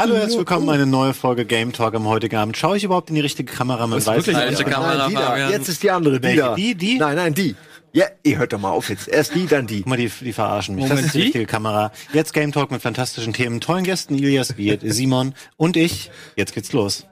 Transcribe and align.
Hallo, 0.00 0.14
herzlich 0.14 0.38
willkommen, 0.38 0.70
eine 0.70 0.86
neue 0.86 1.12
Folge 1.12 1.44
Game 1.44 1.74
Talk 1.74 1.94
am 1.94 2.06
heutigen 2.06 2.36
Abend. 2.36 2.56
Schaue 2.56 2.78
ich 2.78 2.84
überhaupt 2.84 3.10
in 3.10 3.14
die 3.14 3.20
richtige 3.20 3.52
Kamera? 3.52 3.86
Man 3.86 3.98
ist 3.98 4.06
weiß 4.06 4.26
wirklich 4.26 4.38
es 4.38 4.58
nicht. 4.58 4.70
Kamera, 4.70 4.96
Nein, 4.96 5.10
die 5.10 5.14
da. 5.16 5.20
Fabian. 5.20 5.50
Jetzt 5.50 5.68
ist 5.68 5.82
die 5.82 5.90
andere, 5.90 6.18
die 6.18 6.34
da. 6.34 6.54
Die, 6.54 6.74
die? 6.74 6.96
Nein, 6.96 7.16
nein, 7.16 7.34
die. 7.34 7.54
Ja, 7.92 8.06
ihr 8.22 8.38
hört 8.38 8.54
doch 8.54 8.58
mal 8.58 8.70
auf 8.70 8.88
jetzt. 8.88 9.06
Erst 9.06 9.34
die, 9.34 9.46
dann 9.46 9.66
die. 9.66 9.80
Guck 9.80 9.88
mal, 9.88 9.98
die, 9.98 10.08
die 10.08 10.32
verarschen 10.32 10.76
mich. 10.76 10.84
Moment, 10.84 11.00
das 11.00 11.06
ist 11.08 11.14
die 11.14 11.18
die? 11.18 11.24
richtige 11.24 11.44
Kamera. 11.44 11.92
Jetzt 12.14 12.32
Game 12.32 12.52
Talk 12.52 12.70
mit 12.70 12.80
fantastischen 12.80 13.34
Themen, 13.34 13.60
tollen 13.60 13.84
Gästen, 13.84 14.16
Ilias, 14.16 14.56
Wirt, 14.56 14.80
Simon 14.82 15.34
und 15.58 15.76
ich. 15.76 16.10
Jetzt 16.36 16.54
geht's 16.54 16.72
los. 16.72 17.04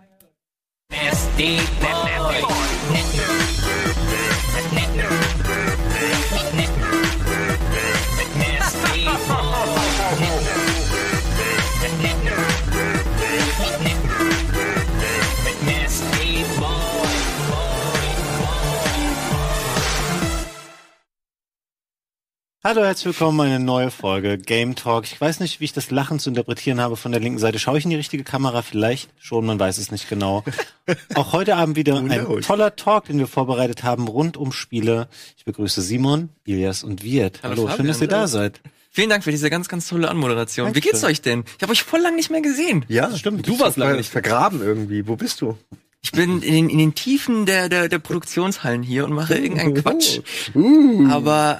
Hallo, 22.62 22.82
herzlich 22.82 23.06
willkommen, 23.06 23.40
eine 23.40 23.58
neue 23.58 23.90
Folge 23.90 24.36
Game 24.36 24.74
Talk. 24.74 25.04
Ich 25.04 25.18
weiß 25.18 25.40
nicht, 25.40 25.60
wie 25.60 25.64
ich 25.64 25.72
das 25.72 25.90
Lachen 25.90 26.18
zu 26.18 26.28
interpretieren 26.28 26.78
habe 26.78 26.96
von 26.96 27.10
der 27.10 27.18
linken 27.18 27.38
Seite. 27.38 27.58
Schaue 27.58 27.78
ich 27.78 27.84
in 27.84 27.90
die 27.90 27.96
richtige 27.96 28.22
Kamera? 28.22 28.60
Vielleicht 28.60 29.08
schon, 29.18 29.46
man 29.46 29.58
weiß 29.58 29.78
es 29.78 29.90
nicht 29.90 30.10
genau. 30.10 30.44
Auch 31.14 31.32
heute 31.32 31.56
Abend 31.56 31.76
wieder 31.76 31.96
ein 31.96 32.42
toller 32.42 32.76
Talk, 32.76 33.06
den 33.06 33.18
wir 33.18 33.28
vorbereitet 33.28 33.82
haben, 33.82 34.08
rund 34.08 34.36
um 34.36 34.52
Spiele. 34.52 35.08
Ich 35.38 35.46
begrüße 35.46 35.80
Simon, 35.80 36.28
Ilias 36.44 36.84
und 36.84 37.02
Wirt. 37.02 37.40
Hallo, 37.42 37.66
Hallo, 37.66 37.76
schön, 37.76 37.86
dass 37.86 38.02
ihr 38.02 38.08
da 38.08 38.26
seid. 38.26 38.60
Vielen 38.90 39.08
Dank 39.08 39.24
für 39.24 39.30
diese 39.30 39.48
ganz, 39.48 39.70
ganz 39.70 39.88
tolle 39.88 40.10
Anmoderation. 40.10 40.68
Wie 40.68 40.72
Dankeschön. 40.74 40.92
geht's 40.92 41.04
euch 41.04 41.22
denn? 41.22 41.44
Ich 41.56 41.62
habe 41.62 41.72
euch 41.72 41.82
voll 41.82 42.00
lang 42.00 42.14
nicht 42.14 42.28
mehr 42.28 42.42
gesehen. 42.42 42.84
Ja, 42.88 43.16
stimmt. 43.16 43.48
Du 43.48 43.58
warst 43.58 43.78
lange 43.78 43.92
lange 43.92 44.00
nicht. 44.00 44.10
vergraben 44.10 44.60
irgendwie. 44.60 45.08
Wo 45.08 45.16
bist 45.16 45.40
du? 45.40 45.56
Ich 46.02 46.12
bin 46.12 46.42
in 46.42 46.52
den, 46.52 46.68
in 46.68 46.76
den 46.76 46.94
Tiefen 46.94 47.46
der, 47.46 47.70
der, 47.70 47.88
der 47.88 48.00
Produktionshallen 48.00 48.82
hier 48.82 49.06
und 49.06 49.14
mache 49.14 49.34
irgendeinen 49.36 49.74
Quatsch. 49.82 50.20
Uh. 50.54 51.06
Aber 51.08 51.58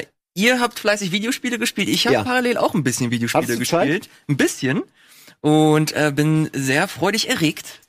äh, 0.00 0.06
ihr 0.38 0.60
habt 0.60 0.78
fleißig 0.78 1.10
Videospiele 1.12 1.58
gespielt. 1.58 1.88
Ich 1.88 2.06
habe 2.06 2.14
Ja. 2.14 2.22
parallel 2.24 2.56
auch 2.56 2.74
ein 2.74 2.84
bisschen 2.84 3.10
Videospiele 3.10 3.58
gespielt. 3.58 4.08
Ein 4.28 4.36
bisschen. 4.36 4.82
Und 5.40 5.92
äh, 5.92 6.12
bin 6.14 6.48
sehr 6.52 6.88
freudig 6.88 7.28
erregt, 7.28 7.80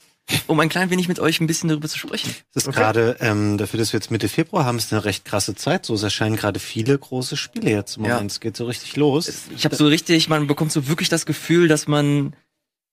um 0.47 0.59
ein 0.59 0.69
klein 0.69 0.89
wenig 0.91 1.07
mit 1.07 1.19
euch 1.19 1.39
ein 1.41 1.47
bisschen 1.47 1.69
darüber 1.69 1.87
zu 1.87 1.97
sprechen. 1.97 2.35
Es 2.53 2.65
ist 2.67 2.73
gerade, 2.75 3.17
ähm, 3.21 3.57
dafür, 3.57 3.79
dass 3.79 3.91
wir 3.93 3.99
jetzt 3.99 4.11
Mitte 4.11 4.29
Februar 4.29 4.65
haben, 4.65 4.77
ist 4.77 4.93
eine 4.93 5.03
recht 5.05 5.25
krasse 5.25 5.55
Zeit. 5.55 5.85
So, 5.85 5.95
es 5.95 6.03
erscheinen 6.03 6.35
gerade 6.35 6.59
viele 6.59 6.97
große 6.97 7.37
Spiele 7.37 7.71
jetzt 7.71 7.97
im 7.97 8.05
Ja. 8.05 8.13
Moment. 8.15 8.31
Es 8.31 8.39
geht 8.39 8.55
so 8.57 8.65
richtig 8.65 8.95
los. 8.97 9.31
Ich 9.55 9.65
habe 9.65 9.75
so 9.75 9.87
richtig, 9.87 10.29
man 10.29 10.45
bekommt 10.47 10.71
so 10.71 10.87
wirklich 10.87 11.09
das 11.09 11.25
Gefühl, 11.25 11.67
dass 11.67 11.87
man 11.87 12.35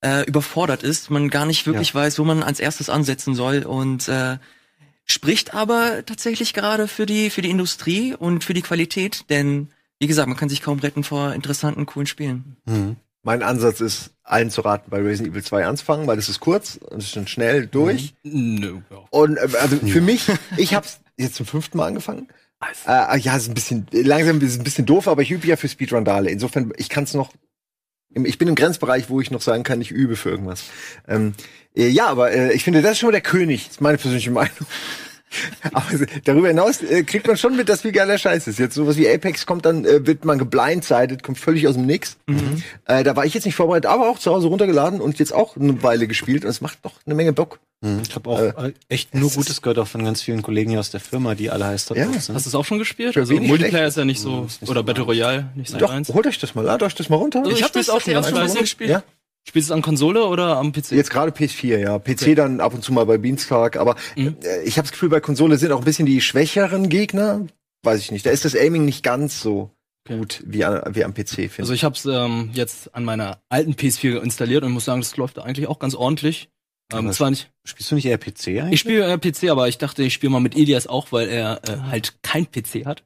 äh, 0.02 0.24
überfordert 0.26 0.82
ist, 0.82 1.10
man 1.10 1.28
gar 1.30 1.44
nicht 1.46 1.66
wirklich 1.66 1.94
weiß, 1.94 2.18
wo 2.18 2.24
man 2.24 2.42
als 2.42 2.60
erstes 2.60 2.88
ansetzen 2.90 3.34
soll 3.34 3.62
und 3.64 4.08
äh, 4.08 4.36
spricht 5.06 5.54
aber 5.54 6.04
tatsächlich 6.04 6.52
gerade 6.52 6.88
für 6.88 7.06
die 7.06 7.30
für 7.30 7.42
die 7.42 7.50
Industrie 7.50 8.14
und 8.14 8.44
für 8.44 8.54
die 8.54 8.62
Qualität, 8.62 9.24
denn 9.30 9.68
wie 9.98 10.06
gesagt, 10.06 10.28
man 10.28 10.36
kann 10.36 10.48
sich 10.48 10.60
kaum 10.60 10.78
retten 10.80 11.04
vor 11.04 11.32
interessanten, 11.32 11.86
coolen 11.86 12.06
Spielen. 12.06 12.56
Mhm. 12.66 12.96
Mein 13.22 13.42
Ansatz 13.42 13.80
ist, 13.80 14.10
allen 14.22 14.50
zu 14.50 14.60
raten, 14.60 14.90
bei 14.90 14.98
Resident 14.98 15.32
Evil 15.32 15.42
2 15.42 15.66
anzufangen, 15.66 16.06
weil 16.06 16.16
das 16.16 16.28
ist 16.28 16.38
kurz 16.38 16.76
und 16.76 16.98
es 16.98 17.06
ist 17.06 17.14
schon 17.14 17.26
schnell 17.26 17.66
durch. 17.66 18.14
Nö, 18.22 18.80
ja. 18.90 18.98
Und 19.10 19.36
äh, 19.36 19.48
also 19.60 19.78
für 19.78 20.00
mich, 20.00 20.26
ich 20.56 20.74
hab's 20.74 21.00
jetzt 21.16 21.36
zum 21.36 21.46
fünften 21.46 21.78
Mal 21.78 21.86
angefangen. 21.86 22.28
Äh, 22.86 23.18
ja, 23.18 23.36
ist 23.36 23.48
ein 23.48 23.54
bisschen 23.54 23.86
langsam 23.92 24.40
ist 24.40 24.58
ein 24.58 24.64
bisschen 24.64 24.86
doof, 24.86 25.08
aber 25.08 25.22
ich 25.22 25.30
übe 25.30 25.46
ja 25.46 25.56
für 25.56 25.68
Speedrandale. 25.68 26.30
Insofern, 26.30 26.72
ich 26.76 26.88
kann 26.88 27.04
es 27.04 27.14
noch. 27.14 27.32
Ich 28.24 28.38
bin 28.38 28.48
im 28.48 28.54
Grenzbereich, 28.54 29.10
wo 29.10 29.20
ich 29.20 29.30
noch 29.30 29.42
sagen 29.42 29.62
kann, 29.62 29.80
ich 29.80 29.90
übe 29.90 30.16
für 30.16 30.30
irgendwas. 30.30 30.64
Ähm, 31.06 31.34
äh, 31.76 31.88
ja, 31.88 32.06
aber 32.06 32.32
äh, 32.32 32.52
ich 32.52 32.64
finde, 32.64 32.82
das 32.82 32.92
ist 32.92 32.98
schon 32.98 33.08
mal 33.08 33.12
der 33.12 33.20
König. 33.20 33.68
Ist 33.68 33.80
meine 33.80 33.98
persönliche 33.98 34.30
Meinung. 34.30 34.66
Aber 35.72 35.86
darüber 36.24 36.48
hinaus 36.48 36.82
äh, 36.82 37.02
kriegt 37.04 37.26
man 37.26 37.36
schon 37.36 37.56
mit, 37.56 37.68
dass 37.68 37.84
wie 37.84 37.92
geil 37.92 38.06
der 38.06 38.18
Scheiß 38.18 38.46
ist. 38.46 38.58
Jetzt 38.58 38.74
sowas 38.74 38.96
wie 38.96 39.08
Apex 39.08 39.46
kommt, 39.46 39.64
dann 39.64 39.84
äh, 39.84 40.06
wird 40.06 40.24
man 40.24 40.38
geblindsided, 40.38 41.22
kommt 41.22 41.38
völlig 41.38 41.66
aus 41.68 41.74
dem 41.74 41.86
Nix. 41.86 42.16
Äh, 42.86 43.04
da 43.04 43.16
war 43.16 43.24
ich 43.24 43.34
jetzt 43.34 43.44
nicht 43.44 43.54
vorbereitet, 43.56 43.86
aber 43.90 44.08
auch 44.08 44.18
zu 44.18 44.32
Hause 44.32 44.48
runtergeladen 44.48 45.00
und 45.00 45.18
jetzt 45.18 45.32
auch 45.32 45.56
eine 45.56 45.82
Weile 45.82 46.06
gespielt 46.06 46.44
und 46.44 46.50
es 46.50 46.60
macht 46.60 46.78
doch 46.82 46.94
eine 47.04 47.14
Menge 47.14 47.32
Bock. 47.32 47.58
Mhm. 47.82 48.00
Ich 48.08 48.14
habe 48.14 48.30
auch 48.30 48.40
äh, 48.40 48.72
echt 48.88 49.14
nur 49.14 49.30
Gutes 49.30 49.60
gehört, 49.60 49.78
auch 49.78 49.86
von 49.86 50.02
ganz 50.02 50.22
vielen 50.22 50.40
Kollegen 50.40 50.70
hier 50.70 50.80
aus 50.80 50.90
der 50.90 51.00
Firma, 51.00 51.34
die 51.34 51.50
alle 51.50 51.66
heiß 51.66 51.86
dort 51.86 51.98
Ja. 51.98 52.08
Hast 52.14 52.28
du 52.28 52.32
es 52.34 52.54
auch 52.54 52.64
schon 52.64 52.78
gespielt? 52.78 53.16
Also 53.16 53.34
Multiplayer 53.34 53.70
schlecht. 53.70 53.88
ist 53.88 53.96
ja 53.96 54.04
nicht 54.06 54.20
so, 54.20 54.44
ist 54.44 54.62
nicht 54.62 54.70
oder 54.70 54.80
so 54.80 54.84
Battle. 54.86 55.04
Royale, 55.04 55.50
nicht 55.54 55.70
sein 55.70 55.80
Doch, 55.80 55.90
eins. 55.90 56.08
holt 56.08 56.26
euch 56.26 56.38
das 56.38 56.54
mal, 56.54 56.62
ladet 56.64 56.84
euch 56.84 56.94
das 56.94 57.10
mal 57.10 57.16
runter. 57.16 57.40
Also 57.40 57.50
ich 57.50 57.62
hab 57.62 57.68
hab 57.68 57.72
das 57.74 57.90
auch 57.90 58.00
schon 58.00 58.14
ganz 58.14 58.28
fleißig 58.28 58.60
gespielt. 58.60 58.90
Ja, 58.90 59.02
Spielst 59.48 59.68
du 59.70 59.72
es 59.72 59.76
an 59.76 59.82
Konsole 59.82 60.24
oder 60.26 60.56
am 60.56 60.72
PC? 60.72 60.92
jetzt 60.92 61.10
gerade 61.10 61.30
PS4, 61.30 61.78
ja. 61.78 61.98
PC 61.98 62.34
dann 62.34 62.60
ab 62.60 62.74
und 62.74 62.82
zu 62.82 62.92
mal 62.92 63.06
bei 63.06 63.16
Beanstalk, 63.18 63.76
aber 63.76 63.94
Mhm. 64.16 64.36
äh, 64.42 64.62
ich 64.64 64.76
habe 64.78 64.86
das 64.86 64.92
Gefühl, 64.92 65.08
bei 65.08 65.20
Konsole 65.20 65.56
sind 65.58 65.70
auch 65.72 65.78
ein 65.78 65.84
bisschen 65.84 66.06
die 66.06 66.20
schwächeren 66.20 66.88
Gegner. 66.88 67.46
Weiß 67.84 68.00
ich 68.00 68.10
nicht. 68.10 68.26
Da 68.26 68.30
ist 68.30 68.44
das 68.44 68.56
Aiming 68.56 68.84
nicht 68.84 69.02
ganz 69.04 69.40
so 69.40 69.70
Okay. 70.08 70.18
gut 70.18 70.42
wie, 70.46 70.64
an, 70.64 70.82
wie 70.94 71.04
am 71.04 71.14
PC, 71.14 71.30
finde 71.50 71.62
Also 71.62 71.74
ich 71.74 71.84
habe 71.84 71.94
es 71.94 72.04
ähm, 72.06 72.50
jetzt 72.54 72.94
an 72.94 73.04
meiner 73.04 73.40
alten 73.48 73.72
PS4 73.74 74.20
installiert 74.22 74.62
und 74.64 74.72
muss 74.72 74.84
sagen, 74.84 75.00
das 75.00 75.16
läuft 75.16 75.38
eigentlich 75.38 75.66
auch 75.68 75.78
ganz 75.78 75.94
ordentlich. 75.94 76.48
Ähm, 76.92 77.10
zwar 77.12 77.30
nicht, 77.30 77.50
Spielst 77.64 77.90
du 77.90 77.96
nicht 77.96 78.06
eher 78.06 78.16
PC 78.18 78.48
eigentlich? 78.60 78.74
ich 78.74 78.80
spiele 78.80 79.04
äh, 79.12 79.18
PC, 79.18 79.50
aber 79.50 79.66
ich 79.68 79.78
dachte, 79.78 80.04
ich 80.04 80.14
spiele 80.14 80.30
mal 80.30 80.38
mit 80.40 80.56
Elias 80.56 80.86
auch, 80.86 81.10
weil 81.10 81.28
er 81.28 81.60
äh, 81.68 81.76
halt 81.90 82.14
kein 82.22 82.46
PC 82.50 82.84
hat. 82.86 83.02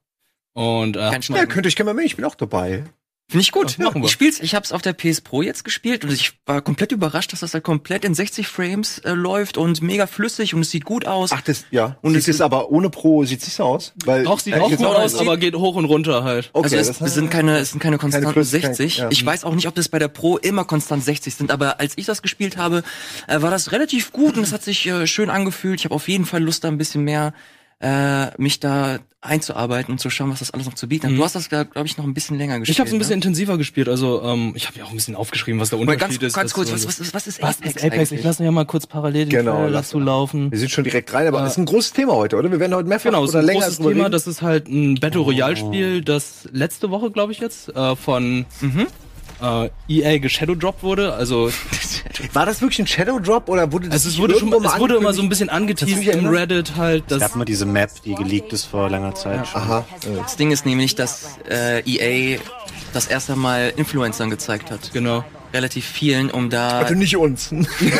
Und 0.54 0.96
äh, 0.96 1.00
Ja, 1.00 1.18
mal- 1.30 1.46
könnt 1.46 1.64
ihr 1.64 1.68
euch 1.68 1.76
gerne 1.76 1.88
mal 1.90 1.94
melden, 1.94 2.06
ich 2.08 2.16
bin 2.16 2.24
auch 2.26 2.34
dabei. 2.34 2.84
Finde 3.30 3.42
ich 3.42 3.52
gut. 3.52 3.78
Ja, 3.78 3.84
machen 3.84 4.02
wir. 4.02 4.06
ich 4.06 4.12
spiel's, 4.12 4.40
ich 4.40 4.54
hab's 4.56 4.72
auf 4.72 4.82
der 4.82 4.92
PS 4.92 5.20
Pro 5.20 5.40
jetzt 5.42 5.64
gespielt 5.64 6.04
und 6.04 6.12
ich 6.12 6.32
war 6.46 6.60
komplett 6.62 6.90
überrascht, 6.90 7.32
dass 7.32 7.40
das 7.40 7.54
halt 7.54 7.62
komplett 7.62 8.04
in 8.04 8.12
60 8.14 8.48
Frames 8.48 8.98
äh, 8.98 9.12
läuft 9.12 9.56
und 9.56 9.80
mega 9.82 10.06
flüssig 10.08 10.52
und 10.54 10.62
es 10.62 10.70
sieht 10.70 10.84
gut 10.84 11.06
aus. 11.06 11.30
Ach, 11.32 11.40
das, 11.40 11.64
ja. 11.70 11.96
Und 12.02 12.10
Und 12.10 12.16
es 12.16 12.24
es 12.24 12.36
ist 12.36 12.40
aber 12.40 12.70
ohne 12.70 12.90
Pro, 12.90 13.24
sieht's 13.24 13.44
nicht 13.46 13.54
so 13.54 13.64
aus. 13.64 13.92
Weil, 14.04 14.24
Doch, 14.24 14.40
sieht 14.40 14.54
auch 14.54 14.68
gut 14.68 14.84
aus, 14.84 15.14
aber 15.14 15.36
geht 15.36 15.54
hoch 15.54 15.76
und 15.76 15.84
runter 15.84 16.24
halt. 16.24 16.50
Okay, 16.52 16.64
also 16.64 16.76
es, 16.76 16.86
das 16.98 17.00
es 17.00 17.14
sind 17.14 17.30
keine, 17.30 17.58
es 17.58 17.70
sind 17.70 17.78
keine 17.80 17.98
konstanten 17.98 18.32
Plus- 18.32 18.50
kein- 18.50 18.74
60. 18.74 18.96
ja. 18.98 19.08
Ich 19.10 19.24
weiß 19.24 19.44
auch 19.44 19.54
nicht, 19.54 19.68
ob 19.68 19.74
das 19.76 19.88
bei 19.88 19.98
der 20.00 20.08
Pro 20.08 20.36
immer 20.36 20.64
konstant 20.64 21.04
60 21.04 21.34
sind, 21.34 21.50
aber 21.52 21.78
als 21.78 21.92
ich 21.96 22.06
das 22.06 22.22
gespielt 22.22 22.56
habe, 22.56 22.82
äh, 23.28 23.40
war 23.40 23.50
das 23.52 23.70
relativ 23.72 24.12
gut 24.12 24.36
und 24.36 24.42
es 24.42 24.52
hat 24.52 24.64
sich 24.64 24.86
äh, 24.86 25.06
schön 25.06 25.30
angefühlt. 25.30 25.78
Ich 25.78 25.84
habe 25.84 25.94
auf 25.94 26.08
jeden 26.08 26.26
Fall 26.26 26.42
Lust, 26.42 26.64
da 26.64 26.68
ein 26.68 26.78
bisschen 26.78 27.04
mehr 27.04 27.32
äh, 27.80 28.26
mich 28.40 28.60
da 28.60 28.98
einzuarbeiten 29.22 29.92
und 29.92 29.98
zu 29.98 30.08
schauen, 30.08 30.30
was 30.30 30.38
das 30.38 30.50
alles 30.52 30.66
noch 30.66 30.74
zu 30.74 30.88
bieten 30.88 31.04
hat. 31.06 31.12
Mhm. 31.12 31.16
Du 31.16 31.24
hast 31.24 31.34
das, 31.34 31.50
glaube 31.50 31.68
ich, 31.84 31.98
noch 31.98 32.04
ein 32.04 32.14
bisschen 32.14 32.38
länger 32.38 32.58
gespielt. 32.58 32.74
Ich 32.74 32.80
habe 32.80 32.88
es 32.88 32.94
ein 32.94 32.98
bisschen 32.98 33.10
ne? 33.12 33.16
intensiver 33.16 33.58
gespielt, 33.58 33.88
also 33.88 34.22
ähm, 34.22 34.52
ich 34.54 34.66
habe 34.66 34.78
ja 34.78 34.84
auch 34.84 34.90
ein 34.90 34.96
bisschen 34.96 35.14
aufgeschrieben, 35.14 35.60
was 35.60 35.68
der 35.70 35.78
Unterschied 35.78 36.00
ganz, 36.00 36.16
ist. 36.22 36.34
ganz 36.34 36.52
kurz, 36.54 36.72
was, 36.72 36.86
was, 36.86 36.98
ist, 37.00 37.12
was 37.14 37.26
ist 37.26 37.42
was 37.42 37.58
Apex, 37.58 37.76
ist 37.76 37.84
Apex? 37.84 37.94
eigentlich? 38.10 38.18
Ich 38.20 38.24
lasse 38.24 38.44
ja 38.44 38.50
mal 38.50 38.64
kurz 38.64 38.86
parallel 38.86 39.26
die 39.26 39.36
Genau, 39.36 39.52
Trailer 39.56 39.70
lass 39.70 39.88
dazu 39.88 39.98
mal. 39.98 40.04
laufen. 40.06 40.50
Wir 40.50 40.58
sind 40.58 40.70
schon 40.70 40.84
direkt 40.84 41.12
rein, 41.12 41.26
aber 41.26 41.42
Äh, 41.42 41.46
ist 41.48 41.58
ein 41.58 41.66
großes 41.66 41.92
Thema 41.92 42.14
heute, 42.14 42.36
oder? 42.36 42.50
Wir 42.50 42.60
werden 42.60 42.74
heute 42.74 42.88
mehrfach 42.88 43.10
Genau, 43.10 43.22
oder 43.24 43.38
ein 43.40 43.44
länger 43.44 43.60
großes 43.60 43.78
Thema. 43.78 44.08
Das 44.08 44.26
ist 44.26 44.40
halt 44.40 44.68
ein 44.68 44.94
Battle 44.94 45.20
Royale 45.20 45.56
Spiel, 45.56 46.00
das 46.02 46.48
letzte 46.52 46.90
Woche, 46.90 47.10
glaube 47.10 47.32
ich 47.32 47.40
jetzt, 47.40 47.68
äh, 47.76 47.96
von 47.96 48.46
Mhm. 48.62 48.86
Äh, 49.42 49.70
EA 49.88 50.18
geshadowdropped 50.18 50.82
wurde. 50.82 51.12
Also 51.14 51.50
War 52.32 52.46
das 52.46 52.60
wirklich 52.60 52.78
ein 52.80 52.86
Shadow 52.86 53.18
Drop 53.18 53.48
oder 53.48 53.72
wurde 53.72 53.88
das 53.88 54.00
es, 54.00 54.06
ist- 54.06 54.12
nicht 54.12 54.20
wurde 54.22 54.38
schon, 54.38 54.50
mal 54.50 54.64
es 54.64 54.78
wurde 54.78 54.96
immer 54.96 55.12
so 55.12 55.22
ein 55.22 55.28
bisschen 55.28 55.48
angeteased 55.48 56.06
im? 56.08 56.26
Reddit 56.26 56.76
halt, 56.76 57.04
Es 57.04 57.08
dass 57.08 57.20
gab 57.20 57.36
mal 57.36 57.44
diese 57.44 57.66
Map, 57.66 57.90
die 58.04 58.14
geleakt 58.14 58.52
ist 58.52 58.64
vor 58.66 58.90
langer 58.90 59.14
Zeit 59.14 59.46
schon. 59.48 59.60
Aha. 59.62 59.84
Das 60.22 60.36
Ding 60.36 60.50
ist 60.50 60.66
nämlich, 60.66 60.94
dass 60.94 61.38
äh, 61.48 61.80
EA 61.88 62.38
das 62.92 63.06
erste 63.06 63.36
Mal 63.36 63.72
Influencern 63.76 64.30
gezeigt 64.30 64.70
hat. 64.70 64.92
genau 64.92 65.24
Relativ 65.52 65.84
vielen, 65.84 66.30
um 66.30 66.48
da 66.50 66.78
Also 66.78 66.94
nicht 66.94 67.16
uns. 67.16 67.50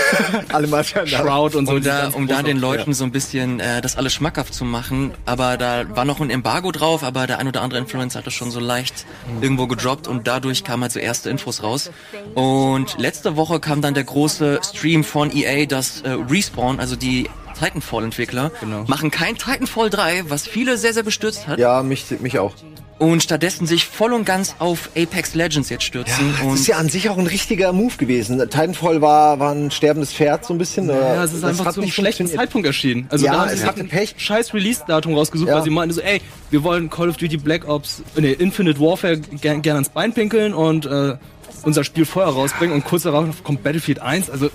Alle 0.53 0.67
mal 0.69 0.85
Shroud 0.85 1.55
und 1.57 1.67
so. 1.67 1.73
um 1.73 1.83
da, 1.83 2.09
um 2.09 2.27
da 2.29 2.43
den 2.43 2.59
Leuten 2.59 2.95
so 2.95 3.05
ein 3.05 3.11
bisschen 3.13 3.59
äh, 3.61 3.81
das 3.81 3.97
alles 3.97 4.13
schmackhaft 4.15 4.55
zu 4.55 4.65
machen. 4.65 5.13
Aber 5.27 5.57
da 5.57 5.85
war 5.97 6.05
noch 6.05 6.21
ein 6.21 6.31
Embargo 6.31 6.71
drauf, 6.73 7.03
aber 7.03 7.27
der 7.27 7.39
ein 7.39 7.49
oder 7.49 7.63
andere 7.63 7.81
Influencer 7.81 8.19
hat 8.21 8.27
das 8.27 8.35
schon 8.35 8.51
so 8.51 8.61
leicht 8.61 9.05
irgendwo 9.41 9.67
gedroppt 9.67 10.07
und 10.07 10.27
dadurch 10.29 10.63
kamen 10.65 10.83
halt 10.85 10.93
so 10.93 11.01
erste 11.01 11.29
Infos 11.31 11.63
raus. 11.63 11.91
Und 12.35 12.97
letzte 12.99 13.37
Woche 13.37 13.59
kam 13.61 13.83
dann 13.83 13.95
der 13.95 14.05
große 14.05 14.61
Stream 14.63 15.03
von 15.05 15.35
EA, 15.35 15.67
das 15.67 16.03
äh, 16.03 16.11
Respawn, 16.11 16.79
also 16.81 16.95
die 16.97 17.29
Titanfall-Entwickler, 17.59 18.51
Genau. 18.61 18.85
machen 18.87 19.11
kein 19.11 19.37
Titanfall 19.37 19.91
3, 19.91 20.25
was 20.31 20.47
viele 20.47 20.79
sehr, 20.79 20.95
sehr 20.95 21.03
bestürzt 21.03 21.47
hat. 21.47 21.59
Ja, 21.59 21.83
mich, 21.83 22.07
mich 22.21 22.39
auch. 22.39 22.55
Und 23.01 23.23
stattdessen 23.23 23.67
sich 23.67 23.87
voll 23.87 24.13
und 24.13 24.27
ganz 24.27 24.57
auf 24.59 24.91
Apex 24.95 25.35
Legends 25.35 25.71
jetzt 25.71 25.85
stürzen. 25.85 26.35
Das 26.37 26.47
und 26.47 26.55
ist 26.55 26.67
ja 26.67 26.77
an 26.77 26.91
sich 26.91 27.09
auch 27.09 27.17
ein 27.17 27.27
richtiger 27.27 27.73
Move 27.73 27.97
gewesen. 27.97 28.39
Titanfall 28.39 29.01
war, 29.01 29.39
war 29.41 29.53
ein 29.55 29.71
sterbendes 29.71 30.13
Pferd 30.13 30.45
so 30.45 30.53
ein 30.53 30.59
bisschen. 30.59 30.87
Ja, 30.89 31.25
es 31.25 31.33
ist 31.33 31.43
Das 31.43 31.59
einfach 31.59 31.73
zu 31.73 31.81
einem 31.81 31.87
nicht 31.87 31.95
schlechten. 31.95 32.27
Zeitpunkt 32.27 32.67
erschienen. 32.67 33.07
Also 33.09 33.25
Ja, 33.25 33.33
da 33.33 33.39
haben 33.41 33.49
es 33.49 33.61
sie 33.61 33.67
hatte 33.67 33.81
sich 33.81 33.89
Pech. 33.91 34.15
ein 34.17 34.21
scheiß 34.21 34.53
Release-Datum 34.53 35.15
rausgesucht, 35.15 35.49
Ja. 35.49 35.57
weil 35.57 35.63
sie 35.65 35.71
meinten 35.71 35.95
so, 35.95 36.03
ey, 36.03 36.21
wir 36.51 36.63
wollen 36.63 36.91
Call 36.91 37.09
of 37.09 37.17
Duty 37.17 37.39
Black 37.39 37.67
Ops, 37.67 38.03
nee, 38.17 38.33
Infinite 38.33 38.79
Warfare 38.79 39.17
gern, 39.19 39.63
gern 39.63 39.77
ans 39.77 39.89
Bein 39.89 40.13
pinkeln 40.13 40.53
und 40.53 40.85
äh, 40.85 41.17
unser 41.63 41.85
Spiel 41.85 42.05
vorher 42.05 42.33
rausbringen 42.35 42.75
und 42.77 42.85
kurz 42.85 43.05
darauf 43.05 43.43
kommt 43.43 43.63
Battlefield 43.63 44.01
1. 44.03 44.29
Also 44.29 44.51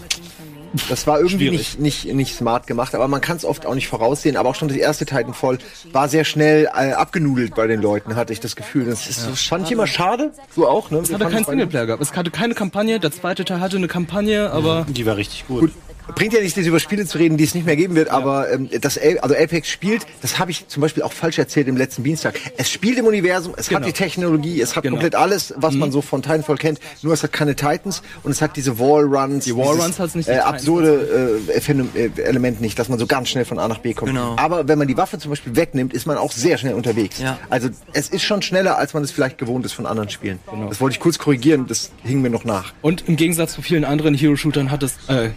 Das 0.89 1.07
war 1.07 1.18
irgendwie 1.19 1.48
Schwierig. 1.48 1.80
nicht, 1.80 2.06
nicht, 2.06 2.16
nicht 2.16 2.36
smart 2.36 2.68
gemacht, 2.68 2.95
aber 2.95 3.07
man 3.07 3.22
kann 3.22 3.38
es 3.38 3.45
oft 3.45 3.66
auch 3.66 3.75
nicht 3.75 3.88
voraussehen. 3.88 4.38
Aber 4.38 4.50
auch 4.50 4.56
schon 4.56 4.68
das 4.68 4.77
erste 4.77 5.06
Titanfall 5.06 5.57
war 5.92 6.07
sehr 6.10 6.25
schnell 6.25 6.66
äh, 6.66 6.92
abgenudelt 6.94 7.56
bei 7.56 7.68
den 7.68 7.81
Leuten, 7.81 8.16
hatte 8.16 8.33
ich 8.33 8.39
das 8.39 8.56
Gefühl. 8.56 8.86
Das 8.86 9.07
ist 9.07 9.22
so 9.24 9.36
fand 9.36 9.66
ich 9.66 9.72
immer 9.72 9.88
schade. 9.88 10.31
Du 10.56 10.68
auch, 10.68 10.92
ne? 10.92 11.00
Es 11.00 11.13
hatte 11.13 11.25
keinen 11.25 11.45
Singleplayer 11.45 11.86
gehabt. 11.86 12.01
Es 12.01 12.13
hatte 12.16 12.31
keine 12.31 12.54
Kampagne. 12.54 13.00
Der 13.00 13.12
zweite 13.12 13.45
Teil 13.45 13.60
hatte 13.60 13.77
eine 13.77 13.88
Kampagne, 13.88 14.51
aber 14.51 14.86
Die 14.89 15.06
war 15.06 15.18
richtig 15.18 15.48
gut. 15.48 15.62
Gut, 15.62 15.72
bringt 16.13 16.34
ja 16.34 16.42
nichts, 16.42 16.57
über 16.57 16.80
Spiele 16.80 17.06
zu 17.06 17.18
reden, 17.18 17.38
die 17.38 17.44
es 17.44 17.56
nicht 17.56 17.66
mehr 17.66 17.75
geben 17.75 17.96
wird, 17.96 18.10
aber 18.10 18.52
ähm, 18.52 18.69
das 18.81 18.98
A- 18.98 19.02
also 19.22 19.36
Apex 19.36 19.68
spielt, 19.69 20.06
das 20.22 20.38
habe 20.40 20.52
ich 20.52 20.68
zum 20.68 20.81
Beispiel 20.81 21.04
auch 21.04 21.13
falsch 21.13 21.40
erzählt 21.40 21.68
im 21.68 21.78
letzten 21.78 22.04
Dienstag. 22.04 22.40
Es 22.57 22.69
spielt 22.69 22.98
im 22.98 23.06
Universum, 23.06 23.54
es 23.57 23.66
hat 23.68 23.78
Genau. 23.78 23.86
die 23.88 23.94
Technologie, 23.94 24.62
es 24.62 24.75
hat 24.75 24.84
Genau. 24.84 24.96
komplett 24.96 25.16
alles, 25.16 25.54
was 25.57 25.74
man 25.75 25.92
so 25.92 26.02
von 26.02 26.22
Titanfall 26.22 26.57
kennt, 26.57 26.80
nur 27.02 27.13
es 27.13 27.24
hat 27.24 27.31
keine 27.34 27.56
Titans 27.56 28.02
und 28.24 28.31
es 28.31 28.42
hat 28.42 28.56
diese 28.56 28.78
Wallruns. 28.80 29.46
Die 29.46 29.56
Wallruns 29.56 30.00
hat's 30.00 30.16
nicht, 30.16 30.28
die 30.30 30.34
Äh, 30.34 30.40
absurde 30.40 31.42
äh, 31.48 31.57
äh, 31.57 32.22
Element 32.24 32.62
nicht, 32.62 32.78
dass 32.78 32.90
man 32.90 33.00
so 33.00 33.07
ganz 33.07 33.30
schnell 33.30 33.46
von 33.46 33.57
A 33.60 33.68
nach 33.68 33.80
B 33.80 33.94
kommt. 33.94 34.12
Genau. 34.12 34.36
Aber 34.38 34.68
wenn 34.68 34.78
man 34.78 34.88
die 34.88 34.98
Waffe 34.98 35.18
zum 35.18 35.31
Beispiel 35.31 35.56
wegnimmt, 35.56 35.94
ist 35.94 36.06
man 36.06 36.18
auch 36.18 36.31
sehr 36.31 36.57
schnell 36.57 36.74
unterwegs. 36.74 37.19
Ja. 37.19 37.38
Also 37.50 37.69
es 37.94 38.10
ist 38.10 38.24
schon 38.24 38.42
schneller, 38.42 38.78
als 38.78 38.94
man 38.94 39.04
es 39.04 39.12
vielleicht 39.12 39.38
gewohnt 39.38 39.66
ist 39.66 39.74
von 39.74 39.86
anderen 39.86 40.10
Spielen. 40.10 40.40
Genau. 40.50 40.69
Das 40.69 40.81
wollte 40.81 40.94
ich 40.96 41.00
kurz 41.00 41.18
korrigieren, 41.18 41.66
das 41.68 41.92
hing 42.04 42.22
mir 42.22 42.30
noch 42.30 42.44
nach. 42.46 42.74
Und 42.81 43.07
im 43.07 43.16
Gegensatz 43.16 43.54
zu 43.54 43.62
vielen 43.62 43.86
anderen 43.86 44.13
Hero-Shootern 44.13 44.72
hat 44.72 44.84
es, 44.84 44.94
äh, 45.07 45.30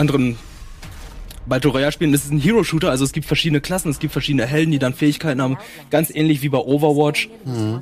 anderen 0.00 0.36
Battle 1.46 1.70
Royale-Spielen, 1.72 2.12
das 2.12 2.24
ist 2.24 2.32
ein 2.32 2.38
Hero-Shooter, 2.38 2.90
also 2.90 3.04
es 3.04 3.12
gibt 3.12 3.26
verschiedene 3.26 3.60
Klassen, 3.60 3.90
es 3.90 3.98
gibt 3.98 4.12
verschiedene 4.12 4.46
Helden, 4.46 4.70
die 4.72 4.78
dann 4.78 4.94
Fähigkeiten 4.94 5.40
haben, 5.42 5.56
ganz 5.90 6.10
ähnlich 6.14 6.42
wie 6.42 6.48
bei 6.48 6.58
Overwatch. 6.58 7.28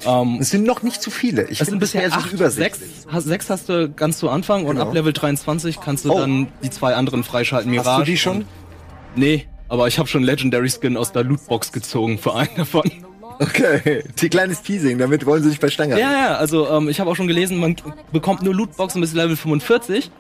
Ähm, 0.07 0.39
Es 0.41 0.51
sind 0.51 0.65
noch 0.65 0.83
nicht 0.83 1.03
zu 1.03 1.11
viele. 1.11 1.49
Ich 1.49 1.61
es 1.61 1.67
sind 1.69 1.79
bisher 1.81 2.11
acht, 2.13 2.33
übersichtlich. 2.33 2.81
sechs, 2.89 3.07
hast, 3.09 3.25
sechs 3.25 3.51
hast 3.51 3.69
du 3.69 3.91
ganz 3.91 4.19
zu 4.19 4.31
Anfang 4.31 4.65
und 4.65 4.77
Genau. 4.77 4.89
ab 4.89 4.95
Level 4.95 5.13
23 5.13 5.81
kannst 5.81 6.05
du 6.05 6.13
Oh. 6.13 6.19
dann 6.21 6.47
die 6.63 6.71
zwei 6.71 6.95
anderen 6.95 7.25
freischalten. 7.25 7.71
Mirage. 7.71 7.91
Hast 7.91 8.01
du 8.01 8.05
die 8.05 8.17
schon? 8.17 8.37
und- 8.39 8.47
Nee, 9.17 9.47
aber 9.69 9.89
ich 9.89 9.99
habe 9.99 10.09
schon 10.09 10.23
Legendary 10.23 10.71
Skin 10.71 10.97
aus 10.97 11.13
der 11.13 11.25
Lootbox 11.25 11.73
gezogen 11.73 12.19
für 12.19 12.35
einen 12.37 12.55
davon. 12.57 12.91
Okay, 13.41 14.03
die 14.21 14.29
kleines 14.29 14.63
Teasing, 14.63 14.99
damit 14.99 15.25
wollen 15.25 15.43
sie 15.45 15.51
dich 15.51 15.61
bei 15.61 15.69
Stange 15.69 15.99
Ja, 15.99 16.11
ja, 16.13 16.35
also 16.37 16.69
ähm, 16.69 16.89
ich 16.89 16.99
habe 16.99 17.09
auch 17.11 17.15
schon 17.17 17.29
gelesen, 17.29 17.59
man 17.59 17.77
bekommt 18.13 18.43
nur 18.43 18.53
Lootboxen 18.55 19.01
bis 19.01 19.13
Level 19.13 19.37
45 19.37 20.11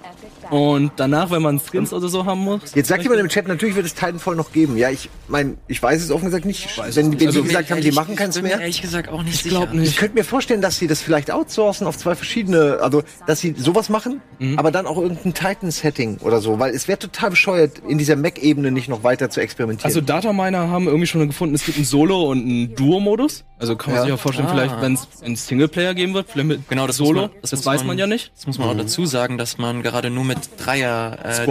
und 0.51 0.93
danach, 0.97 1.31
wenn 1.31 1.43
man 1.43 1.61
Skins 1.61 1.93
oder 1.93 2.09
so 2.09 2.25
haben 2.27 2.41
muss. 2.41 2.75
Jetzt 2.75 2.89
sagt 2.89 3.03
jemand 3.03 3.21
im 3.21 3.29
Chat, 3.29 3.49
natürlich 3.49 3.75
wird 3.77 3.87
es 3.87 3.95
Titanfall 3.95 4.37
noch 4.37 4.53
geben. 4.53 4.77
Ja, 4.77 4.91
ich 4.91 5.09
mein, 5.29 5.59
ich 5.69 5.83
weiß 5.83 6.03
es 6.03 6.11
offen 6.11 6.27
gesagt 6.27 6.45
nicht. 6.45 6.69
Wenn, 6.95 7.19
wenn 7.21 7.27
Also, 7.27 7.43
sie 7.43 7.49
gesagt 7.49 7.71
haben, 7.71 7.83
sie 7.83 7.93
machen 7.93 8.17
keins 8.17 8.41
mehr. 8.41 8.61
ehrlich 8.61 8.81
gesagt 8.83 9.09
auch 9.11 9.23
nicht 9.23 9.35
Ich 9.35 9.43
sicher. 9.43 9.67
nicht. 9.73 9.91
Ich 9.91 9.97
könnte 9.97 10.15
mir 10.15 10.25
vorstellen, 10.25 10.61
dass 10.63 10.79
sie 10.79 10.87
das 10.87 11.01
vielleicht 11.03 11.31
outsourcen 11.31 11.87
auf 11.87 11.97
zwei 11.99 12.15
verschiedene, 12.15 12.79
also 12.81 13.03
dass 13.27 13.41
sie 13.41 13.55
sowas 13.57 13.89
machen, 13.89 14.21
Mhm. 14.39 14.59
aber 14.59 14.71
dann 14.71 14.87
auch 14.87 14.99
irgendein 14.99 15.35
Titan-Setting 15.35 16.19
oder 16.19 16.41
so, 16.41 16.59
weil 16.59 16.75
es 16.75 16.89
wäre 16.89 16.99
total 16.99 17.31
bescheuert, 17.31 17.83
in 17.87 17.99
dieser 17.99 18.17
Mac-Ebene 18.17 18.71
nicht 18.71 18.89
noch 18.89 19.03
weiter 19.05 19.31
zu 19.31 19.41
experimentieren. 19.41 19.87
Also 19.89 20.01
Dataminer 20.01 20.69
haben 20.69 20.87
irgendwie 20.87 21.07
schon 21.07 21.27
gefunden, 21.27 21.55
es 21.55 21.65
gibt 21.65 21.77
einen 21.79 21.85
Solo- 21.87 22.31
und 22.31 22.39
einen 22.41 22.75
Duo-Modus. 22.75 23.45
Also 23.61 23.75
kann 23.77 23.91
man 23.93 23.97
Ja. 24.01 24.05
sich 24.05 24.13
auch 24.13 24.21
vorstellen, 24.21 24.49
Ah. 24.49 24.53
vielleicht, 24.53 24.81
wenn 24.81 24.95
es 24.95 25.09
einen 25.23 25.35
Singleplayer 25.37 25.95
geben 25.95 26.15
wird, 26.15 26.31
vielleicht 26.31 26.47
mit 26.49 26.69
Genau, 26.69 26.87
das 26.87 26.97
Solo, 26.97 27.23
man, 27.23 27.31
das, 27.43 27.51
muss 27.53 27.67
weiß 27.67 27.85
man 27.85 27.99
ja 27.99 28.07
nicht. 28.07 28.31
Das 28.37 28.47
muss 28.47 28.59
man 28.59 28.69
auch 28.69 28.77
dazu 28.77 29.05
sagen, 29.07 29.37
dass 29.39 29.59
man 29.59 29.83
gerade 29.83 30.11
nur 30.11 30.25
mit 30.25 30.39
Dreier 30.59 31.19
äh, 31.25 31.45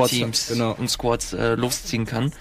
genau. 0.50 0.76
und 0.78 0.90
Squads 0.90 1.34
äh, 1.34 1.56
losziehen 1.56 2.06
kann. 2.06 2.32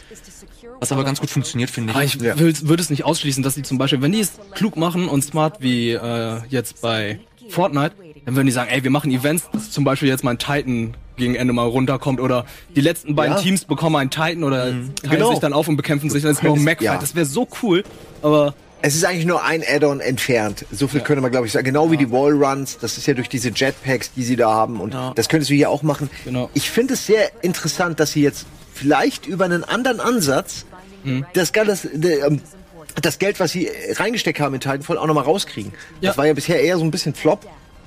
Was 0.79 0.93
aber 0.93 1.05
ganz 1.05 1.21
gut 1.21 1.31
funktioniert, 1.31 1.71
finde 1.71 1.91
ich. 1.91 1.97
Aber 1.97 2.05
ich 2.05 2.15
Ja. 2.17 2.39
würde 2.39 2.83
es 2.83 2.91
nicht 2.91 3.05
ausschließen, 3.05 3.43
dass 3.43 3.55
sie 3.55 3.63
zum 3.63 3.79
Beispiel, 3.79 4.03
wenn 4.03 4.13
die 4.13 4.21
es 4.21 4.33
klug 4.55 4.77
machen 4.77 5.09
und 5.09 5.23
smart 5.23 5.61
wie 5.61 5.93
äh, 5.93 6.41
jetzt 6.49 6.81
bei 6.83 7.19
Fortnite, 7.49 7.95
dann 8.25 8.37
würden 8.37 8.47
die 8.47 8.53
sagen, 8.53 8.71
ey, 8.71 8.85
wir 8.85 8.91
machen 8.91 9.11
Events, 9.11 9.49
dass 9.53 9.71
zum 9.71 9.85
Beispiel 9.85 10.09
jetzt 10.09 10.23
mal 10.23 10.33
ein 10.33 10.39
Titan 10.39 10.95
gegen 11.17 11.35
Ende 11.35 11.53
mal 11.55 11.67
runterkommt 11.67 12.21
oder 12.21 12.45
die 12.75 12.81
letzten 12.83 13.15
beiden 13.15 13.37
Ja. 13.37 13.43
Teams 13.43 13.65
bekommen 13.65 13.97
einen 13.97 14.11
Titan 14.11 14.45
oder 14.45 14.65
teilen 14.67 14.93
Genau. 15.03 15.31
sich 15.31 15.39
dann 15.39 15.55
auf 15.55 15.67
und 15.67 15.77
bekämpfen 15.77 16.11
sich. 16.11 16.23
Das 16.23 16.33
ist 16.33 16.43
nur 16.43 16.55
ein 16.55 16.63
Mac-Fight. 16.65 16.83
Ja. 16.85 16.99
Das 16.99 17.15
wäre 17.15 17.25
so 17.25 17.49
cool, 17.63 17.83
aber 18.23 18.55
Es 18.83 18.95
ist 18.95 19.05
eigentlich 19.05 19.27
nur 19.27 19.43
ein 19.43 19.63
Add-on 19.67 20.01
entfernt. 20.01 20.65
So 20.71 20.87
viel 20.87 21.01
könnte 21.01 21.21
man, 21.23 21.31
glaube 21.31 21.47
ich, 21.47 21.53
sagen. 21.53 21.65
Genau 21.65 21.91
wie 21.91 21.97
die 21.97 22.11
Wallruns. 22.11 22.79
Das 22.79 22.99
ist 22.99 23.07
ja 23.07 23.15
durch 23.15 23.29
diese 23.29 23.49
Jetpacks, 23.51 24.13
die 24.13 24.23
sie 24.23 24.37
da 24.37 24.53
haben. 24.53 24.81
Und 24.81 24.95
Ja. 24.95 25.13
das 25.17 25.29
könntest 25.29 25.51
du 25.51 25.55
hier 25.55 25.71
auch 25.71 25.83
machen. 25.83 26.09
Genau. 26.25 26.51
Ich 26.55 26.71
finde 26.71 26.95
es 26.95 27.07
sehr 27.07 27.31
interessant, 27.43 27.99
dass 27.99 28.13
sie 28.13 28.23
jetzt 28.23 28.47
vielleicht 28.75 29.27
über 29.27 29.45
einen 29.47 29.65
anderen 29.65 30.01
Ansatz 30.01 30.67
das, 31.33 31.53
Geld- 31.53 31.69
das, 31.69 31.89
de- 31.93 32.21
ähm, 32.21 32.41
das 33.01 33.19
Geld, 33.19 33.39
was 33.41 33.53
sie 33.53 33.71
reingesteckt 33.95 34.41
haben 34.41 34.55
in 34.55 34.61
Titanfall, 34.61 34.99
auch 34.99 35.07
nochmal 35.07 35.25
rauskriegen. 35.25 35.73
Ja. 36.01 36.11
Das 36.11 36.19
war 36.19 36.27
ja 36.27 36.33
bisher 36.35 36.61
eher 36.61 36.77
so 36.79 36.85
ein 36.85 36.91
bisschen 36.91 37.15
Flop. 37.15 37.47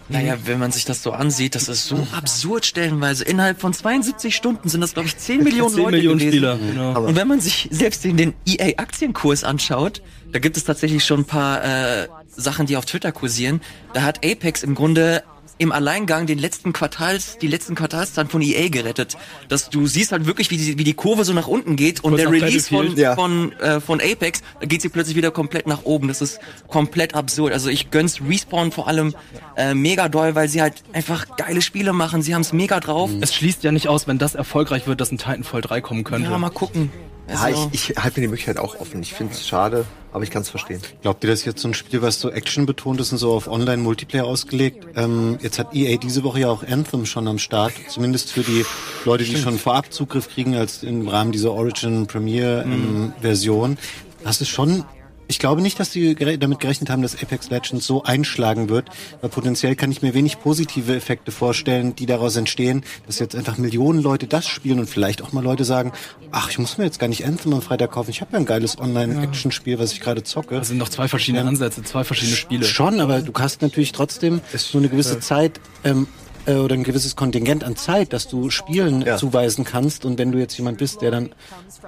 Naja, 0.09 0.37
wenn 0.45 0.59
man 0.59 0.71
sich 0.71 0.85
das 0.85 1.03
so 1.03 1.11
ansieht, 1.11 1.55
das 1.55 1.69
ist 1.69 1.85
so 1.85 2.07
absurd 2.11 2.65
stellenweise. 2.65 3.23
Innerhalb 3.23 3.61
von 3.61 3.73
72 3.73 4.35
Stunden 4.35 4.67
sind 4.67 4.81
das, 4.81 4.93
glaube 4.93 5.07
ich, 5.07 5.17
10 5.17 5.43
Millionen 5.43 5.73
10 5.73 5.83
Leute 5.83 5.97
Millionen 5.97 6.19
gewesen. 6.19 6.31
Spieler. 6.31 6.57
Genau. 6.57 7.05
Und 7.05 7.15
wenn 7.15 7.27
man 7.27 7.39
sich 7.39 7.67
selbst 7.71 8.03
den, 8.03 8.17
den 8.17 8.33
EA-Aktienkurs 8.45 9.43
anschaut, 9.43 10.01
da 10.31 10.39
gibt 10.39 10.57
es 10.57 10.63
tatsächlich 10.63 11.05
schon 11.05 11.21
ein 11.21 11.25
paar 11.25 11.63
äh, 11.63 12.07
Sachen, 12.27 12.65
die 12.65 12.77
auf 12.77 12.85
Twitter 12.85 13.11
kursieren. 13.11 13.61
Da 13.93 14.01
hat 14.01 14.25
Apex 14.25 14.63
im 14.63 14.75
Grunde 14.75 15.23
im 15.59 15.73
Alleingang 15.73 16.25
den 16.25 16.39
letzten 16.39 16.73
Quartals, 16.73 17.37
die 17.37 17.47
letzten 17.47 17.75
Quartalszahlen 17.75 18.29
von 18.29 18.41
EA 18.41 18.69
gerettet. 18.69 19.17
Dass 19.49 19.69
du 19.69 19.85
siehst 19.87 20.13
halt 20.13 20.25
wirklich, 20.25 20.49
wie 20.49 20.57
die, 20.57 20.79
wie 20.79 20.83
die 20.85 20.93
Kurve 20.93 21.25
so 21.25 21.33
nach 21.33 21.47
unten 21.47 21.75
geht 21.75 22.01
und 22.03 22.11
Kurz 22.11 22.23
der 22.23 22.31
Release 22.31 22.69
von. 22.69 22.95
Ja. 22.95 23.13
von, 23.15 23.51
äh, 23.59 23.81
von 23.81 23.99
Apex, 24.01 24.41
da 24.59 24.65
geht 24.65 24.81
sie 24.81 24.89
plötzlich 24.89 25.17
wieder 25.17 25.31
komplett 25.31 25.67
nach 25.67 25.83
oben. 25.83 26.07
Das 26.07 26.21
ist 26.21 26.39
komplett 26.67 27.13
absurd. 27.13 27.51
Also 27.51 27.69
ich 27.69 27.91
gönn's 27.91 28.21
Respawn 28.27 28.71
vor 28.71 28.87
allem 28.87 29.13
äh, 29.57 29.73
mega 29.73 30.07
doll, 30.07 30.33
weil 30.33 30.47
sie 30.47 30.61
halt 30.61 30.75
einfach 30.93 31.35
geile 31.35 31.61
Spiele 31.61 31.91
machen. 31.91 32.21
Sie 32.21 32.33
haben's 32.33 32.53
mega 32.53 32.79
drauf. 32.79 33.11
es 33.19 33.35
schließt 33.35 33.63
ja 33.63 33.73
nicht 33.73 33.89
aus, 33.89 34.07
wenn 34.07 34.17
das 34.17 34.35
erfolgreich 34.35 34.87
wird, 34.87 35.01
dass 35.01 35.11
ein 35.11 35.17
Titanfall 35.17 35.61
3 35.61 35.81
kommen 35.81 36.03
könnte. 36.05 36.31
Ja, 36.31 36.37
mal 36.37 36.49
gucken. 36.49 36.89
Ja, 37.31 37.41
Also- 37.41 37.69
ich, 37.71 37.91
ich 37.91 37.97
halte 37.97 38.19
mir 38.19 38.27
die 38.27 38.29
Möglichkeit 38.29 38.57
auch 38.57 38.79
offen. 38.79 39.01
Ich 39.01 39.13
finde 39.13 39.33
es 39.33 39.47
schade, 39.47 39.85
aber 40.11 40.23
ich 40.23 40.31
kann 40.31 40.41
es 40.41 40.49
verstehen. 40.49 40.81
Glaubt 41.01 41.23
ihr, 41.23 41.29
das 41.29 41.39
ist 41.41 41.45
jetzt 41.45 41.61
so 41.61 41.67
ein 41.67 41.73
Spiel, 41.73 42.01
was 42.01 42.19
so 42.19 42.29
Action 42.31 42.65
betont 42.65 42.99
ist 42.99 43.11
und 43.11 43.17
so 43.19 43.31
auf 43.33 43.47
Online-Multiplayer 43.47 44.25
ausgelegt? 44.25 44.85
Ähm, 44.95 45.37
jetzt 45.41 45.59
hat 45.59 45.75
EA 45.75 45.97
diese 45.97 46.23
Woche 46.23 46.39
ja 46.41 46.49
auch 46.49 46.63
Anthem 46.63 47.05
schon 47.05 47.27
am 47.27 47.37
Start, 47.39 47.73
zumindest 47.87 48.31
für 48.31 48.41
die 48.41 48.65
Leute, 49.05 49.23
die 49.23 49.37
schon 49.37 49.59
vorab 49.59 49.93
Zugriff 49.93 50.29
kriegen, 50.29 50.55
als 50.55 50.83
im 50.83 51.07
Rahmen 51.07 51.31
dieser 51.31 51.51
Origin 51.51 52.07
Premiere 52.07 52.63
ähm, 52.63 53.13
Version. 53.21 53.77
Das 54.23 54.41
ist 54.41 54.49
schon, 54.49 54.83
ich 55.29 55.37
glaube 55.39 55.61
nicht, 55.61 55.79
dass 55.79 55.93
gere- 55.93 56.37
damit 56.37 56.59
gerechnet 56.59 56.89
haben, 56.89 57.01
dass 57.03 57.15
Apex 57.21 57.49
Legends 57.51 57.85
so 57.85 58.03
einschlagen 58.03 58.67
wird, 58.67 58.89
weil 59.21 59.29
potenziell 59.29 59.75
kann 59.75 59.91
ich 59.91 60.01
mir 60.01 60.13
wenig 60.15 60.39
positive 60.41 60.95
Effekte 60.95 61.31
vorstellen, 61.31 61.95
die 61.95 62.07
daraus 62.07 62.35
entstehen, 62.35 62.83
dass 63.05 63.19
jetzt 63.19 63.35
einfach 63.35 63.57
Millionen 63.57 64.01
Leute 64.01 64.25
das 64.25 64.47
spielen 64.47 64.79
und 64.79 64.89
vielleicht 64.89 65.21
auch 65.21 65.31
mal 65.31 65.43
Leute 65.43 65.63
sagen, 65.65 65.93
ach, 66.31 66.49
ich 66.49 66.57
muss 66.57 66.79
mir 66.79 66.85
jetzt 66.85 66.99
gar 66.99 67.07
nicht 67.07 67.25
Anthem 67.25 67.53
am 67.53 67.61
Freitag 67.61 67.91
kaufen, 67.91 68.09
ich 68.09 68.21
habe 68.21 68.33
ja 68.33 68.39
ein 68.39 68.45
geiles 68.45 68.79
Online-Action-Spiel, 68.79 69.77
was 69.77 69.93
ich 69.93 70.01
gerade 70.01 70.23
zocke. 70.23 70.55
Das 70.55 70.67
sind 70.69 70.77
noch 70.79 70.89
zwei 70.89 71.07
verschiedene 71.07 71.47
Ansätze, 71.47 71.83
zwei 71.83 72.03
verschiedene 72.03 72.35
Spiele. 72.35 72.65
Schon, 72.65 72.99
aber 72.99 73.21
du 73.21 73.31
hast 73.37 73.61
natürlich 73.61 73.91
trotzdem 73.91 74.41
so 74.55 74.79
eine 74.79 74.89
gewisse 74.89 75.19
Zeit 75.19 75.61
ähm, 75.83 76.07
äh, 76.49 76.55
oder 76.55 76.75
ein 76.75 76.83
gewisses 76.83 77.15
Kontingent 77.15 77.63
an 77.63 77.75
Zeit, 77.75 78.13
dass 78.13 78.27
du 78.27 78.49
Spielen 78.49 79.01
Ja. 79.01 79.17
zuweisen 79.17 79.63
kannst. 79.65 80.05
Und 80.05 80.17
wenn 80.17 80.31
du 80.31 80.37
jetzt 80.39 80.57
jemand 80.57 80.77
bist, 80.77 81.01
der 81.01 81.11
dann 81.11 81.29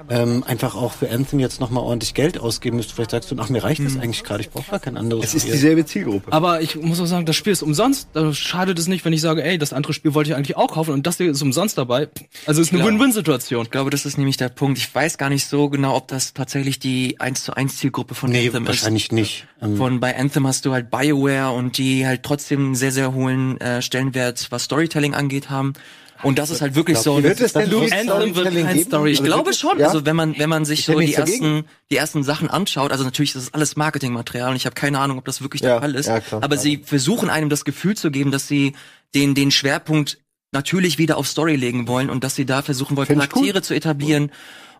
ähm, 0.10 0.44
einfach 0.48 0.76
auch 0.76 0.94
für 0.94 1.10
Anthem 1.10 1.40
jetzt 1.40 1.60
nochmal 1.60 1.84
ordentlich 1.84 2.14
Geld 2.14 2.40
ausgeben 2.40 2.78
müsste, 2.78 2.94
vielleicht 2.96 3.12
sagst 3.12 3.32
du, 3.32 3.36
ach, 3.40 3.50
mir 3.50 3.64
reicht 3.64 3.84
das 3.84 3.98
eigentlich 3.98 4.24
gerade, 4.24 4.42
ich 4.42 4.50
brauche 4.50 4.70
gar 4.72 4.80
kein 4.80 4.98
anderes 4.98 5.26
Es 5.26 5.34
ist 5.36 5.42
Spiel. 5.44 5.54
dieselbe 5.54 5.86
Zielgruppe. 5.86 6.32
Aber 6.32 6.62
ich 6.62 6.76
muss 6.76 7.00
auch 7.00 7.06
sagen, 7.06 7.26
das 7.26 7.36
Spiel 7.36 7.54
ist 7.54 7.62
umsonst. 7.64 8.10
Da 8.14 8.34
schadet 8.34 8.78
es 8.80 8.88
nicht, 8.88 9.04
wenn 9.06 9.14
ich 9.14 9.22
sage, 9.22 9.44
ey, 9.44 9.58
das 9.58 9.74
andere 9.74 9.94
Spiel 9.94 10.14
wollte 10.14 10.30
ich 10.32 10.36
eigentlich 10.36 10.58
auch 10.58 10.72
kaufen 10.72 10.92
und 10.94 11.08
das 11.08 11.18
hier 11.18 11.32
ist 11.32 11.42
umsonst 11.42 11.78
dabei. 11.78 12.10
Also 12.46 12.62
es 12.62 12.68
ist 12.68 12.74
eine 12.74 12.84
Klar. 12.84 12.94
Win-Win-Situation. 12.94 13.64
Ich 13.66 13.72
glaube, 13.72 13.90
das 13.90 14.06
ist 14.06 14.18
nämlich 14.18 14.38
der 14.38 14.50
Punkt. 14.50 14.78
Ich 14.78 14.94
weiß 14.94 15.18
gar 15.18 15.30
nicht 15.30 15.48
so 15.48 15.70
genau, 15.70 15.96
ob 15.96 16.08
das 16.08 16.34
tatsächlich 16.34 16.80
die 16.80 17.20
1 17.20 17.44
zu 17.44 17.56
1 17.56 17.78
Zielgruppe 17.78 18.16
von 18.16 18.30
nee, 18.32 18.46
Anthem 18.48 18.64
ist. 18.64 18.68
wahrscheinlich 18.70 19.12
nicht. 19.12 19.48
Ähm, 19.62 19.78
Von 19.78 20.00
bei 20.00 20.16
Anthem 20.18 20.48
hast 20.48 20.66
du 20.66 20.74
halt 20.74 20.90
BioWare 20.90 21.52
und 21.52 21.78
die 21.78 22.06
halt 22.06 22.24
trotzdem 22.24 22.66
einen 22.66 22.76
sehr, 22.76 22.92
sehr 22.92 23.14
hohen 23.14 23.60
äh, 23.62 23.82
Stellenwert, 23.82 24.51
was 24.52 24.64
Storytelling 24.64 25.14
angeht, 25.16 25.50
haben. 25.50 25.74
Und 26.24 26.38
das 26.38 26.52
ist 26.52 26.62
halt 26.62 26.76
wirklich 26.76 27.00
so 27.00 27.16
ein, 27.16 27.24
Wird 27.24 27.42
es 27.42 27.54
denn 27.54 27.68
Storytelling 27.68 28.66
kein 28.66 28.76
geben? 28.78 28.88
Story- 28.88 29.12
ich 29.12 29.20
Also 29.22 29.32
glaube 29.32 29.54
schon, 29.56 29.80
Ja? 29.80 29.88
also 29.88 30.06
wenn 30.06 30.16
man 30.16 30.38
wenn 30.38 30.50
man 30.50 30.66
sich 30.66 30.86
so 30.86 31.00
die 31.00 31.14
dagegen. 31.14 31.44
ersten 31.56 31.66
die 31.90 31.96
ersten 31.98 32.24
Sachen 32.24 32.48
anschaut, 32.50 32.92
also 32.92 33.04
natürlich 33.04 33.34
das 33.34 33.44
ist 33.44 33.56
alles 33.56 33.76
Marketingmaterial 33.76 34.52
und 34.52 34.56
ich 34.56 34.66
habe 34.68 34.76
keine 34.76 35.00
Ahnung, 35.00 35.18
ob 35.18 35.26
das 35.26 35.42
wirklich 35.42 35.62
Ja, 35.64 35.70
der 35.70 35.80
Fall 35.82 35.96
ist, 35.96 36.06
ja, 36.06 36.20
klar. 36.20 36.44
aber 36.44 36.58
sie 36.58 36.78
versuchen 36.86 37.30
einem 37.32 37.50
das 37.50 37.66
Gefühl 37.66 37.98
zu 37.98 38.12
geben, 38.12 38.30
dass 38.30 38.48
sie 38.48 38.74
den 39.16 39.34
den 39.34 39.50
Schwerpunkt 39.50 40.20
natürlich 40.52 41.00
wieder 41.00 41.18
auf 41.18 41.28
Story 41.28 41.56
legen 41.56 41.88
wollen 41.88 42.10
und 42.12 42.24
dass 42.24 42.36
sie 42.36 42.46
da 42.46 42.62
versuchen 42.62 42.98
wollen 42.98 43.08
Find 43.08 43.20
Charaktere 43.22 43.62
zu 43.64 43.74
etablieren 43.74 44.32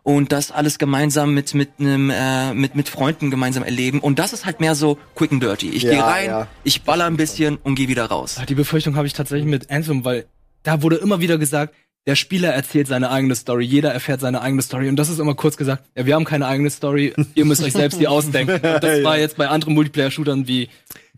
und 0.04 0.32
das 0.32 0.52
alles 0.52 0.80
gemeinsam 0.80 1.34
mit 1.34 1.54
mit 1.54 1.70
einem 1.80 2.10
äh, 2.10 2.54
mit 2.54 2.76
mit 2.76 2.90
Freunden 2.90 3.30
gemeinsam 3.32 3.64
erleben 3.64 4.00
und 4.00 4.20
das 4.20 4.34
ist 4.34 4.46
halt 4.46 4.60
mehr 4.60 4.76
so 4.76 4.98
quick 5.16 5.32
and 5.32 5.44
dirty. 5.44 5.70
Ich 5.70 5.84
Ja, 5.84 5.92
gehe 5.92 6.04
rein, 6.04 6.26
ja. 6.26 6.48
ich 6.64 6.84
baller 6.84 7.06
ein 7.06 7.18
bisschen 7.18 7.58
und 7.58 7.76
gehe 7.76 7.88
wieder 7.88 8.06
raus. 8.06 8.40
Die 8.50 8.56
Befürchtung 8.56 8.96
habe 8.96 9.08
ich 9.08 9.14
tatsächlich 9.14 9.48
mit 9.48 9.70
Anthem, 9.70 10.04
weil 10.04 10.26
da 10.64 10.82
wurde 10.82 10.98
immer 10.98 11.20
wieder 11.20 11.38
gesagt, 11.38 11.74
der 12.08 12.16
Spieler 12.16 12.50
erzählt 12.50 12.88
seine 12.88 13.12
eigene 13.12 13.36
Story, 13.36 13.64
jeder 13.64 13.94
erfährt 13.94 14.22
seine 14.22 14.42
eigene 14.42 14.64
Story 14.64 14.90
und 14.90 14.96
das 14.96 15.10
ist 15.10 15.20
immer 15.20 15.36
kurz 15.36 15.56
gesagt, 15.56 15.84
ja, 15.96 16.06
wir 16.06 16.16
haben 16.16 16.26
keine 16.26 16.48
eigene 16.48 16.70
Story, 16.72 17.14
ihr 17.36 17.46
müsst 17.46 17.64
euch 17.64 17.74
selbst 17.74 18.00
die 18.00 18.08
ausdenken. 18.08 18.54
Und 18.74 18.84
das 18.84 19.04
war 19.04 19.20
jetzt 19.20 19.38
bei 19.38 19.48
anderen 19.48 19.76
Multiplayer-Shootern 19.76 20.48
wie 20.48 20.70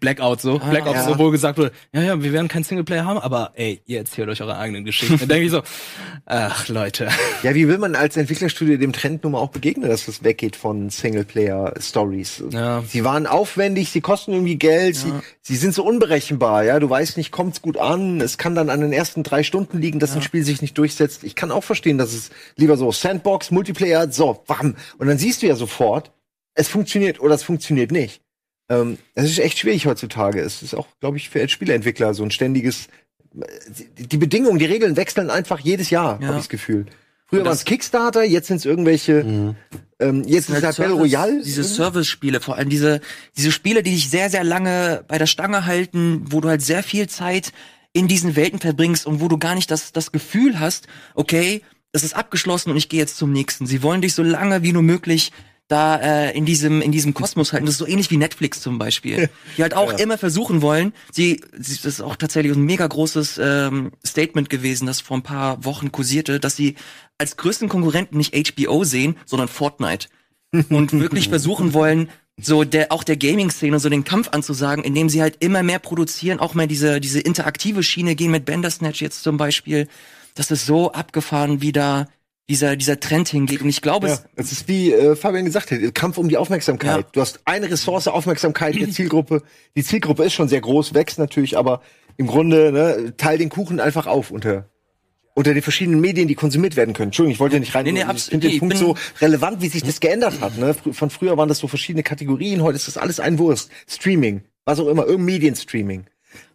Blackout 0.04 0.42
so. 0.42 0.60
Ah, 0.60 0.70
Blackout, 0.70 0.96
ja. 0.96 1.04
so, 1.04 1.18
wo 1.18 1.32
gesagt 1.32 1.58
wurde, 1.58 1.72
ja, 1.94 2.02
ja, 2.02 2.22
wir 2.22 2.34
werden 2.34 2.50
keinen 2.50 2.66
Singleplayer 2.66 3.06
haben, 3.06 3.20
aber 3.20 3.54
ey, 3.56 3.82
ihr 3.86 4.00
erzählt 4.00 4.28
euch 4.28 4.42
eure 4.42 4.58
eigenen 4.58 4.84
Geschichten. 4.84 5.18
Dann 5.18 5.30
denke 5.30 5.46
ich 5.46 5.52
so, 5.52 5.64
ach 6.26 6.68
Leute. 6.68 7.08
Ja, 7.42 7.56
wie 7.56 7.70
will 7.70 7.78
man 7.78 7.96
als 7.96 8.18
Entwicklerstudio 8.18 8.76
dem 8.78 8.92
Trend 8.92 9.24
nun 9.24 9.32
mal 9.32 9.40
auch 9.40 9.52
begegnen, 9.52 9.90
dass 9.90 10.10
es 10.10 10.22
weggeht 10.22 10.58
von 10.58 10.90
Singleplayer-Stories? 10.90 12.44
Ja. 12.52 12.84
Sie 12.86 13.06
waren 13.06 13.28
aufwendig, 13.28 13.92
sie 13.92 14.02
kosten 14.02 14.34
irgendwie 14.34 14.58
Geld, 14.58 14.98
sie, 14.98 15.14
sie 15.42 15.56
sind 15.56 15.74
so 15.74 15.86
unberechenbar, 15.86 16.66
ja. 16.66 16.80
Du 16.80 16.90
weißt 16.90 17.16
nicht, 17.16 17.32
kommt's 17.32 17.62
gut 17.62 17.78
an. 17.78 18.20
Es 18.20 18.38
kann 18.38 18.56
dann 18.56 18.70
an 18.70 18.82
den 18.82 18.92
ersten 18.92 19.24
drei 19.24 19.44
Stunden 19.44 19.80
liegen, 19.80 20.00
dass 20.00 20.16
ein 20.16 20.22
Spiel 20.22 20.44
sich 20.44 20.62
nicht 20.62 20.78
durchsetzt. 20.78 21.24
Ich 21.24 21.36
kann 21.36 21.50
auch 21.50 21.64
verstehen, 21.64 21.98
dass 21.98 22.12
es 22.12 22.30
lieber 22.58 22.76
so 22.76 22.92
Sandbox, 22.92 23.52
Multiplayer, 23.52 24.12
so, 24.12 24.44
bam. 24.46 24.76
Und 24.98 25.08
dann 25.08 25.18
siehst 25.18 25.42
du 25.42 25.48
ja 25.48 25.56
sofort, 25.56 26.12
es 26.56 26.68
funktioniert 26.68 27.20
oder 27.20 27.36
es 27.36 27.44
funktioniert 27.44 27.92
nicht. 27.92 28.23
Ähm, 28.70 28.98
das 29.16 29.26
ist 29.26 29.40
echt 29.40 29.60
schwierig 29.60 29.86
heutzutage. 29.86 30.40
Es 30.42 30.62
ist 30.62 30.74
auch, 30.74 30.88
glaube 31.00 31.18
ich, 31.18 31.30
für 31.30 31.48
Spieleentwickler 31.48 32.14
so 32.14 32.24
ein 32.24 32.32
ständiges. 32.32 32.88
Die, 33.98 34.08
die 34.08 34.18
Bedingungen, 34.18 34.60
die 34.60 34.66
Regeln 34.66 34.96
wechseln 34.96 35.30
einfach 35.30 35.60
jedes 35.60 35.90
Jahr, 35.90 36.20
Ja. 36.22 36.28
habe 36.28 36.38
ich 36.38 36.44
das 36.44 36.50
Gefühl. 36.50 36.86
Früher 37.28 37.44
waren 37.46 37.54
es 37.54 37.66
Kickstarter, 37.66 38.24
jetzt 38.24 38.48
sind 38.48 38.58
es 38.58 38.66
irgendwelche. 38.66 39.56
Ähm, 40.00 40.24
jetzt 40.28 40.50
ist 40.50 40.58
es 40.58 40.64
halt 40.64 40.64
Battle 40.78 40.86
Service- 40.90 41.00
Royale. 41.00 41.42
Diese 41.44 41.64
Service-Spiele, 41.64 42.40
vor 42.42 42.58
allem 42.58 42.70
diese, 42.70 43.02
diese 43.36 43.52
Spiele, 43.52 43.82
die 43.82 43.92
dich 43.92 44.10
sehr, 44.12 44.30
sehr 44.30 44.44
lange 44.44 45.04
bei 45.08 45.18
der 45.18 45.26
Stange 45.26 45.66
halten, 45.66 46.26
wo 46.30 46.42
du 46.42 46.50
halt 46.50 46.62
sehr 46.62 46.84
viel 46.84 47.08
Zeit 47.08 47.52
in 47.92 48.08
diesen 48.08 48.36
Welten 48.36 48.60
verbringst 48.60 49.08
und 49.08 49.20
wo 49.20 49.28
du 49.30 49.38
gar 49.40 49.56
nicht 49.56 49.72
das, 49.72 49.92
das 49.94 50.12
Gefühl 50.12 50.60
hast, 50.60 50.88
okay, 51.16 51.62
das 51.92 52.04
ist 52.04 52.16
abgeschlossen 52.16 52.70
und 52.72 52.78
ich 52.78 52.90
gehe 52.90 53.00
jetzt 53.00 53.18
zum 53.18 53.32
nächsten. 53.32 53.66
Sie 53.66 53.82
wollen 53.82 54.02
dich 54.02 54.14
so 54.14 54.22
lange 54.24 54.62
wie 54.64 54.74
nur 54.74 54.84
möglich 54.84 55.32
da 55.74 55.96
äh, 55.96 56.38
in 56.38 56.46
diesem 56.46 56.82
in 56.82 56.92
diesem 56.92 57.16
Kosmos 57.16 57.52
halten. 57.52 57.66
Das 57.66 57.74
ist 57.74 57.80
so 57.80 57.88
ähnlich 57.88 58.12
wie 58.12 58.18
Netflix 58.18 58.62
zum 58.62 58.78
Beispiel, 58.78 59.32
die 59.58 59.64
halt 59.64 59.74
auch 59.74 59.92
immer 59.98 60.20
versuchen 60.20 60.62
wollen. 60.62 60.94
Sie, 61.12 61.42
sie 61.58 61.76
das 61.78 61.86
ist 61.86 62.02
auch 62.02 62.16
tatsächlich 62.16 62.56
ein 62.56 62.62
mega 62.62 62.86
großes 62.86 63.40
ähm, 63.42 63.92
Statement 64.06 64.52
gewesen, 64.52 64.86
das 64.86 65.02
vor 65.02 65.18
ein 65.18 65.24
paar 65.24 65.66
Wochen 65.66 65.92
kursierte, 65.92 66.40
dass 66.40 66.56
sie 66.56 66.76
als 67.18 67.38
größten 67.38 67.70
Konkurrenten 67.70 68.18
nicht 68.18 68.36
HBO 68.36 68.84
sehen, 68.84 69.16
sondern 69.26 69.48
Fortnite 69.48 70.10
und 70.70 70.94
wirklich 70.94 71.30
versuchen 71.30 71.74
wollen, 71.74 72.10
so 72.40 72.64
der 72.64 72.92
auch 72.92 73.04
der 73.04 73.18
Gaming-Szene 73.18 73.80
so 73.80 73.90
den 73.90 74.04
Kampf 74.04 74.30
anzusagen, 74.30 74.84
indem 74.84 75.10
sie 75.10 75.24
halt 75.24 75.38
immer 75.40 75.64
mehr 75.64 75.80
produzieren, 75.80 76.40
auch 76.40 76.54
mal 76.54 76.68
diese 76.68 77.02
diese 77.02 77.20
interaktive 77.20 77.82
Schiene 77.82 78.14
gehen 78.14 78.30
mit 78.30 78.46
Bandersnatch 78.46 79.02
jetzt 79.02 79.24
zum 79.24 79.38
Beispiel. 79.38 79.88
Das 80.36 80.52
ist 80.52 80.68
so 80.68 80.92
abgefahren, 80.92 81.62
wie 81.62 81.72
da 81.72 82.08
dieser 82.50 82.76
dieser 82.76 83.00
Trend 83.00 83.30
hingeht. 83.30 83.62
Und 83.62 83.70
ich 83.70 83.82
glaube, 83.82 84.08
Ja, 84.08 84.14
es 84.36 84.46
es 84.48 84.52
ist 84.52 84.68
wie 84.68 84.92
äh, 84.92 85.16
Fabian 85.16 85.46
gesagt 85.46 85.72
hat, 85.72 85.80
Kampf 85.96 86.18
um 86.18 86.28
die 86.30 86.38
Aufmerksamkeit. 86.38 86.98
Ja. 87.06 87.10
Du 87.12 87.22
hast 87.22 87.40
eine 87.46 87.70
Ressource 87.70 88.08
Aufmerksamkeit 88.08 88.76
der 88.76 88.90
Zielgruppe. 88.92 89.44
Die 89.76 89.84
Zielgruppe 89.84 90.24
ist 90.26 90.34
schon 90.34 90.50
sehr 90.50 90.62
groß, 90.62 90.94
wächst 90.94 91.20
natürlich, 91.20 91.58
aber 91.58 91.82
im 92.18 92.28
Grunde 92.28 92.72
ne, 92.72 93.14
teil 93.18 93.38
den 93.38 93.50
Kuchen 93.50 93.80
einfach 93.80 94.08
auf 94.08 94.30
unter 94.32 94.70
unter 95.36 95.54
den 95.56 95.64
verschiedenen 95.64 96.00
Medien, 96.00 96.28
die 96.28 96.36
konsumiert 96.36 96.76
werden 96.76 96.94
können. 96.94 97.08
Entschuldigung, 97.08 97.34
ich 97.34 97.40
wollte 97.40 97.60
nicht 97.60 97.74
rein. 97.74 97.86
Nee, 97.86 97.92
nee, 97.94 98.06
ich 98.16 98.24
finde 98.26 98.50
den 98.50 98.60
Punkt 98.60 98.78
so 98.78 98.96
relevant, 99.20 99.64
wie 99.64 99.68
sich 99.68 99.82
das 99.82 100.00
geändert 100.00 100.42
hat. 100.42 100.60
Ne? 100.60 100.76
Von 100.92 101.10
früher 101.10 101.36
waren 101.38 101.50
das 101.50 101.58
so 101.58 101.68
verschiedene 101.68 102.04
Kategorien, 102.04 102.62
heute 102.62 102.76
ist 102.76 102.88
das 102.88 102.98
alles 102.98 103.20
ein 103.20 103.40
Wurst. 103.40 103.72
Streaming, 103.88 104.44
was 104.66 104.80
auch 104.80 104.88
immer, 104.88 105.04
irgendein 105.06 105.26
Medienstreaming. 105.26 106.06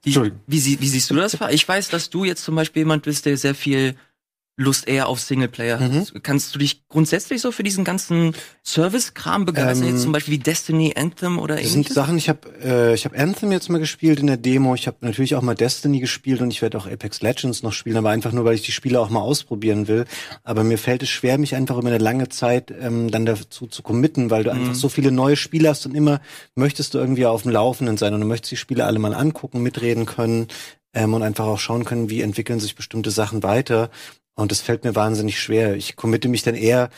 Wie, 0.05 0.11
Entschuldigung. 0.11 0.41
wie, 0.47 0.59
sie- 0.61 0.81
wie 0.81 0.87
siehst 0.87 1.11
du 1.11 1.17
das? 1.17 1.37
Ich 1.51 1.67
weiß, 1.67 1.89
dass 1.89 2.09
du 2.11 2.25
jetzt 2.25 2.45
zum 2.45 2.55
Beispiel 2.55 2.83
jemand 2.83 3.03
bist, 3.03 3.27
der 3.27 3.37
sehr 3.37 3.57
viel 3.57 3.97
Lust 4.61 4.89
eher 4.89 5.09
auf 5.09 5.21
Singleplayer 5.21 5.79
hat. 5.79 6.13
Kannst 6.25 6.53
du 6.53 6.59
dich 6.59 6.89
grundsätzlich 6.89 7.41
so 7.41 7.53
für 7.53 7.63
diesen 7.63 7.85
ganzen 7.85 8.35
Service-Kram 8.65 9.45
begeistern? 9.45 9.87
Ähm, 9.87 9.95
jetzt 9.95 10.03
zum 10.03 10.11
Beispiel 10.11 10.35
wie 10.35 10.39
Destiny, 10.39 10.95
Anthem 10.97 11.39
oder 11.39 11.55
Das 11.55 11.65
sind 11.65 11.75
ähnliches? 11.75 11.95
Sachen, 11.95 12.19
ich 12.19 12.29
habe 12.29 12.41
äh, 12.65 12.95
ich 12.95 13.05
hab 13.05 13.17
Anthem 13.17 13.53
jetzt 13.53 13.71
mal 13.71 13.79
gespielt 13.79 14.19
in 14.19 14.27
der 14.27 14.37
Demo. 14.37 14.75
Ich 14.75 14.89
habe 14.89 14.97
natürlich 15.01 15.37
auch 15.37 15.43
mal 15.43 15.55
Destiny 15.55 16.01
gespielt 16.01 16.41
und 16.41 16.51
ich 16.51 16.61
werde 16.61 16.77
auch 16.77 16.89
Apex 16.89 17.23
Legends 17.23 17.63
noch 17.63 17.73
spielen, 17.73 17.97
aber 17.99 18.11
einfach 18.11 18.33
nur, 18.33 18.45
weil 18.45 18.57
ich 18.57 18.63
die 18.63 18.73
Spiele 18.73 18.99
auch 19.01 19.11
mal 19.11 19.21
ausprobieren 19.21 19.87
will. 19.87 20.07
Aber 20.43 20.65
mir 20.65 20.77
fällt 20.77 21.05
es 21.05 21.09
schwer, 21.09 21.39
mich 21.39 21.55
einfach 21.55 21.79
über 21.79 21.89
eine 21.89 21.99
lange 21.99 22.29
Zeit 22.29 22.75
ähm, 22.81 23.13
dann 23.13 23.27
dazu 23.27 23.69
zu 23.69 23.85
committen, 23.85 24.31
weil 24.31 24.43
du 24.43 24.51
einfach 24.51 24.75
so 24.75 24.89
viele 24.89 25.13
neue 25.13 25.37
Spiele 25.37 25.69
hast 25.69 25.87
und 25.87 25.95
immer 25.95 26.21
möchtest 26.57 26.95
du 26.95 26.99
irgendwie 26.99 27.27
auf 27.27 27.43
dem 27.43 27.53
Laufenden 27.53 27.97
sein 27.97 28.13
und 28.13 28.23
du 28.23 28.27
möchtest 28.27 28.51
die 28.51 28.57
Spiele 28.57 28.87
alle 28.87 28.99
mal 28.99 29.15
angucken, 29.15 29.63
mitreden 29.63 30.05
können 30.05 30.49
ähm, 30.95 31.15
und 31.15 31.23
einfach 31.23 31.47
auch 31.47 31.61
schauen 31.61 31.85
können, 31.85 32.11
wie 32.11 32.23
entwickeln 32.23 32.59
sich 32.59 32.75
bestimmte 32.75 33.13
Sachen 33.13 33.45
weiter. 33.45 33.91
Und 34.39 34.53
das 34.53 34.61
fällt 34.61 34.85
mir 34.85 34.95
wahnsinnig 34.95 35.41
schwer. 35.41 35.75
Ich 35.75 35.97
committe 35.97 36.29
mich 36.29 36.45
dann 36.45 36.55
eher 36.55 36.91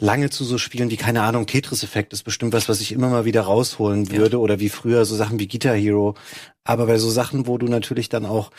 lange 0.00 0.30
zu 0.30 0.44
so 0.44 0.56
Spielen 0.56 0.90
wie, 0.90 0.96
keine 0.96 1.22
Ahnung, 1.22 1.46
Tetris-Effekt 1.46 2.14
ist 2.14 2.22
bestimmt 2.22 2.54
was, 2.54 2.70
was 2.70 2.80
ich 2.80 2.90
immer 2.90 3.10
mal 3.10 3.26
wieder 3.26 3.42
rausholen 3.42 4.10
würde 4.10 4.40
oder 4.40 4.60
wie 4.60 4.70
früher 4.70 5.04
so 5.04 5.14
Sachen 5.14 5.38
wie 5.38 5.46
Guitar 5.46 5.74
Hero. 5.74 6.14
Aber 6.64 6.86
bei 6.86 6.96
so 6.96 7.10
Sachen, 7.10 7.46
wo 7.46 7.58
du 7.58 7.66
natürlich 7.66 8.08
dann 8.08 8.24
auch 8.24 8.50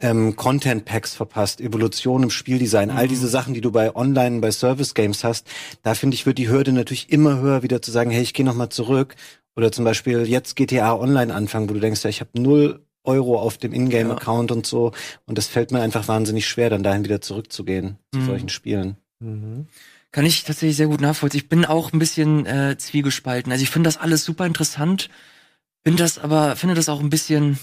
ähm, 0.00 0.36
Content-Packs 0.36 1.14
verpasst, 1.14 1.60
Evolution 1.60 2.22
im 2.22 2.30
Spieldesign, 2.30 2.90
all 2.90 3.08
diese 3.08 3.28
Sachen, 3.28 3.52
die 3.52 3.60
du 3.60 3.70
bei 3.70 3.94
Online, 3.94 4.40
bei 4.40 4.50
Service-Games 4.50 5.22
hast, 5.22 5.46
da 5.82 5.94
finde 5.94 6.14
ich, 6.14 6.24
wird 6.24 6.38
die 6.38 6.48
Hürde 6.48 6.72
natürlich 6.72 7.12
immer 7.12 7.40
höher, 7.40 7.62
wieder 7.62 7.82
zu 7.82 7.90
sagen, 7.90 8.10
hey, 8.10 8.22
ich 8.22 8.32
gehe 8.32 8.46
nochmal 8.46 8.70
zurück. 8.70 9.16
Oder 9.54 9.70
zum 9.70 9.84
Beispiel 9.84 10.26
jetzt 10.26 10.56
GTA 10.56 10.94
Online 10.94 11.34
anfangen, 11.34 11.68
wo 11.68 11.74
du 11.74 11.80
denkst, 11.80 12.02
ja, 12.04 12.08
ich 12.08 12.20
habe 12.20 12.40
null 12.40 12.86
Euro 13.04 13.38
auf 13.40 13.58
dem 13.58 13.72
Ingame-Account 13.72 14.52
und 14.52 14.66
so. 14.66 14.92
Und 15.26 15.38
das 15.38 15.46
fällt 15.48 15.72
mir 15.72 15.80
einfach 15.80 16.08
wahnsinnig 16.08 16.46
schwer, 16.48 16.70
dann 16.70 16.82
dahin 16.82 17.04
wieder 17.04 17.20
zurückzugehen 17.20 17.98
zu 18.12 18.20
Mhm. 18.20 18.26
solchen 18.26 18.48
Spielen. 18.48 18.96
Kann 20.10 20.26
ich 20.26 20.44
tatsächlich 20.44 20.76
sehr 20.76 20.88
gut 20.88 21.00
nachvollziehen. 21.00 21.40
Ich 21.42 21.48
bin 21.48 21.64
auch 21.64 21.92
ein 21.92 21.98
bisschen 21.98 22.44
äh, 22.46 22.76
zwiegespalten. 22.76 23.50
Also 23.52 23.62
ich 23.62 23.70
finde 23.70 23.88
das 23.88 23.96
alles 23.98 24.24
super 24.24 24.46
interessant, 24.46 25.08
finde 25.84 26.02
das 26.02 26.18
aber 26.18 26.56
finde 26.56 26.74
das 26.74 26.88
auch 26.88 27.00
ein 27.00 27.10
bisschen 27.10 27.58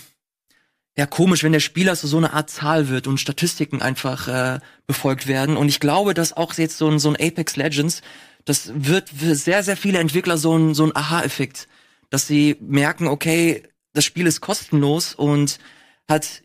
ja 0.97 1.05
komisch, 1.05 1.43
wenn 1.43 1.51
der 1.51 1.59
Spieler 1.59 1.95
so 1.95 2.07
so 2.07 2.17
eine 2.17 2.33
Art 2.33 2.49
Zahl 2.49 2.89
wird 2.89 3.07
und 3.07 3.19
Statistiken 3.19 3.81
einfach 3.81 4.27
äh, 4.27 4.59
befolgt 4.87 5.27
werden. 5.27 5.57
Und 5.57 5.69
ich 5.69 5.79
glaube, 5.79 6.13
dass 6.13 6.35
auch 6.35 6.53
jetzt 6.55 6.77
so 6.77 6.89
ein 6.89 6.99
so 6.99 7.09
ein 7.09 7.15
Apex 7.15 7.55
Legends, 7.55 8.01
das 8.45 8.71
wird 8.73 9.09
für 9.09 9.35
sehr 9.35 9.61
sehr 9.63 9.77
viele 9.77 9.99
Entwickler 9.99 10.37
so 10.37 10.57
ein 10.57 10.73
so 10.73 10.85
ein 10.85 10.95
Aha-Effekt, 10.95 11.67
dass 12.09 12.25
sie 12.25 12.57
merken, 12.61 13.07
okay, 13.07 13.63
das 13.93 14.05
Spiel 14.05 14.27
ist 14.27 14.41
kostenlos 14.41 15.13
und 15.13 15.59
hat 16.07 16.43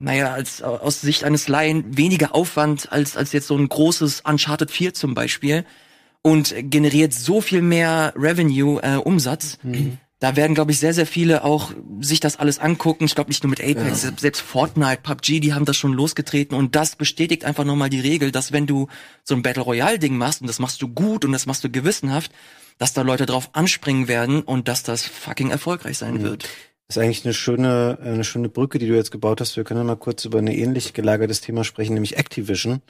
naja, 0.00 0.32
als 0.32 0.62
aus 0.62 1.00
Sicht 1.00 1.24
eines 1.24 1.48
Laien 1.48 1.96
weniger 1.96 2.32
Aufwand 2.34 2.92
als, 2.92 3.16
als 3.16 3.32
jetzt 3.32 3.48
so 3.48 3.56
ein 3.56 3.68
großes 3.68 4.20
Uncharted 4.20 4.70
4 4.70 4.94
zum 4.94 5.14
Beispiel 5.14 5.64
und 6.22 6.54
generiert 6.70 7.12
so 7.12 7.40
viel 7.40 7.62
mehr 7.62 8.12
Revenue, 8.16 8.80
äh, 8.82 8.96
Umsatz. 8.96 9.58
Da 10.20 10.34
werden, 10.36 10.54
glaube 10.54 10.72
ich, 10.72 10.78
sehr, 10.80 10.94
sehr 10.94 11.06
viele 11.06 11.42
auch 11.44 11.72
sich 12.00 12.18
das 12.20 12.36
alles 12.38 12.58
angucken. 12.60 13.04
Ich 13.04 13.14
glaube 13.16 13.30
nicht 13.30 13.42
nur 13.42 13.50
mit 13.50 13.60
Apex, 13.60 14.02
selbst- 14.02 14.20
selbst 14.20 14.40
Fortnite, 14.40 15.00
PUBG, 15.02 15.40
die 15.40 15.54
haben 15.54 15.64
das 15.64 15.76
schon 15.76 15.92
losgetreten 15.92 16.56
und 16.56 16.74
das 16.76 16.94
bestätigt 16.96 17.44
einfach 17.44 17.64
nochmal 17.64 17.90
die 17.90 18.00
Regel, 18.00 18.30
dass 18.32 18.52
wenn 18.52 18.66
du 18.66 18.86
so 19.24 19.34
ein 19.34 19.42
Battle 19.42 19.62
Royale 19.64 19.98
Ding 19.98 20.16
machst 20.16 20.40
und 20.40 20.46
das 20.48 20.58
machst 20.60 20.80
du 20.82 20.88
gut 20.88 21.24
und 21.24 21.32
das 21.32 21.46
machst 21.46 21.62
du 21.64 21.70
gewissenhaft, 21.70 22.30
dass 22.78 22.92
da 22.92 23.02
Leute 23.02 23.26
drauf 23.26 23.50
anspringen 23.52 24.08
werden 24.08 24.42
und 24.42 24.68
dass 24.68 24.82
das 24.82 25.04
fucking 25.04 25.50
erfolgreich 25.50 25.98
sein 25.98 26.22
wird. 26.22 26.48
Das 26.88 26.96
ist 26.96 27.02
eigentlich 27.02 27.24
eine 27.26 27.34
schöne, 27.34 27.98
eine 28.02 28.24
schöne 28.24 28.48
Brücke, 28.48 28.78
die 28.78 28.86
du 28.86 28.94
jetzt 28.94 29.10
gebaut 29.10 29.42
hast. 29.42 29.56
Wir 29.56 29.64
können 29.64 29.80
ja 29.80 29.84
mal 29.84 29.96
kurz 29.96 30.24
über 30.24 30.38
eine 30.38 30.56
ähnlich 30.56 30.94
gelagertes 30.94 31.42
Thema 31.42 31.62
sprechen, 31.62 31.92
nämlich 31.92 32.16
Activision, 32.16 32.80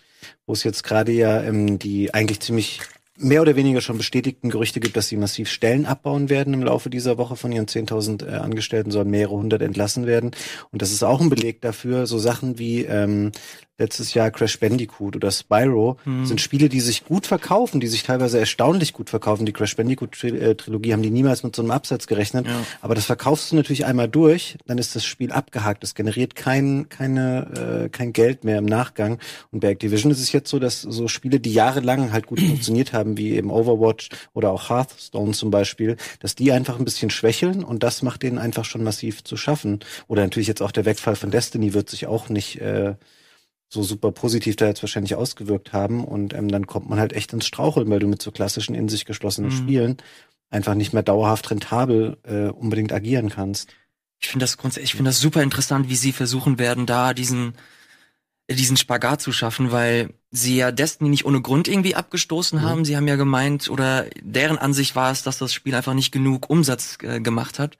wo 0.47 0.53
es 0.53 0.63
jetzt 0.63 0.85
gerade 0.85 1.11
ja 1.11 1.43
ähm, 1.43 1.81
die 1.81 2.15
eigentlich 2.15 2.39
ziemlich 2.39 2.81
mehr 3.17 3.43
oder 3.43 3.57
weniger 3.57 3.81
schon 3.81 3.99
bestätigten 3.99 4.51
Gerüchte 4.51 4.81
gibt, 4.81 4.97
dass 4.97 5.09
sie 5.09 5.17
massiv 5.17 5.49
Stellen 5.51 5.87
abbauen 5.87 6.31
werden 6.31 6.55
im 6.55 6.63
Laufe 6.63 6.89
dieser 6.89 7.19
Woche. 7.19 7.35
Von 7.35 7.51
ihren 7.51 7.67
10.000 7.67 8.27
äh, 8.27 8.37
Angestellten 8.37 8.91
sollen 8.91 9.11
mehrere 9.11 9.35
hundert 9.35 9.63
entlassen 9.63 10.07
werden. 10.07 10.31
Und 10.71 10.83
das 10.83 10.93
ist 10.93 11.03
auch 11.03 11.21
ein 11.21 11.29
Beleg 11.29 11.61
dafür, 11.61 12.07
so 12.07 12.19
Sachen 12.19 12.59
wie 12.59 12.85
ähm, 12.85 13.33
letztes 13.79 14.13
Jahr 14.13 14.31
Crash 14.33 14.59
Bandicoot 14.59 15.15
oder 15.15 15.31
Spyro 15.31 15.99
sind 16.25 16.41
Spiele, 16.41 16.69
die 16.69 16.81
sich 16.81 17.05
gut 17.05 17.27
verkaufen, 17.27 17.79
die 17.81 17.87
sich 17.87 18.03
teilweise 18.03 18.39
erstaunlich 18.39 18.93
gut 18.93 19.09
verkaufen. 19.09 19.47
Die 19.47 19.53
Crash 19.53 19.77
Bandicoot-Trilogie 19.77 20.93
haben 20.93 21.03
die 21.03 21.11
niemals 21.11 21.45
mit 21.45 21.55
so 21.55 21.63
einem 21.63 21.71
Absatz 21.71 22.09
gerechnet. 22.09 22.47
Ja. 22.47 22.53
Aber 22.81 22.97
das 22.97 23.07
verkaufst 23.07 23.53
du 23.53 23.57
natürlich 23.57 23.87
einmal 23.87 24.09
durch, 24.09 24.59
dann 24.67 24.79
ist 24.79 24.97
das 24.97 25.05
Spiel 25.05 25.31
abgehakt. 25.31 25.85
Es 25.85 25.95
generiert 25.95 26.35
kein, 26.35 26.89
keine, 26.89 27.85
äh, 27.85 27.89
kein 27.89 28.13
Geld 28.13 28.43
mehr 28.43 28.59
im 28.59 28.65
Nachgang. 28.65 29.19
Und 29.53 29.61
bei 29.61 29.69
Activision 29.69 30.11
ist 30.11 30.21
es 30.21 30.33
jetzt 30.33 30.51
so, 30.51 30.59
dass 30.59 30.83
so 30.83 31.07
Spiele, 31.07 31.39
die 31.39 31.53
jahrelang 31.53 32.13
halt 32.13 32.27
gut 32.27 32.41
funktioniert 32.49 32.93
haben, 32.93 33.17
wie 33.17 33.37
eben 33.37 33.51
Overwatch 33.51 34.09
oder 34.35 34.51
auch 34.51 34.71
Hearthstone 34.71 35.33
zum 35.33 35.53
Beispiel, 35.53 35.97
dass 36.19 36.35
die 36.35 36.51
einfach 36.51 36.79
ein 36.79 36.85
bisschen 36.85 37.11
schwächeln 37.11 37.63
und 37.63 37.85
das 37.85 38.03
macht 38.03 38.25
denen 38.25 38.39
einfach 38.39 38.65
schon 38.65 38.83
massiv 38.83 39.23
zu 39.23 39.37
schaffen. 39.37 39.81
Oder 40.09 40.23
natürlich 40.23 40.49
jetzt 40.49 40.63
auch 40.63 40.73
der 40.73 40.85
Wegfall 40.85 41.15
von 41.15 41.31
Destiny 41.31 41.75
wird 41.75 41.89
sich 41.89 42.09
auch 42.09 42.29
nicht 42.29 42.61
äh, 42.61 42.95
so 43.69 43.83
super 43.83 44.13
positiv 44.13 44.57
da 44.57 44.67
jetzt 44.67 44.83
wahrscheinlich 44.83 45.15
ausgewirkt 45.15 45.73
haben. 45.73 46.05
Und 46.05 46.35
ähm, 46.35 46.49
dann 46.49 46.67
kommt 46.67 46.89
man 46.89 46.99
halt 46.99 47.13
echt 47.13 47.33
ins 47.33 47.47
Straucheln, 47.47 47.89
weil 47.91 47.99
du 47.99 48.07
mit 48.07 48.23
so 48.23 48.31
klassischen, 48.31 48.75
in 48.75 48.89
sich 48.89 49.05
geschlossenen 49.05 49.51
Mhm. 49.51 49.57
Spielen 49.57 49.97
einfach 50.51 50.75
nicht 50.75 50.93
mehr 50.95 51.03
dauerhaft 51.03 51.51
rentabel 51.51 52.17
äh, 52.23 52.49
unbedingt 52.49 52.93
agieren 52.93 53.29
kannst. 53.29 53.69
Ich 54.19 54.29
finde 54.29 54.45
das 54.45 54.57
grundsätzlich, 54.57 54.91
ich 54.91 54.97
finde 54.97 55.11
das 55.11 55.21
super 55.21 55.43
interessant, 55.43 55.89
wie 55.89 55.97
sie 55.97 56.13
versuchen 56.13 56.59
werden, 56.59 56.87
da 56.87 57.15
diesen 57.15 57.55
diesen 58.51 58.79
Spagat 58.79 59.21
zu 59.21 59.31
schaffen, 59.31 59.73
weil 59.73 60.15
sie 60.31 60.57
ja 60.57 60.73
Destiny 60.73 61.11
nicht 61.11 61.27
ohne 61.27 61.43
Grund 61.43 61.69
irgendwie 61.69 61.95
abgestoßen 61.95 62.63
haben. 62.63 62.85
Sie 62.87 62.97
haben 62.97 63.07
ja 63.07 63.17
gemeint, 63.17 63.69
oder 63.69 64.07
deren 64.23 64.57
Ansicht 64.57 64.97
war 64.97 65.13
es, 65.13 65.23
dass 65.23 65.37
das 65.39 65.53
Spiel 65.53 65.75
einfach 65.75 65.93
nicht 65.93 66.13
genug 66.13 66.49
Umsatz 66.49 66.97
äh, 67.03 67.21
gemacht 67.21 67.59
hat. 67.59 67.77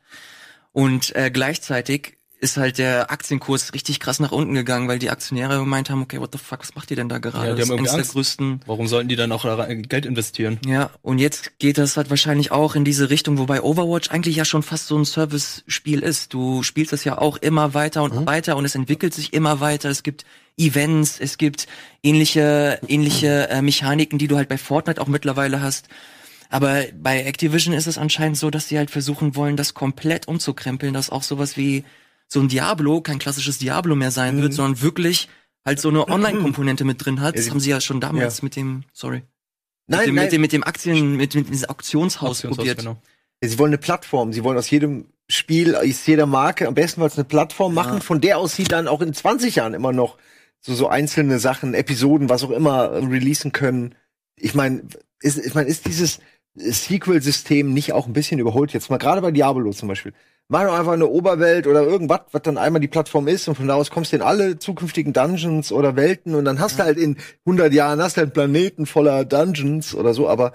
Und 0.73 1.17
äh, 1.17 1.31
gleichzeitig 1.31 2.18
ist 2.41 2.57
halt 2.57 2.79
der 2.79 3.11
Aktienkurs 3.11 3.75
richtig 3.75 3.99
krass 3.99 4.21
nach 4.21 4.31
unten 4.31 4.55
gegangen, 4.55 4.87
weil 4.87 4.99
die 4.99 5.11
Aktionäre 5.11 5.59
gemeint 5.59 5.91
haben, 5.91 6.03
okay, 6.03 6.21
what 6.21 6.31
the 6.33 6.39
fuck, 6.39 6.61
was 6.61 6.75
macht 6.77 6.91
ihr 6.91 6.97
denn 6.97 7.09
da 7.09 7.19
gerade? 7.19 7.49
Ja, 7.49 7.55
die 7.55 7.61
das 7.61 7.69
haben 7.69 7.79
ist 7.79 7.81
irgendwie 7.81 7.91
eines 7.91 8.07
der 8.09 8.13
größten 8.13 8.61
Warum 8.67 8.87
sollten 8.87 9.09
die 9.09 9.17
dann 9.17 9.33
auch 9.33 9.45
Geld 9.89 10.07
investieren? 10.07 10.61
ja, 10.65 10.91
und 11.03 11.19
jetzt 11.19 11.59
geht 11.59 11.79
das 11.79 11.97
halt 11.97 12.11
wahrscheinlich 12.11 12.53
auch 12.53 12.77
in 12.77 12.85
diese 12.85 13.11
Richtung, 13.11 13.39
wobei 13.39 13.63
Overwatch 13.63 14.11
eigentlich 14.11 14.37
ja 14.37 14.45
schon 14.45 14.63
fast 14.63 14.87
so 14.87 14.97
ein 14.97 15.05
Service-Spiel 15.05 16.01
ist. 16.01 16.33
Du 16.33 16.63
spielst 16.63 16.93
es 16.93 17.05
ja 17.05 17.19
auch 17.19 17.39
immer 17.39 17.75
weiter 17.75 18.03
und 18.05 18.27
weiter 18.27 18.57
und 18.57 18.65
es 18.65 18.75
entwickelt 18.75 19.15
sich 19.15 19.33
immer 19.33 19.61
weiter. 19.61 19.91
Es 19.91 20.05
gibt 20.05 20.25
Events, 20.57 21.19
es 21.21 21.39
gibt 21.39 21.67
ähnliche, 22.03 22.81
ähnliche 22.87 23.49
äh, 23.49 23.63
Mechaniken, 23.63 24.19
die 24.19 24.29
du 24.29 24.37
halt 24.37 24.49
bei 24.49 24.59
Fortnite 24.59 25.01
auch 25.01 25.07
mittlerweile 25.09 25.61
hast. 25.61 25.89
Aber 26.51 26.85
bei 26.95 27.23
Activision 27.23 27.75
ist 27.75 27.87
es 27.87 27.99
anscheinend 27.99 28.39
so, 28.39 28.51
dass 28.51 28.69
sie 28.69 28.79
halt 28.79 28.91
versuchen 28.91 29.37
wollen, 29.37 29.57
das 29.57 29.75
komplett 29.75 30.29
umzukrempeln, 30.29 30.95
dass 30.95 31.11
auch 31.11 31.23
sowas 31.23 31.57
wie 31.57 31.85
so 32.29 32.41
ein 32.41 32.49
Diablo 32.49 33.01
kein 33.01 33.19
klassisches 33.19 33.59
Diablo 33.59 33.97
mehr 33.97 34.11
sein 34.11 34.41
wird, 34.41 34.55
sondern 34.55 34.81
wirklich 34.83 35.29
halt 35.65 35.81
so 35.81 35.89
eine 35.89 36.07
Online-Komponente 36.09 36.85
mit 36.85 37.05
drin 37.05 37.21
hat. 37.21 37.35
Ja, 37.35 37.41
Das 37.43 37.51
haben 37.51 37.61
sie 37.61 37.71
ja 37.71 37.81
schon 37.81 38.01
damals 38.01 38.43
mit 38.43 38.55
dem, 38.55 38.85
sorry, 38.93 39.23
Nein, 39.89 40.01
mit, 40.01 40.09
dem, 40.09 40.15
nein, 40.15 40.25
mit 40.25 40.33
dem 40.33 40.41
mit 40.43 40.53
dem 40.53 40.65
Aktien, 40.65 41.17
mit, 41.17 41.35
mit 41.35 41.49
diesem 41.49 41.71
Auktionshaus 41.71 42.29
Auktionshaus, 42.31 42.57
probiert. 42.57 42.79
genau. 42.79 43.01
sie 43.41 43.59
wollen 43.59 43.71
eine 43.71 43.79
Plattform. 43.79 44.35
Sie 44.35 44.45
wollen 44.45 44.59
aus 44.59 44.69
jedem 44.69 45.07
Spiel, 45.31 45.75
aus 45.75 46.07
jeder 46.07 46.27
Marke, 46.27 46.69
am 46.69 46.75
besten 46.75 47.01
weil 47.01 47.11
eine 47.11 47.25
Plattform 47.25 47.73
machen, 47.73 48.03
von 48.03 48.21
der 48.21 48.39
aus 48.39 48.55
sie 48.55 48.65
dann 48.65 48.87
auch 48.87 49.01
in 49.01 49.15
20 49.15 49.57
Jahren 49.57 49.73
immer 49.73 49.93
noch 49.93 50.19
so, 50.61 50.75
so 50.75 50.89
einzelne 50.89 51.39
Sachen, 51.39 51.73
Episoden, 51.73 52.29
was 52.29 52.45
auch 52.45 52.51
immer, 52.51 52.91
äh, 52.91 53.05
releasen 53.05 53.53
können. 53.53 53.95
Ich 54.37 54.55
meine, 54.55 54.83
ist, 55.21 55.39
ich 55.39 55.55
meine, 55.55 55.69
ist 55.69 55.87
dieses 55.87 56.21
Sequel-System 56.59 57.73
nicht 57.73 57.93
auch 57.93 58.07
ein 58.07 58.13
bisschen 58.13 58.39
überholt 58.41 58.73
jetzt 58.73 58.91
mal, 58.91 58.99
gerade 58.99 59.21
bei 59.21 59.31
Diablo 59.31 59.71
zum 59.73 59.89
Beispiel. 59.89 60.13
Mach 60.51 60.65
doch 60.65 60.79
einfach 60.79 60.93
eine 60.93 61.07
Oberwelt 61.07 61.67
oder 61.67 61.83
irgendwas, 61.83 62.21
was 62.33 62.43
dann 62.43 62.57
einmal 62.57 62.81
die 62.81 62.89
Plattform 62.89 63.29
ist 63.29 63.49
und 63.49 63.55
von 63.57 63.69
da 63.69 63.75
aus 63.75 63.91
kommst 63.91 64.13
du 64.13 64.17
in 64.17 64.23
alle 64.23 64.59
zukünftigen 64.59 65.13
Dungeons 65.13 65.73
oder 65.73 65.95
Welten 65.95 66.35
und 66.35 66.45
dann 66.47 66.59
hast 66.59 66.79
du 66.79 66.85
halt 66.85 66.97
in 66.97 67.19
100 67.45 67.73
Jahren 67.75 68.01
hast 68.01 68.17
du 68.17 68.21
halt 68.21 68.29
einen 68.29 68.33
Planeten 68.33 68.87
voller 68.87 69.25
Dungeons 69.27 69.95
oder 69.95 70.15
so, 70.15 70.27
aber 70.29 70.53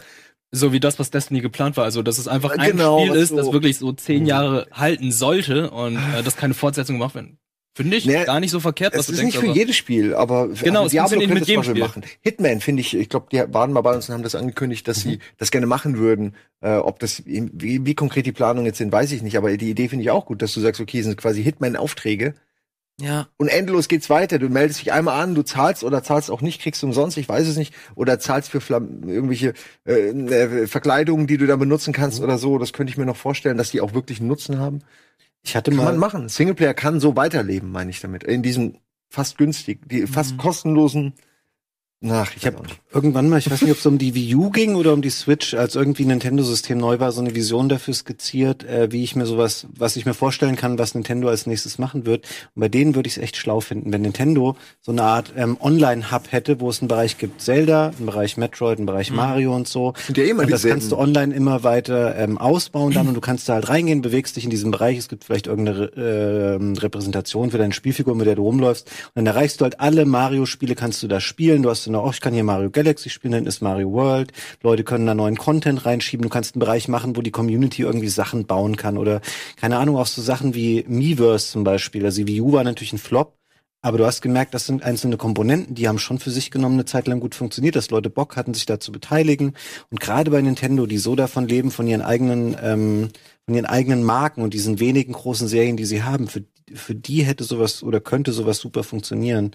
So 0.51 0.71
wie 0.73 0.79
das, 0.79 0.97
was 0.97 1.11
Destiny 1.11 1.41
geplant 1.41 1.77
war. 1.77 1.83
Also, 1.83 2.01
dass 2.01 2.17
es 2.17 2.27
einfach 2.27 2.51
ein 2.57 2.71
Genau, 2.71 2.99
Spiel 3.05 3.15
ist, 3.15 3.29
so- 3.29 3.37
das 3.37 3.51
wirklich 3.51 3.77
so 3.77 3.91
zehn 3.93 4.25
Jahre 4.25 4.67
halten 4.71 5.11
sollte 5.11 5.69
und 5.71 5.97
äh, 5.97 6.23
dass 6.23 6.35
keine 6.37 6.53
Fortsetzung 6.55 6.97
gemacht 6.97 7.13
werden. 7.15 7.37
Finde 7.75 7.97
ich 7.97 8.05
Nee, 8.05 8.23
gar 8.25 8.39
nicht 8.39 8.51
so 8.51 8.59
verkehrt, 8.59 8.93
was 8.93 9.01
Es 9.01 9.05
du 9.07 9.13
ist 9.13 9.19
denkst. 9.21 9.35
nicht 9.41 9.45
für 9.45 9.51
jedes 9.51 9.75
Spiel, 9.75 10.13
aber 10.13 10.49
Genau, 10.49 10.83
also 10.83 10.91
Diablo 10.91 11.21
könnte 11.21 11.33
mit 11.33 11.47
Beispiel 11.47 11.63
Spiel. 11.63 11.81
machen. 11.81 12.03
Hitman 12.21 12.61
finde 12.61 12.81
ich, 12.81 12.93
ich 12.95 13.09
glaube, 13.09 13.27
die 13.31 13.41
waren 13.51 13.73
mal 13.73 13.81
bei 13.81 13.95
uns 13.95 14.07
und 14.09 14.13
haben 14.13 14.23
das 14.23 14.35
angekündigt, 14.35 14.87
dass 14.87 15.01
sie 15.01 15.19
das 15.39 15.49
gerne 15.49 15.65
machen 15.65 15.97
würden. 15.97 16.35
Äh, 16.61 16.75
ob 16.75 16.99
das 16.99 17.23
wie, 17.25 17.83
wie 17.85 17.95
konkret 17.95 18.25
die 18.27 18.31
Planungen 18.31 18.67
jetzt 18.67 18.77
sind, 18.77 18.91
weiß 18.91 19.11
ich 19.11 19.23
nicht, 19.23 19.37
aber 19.37 19.57
die 19.57 19.71
Idee 19.71 19.89
finde 19.89 20.03
ich 20.03 20.11
auch 20.11 20.25
gut, 20.25 20.41
dass 20.43 20.53
du 20.53 20.59
sagst, 20.59 20.81
okay, 20.81 20.99
es 20.99 21.05
sind 21.05 21.17
quasi 21.17 21.43
Hitman-Aufträge 21.43 22.35
Ja, 23.01 23.27
und 23.37 23.47
endlos 23.47 23.87
geht's 23.87 24.07
weiter. 24.11 24.37
Du 24.37 24.49
meldest 24.49 24.81
dich 24.81 24.93
einmal 24.93 25.19
an, 25.19 25.33
du 25.33 25.41
zahlst 25.41 25.83
oder 25.83 26.03
zahlst 26.03 26.29
auch 26.29 26.41
nicht, 26.41 26.61
kriegst 26.61 26.83
du 26.83 26.85
umsonst, 26.87 27.17
ich 27.17 27.27
weiß 27.27 27.47
es 27.47 27.57
nicht, 27.57 27.73
oder 27.95 28.19
zahlst 28.19 28.51
für 28.51 28.61
Flam 28.61 29.09
irgendwelche 29.09 29.53
äh, 29.87 30.09
äh, 30.09 30.67
Verkleidungen, 30.67 31.25
die 31.25 31.37
du 31.37 31.47
dann 31.47 31.57
benutzen 31.59 31.91
kannst 31.91 32.21
oder 32.21 32.37
so. 32.37 32.59
Das 32.59 32.71
könnte 32.71 32.91
ich 32.91 32.97
mir 32.97 33.07
noch 33.07 33.17
vorstellen, 33.17 33.57
dass 33.57 33.71
die 33.71 33.81
auch 33.81 33.95
wirklich 33.95 34.19
einen 34.19 34.27
Nutzen 34.29 34.59
haben. 34.59 34.81
Ich 35.45 35.55
hatte 35.55 35.71
Kann 35.71 35.77
mal 35.77 35.85
man 35.85 35.97
machen. 35.97 36.29
Singleplayer 36.29 36.73
kann 36.73 36.99
so 36.99 37.15
weiterleben, 37.15 37.71
meine 37.71 37.91
ich 37.91 37.99
damit. 37.99 38.23
In 38.23 38.43
diesem 38.43 38.77
fast 39.09 39.37
günstig, 39.37 39.87
die 39.89 40.07
fast 40.07 40.33
Mhm. 40.33 40.37
kostenlosen. 40.37 41.13
Ach, 42.09 42.31
Ich 42.35 42.45
habe 42.45 42.57
irgendwann 42.93 43.29
mal, 43.29 43.39
ich 43.39 43.49
weiß 43.49 43.61
nicht, 43.61 43.71
ob 43.71 43.77
es 43.77 43.85
um 43.85 43.97
die 43.97 44.13
Wii 44.13 44.35
U 44.35 44.49
ging 44.49 44.75
oder 44.75 44.91
um 44.91 45.01
die 45.01 45.09
Switch, 45.09 45.53
als 45.53 45.75
irgendwie 45.75 46.03
Nintendo-System 46.03 46.77
neu 46.77 46.99
war, 46.99 47.13
so 47.13 47.21
eine 47.21 47.33
Vision 47.33 47.69
dafür 47.69 47.93
skizziert, 47.93 48.65
äh, 48.65 48.91
wie 48.91 49.03
ich 49.03 49.15
mir 49.15 49.25
sowas, 49.25 49.67
was 49.73 49.95
ich 49.95 50.05
mir 50.05 50.13
vorstellen 50.13 50.57
kann, 50.57 50.77
was 50.77 50.95
Nintendo 50.95 51.29
als 51.29 51.47
nächstes 51.47 51.77
machen 51.77 52.05
wird. 52.05 52.25
Und 52.55 52.59
bei 52.59 52.67
denen 52.67 52.95
würde 52.95 53.07
ich 53.07 53.15
es 53.15 53.23
echt 53.23 53.37
schlau 53.37 53.61
finden, 53.61 53.93
wenn 53.93 54.01
Nintendo 54.01 54.57
so 54.81 54.91
eine 54.91 55.03
Art 55.03 55.33
ähm, 55.37 55.55
Online-Hub 55.61 56.31
hätte, 56.31 56.59
wo 56.59 56.69
es 56.69 56.81
einen 56.81 56.89
Bereich 56.89 57.17
gibt, 57.17 57.41
Zelda, 57.41 57.93
einen 57.97 58.05
Bereich 58.05 58.35
Metroid, 58.35 58.79
einen 58.79 58.85
Bereich 58.85 59.09
Mario 59.11 59.55
und 59.55 59.69
so. 59.69 59.93
Sind 60.05 60.17
ja 60.17 60.25
immer 60.25 60.43
und 60.43 60.51
das 60.51 60.63
kannst 60.63 60.91
du 60.91 60.97
online 60.97 61.33
immer 61.33 61.63
weiter 61.63 62.17
ähm, 62.17 62.37
ausbauen 62.37 62.93
dann 62.93 63.07
und 63.07 63.13
du 63.13 63.21
kannst 63.21 63.47
da 63.47 63.53
halt 63.53 63.69
reingehen, 63.69 64.01
bewegst 64.01 64.35
dich 64.35 64.43
in 64.43 64.49
diesem 64.49 64.71
Bereich. 64.71 64.97
Es 64.97 65.07
gibt 65.07 65.23
vielleicht 65.23 65.47
irgendeine 65.47 65.85
ähm, 65.95 66.73
Repräsentation 66.73 67.49
für 67.49 67.57
deine 67.57 67.71
Spielfigur, 67.71 68.13
mit 68.15 68.27
der 68.27 68.35
du 68.35 68.43
rumläufst. 68.43 68.87
Und 68.87 69.11
dann 69.15 69.25
erreichst 69.27 69.61
du 69.61 69.63
halt 69.63 69.79
alle 69.79 70.03
Mario-Spiele, 70.03 70.75
kannst 70.75 71.01
du 71.01 71.07
da 71.07 71.21
spielen. 71.21 71.63
Du 71.63 71.69
hast 71.69 71.92
dann 71.93 72.01
auch, 72.01 72.13
ich 72.13 72.21
kann 72.21 72.33
hier 72.33 72.43
Mario 72.43 72.69
Galaxy 72.69 73.09
spielen, 73.09 73.33
dann 73.33 73.45
ist 73.45 73.61
Mario 73.61 73.91
World. 73.91 74.31
Leute 74.61 74.83
können 74.83 75.05
da 75.05 75.13
neuen 75.13 75.37
Content 75.37 75.85
reinschieben. 75.85 76.23
Du 76.23 76.29
kannst 76.29 76.55
einen 76.55 76.59
Bereich 76.59 76.87
machen, 76.87 77.15
wo 77.15 77.21
die 77.21 77.31
Community 77.31 77.83
irgendwie 77.83 78.09
Sachen 78.09 78.45
bauen 78.45 78.75
kann. 78.75 78.97
Oder, 78.97 79.21
keine 79.55 79.77
Ahnung, 79.77 79.97
auch 79.97 80.07
so 80.07 80.21
Sachen 80.21 80.55
wie 80.55 80.83
Miiverse 80.87 81.51
zum 81.51 81.63
Beispiel. 81.63 82.05
Also 82.05 82.23
die 82.23 82.27
Wii 82.27 82.53
war 82.53 82.63
natürlich 82.63 82.93
ein 82.93 82.97
Flop. 82.97 83.37
Aber 83.85 83.97
du 83.97 84.05
hast 84.05 84.21
gemerkt, 84.21 84.53
das 84.53 84.65
sind 84.65 84.81
einzelne 84.81 85.17
Komponenten, 85.17 85.75
die 85.75 85.89
haben 85.89 85.99
schon 85.99 86.17
für 86.17 86.31
sich 86.31 86.51
genommen 86.51 86.75
eine 86.75 86.85
Zeit 86.85 87.05
lang 87.05 87.19
gut 87.19 87.35
funktioniert, 87.35 87.75
dass 87.75 87.89
Leute 87.89 88.09
Bock 88.09 88.37
hatten, 88.37 88.53
sich 88.53 88.65
da 88.65 88.79
zu 88.79 88.93
beteiligen. 88.93 89.55
Und 89.91 89.99
gerade 89.99 90.31
bei 90.31 90.41
Nintendo, 90.41 90.85
die 90.85 90.97
so 90.97 91.17
davon 91.17 91.49
leben, 91.49 91.69
von 91.69 91.85
ihren 91.85 92.01
eigenen, 92.01 92.55
ähm, 92.63 93.09
von 93.43 93.55
ihren 93.55 93.65
eigenen 93.65 94.03
Marken 94.03 94.41
und 94.41 94.53
diesen 94.53 94.79
wenigen 94.79 95.11
großen 95.11 95.49
Serien, 95.49 95.75
die 95.75 95.83
sie 95.83 96.01
haben, 96.01 96.29
für, 96.29 96.45
für 96.73 96.95
die 96.95 97.23
hätte 97.25 97.43
sowas 97.43 97.83
oder 97.83 97.99
könnte 97.99 98.31
sowas 98.31 98.59
super 98.59 98.85
funktionieren. 98.85 99.53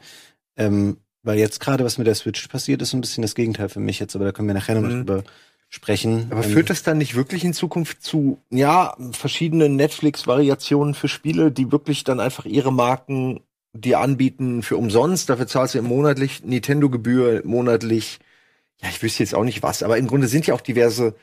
Ähm, 0.59 0.98
weil 1.29 1.38
jetzt 1.38 1.61
gerade, 1.61 1.85
was 1.85 1.99
mit 1.99 2.07
der 2.07 2.14
Switch 2.14 2.49
passiert, 2.49 2.81
ist 2.81 2.91
so 2.91 2.97
ein 2.97 3.03
bisschen 3.03 3.23
das 3.23 3.35
Gegenteil 3.35 3.69
für 3.69 3.81
mich 3.81 4.01
jetzt, 4.01 4.17
aber 4.17 4.25
da 4.25 4.33
können 4.33 4.49
wir 4.49 4.55
nachher 4.55 4.75
noch 4.75 4.88
Mhm. 4.88 4.97
drüber 5.07 5.25
sprechen. 5.69 6.29
Aber 6.31 6.43
Ähm, 6.43 6.51
führt 6.51 6.71
das 6.71 6.83
dann 6.83 6.97
nicht 6.97 7.14
wirklich 7.14 7.45
in 7.45 7.53
Zukunft 7.53 8.03
zu, 8.03 8.38
ja, 8.51 8.97
verschiedenen 9.12 9.77
Netflix-Variationen 9.77 10.95
für 10.95 11.09
Spiele, 11.09 11.53
die 11.53 11.71
wirklich 11.71 12.03
dann 12.05 12.19
einfach 12.19 12.47
ihre 12.47 12.73
Marken 12.73 13.41
dir 13.75 14.01
anbieten 14.01 14.62
für 14.62 14.79
umsonst? 14.79 15.29
Dafür 15.29 15.47
zahlst 15.47 15.75
du 15.75 15.83
monatlich 15.83 16.43
Nintendo-Gebühr, 16.45 17.43
monatlich, 17.45 18.19
ja, 18.81 18.88
ich 18.88 19.03
wüsste 19.03 19.23
jetzt 19.23 19.35
auch 19.35 19.45
nicht 19.45 19.62
was, 19.62 19.83
aber 19.83 19.99
im 19.99 20.07
Grunde 20.07 20.29
sind 20.29 20.47
ja 20.47 20.55
auch 20.55 20.62
diverse, 20.62 21.14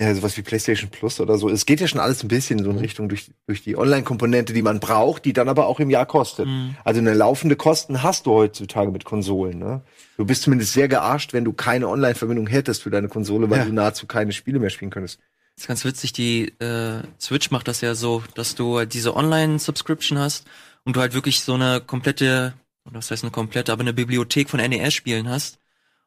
ja, 0.00 0.14
sowas 0.14 0.34
wie 0.38 0.42
PlayStation 0.42 0.88
Plus 0.90 1.20
oder 1.20 1.36
so. 1.36 1.50
Es 1.50 1.66
geht 1.66 1.80
ja 1.80 1.86
schon 1.86 2.00
alles 2.00 2.22
ein 2.24 2.28
bisschen 2.28 2.58
in 2.58 2.64
so 2.64 2.70
eine 2.70 2.80
Richtung 2.80 3.10
durch, 3.10 3.30
durch 3.46 3.62
die 3.62 3.76
Online-Komponente, 3.76 4.54
die 4.54 4.62
man 4.62 4.80
braucht, 4.80 5.26
die 5.26 5.34
dann 5.34 5.48
aber 5.50 5.66
auch 5.66 5.78
im 5.78 5.90
Jahr 5.90 6.06
kostet. 6.06 6.46
Mhm. 6.46 6.74
Also 6.84 7.00
eine 7.00 7.12
laufende 7.12 7.54
Kosten 7.54 8.02
hast 8.02 8.24
du 8.24 8.32
heutzutage 8.32 8.90
mit 8.90 9.04
Konsolen, 9.04 9.58
ne? 9.58 9.82
Du 10.16 10.24
bist 10.24 10.42
zumindest 10.42 10.72
sehr 10.72 10.88
gearscht, 10.88 11.34
wenn 11.34 11.44
du 11.44 11.52
keine 11.52 11.86
Online-Verbindung 11.88 12.46
hättest 12.46 12.82
für 12.82 12.90
deine 12.90 13.08
Konsole, 13.08 13.50
weil 13.50 13.58
Ja. 13.58 13.64
du 13.66 13.72
nahezu 13.72 14.06
keine 14.06 14.32
Spiele 14.32 14.58
mehr 14.58 14.70
spielen 14.70 14.90
könntest. 14.90 15.20
ist 15.56 15.68
ganz 15.68 15.84
witzig, 15.84 16.14
die 16.14 16.48
äh, 16.60 17.02
Switch 17.20 17.50
macht 17.50 17.68
das 17.68 17.82
ja 17.82 17.94
so, 17.94 18.22
dass 18.34 18.54
du 18.54 18.78
halt 18.78 18.94
diese 18.94 19.14
Online-Subscription 19.14 20.18
hast 20.18 20.46
und 20.84 20.96
du 20.96 21.00
halt 21.00 21.12
wirklich 21.12 21.42
so 21.42 21.52
eine 21.54 21.82
komplette, 21.82 22.54
oder 22.86 22.96
was 22.96 23.10
heißt 23.10 23.22
eine 23.24 23.30
komplette, 23.30 23.70
aber 23.70 23.82
eine 23.82 23.92
Bibliothek 23.92 24.48
von 24.48 24.60
NES-Spielen 24.60 25.28
hast. 25.28 25.58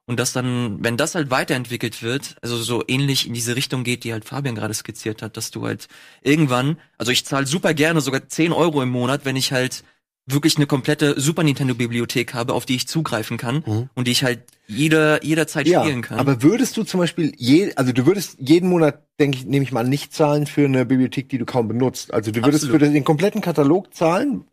Und 0.05 0.19
das 0.19 0.33
dann, 0.33 0.83
wenn 0.83 0.97
das 0.97 1.15
halt 1.15 1.31
weiterentwickelt 1.31 2.03
wird, 2.03 2.35
also 2.41 2.57
so 2.57 2.83
ähnlich 2.87 3.25
in 3.25 3.33
diese 3.33 3.55
Richtung 3.55 3.83
geht, 3.85 4.03
die 4.03 4.11
halt 4.11 4.25
Fabian 4.25 4.55
gerade 4.55 4.73
skizziert 4.73 5.21
hat, 5.21 5.37
dass 5.37 5.49
du 5.51 5.65
halt 5.65 5.87
irgendwann, 6.21 6.77
also 6.97 7.11
ich 7.11 7.25
zahle 7.25 7.45
super 7.45 7.73
gerne 7.73 8.01
sogar 8.01 8.27
10 8.27 8.51
Euro 8.51 8.81
im 8.81 8.89
Monat, 8.89 9.23
wenn 9.23 9.37
ich 9.37 9.53
halt 9.53 9.83
wirklich 10.25 10.55
eine 10.57 10.67
komplette 10.67 11.19
Super 11.19 11.43
Nintendo 11.43 11.73
Bibliothek 11.75 12.33
habe, 12.33 12.53
auf 12.53 12.65
die 12.65 12.75
ich 12.75 12.87
zugreifen 12.87 13.37
kann 13.37 13.63
Mhm. 13.65 13.89
und 13.93 14.07
die 14.07 14.11
ich 14.11 14.23
halt 14.23 14.41
jeder, 14.67 15.23
jederzeit 15.23 15.67
spielen 15.67 16.01
kann. 16.01 16.17
aber 16.19 16.41
würdest 16.41 16.77
du 16.77 16.83
zum 16.83 16.99
Beispiel 17.01 17.33
je, 17.37 17.73
also 17.75 17.91
du 17.91 18.05
würdest 18.05 18.37
jeden 18.39 18.69
Monat, 18.69 19.03
denke 19.19 19.37
ich, 19.37 19.45
nehme 19.45 19.63
ich 19.63 19.73
mal, 19.73 19.83
nicht 19.85 20.13
zahlen 20.13 20.47
für 20.47 20.63
eine 20.65 20.85
Bibliothek, 20.85 21.27
die 21.29 21.37
du 21.37 21.45
kaum 21.45 21.67
benutzt. 21.67 22.13
Also 22.13 22.31
du 22.31 22.41
würdest 22.41 22.63
Absolut. 22.65 22.81
für 22.81 22.89
den 22.89 23.03
kompletten 23.03 23.41
Katalog 23.41 23.93
zahlen, 23.93 24.45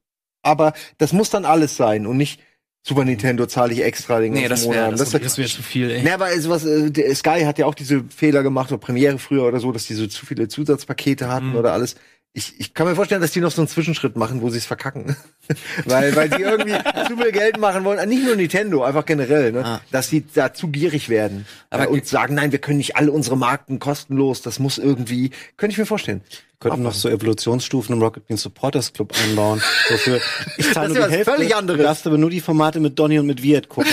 aber 0.42 0.72
das 0.98 1.12
muss 1.12 1.30
dann 1.30 1.44
alles 1.44 1.76
sein 1.76 2.06
und 2.06 2.16
nicht 2.16 2.40
Super 2.82 3.04
Nintendo 3.04 3.44
zahle 3.46 3.74
ich 3.74 3.82
extra 3.84 4.20
den 4.20 4.32
Nee, 4.32 4.48
ganzen 4.48 4.50
das 4.50 4.74
wär- 4.74 4.84
Monat. 4.86 4.92
das 4.92 5.10
Das, 5.10 5.12
wäre 5.38 5.48
zu 5.48 5.62
viel, 5.62 5.90
ey. 5.90 6.02
Ne, 6.02 6.14
aber 6.14 6.30
sowas, 6.40 6.64
äh, 6.64 6.90
der 6.90 7.14
Sky 7.14 7.42
hat 7.44 7.58
ja 7.58 7.66
auch 7.66 7.74
diese 7.74 8.04
Fehler 8.08 8.42
gemacht, 8.42 8.72
oder 8.72 8.78
Premiere 8.78 9.18
früher 9.18 9.44
oder 9.44 9.60
so, 9.60 9.70
dass 9.70 9.86
die 9.86 9.94
so 9.94 10.06
zu 10.06 10.24
viele 10.24 10.48
Zusatzpakete 10.48 11.28
hatten 11.28 11.50
Mhm. 11.50 11.56
oder 11.56 11.72
alles. 11.74 11.96
Ich, 12.32 12.60
ich 12.60 12.74
kann 12.74 12.86
mir 12.86 12.94
vorstellen, 12.94 13.20
dass 13.20 13.32
die 13.32 13.40
noch 13.40 13.50
so 13.50 13.60
einen 13.60 13.66
Zwischenschritt 13.68 14.14
machen, 14.14 14.40
wo 14.40 14.50
sie 14.50 14.58
es 14.58 14.64
verkacken. 14.66 15.16
weil, 15.84 16.14
weil 16.14 16.28
die 16.28 16.42
irgendwie 16.42 16.74
zu 17.08 17.16
viel 17.16 17.32
Geld 17.32 17.58
machen 17.58 17.82
wollen. 17.84 18.08
Nicht 18.08 18.24
nur 18.24 18.36
Nintendo, 18.36 18.84
einfach 18.84 19.04
generell, 19.04 19.50
ne? 19.50 19.64
Ah. 19.64 19.80
Dass 19.90 20.08
sie 20.10 20.24
da 20.32 20.54
zu 20.54 20.68
gierig 20.68 21.08
werden. 21.08 21.44
Aber 21.70 21.84
äh, 21.84 21.88
und 21.88 22.06
sagen, 22.06 22.34
nein, 22.34 22.52
wir 22.52 22.60
können 22.60 22.78
nicht 22.78 22.94
alle 22.94 23.10
unsere 23.10 23.36
Marken 23.36 23.80
kostenlos, 23.80 24.42
das 24.42 24.60
muss 24.60 24.78
irgendwie, 24.78 25.30
könnte 25.56 25.72
ich 25.72 25.78
mir 25.78 25.86
vorstellen. 25.86 26.22
könnten 26.60 26.82
noch 26.82 26.94
so 26.94 27.08
Evolutionsstufen 27.08 27.96
im 27.96 28.00
Rocket 28.02 28.28
Beans 28.28 28.42
Supporters 28.42 28.92
Club 28.92 29.12
einbauen. 29.24 29.60
So 29.88 29.96
für, 29.96 30.20
ich 30.56 30.72
zahle 30.72 30.86
Das 30.88 30.96
nur 30.96 31.06
ist 31.06 31.10
die 31.10 31.16
Hälfte. 31.16 31.32
völlig 31.32 31.56
anderes. 31.56 31.78
Du 31.78 31.84
darfst 31.84 32.06
aber 32.06 32.16
nur 32.18 32.30
die 32.30 32.40
Formate 32.40 32.78
mit 32.78 32.96
Donny 32.96 33.18
und 33.18 33.26
mit 33.26 33.42
Viet 33.42 33.68
gucken. 33.68 33.90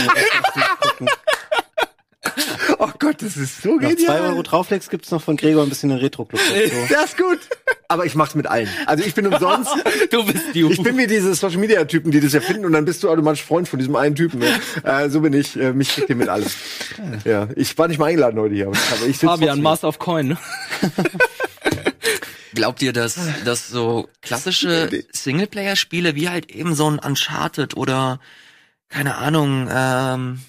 Oh 2.80 2.90
Gott, 3.00 3.22
das 3.24 3.36
ist 3.36 3.64
so 3.64 3.78
Noch 3.78 3.96
zwei 3.96 4.20
Euro 4.22 4.44
drauflegst, 4.44 4.92
gibt's 4.92 5.10
noch 5.10 5.24
von 5.24 5.38
Gregor 5.38 5.64
ein 5.64 5.70
bisschen 5.70 5.90
den 5.90 5.98
Retro-Club 5.98 6.40
dazu. 6.40 6.76
Das 6.94 7.06
ist 7.06 7.18
gut. 7.18 7.40
Aber 7.90 8.06
ich 8.06 8.16
mach's 8.16 8.36
mit 8.36 8.48
allen. 8.48 8.68
Also 8.86 9.04
ich 9.04 9.14
bin 9.14 9.28
umsonst. 9.28 9.72
Du 10.12 10.26
bist 10.26 10.54
die 10.54 10.62
Ich 10.64 10.82
bin 10.82 10.98
wie 10.98 11.08
diese 11.08 11.34
Social 11.36 11.58
Media 11.58 11.84
Typen, 11.86 12.12
die 12.12 12.20
das 12.20 12.34
erfinden 12.34 12.66
und 12.66 12.74
dann 12.74 12.86
bist 12.86 13.04
du 13.04 13.10
automatisch 13.10 13.44
Freund 13.44 13.68
von 13.68 13.80
diesem 13.80 13.96
einen 13.96 14.16
Typen. 14.16 14.40
Ne? 14.40 14.60
Äh, 14.84 15.10
so 15.10 15.22
bin 15.22 15.34
ich. 15.34 15.56
Äh, 15.58 15.74
mich 15.74 15.90
kriegt 15.90 16.10
ihr 16.10 16.16
mit 16.16 16.30
alles. 16.30 16.56
Ja, 17.26 17.48
ich 17.56 17.78
war 17.78 17.88
nicht 17.88 17.98
mal 17.98 18.06
eingeladen 18.08 18.40
heute 18.40 18.56
hier. 18.56 18.68
Aber 18.68 19.08
ich 19.08 19.18
Fabian. 19.18 19.62
Master 19.62 19.88
of 19.88 20.00
Coin. 20.00 20.30
ne? 20.30 20.38
Glaubt 22.54 22.82
ihr, 22.82 22.94
dass, 22.94 23.20
dass 23.46 23.68
so 23.68 24.10
klassische 24.22 24.90
Singleplayer-Spiele 25.12 26.16
wie 26.16 26.30
halt 26.30 26.50
eben 26.52 26.74
so 26.76 26.90
ein 26.90 27.00
Uncharted 27.00 27.78
oder 27.78 28.20
keine 28.90 29.16
Ahnung, 29.16 29.68
ähm, 29.70 30.40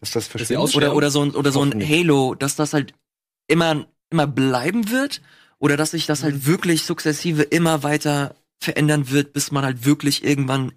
Dass 0.00 0.10
das 0.12 0.52
aus- 0.56 0.74
oder, 0.74 0.94
oder 0.94 1.10
so 1.10 1.22
ein, 1.22 1.30
oder 1.30 1.52
so 1.52 1.62
ein. 1.62 1.80
Halo, 1.80 2.34
dass 2.34 2.56
das 2.56 2.72
halt 2.74 2.94
immer, 3.46 3.86
immer 4.10 4.26
bleiben 4.26 4.90
wird? 4.90 5.22
Oder 5.60 5.76
dass 5.76 5.90
sich 5.92 6.06
das 6.06 6.22
halt 6.22 6.46
wirklich 6.46 6.82
sukzessive 6.84 7.42
immer 7.42 7.82
weiter 7.82 8.34
verändern 8.60 9.10
wird, 9.10 9.32
bis 9.32 9.50
man 9.50 9.64
halt 9.64 9.84
wirklich 9.84 10.24
irgendwann 10.24 10.72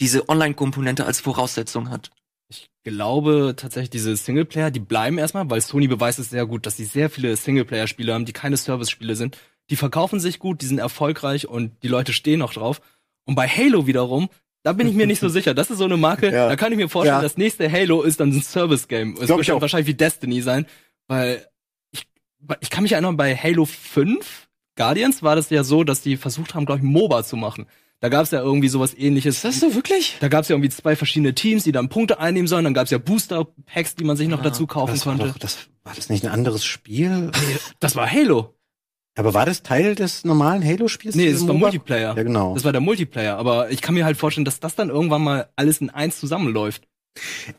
diese 0.00 0.28
Online-Komponente 0.28 1.04
als 1.06 1.20
Voraussetzung 1.20 1.90
hat? 1.90 2.10
Ich 2.48 2.70
glaube 2.84 3.54
tatsächlich, 3.56 3.90
diese 3.90 4.14
Singleplayer, 4.16 4.70
die 4.70 4.80
bleiben 4.80 5.18
erstmal, 5.18 5.48
weil 5.50 5.60
Sony 5.60 5.88
beweist 5.88 6.18
es 6.18 6.30
sehr 6.30 6.46
gut, 6.46 6.64
dass 6.66 6.76
sie 6.76 6.84
sehr 6.84 7.10
viele 7.10 7.36
Singleplayer-Spiele 7.36 8.14
haben, 8.14 8.24
die 8.24 8.32
keine 8.32 8.56
Service-Spiele 8.56 9.16
sind. 9.16 9.36
Die 9.70 9.76
verkaufen 9.76 10.20
sich 10.20 10.38
gut, 10.38 10.62
die 10.62 10.66
sind 10.66 10.78
erfolgreich 10.78 11.48
und 11.48 11.72
die 11.82 11.88
Leute 11.88 12.12
stehen 12.12 12.42
auch 12.42 12.52
drauf. 12.52 12.80
Und 13.24 13.34
bei 13.34 13.48
Halo 13.48 13.86
wiederum, 13.88 14.28
da 14.62 14.72
bin 14.72 14.86
ich 14.86 14.94
mir 14.94 15.06
nicht 15.08 15.18
so 15.20 15.28
sicher. 15.38 15.54
Das 15.54 15.70
ist 15.70 15.78
so 15.78 15.84
eine 15.84 15.96
Marke, 15.96 16.26
Ja. 16.32 16.48
da 16.48 16.54
kann 16.56 16.70
ich 16.72 16.78
mir 16.78 16.88
vorstellen, 16.88 17.16
Ja. 17.18 17.22
das 17.22 17.36
nächste 17.36 17.70
Halo 17.70 18.02
ist 18.02 18.20
dann 18.20 18.30
ein 18.30 18.40
Service-Game. 18.42 19.14
Es 19.20 19.28
wird 19.28 19.60
wahrscheinlich 19.60 19.88
wie 19.88 19.94
Destiny 19.94 20.40
sein, 20.40 20.66
weil 21.08 21.44
ich, 22.60 22.70
kann 22.70 22.82
mich 22.82 22.92
erinnern, 22.92 23.16
bei 23.16 23.36
Halo 23.36 23.64
5 23.64 24.48
Guardians 24.76 25.22
war 25.22 25.36
das 25.36 25.50
ja 25.50 25.64
so, 25.64 25.84
dass 25.84 26.02
die 26.02 26.16
versucht 26.16 26.54
haben, 26.54 26.66
glaube 26.66 26.80
ich, 26.80 26.84
MOBA 26.84 27.24
zu 27.24 27.36
machen. 27.36 27.66
Da 28.00 28.10
gab 28.10 28.24
es 28.24 28.30
ja 28.30 28.40
irgendwie 28.40 28.68
sowas 28.68 28.94
ähnliches. 28.94 29.40
so 29.40 29.74
wirklich? 29.74 30.16
Da 30.20 30.28
gab 30.28 30.42
es 30.42 30.48
ja 30.48 30.54
irgendwie 30.54 30.68
zwei 30.68 30.96
verschiedene 30.96 31.34
Teams, 31.34 31.64
die 31.64 31.72
dann 31.72 31.88
Punkte 31.88 32.20
einnehmen 32.20 32.46
sollen. 32.46 32.64
Dann 32.64 32.74
gab 32.74 32.84
es 32.84 32.90
ja 32.90 32.98
Booster-Packs, 32.98 33.94
die 33.94 34.04
man 34.04 34.18
sich 34.18 34.28
noch 34.28 34.42
dazu 34.42 34.66
kaufen 34.66 34.92
das 34.92 35.06
war, 35.06 35.16
konnte. 35.16 35.32
doch, 35.32 35.38
das, 35.38 35.68
war 35.82 35.94
das 35.94 36.10
nicht 36.10 36.24
ein 36.24 36.30
anderes 36.30 36.64
Spiel? 36.64 37.30
Das 37.80 37.96
war 37.96 38.10
Halo. 38.10 38.54
Aber 39.18 39.32
war 39.32 39.46
das 39.46 39.62
Teil 39.62 39.94
des 39.94 40.24
normalen 40.24 40.62
Halo-Spiels? 40.62 41.14
Nee, 41.14 41.32
das 41.32 41.48
war? 41.48 41.54
Multiplayer. 41.54 42.14
Ja, 42.14 42.22
genau. 42.22 42.52
Das 42.52 42.64
war 42.64 42.72
der 42.72 42.82
Multiplayer. 42.82 43.38
Aber 43.38 43.70
ich 43.70 43.80
kann 43.80 43.94
mir 43.94 44.04
halt 44.04 44.18
vorstellen, 44.18 44.44
dass 44.44 44.60
das 44.60 44.74
dann 44.74 44.90
irgendwann 44.90 45.22
mal 45.22 45.48
alles 45.56 45.80
in 45.80 45.88
eins 45.88 46.20
zusammenläuft. 46.20 46.86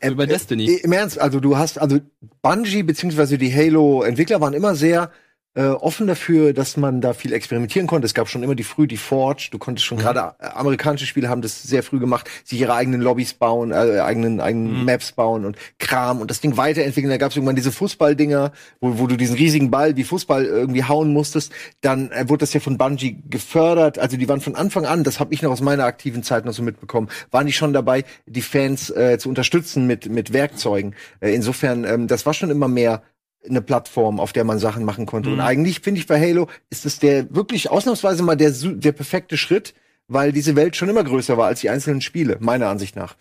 Äh, 0.00 0.10
Wie 0.10 0.14
bei 0.14 0.24
äh, 0.24 0.28
Destiny. 0.28 0.74
Im 0.82 0.92
Ernst, 0.92 1.18
also 1.18 1.40
du 1.40 1.56
hast, 1.56 1.78
also 1.78 1.98
Bungie 2.42 2.82
beziehungsweise 2.82 3.38
die 3.38 3.54
Halo-Entwickler 3.54 4.40
waren 4.40 4.54
immer 4.54 4.74
sehr 4.74 5.10
äh, 5.54 5.62
offen 5.64 6.06
dafür, 6.06 6.52
dass 6.52 6.76
man 6.76 7.00
da 7.00 7.14
viel 7.14 7.32
experimentieren 7.32 7.86
konnte. 7.86 8.06
Es 8.06 8.14
gab 8.14 8.28
schon 8.28 8.42
immer 8.42 8.54
die 8.54 8.62
früh 8.64 8.86
die 8.86 8.96
Forge. 8.96 9.48
Du 9.50 9.58
konntest 9.58 9.86
schon 9.86 9.98
Mhm. 9.98 10.02
gerade 10.02 10.34
äh, 10.38 10.46
amerikanische 10.54 11.06
Spiele 11.06 11.28
haben 11.28 11.42
das 11.42 11.62
sehr 11.62 11.82
früh 11.82 11.98
gemacht, 11.98 12.28
sich 12.44 12.60
ihre 12.60 12.74
eigenen 12.74 13.00
Lobbys 13.00 13.34
bauen, 13.34 13.72
äh, 13.72 14.00
eigenen 14.00 14.40
eigenen 14.40 14.80
Mhm. 14.80 14.84
Maps 14.84 15.12
bauen 15.12 15.44
und 15.44 15.56
Kram 15.78 16.20
und 16.20 16.30
das 16.30 16.40
Ding 16.40 16.56
weiterentwickeln. 16.56 17.10
Da 17.10 17.16
gab 17.16 17.30
es 17.30 17.36
irgendwann 17.36 17.56
diese 17.56 17.72
Fußballdinger, 17.72 18.52
wo, 18.80 18.98
wo 18.98 19.06
du 19.06 19.16
diesen 19.16 19.36
riesigen 19.36 19.70
Ball 19.70 19.96
wie 19.96 20.04
Fußball 20.04 20.44
irgendwie 20.44 20.84
hauen 20.84 21.12
musstest. 21.12 21.52
Dann 21.80 22.10
äh, 22.12 22.28
wurde 22.28 22.40
das 22.40 22.52
ja 22.52 22.60
von 22.60 22.78
Bungie 22.78 23.22
gefördert. 23.28 23.98
Also 23.98 24.16
die 24.16 24.28
waren 24.28 24.40
von 24.40 24.54
Anfang 24.54 24.86
an, 24.86 25.02
das 25.02 25.18
habe 25.18 25.34
ich 25.34 25.42
noch 25.42 25.50
aus 25.50 25.60
meiner 25.60 25.84
aktiven 25.84 26.22
Zeit 26.22 26.44
noch 26.44 26.52
so 26.52 26.62
mitbekommen, 26.62 27.08
waren 27.30 27.46
die 27.46 27.52
schon 27.52 27.72
dabei, 27.72 28.04
die 28.26 28.42
Fans 28.42 28.90
äh, 28.90 29.18
zu 29.18 29.28
unterstützen 29.28 29.86
mit 29.86 30.08
mit 30.08 30.32
Werkzeugen. 30.32 30.94
Äh, 31.20 31.34
insofern, 31.34 31.84
ähm, 31.84 32.06
das 32.06 32.26
war 32.26 32.34
schon 32.34 32.50
immer 32.50 32.68
mehr 32.68 33.02
eine 33.48 33.62
Plattform, 33.62 34.20
auf 34.20 34.32
der 34.32 34.44
man 34.44 34.58
Sachen 34.58 34.84
machen 34.84 35.06
konnte. 35.06 35.30
Und 35.30 35.36
Mhm. 35.36 35.42
eigentlich 35.42 35.80
finde 35.80 36.00
ich 36.00 36.06
bei 36.06 36.20
Halo 36.20 36.48
ist 36.70 36.86
es 36.86 36.98
der 36.98 37.34
wirklich 37.34 37.70
ausnahmsweise 37.70 38.22
mal 38.22 38.36
der 38.36 38.50
der 38.50 38.92
perfekte 38.92 39.36
Schritt, 39.36 39.74
weil 40.06 40.32
diese 40.32 40.56
Welt 40.56 40.76
schon 40.76 40.88
immer 40.88 41.04
größer 41.04 41.36
war 41.36 41.46
als 41.46 41.60
die 41.60 41.70
einzelnen 41.70 42.00
Spiele, 42.00 42.36
meiner 42.40 42.68
Ansicht 42.68 42.96
nach. 42.96 43.16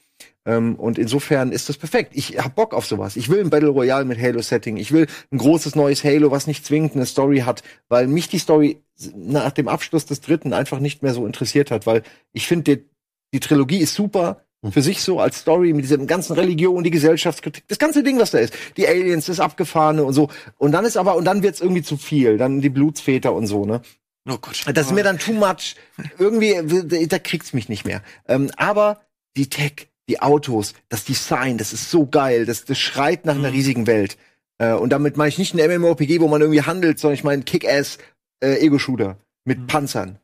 Ähm, 0.46 0.76
und 0.76 0.98
insofern 0.98 1.52
ist 1.52 1.68
das 1.68 1.78
perfekt. 1.78 2.14
Ich 2.16 2.38
hab 2.38 2.56
Bock 2.56 2.74
auf 2.74 2.86
sowas. 2.86 3.18
Ich 3.18 3.28
will 3.30 3.42
ein 3.42 3.50
Battle 3.50 3.70
Royale 3.70 4.06
mit 4.06 4.20
Halo-Setting. 4.20 4.78
Ich 4.78 4.92
will 4.94 5.08
ein 5.32 5.38
großes 5.38 5.76
neues 5.76 6.04
Halo, 6.06 6.32
was 6.32 6.48
nicht 6.48 6.66
zwingend 6.66 6.96
eine 6.96 7.06
Story 7.06 7.40
hat, 7.40 7.64
weil 7.90 8.08
mich 8.08 8.30
die 8.30 8.40
Story 8.40 8.82
nach 9.16 9.52
dem 9.52 9.68
Abschluss 9.68 10.06
des 10.06 10.22
dritten 10.22 10.54
einfach 10.54 10.80
nicht 10.80 11.04
mehr 11.04 11.14
so 11.14 11.26
interessiert 11.26 11.70
hat, 11.70 11.86
weil 11.86 12.02
ich 12.32 12.48
finde, 12.48 12.78
die, 12.78 12.86
die 13.34 13.40
Trilogie 13.42 13.80
ist 13.80 13.94
super 13.94 14.46
für 14.72 14.82
sich 14.82 15.02
so 15.02 15.20
als 15.20 15.40
Story 15.40 15.72
mit 15.74 15.86
dieser 15.86 15.98
ganzen 16.00 16.34
Religion, 16.34 16.84
die 16.84 16.90
Gesellschaftskritik, 16.92 17.64
das 17.68 17.78
ganze 17.80 18.04
Ding, 18.04 18.20
was 18.20 18.32
da 18.32 18.40
ist, 18.40 18.54
die 18.76 18.88
Aliens, 18.88 19.28
das 19.28 19.40
Abgefahrene 19.40 20.04
und 20.04 20.14
so. 20.14 20.30
Und 20.58 20.72
dann 20.72 20.84
ist 20.86 20.98
aber, 20.98 21.16
und 21.16 21.26
dann 21.26 21.44
wird's 21.44 21.62
irgendwie 21.62 21.84
zu 21.84 21.96
viel, 21.98 22.38
dann 22.38 22.62
die 22.62 22.70
Blutsväter 22.70 23.34
und 23.34 23.48
so, 23.48 23.66
ne? 23.66 23.82
Oh 24.30 24.38
Gott. 24.42 24.64
Das 24.74 24.88
ist 24.88 24.94
mir 24.94 25.04
dann 25.04 25.20
too 25.20 25.32
much. 25.34 25.76
Irgendwie, 26.18 27.08
da 27.08 27.18
kriegt's 27.20 27.54
mich 27.54 27.70
nicht 27.70 27.86
mehr. 27.86 28.02
Ähm, 28.28 28.52
aber 28.58 29.00
die 29.38 29.48
Tech, 29.50 29.88
die 30.10 30.22
Autos, 30.22 30.74
das 30.90 31.06
Design, 31.06 31.58
das 31.58 31.72
ist 31.72 31.90
so 31.90 32.08
geil. 32.08 32.46
Das, 32.46 32.66
das 32.66 32.78
schreit 32.78 33.26
nach 33.26 33.36
einer 33.36 33.50
Mhm. 33.50 33.56
riesigen 33.56 33.88
Welt. 33.88 34.18
Äh, 34.58 34.74
und 34.74 34.90
damit 34.90 35.16
meine 35.16 35.30
ich 35.30 35.38
nicht 35.38 35.54
ein 35.58 35.70
MMORPG, 35.80 36.20
wo 36.20 36.28
man 36.28 36.42
irgendwie 36.42 36.64
handelt, 36.64 37.00
sondern 37.00 37.14
ich 37.14 37.24
meine 37.24 37.44
Kick-Ass 37.44 38.00
äh, 38.44 38.56
Ego-Shooter 38.66 39.18
mit 39.46 39.60
Mhm. 39.60 39.68
Panzern. 39.68 40.20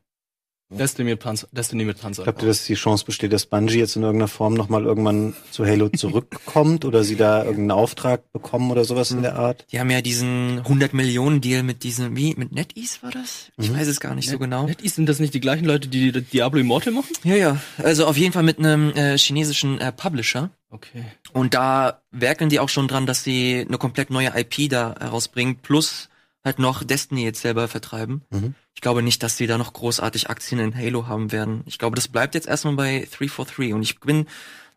Destiny 0.70 1.10
mit 1.10 1.20
Panzer. 1.20 1.46
Destiny 1.52 1.84
mit 1.84 2.00
Panzer. 2.00 2.24
Glaubt 2.24 2.42
ihr, 2.42 2.48
dass 2.48 2.64
die 2.64 2.74
Chance 2.74 3.04
besteht, 3.04 3.32
dass 3.32 3.46
Bungie 3.46 3.78
jetzt 3.78 3.96
in 3.96 4.02
irgendeiner 4.02 4.28
Form 4.28 4.54
noch 4.54 4.68
mal 4.68 4.84
irgendwann 4.84 5.34
zu 5.50 5.64
Halo 5.66 5.88
zurückkommt 5.90 6.84
oder 6.84 7.04
sie 7.04 7.16
da 7.16 7.40
irgendeinen 7.44 7.70
Auftrag 7.72 8.32
bekommen 8.32 8.70
oder 8.70 8.84
sowas 8.84 9.10
in 9.10 9.22
der 9.22 9.36
Art? 9.36 9.66
Die 9.70 9.78
haben 9.78 9.90
ja 9.90 10.00
diesen 10.00 10.58
100 10.60 10.94
Millionen 10.94 11.40
Deal 11.40 11.62
mit 11.62 11.82
diesem, 11.84 12.16
wie, 12.16 12.34
mit 12.36 12.52
NetEase 12.52 13.02
war 13.02 13.10
das? 13.10 13.50
Ich 13.58 13.70
Mhm. 13.70 13.76
weiß 13.76 13.88
es 13.88 14.00
gar 14.00 14.14
nicht 14.14 14.28
so 14.28 14.38
genau. 14.38 14.66
NetEase 14.66 14.94
sind 14.96 15.08
das 15.08 15.20
nicht 15.20 15.34
die 15.34 15.40
gleichen 15.40 15.64
Leute, 15.66 15.88
die, 15.88 16.10
die 16.12 16.22
Diablo 16.22 16.58
Immortal 16.60 16.92
machen? 16.92 17.12
Ja, 17.24 17.36
ja. 17.36 17.60
Also 17.82 18.06
auf 18.06 18.16
jeden 18.16 18.32
Fall 18.32 18.42
mit 18.42 18.58
einem 18.58 18.90
äh, 18.94 19.16
chinesischen 19.18 19.78
äh, 19.80 19.92
Publisher. 19.92 20.50
Okay. 20.70 21.04
Und 21.32 21.54
da 21.54 22.00
werkeln 22.10 22.50
die 22.50 22.58
auch 22.58 22.68
schon 22.68 22.88
dran, 22.88 23.06
dass 23.06 23.22
sie 23.22 23.64
eine 23.68 23.78
komplett 23.78 24.10
neue 24.10 24.32
IP 24.36 24.68
da 24.70 24.96
herausbringen, 24.98 25.56
plus 25.62 26.08
halt 26.44 26.58
noch 26.58 26.84
Destiny 26.84 27.24
jetzt 27.24 27.40
selber 27.40 27.68
vertreiben. 27.68 28.22
Mhm. 28.30 28.54
Ich 28.74 28.80
glaube 28.80 29.02
nicht, 29.02 29.22
dass 29.22 29.36
sie 29.36 29.46
da 29.46 29.56
noch 29.58 29.72
großartig 29.72 30.28
Aktien 30.30 30.60
in 30.60 30.74
Halo 30.76 31.06
haben 31.06 31.32
werden. 31.32 31.62
Ich 31.66 31.78
glaube, 31.78 31.96
das 31.96 32.08
bleibt 32.08 32.34
jetzt 32.34 32.46
erstmal 32.48 32.74
bei 32.74 33.08
343 33.10 33.72
und 33.72 33.82
ich 33.82 34.00
bin 34.00 34.26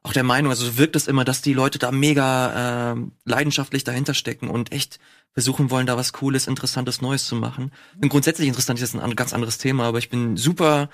auch 0.04 0.14
der 0.14 0.24
Meinung, 0.24 0.52
also 0.52 0.66
so 0.66 0.78
wirkt 0.78 0.96
es 0.96 1.08
immer, 1.08 1.26
dass 1.26 1.42
die 1.42 1.54
Leute 1.54 1.80
da 1.80 1.92
mega 1.92 2.92
ähm, 2.94 3.12
leidenschaftlich 3.26 3.84
dahinter 3.84 4.14
stecken 4.14 4.50
und 4.50 4.72
echt 4.72 5.00
versuchen 5.34 5.70
wollen, 5.70 5.86
da 5.86 5.98
was 5.98 6.14
Cooles, 6.14 6.48
Interessantes, 6.48 7.02
Neues 7.02 7.28
zu 7.28 7.36
machen. 7.36 7.72
Und 8.02 8.08
grundsätzlich 8.10 8.48
interessant 8.48 8.80
ist 8.80 8.84
jetzt 8.94 8.96
ein 8.96 9.02
an- 9.04 9.16
ganz 9.16 9.34
anderes 9.34 9.58
Thema, 9.58 9.84
aber 9.84 9.98
ich 9.98 10.10
bin 10.10 10.38
super 10.38 10.90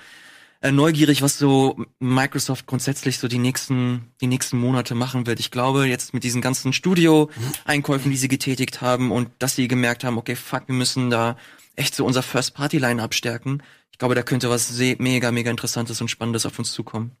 äh, 0.64 0.72
neugierig, 0.72 1.20
was 1.20 1.38
so 1.38 1.76
Microsoft 1.98 2.66
grundsätzlich 2.66 3.18
so 3.18 3.28
die 3.28 3.38
nächsten, 3.38 4.12
die 4.22 4.26
nächsten 4.26 4.58
Monate 4.58 4.94
machen 4.94 5.26
wird. 5.26 5.38
Ich 5.38 5.50
glaube, 5.50 5.84
jetzt 5.86 6.14
mit 6.14 6.24
diesen 6.24 6.40
ganzen 6.40 6.72
Studio-Einkäufen, 6.72 8.10
die 8.10 8.16
sie 8.16 8.28
getätigt 8.28 8.80
haben 8.80 9.12
und 9.12 9.28
dass 9.38 9.54
sie 9.56 9.68
gemerkt 9.68 10.04
haben, 10.04 10.16
okay, 10.16 10.34
fuck, 10.36 10.66
wir 10.66 10.74
müssen 10.74 11.10
da 11.10 11.36
echt 11.76 11.94
so 11.94 12.06
unser 12.06 12.22
First-Party-Line 12.22 13.02
abstärken. 13.02 13.62
Ich 13.92 13.98
glaube, 13.98 14.14
da 14.14 14.22
könnte 14.22 14.48
was 14.48 14.72
mega, 14.98 15.30
mega 15.30 15.50
Interessantes 15.50 16.00
und 16.00 16.08
Spannendes 16.08 16.46
auf 16.46 16.58
uns 16.58 16.72
zukommen. 16.72 17.12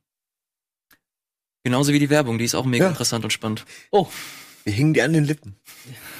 Genauso 1.64 1.92
wie 1.92 1.98
die 1.98 2.10
Werbung, 2.10 2.38
die 2.38 2.44
ist 2.44 2.54
auch 2.54 2.64
mega 2.64 2.84
Ja. 2.84 2.90
interessant 2.90 3.24
und 3.24 3.30
spannend. 3.30 3.66
Oh, 3.90 4.08
Wir 4.64 4.72
hingen 4.72 4.94
dir 4.94 5.04
an 5.04 5.12
den 5.12 5.24
Lippen. 5.24 5.56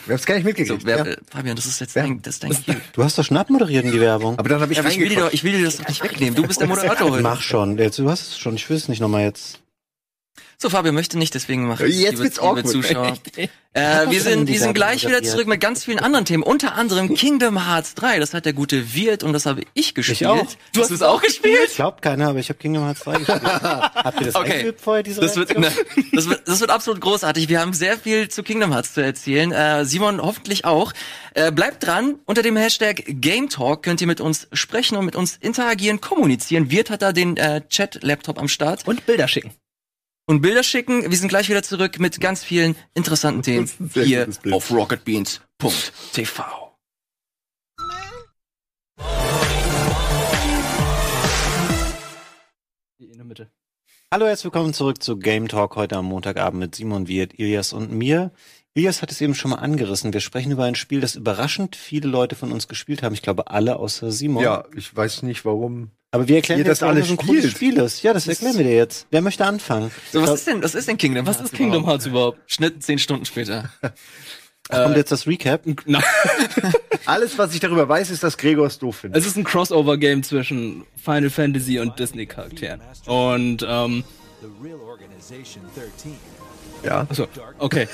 Wir 0.07 0.12
haben's 0.14 0.26
gar 0.26 0.35
nicht 0.35 0.44
So, 0.44 0.48
mitgekriegt. 0.48 0.85
wer, 0.85 1.07
ja. 1.07 1.16
Fabian, 1.30 1.57
das 1.57 1.64
ist 1.64 1.80
jetzt 1.80 1.96
dein, 1.96 2.20
das 2.20 2.35
ist 2.35 2.42
dein 2.44 2.50
Cue. 2.52 2.76
Du 2.92 3.02
hast 3.02 3.16
doch 3.18 3.24
schon 3.24 3.38
abmoderiert 3.38 3.85
in 3.87 3.92
die 3.92 4.00
Werbung. 4.00 4.38
Aber 4.38 4.48
dann 4.50 4.61
habe 4.61 4.72
ich 4.72 4.76
Ja, 4.76 4.85
aber 4.85 4.92
ich 4.92 5.00
will, 5.00 5.09
dir 5.09 5.20
doch, 5.20 5.33
ich 5.33 5.44
will 5.44 5.52
dir 5.52 5.64
das 5.64 5.78
nicht 5.88 6.02
wegnehmen. 6.04 6.35
Du 6.35 6.46
bist 6.46 6.61
der 6.61 6.68
Moderator 6.68 7.11
heute. 7.11 7.22
Mach 7.22 7.40
schon. 7.40 7.78
Jetzt, 7.78 7.98
du 7.98 8.11
hast 8.11 8.20
es 8.28 8.38
schon. 8.38 8.54
Ich 8.57 8.68
will 8.68 8.76
es 8.76 8.88
nicht 8.88 9.00
nochmal 9.00 9.22
jetzt. 9.22 9.61
So, 10.58 10.70
Fabian 10.70 10.94
möchte 10.94 11.18
nicht, 11.18 11.34
deswegen 11.34 11.66
mache 11.66 11.86
ich 11.86 11.96
Jetzt 11.98 12.12
liebe, 12.12 12.24
wird's 12.24 12.36
liebe 12.36 12.48
awkward. 12.48 12.68
Zuschauer. 12.68 13.18
Äh, 13.76 14.08
wir 14.08 14.20
sind, 14.20 14.46
wir 14.46 14.60
sind 14.60 14.72
gleich 14.74 15.04
wieder 15.04 15.20
zurück 15.24 15.48
mit 15.48 15.60
ganz 15.60 15.82
vielen 15.82 15.98
anderen 15.98 16.24
Themen, 16.24 16.44
unter 16.44 16.76
anderem 16.76 17.12
Kingdom 17.16 17.66
Hearts 17.66 17.96
3. 17.96 18.20
Das 18.20 18.32
hat 18.32 18.44
der 18.44 18.52
gute 18.52 18.94
Wirt 18.94 19.24
und 19.24 19.32
das 19.32 19.46
habe 19.46 19.62
ich 19.74 19.96
gespielt. 19.96 20.26
auch. 20.30 20.46
Du 20.72 20.80
hast 20.80 20.92
es 20.92 21.02
auch 21.02 21.20
gespielt? 21.20 21.74
Glaubt 21.74 22.00
keiner, 22.00 22.28
aber 22.28 22.38
ich 22.38 22.48
habe 22.50 22.60
Kingdom 22.60 22.84
Hearts 22.84 23.00
2 23.00 23.18
gespielt. 23.18 23.42
Habt 23.42 24.20
ihr 24.20 24.26
das 24.28 24.36
Okay. 24.36 24.72
vorher, 24.76 25.02
diese 25.02 25.20
Das 25.22 25.34
wird, 25.34 25.58
ne, 25.58 25.72
das, 26.12 26.28
wird, 26.28 26.46
das 26.46 26.60
wird 26.60 26.70
absolut 26.70 27.00
großartig. 27.00 27.48
Wir 27.48 27.58
haben 27.58 27.72
sehr 27.72 27.98
viel 27.98 28.28
zu 28.28 28.44
Kingdom 28.44 28.70
Hearts 28.72 28.94
zu 28.94 29.00
erzählen. 29.02 29.50
Äh, 29.50 29.84
Simon 29.84 30.22
hoffentlich 30.22 30.64
auch. 30.64 30.92
Äh, 31.34 31.50
bleibt 31.50 31.84
dran. 31.84 32.20
Unter 32.26 32.42
dem 32.42 32.54
Hashtag 32.56 33.02
Game 33.08 33.48
Talk 33.48 33.82
könnt 33.82 34.00
ihr 34.00 34.06
mit 34.06 34.20
uns 34.20 34.46
sprechen 34.52 34.96
und 34.96 35.04
mit 35.04 35.16
uns 35.16 35.36
interagieren, 35.40 36.00
kommunizieren. 36.00 36.70
Wirt 36.70 36.90
hat 36.90 37.02
da 37.02 37.10
den 37.10 37.36
äh, 37.38 37.60
Chat-Laptop 37.68 38.38
am 38.38 38.46
Start. 38.46 38.86
und 38.86 39.04
Bilder 39.04 39.26
schicken. 39.26 39.50
Und 40.26 40.40
Bilder 40.40 40.62
schicken. 40.62 41.10
Wir 41.10 41.16
sind 41.16 41.28
gleich 41.28 41.48
wieder 41.48 41.62
zurück 41.62 41.98
mit 41.98 42.20
ganz 42.20 42.44
vielen 42.44 42.76
interessanten 42.94 43.42
Themen 43.42 43.70
hier 43.92 44.28
auf 44.50 44.70
rocketbeans.tv. 44.70 46.44
In 52.98 53.16
der 53.16 53.24
Mitte. 53.24 53.50
Hallo, 54.10 54.26
herzlich 54.26 54.44
willkommen 54.44 54.74
zurück 54.74 55.02
zu 55.02 55.18
Game 55.18 55.48
Talk 55.48 55.76
heute 55.76 55.96
am 55.96 56.06
Montagabend 56.06 56.60
mit 56.60 56.74
Simon 56.74 57.08
Wirt, 57.08 57.38
Ilias 57.38 57.72
und 57.72 57.90
mir. 57.92 58.32
Ilias 58.76 59.02
hat 59.02 59.12
es 59.12 59.20
eben 59.20 59.37
schon 59.37 59.52
mal 59.52 59.58
angerissen. 59.58 60.12
Wir 60.12 60.20
sprechen 60.20 60.50
über 60.50 60.64
ein 60.64 60.74
Spiel, 60.74 61.00
das 61.00 61.14
überraschend 61.14 61.76
viele 61.76 62.08
Leute 62.08 62.34
von 62.34 62.50
uns 62.50 62.66
gespielt 62.66 63.04
haben. 63.04 63.14
Ich 63.14 63.22
glaube 63.22 63.46
alle 63.48 63.76
außer 63.76 64.10
Simon. 64.10 64.42
Ja, 64.42 64.64
ich 64.76 64.94
weiß 64.94 65.22
nicht 65.22 65.44
warum. 65.44 65.92
Aber 66.10 66.26
wir 66.26 66.37
erklären 66.37 66.58
dir 66.58 66.64
das 66.64 66.78
jetzt, 66.78 66.82
warum 66.82 66.96
alle 66.96 67.00
das 67.02 67.10
ein 67.10 67.16
cooles. 67.16 67.50
Spiel 67.52 67.78
ist. 67.78 68.02
Ja, 68.02 68.12
das 68.12 68.26
erklären 68.26 68.56
wir 68.58 68.64
dir 68.64 68.74
jetzt. 68.74 69.06
Wer 69.12 69.20
möchte 69.20 69.44
anfangen? 69.46 69.92
So, 70.12 70.22
was 70.22 70.30
ist 70.34 70.46
denn, 70.48 70.60
was 70.62 70.74
ist 70.74 70.88
denn 70.88 70.96
Kingdom 70.96 71.24
Was 71.24 71.37
Hearts 71.37 71.52
ist 71.52 71.56
Kingdom 71.56 71.82
überhaupt? 71.82 72.02
Hearts 72.02 72.06
überhaupt? 72.06 72.38
Schnitt 72.46 72.82
zehn 72.82 72.98
Stunden 72.98 73.24
später. 73.24 73.70
Kommt 74.68 74.96
jetzt 74.96 75.12
das 75.12 75.26
Recap? 75.26 75.62
Na, 75.84 76.02
Alles, 77.06 77.38
was 77.38 77.54
ich 77.54 77.60
darüber 77.60 77.88
weiß, 77.88 78.10
ist, 78.10 78.24
dass 78.24 78.38
Gregor 78.38 78.66
es 78.66 78.78
doof 78.78 78.96
findet. 78.96 79.20
es 79.20 79.26
ist 79.26 79.37
ein 79.37 79.44
Crossover-Game 79.44 80.22
zwischen 80.22 80.84
Final 80.96 81.30
Fantasy 81.30 81.78
und 81.78 81.98
Disney-Charakteren. 81.98 82.80
Und, 83.06 83.64
ähm, 83.68 84.04
The 86.84 86.90
real 86.90 86.98
organization 87.00 87.04
13. 87.06 87.06
Ja. 87.06 87.06
achso, 87.08 87.26
okay. 87.58 87.88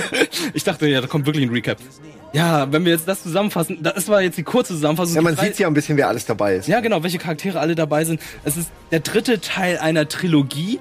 ich 0.54 0.64
dachte, 0.64 0.86
ja, 0.88 1.00
da 1.00 1.06
kommt 1.06 1.26
wirklich 1.26 1.44
ein 1.44 1.52
Recap. 1.52 1.78
Ja, 2.32 2.72
wenn 2.72 2.84
wir 2.84 2.92
jetzt 2.92 3.06
das 3.06 3.22
zusammenfassen, 3.22 3.82
das 3.82 4.08
war 4.08 4.22
jetzt 4.22 4.38
die 4.38 4.42
kurze 4.42 4.72
Zusammenfassung. 4.74 5.14
Ja, 5.14 5.22
man 5.22 5.36
sieht 5.36 5.58
ja 5.58 5.66
ein 5.66 5.74
bisschen, 5.74 5.96
wer 5.96 6.08
alles 6.08 6.24
dabei 6.24 6.56
ist. 6.56 6.66
Ja, 6.66 6.80
genau, 6.80 7.02
welche 7.02 7.18
Charaktere 7.18 7.60
alle 7.60 7.74
dabei 7.74 8.04
sind. 8.04 8.20
Es 8.44 8.56
ist 8.56 8.70
der 8.90 9.00
dritte 9.00 9.40
Teil 9.40 9.78
einer 9.78 10.08
Trilogie. 10.08 10.80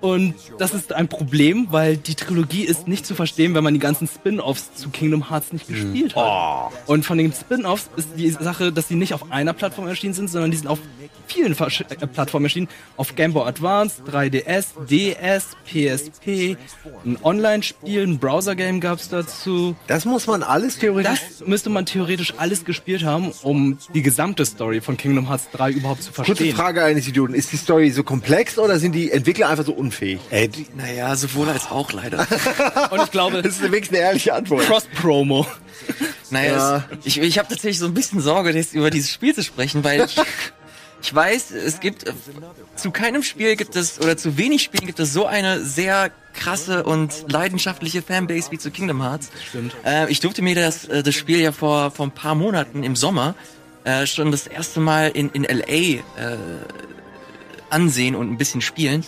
Und 0.00 0.34
das 0.58 0.74
ist 0.74 0.92
ein 0.92 1.08
Problem, 1.08 1.68
weil 1.70 1.96
die 1.96 2.14
Trilogie 2.14 2.64
ist 2.64 2.88
nicht 2.88 3.06
zu 3.06 3.14
verstehen, 3.14 3.54
wenn 3.54 3.64
man 3.64 3.74
die 3.74 3.80
ganzen 3.80 4.08
Spin-offs 4.08 4.74
zu 4.74 4.90
Kingdom 4.90 5.30
Hearts 5.30 5.52
nicht 5.52 5.68
gespielt 5.68 6.16
hat. 6.16 6.72
Und 6.86 7.04
von 7.04 7.18
den 7.18 7.32
Spin-offs 7.32 7.88
ist 7.96 8.08
die 8.16 8.30
Sache, 8.30 8.72
dass 8.72 8.88
die 8.88 8.94
nicht 8.94 9.14
auf 9.14 9.30
einer 9.30 9.52
Plattform 9.52 9.86
erschienen 9.88 10.14
sind, 10.14 10.28
sondern 10.28 10.50
die 10.50 10.56
sind 10.56 10.68
auf 10.68 10.78
vielen 11.26 11.54
Versch 11.54 11.82
äh, 11.82 12.06
Plattformen 12.06 12.46
erschienen. 12.46 12.68
Auf 12.96 13.14
Game 13.14 13.32
Boy 13.32 13.46
Advance, 13.48 14.02
3DS, 14.10 14.66
DS, 14.88 15.56
PSP, 15.64 16.56
ein 17.04 17.18
Online-Spiel, 17.22 18.06
ein 18.06 18.18
Browser-Game 18.18 18.80
gab's 18.80 19.08
dazu. 19.08 19.76
Das 19.86 20.04
muss 20.04 20.26
man 20.26 20.42
alles 20.42 20.78
theoretisch. 20.78 21.20
Das 21.38 21.46
müsste 21.46 21.70
man 21.70 21.86
theoretisch 21.86 22.34
alles 22.36 22.64
gespielt 22.64 23.04
haben, 23.04 23.32
um 23.42 23.78
die 23.94 24.02
gesamte 24.02 24.46
Story 24.46 24.80
von 24.80 24.96
Kingdom 24.96 25.28
Hearts 25.28 25.48
3 25.52 25.72
überhaupt 25.72 26.02
zu 26.02 26.12
Kurze 26.12 26.24
verstehen. 26.24 26.56
Frage 26.56 26.84
eines 26.84 27.06
Idioten. 27.06 27.34
Ist 27.34 27.52
die 27.52 27.56
Story 27.56 27.90
so 27.90 28.02
komplex 28.02 28.58
oder 28.58 28.78
sind 28.78 28.94
die 28.94 29.10
Entwickler 29.10 29.48
einfach 29.48 29.65
so 29.66 29.72
unfähig? 29.72 30.20
Ey, 30.30 30.48
die, 30.48 30.66
Naja, 30.74 31.14
sowohl 31.16 31.48
als 31.50 31.70
auch 31.70 31.92
leider. 31.92 32.20
Und 32.90 33.02
ich 33.02 33.10
glaube, 33.10 33.42
Das 33.42 33.56
ist 33.56 33.62
wenigstens 33.62 33.98
eine 33.98 34.06
ehrliche 34.06 34.32
Antwort. 34.34 34.62
Cross-Promo. 34.64 35.46
Naja, 36.30 36.52
Ja. 36.78 36.84
es, 37.00 37.06
ich, 37.06 37.20
ich 37.20 37.38
habe 37.38 37.48
tatsächlich 37.48 37.78
so 37.78 37.86
ein 37.86 37.94
bisschen 37.94 38.20
Sorge, 38.20 38.50
jetzt 38.52 38.74
über 38.74 38.90
dieses 38.90 39.12
Spiel 39.12 39.34
zu 39.34 39.42
sprechen, 39.44 39.84
weil 39.84 40.04
ich, 40.06 40.16
ich 41.02 41.14
weiß, 41.14 41.50
es 41.50 41.80
gibt 41.80 42.06
äh, 42.08 42.12
zu 42.76 42.90
keinem 42.90 43.22
Spiel 43.22 43.56
gibt 43.56 43.76
es 43.76 44.00
oder 44.00 44.16
zu 44.16 44.36
wenig 44.38 44.62
Spielen 44.62 44.86
gibt 44.86 44.98
es 45.00 45.12
so 45.12 45.26
eine 45.26 45.60
sehr 45.64 46.10
krasse 46.34 46.82
und 46.84 47.24
leidenschaftliche 47.30 48.02
Fanbase 48.02 48.50
wie 48.50 48.58
zu 48.58 48.70
Kingdom 48.70 49.02
Hearts. 49.02 49.30
Stimmt. 49.48 49.74
Äh, 49.84 50.10
ich 50.10 50.20
durfte 50.20 50.42
mir 50.42 50.54
das, 50.54 50.84
äh, 50.86 51.02
das 51.02 51.14
Spiel 51.14 51.40
ja 51.40 51.52
vor, 51.52 51.90
vor 51.90 52.06
ein 52.06 52.10
paar 52.12 52.34
Monaten 52.34 52.82
im 52.82 52.96
Sommer 52.96 53.34
äh, 53.84 54.06
schon 54.06 54.32
das 54.32 54.46
erste 54.48 54.80
Mal 54.80 55.08
in, 55.10 55.30
in 55.30 55.44
LA 55.44 55.64
äh, 55.66 56.02
ansehen 57.70 58.14
und 58.14 58.30
ein 58.30 58.36
bisschen 58.38 58.60
spielen. 58.60 59.04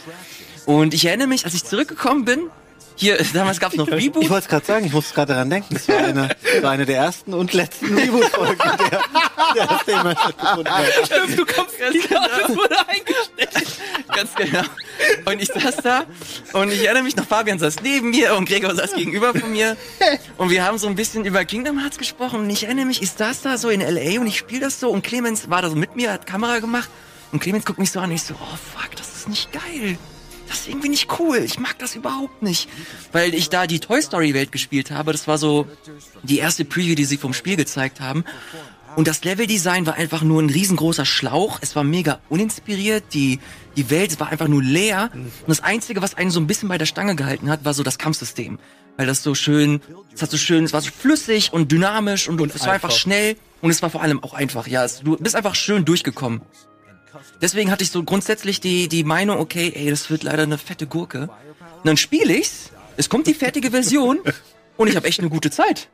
Und 0.68 0.92
ich 0.92 1.06
erinnere 1.06 1.28
mich, 1.28 1.46
als 1.46 1.54
ich 1.54 1.64
zurückgekommen 1.64 2.26
bin, 2.26 2.50
hier, 2.94 3.16
damals 3.32 3.58
gab 3.58 3.72
es 3.72 3.78
noch 3.78 3.88
ich 3.88 4.04
Reboot. 4.04 4.28
wollte 4.28 4.44
es 4.44 4.48
gerade 4.48 4.66
sagen, 4.66 4.84
ich 4.84 4.92
musste 4.92 5.14
gerade 5.14 5.32
daran 5.32 5.48
denken. 5.48 5.72
Das 5.72 5.88
war 5.88 5.96
eine, 5.96 6.28
war 6.60 6.70
eine 6.72 6.84
der 6.84 6.96
ersten 6.98 7.32
und 7.32 7.54
letzten 7.54 7.96
Reboot-Folgen, 7.96 8.58
der, 8.58 9.00
der 9.54 9.66
das 9.66 9.84
Thema 9.86 10.10
stattgefunden 10.10 10.68
hat. 10.70 10.84
Stimmt, 11.06 11.38
du 11.38 11.46
kommst 11.46 11.78
Ganz 11.78 11.94
wieder, 11.94 12.08
genau. 12.08 12.38
das 12.38 12.50
wurde 12.50 12.76
eingestellt. 12.86 13.78
Ganz 14.14 14.34
genau. 14.34 14.62
Und 15.24 15.40
ich 15.40 15.48
saß 15.48 15.76
da 15.76 16.04
und 16.52 16.70
ich 16.70 16.84
erinnere 16.84 17.04
mich 17.04 17.16
noch, 17.16 17.24
Fabian 17.26 17.58
saß 17.58 17.76
neben 17.82 18.10
mir 18.10 18.36
und 18.36 18.46
Gregor 18.46 18.74
saß 18.74 18.92
gegenüber 18.92 19.32
von 19.32 19.50
mir. 19.50 19.74
Und 20.36 20.50
wir 20.50 20.66
haben 20.66 20.76
so 20.76 20.86
ein 20.86 20.96
bisschen 20.96 21.24
über 21.24 21.46
Kingdom 21.46 21.78
Hearts 21.80 21.96
gesprochen. 21.96 22.40
Und 22.40 22.50
ich 22.50 22.64
erinnere 22.64 22.84
mich, 22.84 23.00
ich 23.00 23.12
saß 23.12 23.40
da 23.40 23.56
so 23.56 23.70
in 23.70 23.80
L.A. 23.80 24.20
und 24.20 24.26
ich 24.26 24.36
spiele 24.36 24.60
das 24.60 24.80
so 24.80 24.90
und 24.90 25.00
Clemens 25.00 25.48
war 25.48 25.62
da 25.62 25.70
so 25.70 25.76
mit 25.76 25.96
mir, 25.96 26.12
hat 26.12 26.26
Kamera 26.26 26.58
gemacht. 26.58 26.90
Und 27.32 27.40
Clemens 27.40 27.64
guckt 27.64 27.78
mich 27.78 27.90
so 27.90 28.00
an 28.00 28.10
und 28.10 28.16
ich 28.16 28.22
so, 28.22 28.34
oh 28.34 28.56
fuck, 28.76 28.94
das 28.96 29.08
ist 29.16 29.30
nicht 29.30 29.50
geil. 29.50 29.96
Das 30.48 30.60
ist 30.60 30.68
irgendwie 30.68 30.88
nicht 30.88 31.18
cool. 31.18 31.38
Ich 31.38 31.58
mag 31.58 31.78
das 31.78 31.94
überhaupt 31.94 32.42
nicht. 32.42 32.68
Weil 33.12 33.34
ich 33.34 33.50
da 33.50 33.66
die 33.66 33.80
Toy 33.80 34.00
Story 34.00 34.34
Welt 34.34 34.50
gespielt 34.50 34.90
habe. 34.90 35.12
Das 35.12 35.28
war 35.28 35.38
so 35.38 35.66
die 36.22 36.38
erste 36.38 36.64
Preview, 36.64 36.94
die 36.94 37.04
sie 37.04 37.18
vom 37.18 37.34
Spiel 37.34 37.56
gezeigt 37.56 38.00
haben. 38.00 38.24
Und 38.96 39.06
das 39.06 39.22
Leveldesign 39.22 39.86
war 39.86 39.94
einfach 39.94 40.22
nur 40.22 40.42
ein 40.42 40.50
riesengroßer 40.50 41.04
Schlauch. 41.04 41.58
Es 41.60 41.76
war 41.76 41.84
mega 41.84 42.20
uninspiriert. 42.28 43.04
Die, 43.12 43.38
die 43.76 43.90
Welt 43.90 44.18
war 44.18 44.28
einfach 44.30 44.48
nur 44.48 44.62
leer. 44.62 45.10
Und 45.14 45.48
das 45.48 45.62
Einzige, 45.62 46.02
was 46.02 46.14
einen 46.14 46.30
so 46.30 46.40
ein 46.40 46.46
bisschen 46.46 46.68
bei 46.68 46.78
der 46.78 46.86
Stange 46.86 47.14
gehalten 47.14 47.50
hat, 47.50 47.64
war 47.64 47.74
so 47.74 47.82
das 47.82 47.98
Kampfsystem. 47.98 48.58
Weil 48.96 49.06
das 49.06 49.22
so 49.22 49.34
schön, 49.36 49.80
es 50.12 50.22
hat 50.22 50.30
so 50.30 50.36
schön, 50.36 50.64
es 50.64 50.72
war 50.72 50.80
so 50.80 50.90
flüssig 50.90 51.52
und 51.52 51.70
dynamisch 51.70 52.28
und, 52.28 52.40
Und 52.40 52.52
es 52.54 52.66
war 52.66 52.72
einfach 52.72 52.90
schnell. 52.90 53.36
Und 53.60 53.70
es 53.70 53.82
war 53.82 53.90
vor 53.90 54.02
allem 54.02 54.22
auch 54.24 54.34
einfach, 54.34 54.66
ja. 54.66 54.84
Es, 54.84 55.00
du 55.00 55.16
bist 55.16 55.36
einfach 55.36 55.54
schön 55.54 55.84
durchgekommen. 55.84 56.40
Deswegen 57.40 57.70
hatte 57.70 57.84
ich 57.84 57.90
so 57.90 58.02
grundsätzlich 58.02 58.60
die, 58.60 58.88
die 58.88 59.04
Meinung, 59.04 59.38
okay, 59.38 59.72
ey, 59.74 59.90
das 59.90 60.10
wird 60.10 60.22
leider 60.22 60.42
eine 60.42 60.58
fette 60.58 60.86
Gurke. 60.86 61.22
Und 61.22 61.86
dann 61.86 61.96
spiele 61.96 62.34
ich's, 62.34 62.70
es 62.96 63.08
kommt 63.08 63.26
die 63.26 63.34
fertige 63.34 63.70
Version 63.70 64.20
und 64.76 64.88
ich 64.88 64.96
habe 64.96 65.06
echt 65.06 65.20
eine 65.20 65.30
gute 65.30 65.50
Zeit. 65.50 65.88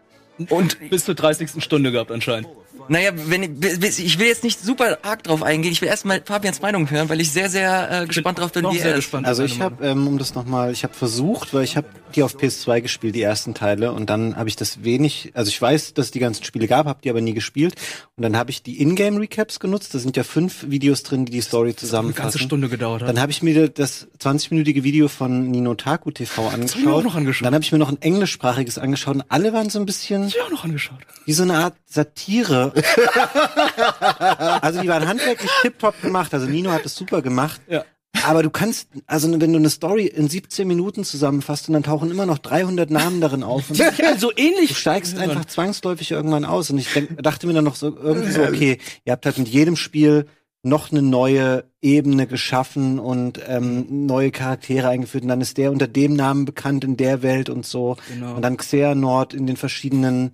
Und 0.48 0.90
Bis 0.90 1.04
zur 1.04 1.14
30. 1.14 1.62
Stunde 1.62 1.92
gehabt 1.92 2.10
anscheinend. 2.10 2.48
Naja, 2.88 3.12
wenn 3.14 3.42
ich, 3.42 4.04
ich 4.04 4.18
will 4.18 4.26
jetzt 4.26 4.44
nicht 4.44 4.60
super 4.60 4.98
arg 5.02 5.22
drauf 5.22 5.42
eingehen. 5.42 5.72
Ich 5.72 5.80
will 5.80 5.88
erstmal 5.88 6.22
Fabians 6.24 6.60
Meinung 6.60 6.90
hören, 6.90 7.08
weil 7.08 7.20
ich 7.20 7.32
sehr, 7.32 7.48
sehr 7.48 8.02
äh, 8.02 8.06
gespannt 8.06 8.38
drauf 8.38 8.52
bin, 8.52 8.64
wie 8.70 8.78
sehr 8.78 8.90
er 8.90 8.96
gespannt. 8.96 9.26
Also 9.26 9.42
ich 9.44 9.60
habe, 9.60 9.84
ähm, 9.86 10.06
um 10.06 10.18
das 10.18 10.34
nochmal, 10.34 10.72
ich 10.72 10.84
habe 10.84 10.94
versucht, 10.94 11.54
weil 11.54 11.64
ich 11.64 11.76
habe 11.76 11.86
die 12.14 12.22
auf 12.22 12.36
PS2 12.36 12.80
gespielt, 12.82 13.14
die 13.14 13.22
ersten 13.22 13.54
Teile, 13.54 13.92
und 13.92 14.08
dann 14.08 14.36
habe 14.36 14.48
ich 14.48 14.56
das 14.56 14.84
wenig, 14.84 15.32
also 15.34 15.48
ich 15.48 15.60
weiß, 15.60 15.94
dass 15.94 16.06
es 16.06 16.10
die 16.12 16.20
ganzen 16.20 16.44
Spiele 16.44 16.68
gab, 16.68 16.86
habe 16.86 17.00
die 17.02 17.10
aber 17.10 17.20
nie 17.20 17.34
gespielt. 17.34 17.74
Und 18.16 18.22
dann 18.22 18.36
habe 18.36 18.50
ich 18.50 18.62
die 18.62 18.80
Ingame-Recaps 18.80 19.58
genutzt. 19.60 19.94
Da 19.94 19.98
sind 19.98 20.16
ja 20.16 20.22
fünf 20.22 20.66
Videos 20.68 21.02
drin, 21.02 21.24
die 21.24 21.32
die 21.32 21.40
Story 21.40 21.70
Eine 21.70 21.76
zusammenfassen. 21.76 22.22
ganze 22.22 22.38
Stunde 22.38 22.68
gedauert 22.68 23.02
hat. 23.02 23.08
Dann 23.08 23.20
habe 23.20 23.32
ich 23.32 23.42
mir 23.42 23.68
das 23.68 24.06
20-minütige 24.20 24.84
Video 24.84 25.08
von 25.08 25.50
Ninotaku 25.50 26.10
TV 26.10 26.50
hab 26.50 26.58
ich 26.58 26.76
mir 26.76 26.92
auch 26.92 26.98
angeschaut. 26.98 27.04
noch 27.04 27.14
angeschaut. 27.16 27.46
Dann 27.46 27.54
habe 27.54 27.64
ich 27.64 27.72
mir 27.72 27.78
noch 27.78 27.88
ein 27.88 28.00
englischsprachiges 28.00 28.78
angeschaut 28.78 29.16
und 29.16 29.24
alle 29.28 29.52
waren 29.52 29.70
so 29.70 29.78
ein 29.80 29.86
bisschen 29.86 30.28
ich 30.28 30.40
auch 30.40 30.50
noch 30.50 30.64
angeschaut. 30.64 30.98
wie 31.24 31.32
so 31.32 31.42
eine 31.42 31.54
Art 31.54 31.74
Satire. 31.86 32.63
also 34.60 34.80
die 34.80 34.88
waren 34.88 35.06
handwerklich 35.06 35.50
tipptopp 35.62 36.00
gemacht. 36.02 36.32
Also 36.32 36.46
Nino 36.46 36.70
hat 36.70 36.84
es 36.84 36.94
super 36.94 37.22
gemacht. 37.22 37.60
Ja. 37.68 37.84
Aber 38.22 38.42
du 38.42 38.50
kannst, 38.50 38.88
also 39.06 39.30
wenn 39.40 39.52
du 39.52 39.58
eine 39.58 39.70
Story 39.70 40.06
in 40.06 40.28
17 40.28 40.66
Minuten 40.66 41.04
zusammenfasst 41.04 41.68
und 41.68 41.74
dann 41.74 41.82
tauchen 41.82 42.10
immer 42.10 42.26
noch 42.26 42.38
300 42.38 42.90
Namen 42.90 43.20
darin 43.20 43.42
auf. 43.42 43.70
Und 43.70 43.78
Ja, 43.98 44.16
so 44.16 44.30
ähnlich. 44.34 44.68
Du 44.68 44.74
steigst 44.74 45.18
einfach 45.18 45.44
zwangsläufig 45.44 46.10
irgendwann 46.12 46.44
aus. 46.44 46.70
Und 46.70 46.78
ich 46.78 46.92
denk, 46.92 47.22
dachte 47.22 47.46
mir 47.46 47.52
dann 47.52 47.64
noch 47.64 47.76
so 47.76 47.94
irgendwie 47.96 48.30
so, 48.30 48.42
okay, 48.42 48.78
ihr 49.04 49.12
habt 49.12 49.26
halt 49.26 49.38
mit 49.38 49.48
jedem 49.48 49.76
Spiel 49.76 50.26
noch 50.62 50.90
eine 50.90 51.02
neue 51.02 51.64
Ebene 51.82 52.26
geschaffen 52.26 52.98
und 52.98 53.38
ähm, 53.46 54.06
neue 54.06 54.30
Charaktere 54.30 54.88
eingeführt. 54.88 55.24
Und 55.24 55.28
dann 55.28 55.42
ist 55.42 55.58
der 55.58 55.70
unter 55.70 55.86
dem 55.86 56.14
Namen 56.14 56.46
bekannt 56.46 56.84
in 56.84 56.96
der 56.96 57.22
Welt 57.22 57.50
und 57.50 57.66
so. 57.66 57.96
Genau. 58.08 58.36
Und 58.36 58.42
dann 58.42 58.56
Xehanort 58.56 59.34
in 59.34 59.46
den 59.46 59.58
verschiedenen 59.58 60.32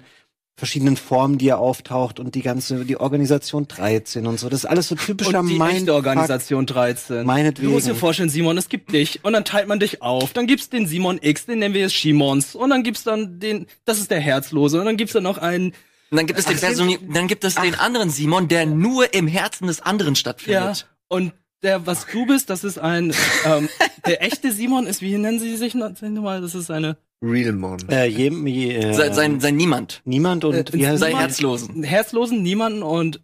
verschiedenen 0.61 0.96
Formen, 0.96 1.38
die 1.38 1.49
er 1.49 1.59
auftaucht 1.59 2.20
und 2.20 2.37
die 2.37 2.42
ganze, 2.42 2.85
die 2.85 2.96
Organisation 3.01 3.66
13 3.66 4.27
und 4.29 4.38
so. 4.38 4.49
Das 4.49 4.61
ist 4.61 4.66
alles 4.66 4.87
so 4.88 4.94
typischer 4.94 5.40
Und 5.40 5.49
die 5.49 5.59
Mind- 5.59 5.73
echte 5.79 5.94
Organisation 5.94 6.66
13. 6.66 7.27
Meinetwegen. 7.27 7.66
Du 7.68 7.75
musst 7.75 7.88
dir 7.88 7.96
vorstellen, 7.96 8.29
Simon, 8.29 8.57
es 8.57 8.68
gibt 8.68 8.92
dich. 8.92 9.25
Und 9.25 9.33
dann 9.33 9.44
teilt 9.44 9.66
man 9.66 9.81
dich 9.81 10.03
auf. 10.03 10.33
Dann 10.33 10.46
gibt's 10.46 10.68
den 10.70 10.87
Simon 10.87 11.18
X, 11.20 11.46
den 11.46 11.59
nennen 11.59 11.75
wir 11.75 11.81
jetzt 11.81 11.94
Shimons. 11.94 12.55
Und 12.55 12.70
dann 12.70 12.85
gibt's 12.85 13.03
dann 13.03 13.40
den, 13.40 13.66
das 13.85 13.99
ist 13.99 14.11
der 14.12 14.20
Herzlose. 14.20 14.79
Und 14.79 14.85
dann 14.87 14.96
gibt's 14.96 15.14
dann 15.14 15.25
noch 15.25 15.38
einen, 15.38 15.73
Und 16.11 16.16
dann 16.16 16.27
gibt 16.27 16.38
es 16.38 16.44
den 16.44 16.59
Personi 16.59 16.99
dann 17.12 17.27
gibt 17.27 17.42
es 17.42 17.57
den 17.57 17.75
anderen 17.75 18.11
Simon, 18.11 18.46
der 18.46 18.66
nur 18.66 19.12
im 19.12 19.27
Herzen 19.27 19.66
des 19.66 19.81
anderen 19.81 20.14
ja. 20.14 20.18
stattfindet. 20.20 20.87
Und 21.09 21.33
der, 21.62 21.87
was 21.87 22.07
du 22.07 22.27
bist, 22.27 22.49
das 22.51 22.64
ist 22.64 22.79
ein, 22.79 23.12
ähm, 23.44 23.68
der 24.07 24.23
echte 24.23 24.53
Simon 24.53 24.87
ist, 24.87 25.03
wie 25.03 25.16
nennen 25.18 25.40
sie 25.40 25.57
sich 25.57 25.75
noch- 25.75 25.90
sag 25.99 26.11
mal, 26.12 26.40
das 26.40 26.55
ist 26.55 26.70
eine, 26.70 26.96
Realmon. 27.22 27.78
Äh, 27.88 28.06
jedem, 28.06 28.46
je, 28.46 28.74
äh, 28.76 28.94
Sein, 28.94 29.14
sein, 29.14 29.40
sein 29.40 29.56
Niemand. 29.56 30.00
niemand 30.04 30.44
und 30.44 30.54
Äh, 30.54 30.64
wie 30.72 30.87
heißt 30.87 31.00
Sei 31.00 31.12
er? 31.12 31.18
Herzlosen. 31.20 31.83
Herzlosen, 31.83 32.42
niemanden 32.42 32.83
und 32.83 33.20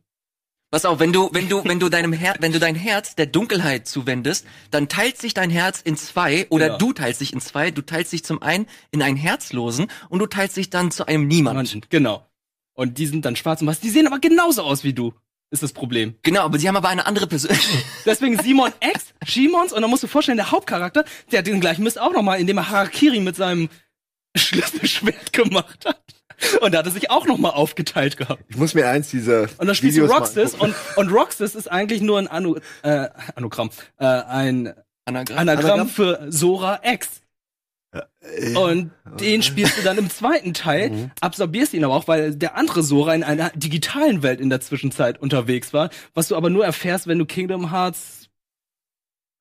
Pass 0.72 0.84
auf, 0.84 0.98
wenn 0.98 1.12
du, 1.12 1.30
wenn 1.32 1.48
du, 1.48 1.64
wenn 1.64 1.78
du 1.78 1.88
deinem 1.88 2.12
Her 2.12 2.34
wenn 2.40 2.50
du 2.52 2.58
dein 2.58 2.74
Herz 2.74 3.14
der 3.14 3.26
Dunkelheit 3.26 3.86
zuwendest, 3.86 4.44
dann 4.72 4.88
teilt 4.88 5.16
sich 5.16 5.32
dein 5.32 5.48
Herz 5.48 5.80
in 5.80 5.96
zwei 5.96 6.46
oder 6.50 6.66
Ja. 6.66 6.76
du 6.76 6.92
teilst 6.92 7.20
dich 7.20 7.32
in 7.32 7.40
zwei. 7.40 7.70
Du 7.70 7.82
teilst 7.82 8.12
dich 8.12 8.24
zum 8.24 8.42
einen 8.42 8.66
in 8.90 9.00
einen 9.00 9.16
Herzlosen 9.16 9.86
und 10.08 10.18
du 10.18 10.26
teilst 10.26 10.56
dich 10.56 10.68
dann 10.68 10.90
zu 10.90 11.06
einem 11.06 11.28
Niemand. 11.28 11.54
Niemanden, 11.56 11.86
genau. 11.88 12.26
Und 12.74 12.98
die 12.98 13.06
sind 13.06 13.24
dann 13.24 13.36
schwarz 13.36 13.60
und 13.62 13.68
weiß. 13.68 13.78
Die 13.80 13.90
sehen 13.90 14.08
aber 14.08 14.18
genauso 14.18 14.62
aus 14.64 14.82
wie 14.82 14.92
du. 14.92 15.14
Ist 15.52 15.62
das 15.62 15.72
Problem. 15.72 16.16
Genau, 16.22 16.40
aber 16.42 16.58
sie 16.58 16.66
haben 16.66 16.76
aber 16.76 16.88
eine 16.88 17.06
andere 17.06 17.28
Person. 17.28 17.56
Deswegen 18.04 18.36
Simon 18.42 18.72
X, 18.80 19.14
Shimons, 19.24 19.72
und 19.72 19.80
dann 19.80 19.88
musst 19.88 20.02
du 20.02 20.08
vorstellen, 20.08 20.36
der 20.36 20.50
Hauptcharakter, 20.50 21.04
der 21.30 21.38
hat 21.38 21.46
den 21.46 21.60
gleichen 21.60 21.84
Mist 21.84 22.00
auch 22.00 22.12
nochmal, 22.12 22.40
indem 22.40 22.58
er 22.58 22.68
Harakiri 22.68 23.20
mit 23.20 23.36
seinem 23.36 23.68
Schlüsselschwert 24.38 25.32
gemacht 25.32 25.84
hat. 25.84 26.00
Und 26.60 26.74
da 26.74 26.78
hat 26.78 26.86
er 26.86 26.92
sich 26.92 27.10
auch 27.10 27.26
nochmal 27.26 27.52
aufgeteilt 27.52 28.16
gehabt. 28.16 28.42
Ich 28.48 28.56
muss 28.56 28.74
mir 28.74 28.88
eins 28.88 29.08
dieser 29.08 29.42
Und 29.58 29.66
dann 29.66 29.74
spielst 29.74 29.96
du 29.96 30.04
Roxas 30.04 30.54
und, 30.54 30.74
und 30.96 31.10
Roxas 31.10 31.54
ist 31.54 31.70
eigentlich 31.70 32.02
nur 32.02 32.18
ein 32.18 32.28
Anu, 32.28 32.56
äh, 32.82 33.08
Anagramm, 33.34 33.70
äh, 33.98 34.04
ein 34.04 34.74
Anagramm. 35.06 35.38
Anagramm 35.38 35.70
Anagramm? 35.80 35.88
für 35.88 36.26
Sora 36.28 36.80
X. 36.82 37.22
Und 38.56 38.90
den 39.20 39.42
spielst 39.42 39.78
du 39.78 39.82
dann 39.82 39.96
im 39.96 40.10
zweiten 40.10 40.52
Teil, 40.52 41.10
absorbierst 41.20 41.72
ihn 41.72 41.84
aber 41.84 41.94
auch, 41.94 42.08
weil 42.08 42.34
der 42.34 42.56
andere 42.56 42.82
Sora 42.82 43.14
in 43.14 43.24
einer 43.24 43.50
digitalen 43.54 44.22
Welt 44.22 44.40
in 44.40 44.50
der 44.50 44.60
Zwischenzeit 44.60 45.18
unterwegs 45.18 45.72
war, 45.72 45.88
was 46.12 46.28
du 46.28 46.36
aber 46.36 46.50
nur 46.50 46.64
erfährst, 46.64 47.06
wenn 47.06 47.18
du 47.18 47.24
Kingdom 47.24 47.70
Hearts 47.70 48.25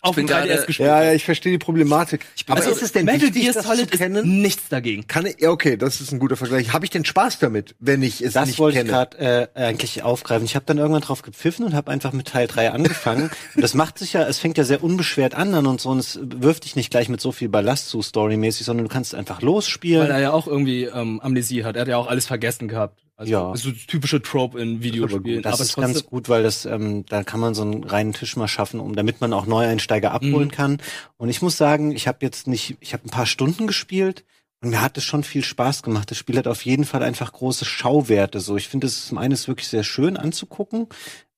auf 0.06 0.16
dem 0.16 0.26
bin 0.28 0.36
3DS 0.36 0.48
gerade- 0.48 0.66
gespielt 0.68 0.88
Ja, 0.88 1.04
ja, 1.04 1.14
ich 1.14 1.26
verstehe 1.26 1.52
die 1.52 1.58
Problematik. 1.58 2.26
Aber 2.48 2.58
Also, 2.58 2.72
ist 2.72 2.82
es 2.82 2.92
denn 2.92 3.06
Metal 3.06 3.22
wichtig, 3.22 3.42
Gear 3.44 3.54
das 3.54 3.66
Solid 3.66 3.92
zu 3.92 3.98
kennen? 3.98 4.16
ist 4.18 4.26
nichts 4.26 4.70
dagegen. 4.70 5.08
Kann 5.08 5.26
ich, 5.26 5.36
ja, 5.40 5.50
okay, 5.50 5.78
das 5.78 6.02
ist 6.02 6.12
ein 6.12 6.20
guter 6.20 6.36
Vergleich. 6.38 6.74
Habe 6.74 6.86
ich 6.86 6.92
denn 6.92 7.06
Spaß 7.06 7.40
damit, 7.40 7.76
wenn 7.80 8.02
ich 8.04 8.22
es 8.22 8.34
Das 8.34 8.48
nicht 8.48 8.60
wollte 8.60 8.78
kenne? 8.78 8.90
ich 8.90 8.94
gerade 9.18 9.50
äh, 9.56 9.60
eigentlich 9.60 10.04
aufgreifen. 10.04 10.46
Ich 10.46 10.56
habe 10.56 10.66
dann 10.66 10.78
irgendwann 10.78 11.02
drauf 11.02 11.22
gepfiffen 11.22 11.66
und 11.66 11.74
habe 11.74 11.92
einfach 11.92 12.14
mit 12.14 12.28
Teil 12.28 12.48
3 12.48 12.72
angefangen. 12.72 13.30
und 13.56 13.62
das 13.62 13.74
macht 13.74 14.00
sich 14.00 14.14
ja, 14.14 14.24
es 14.28 14.40
fängt 14.40 14.58
ja 14.58 14.64
sehr 14.64 14.84
unbeschwert 14.84 15.36
an 15.36 15.52
dann 15.52 15.66
und 15.68 15.82
so 15.82 15.90
und 15.90 16.00
es 16.00 16.20
wirft 16.22 16.66
dich 16.66 16.76
nicht 16.76 16.92
gleich 16.92 17.10
mit 17.10 17.22
so 17.22 17.32
viel 17.32 17.50
Ballast 17.50 17.90
zu 17.90 18.02
storymäßig, 18.02 18.66
sondern 18.66 18.86
du 18.88 18.94
kannst 18.94 19.16
einfach 19.16 19.38
Weil 19.42 19.46
losspielen. 19.48 20.10
er 20.10 20.20
ja 20.20 20.32
auch 20.32 20.48
irgendwie 20.48 20.84
ähm, 20.86 21.20
Amnesie 21.22 21.64
hat. 21.64 21.76
Er 21.76 21.82
hat 21.82 21.88
ja 21.88 21.98
auch 21.98 22.08
alles 22.08 22.26
vergessen 22.28 22.68
gehabt. 22.68 23.02
Also 23.18 23.32
Ja. 23.32 23.54
ist 23.54 23.64
so 23.64 23.72
das 23.72 23.86
typische 23.88 24.22
Trope 24.22 24.60
in 24.60 24.82
Videospielen. 24.84 25.42
Das 25.42 25.54
aber 25.56 25.64
ist 25.64 25.72
trotzdem, 25.74 25.94
ganz 25.94 26.06
gut, 26.06 26.28
weil 26.30 26.44
das 26.44 26.66
ähm, 26.66 27.06
da 27.08 27.24
kann 27.24 27.40
man 27.40 27.54
so 27.56 27.62
einen 27.62 27.84
reinen 27.84 28.14
Tisch 28.14 28.36
mal 28.36 28.48
schaffen, 28.50 28.80
um 28.80 28.96
damit 28.96 29.22
man 29.22 29.32
auch 29.34 29.46
Neueinsteiger 29.46 30.12
abholen 30.12 30.48
Mhm. 30.50 30.52
kann. 30.52 30.78
Und 31.18 31.30
ich 31.30 31.42
muss 31.42 31.56
sagen, 31.58 31.92
ich 31.92 32.08
habe 32.08 32.18
jetzt 32.22 32.48
nicht, 32.48 32.76
ich 32.82 32.94
habe 32.94 33.06
ein 33.06 33.12
paar 33.12 33.26
Stunden 33.26 33.68
gespielt 33.68 34.26
und 34.62 34.70
mir 34.70 34.82
hat 34.82 34.98
es 34.98 35.04
schon 35.06 35.24
viel 35.24 35.44
Spaß 35.44 35.82
gemacht. 35.84 36.12
Das 36.12 36.18
Spiel 36.18 36.38
hat 36.38 36.48
auf 36.48 36.66
jeden 36.66 36.84
Fall 36.86 37.04
einfach 37.04 37.32
große 37.32 37.64
Schauwerte. 37.66 38.40
So, 38.42 38.58
ich 38.58 38.68
finde, 38.68 38.88
es 38.88 38.98
ist 38.98 39.08
zum 39.08 39.18
einen 39.18 39.32
ist 39.34 39.48
wirklich 39.48 39.68
sehr 39.70 39.84
schön 39.84 40.18
anzugucken. 40.18 40.88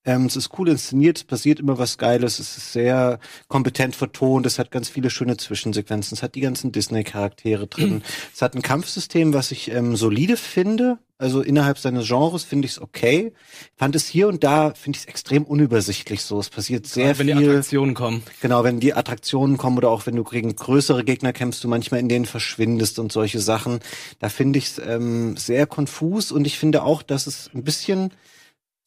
Ähm, 0.08 0.26
es 0.26 0.38
ist 0.38 0.58
cool 0.58 0.70
inszeniert, 0.70 1.18
es 1.18 1.24
passiert 1.26 1.60
immer 1.60 1.78
was 1.78 1.98
Geiles, 1.98 2.40
es 2.40 2.56
ist 2.56 2.72
sehr 2.72 3.20
kompetent 3.50 3.94
vertont, 3.94 4.46
es 4.46 4.58
hat 4.58 4.72
ganz 4.72 4.88
viele 4.88 5.10
schöne 5.10 5.36
Zwischensequenzen, 5.36 6.16
es 6.16 6.24
hat 6.24 6.36
die 6.36 6.40
ganzen 6.40 6.72
Disney-Charaktere 6.72 7.68
drin. 7.68 8.02
es 8.34 8.42
hat 8.42 8.56
ein 8.56 8.62
Kampfsystem, 8.62 9.34
was 9.34 9.52
ich 9.52 9.70
ähm, 9.70 9.98
solide 9.98 10.38
finde. 10.38 10.98
Also 11.20 11.42
innerhalb 11.42 11.78
seines 11.78 12.08
Genres 12.08 12.44
finde 12.44 12.68
ich 12.68 12.74
es 12.74 12.82
okay. 12.82 13.34
Fand 13.76 13.96
es 13.96 14.08
hier 14.08 14.30
und 14.30 14.46
da, 14.46 14.74
finde 14.76 14.98
ich 14.98 15.04
es 15.04 15.10
extrem 15.10 15.44
unübersichtlich 15.44 16.22
so. 16.22 16.40
Es 16.40 16.50
passiert 16.50 16.86
sehr 16.86 17.18
wenn 17.20 17.28
die 17.28 17.34
viel. 17.34 17.50
Attraktionen 17.50 17.96
kommen. 17.96 18.24
Genau, 18.40 18.64
wenn 18.64 18.80
die 18.80 18.94
Attraktionen 18.94 19.58
kommen 19.58 19.78
oder 19.78 19.90
auch 19.90 20.06
wenn 20.06 20.16
du 20.16 20.24
gegen 20.24 20.56
größere 20.56 21.04
Gegner 21.04 21.34
kämpfst, 21.34 21.64
du 21.64 21.68
manchmal 21.68 22.00
in 22.00 22.08
denen 22.08 22.26
verschwindest 22.26 22.98
und 23.00 23.12
solche 23.12 23.40
Sachen. 23.40 23.80
Da 24.20 24.30
finde 24.30 24.60
ich 24.60 24.66
es 24.68 24.80
ähm, 24.80 25.36
sehr 25.36 25.66
konfus 25.66 26.32
und 26.32 26.46
ich 26.46 26.58
finde 26.58 26.84
auch, 26.84 27.02
dass 27.02 27.28
es 27.28 27.50
ein 27.54 27.64
bisschen 27.64 28.14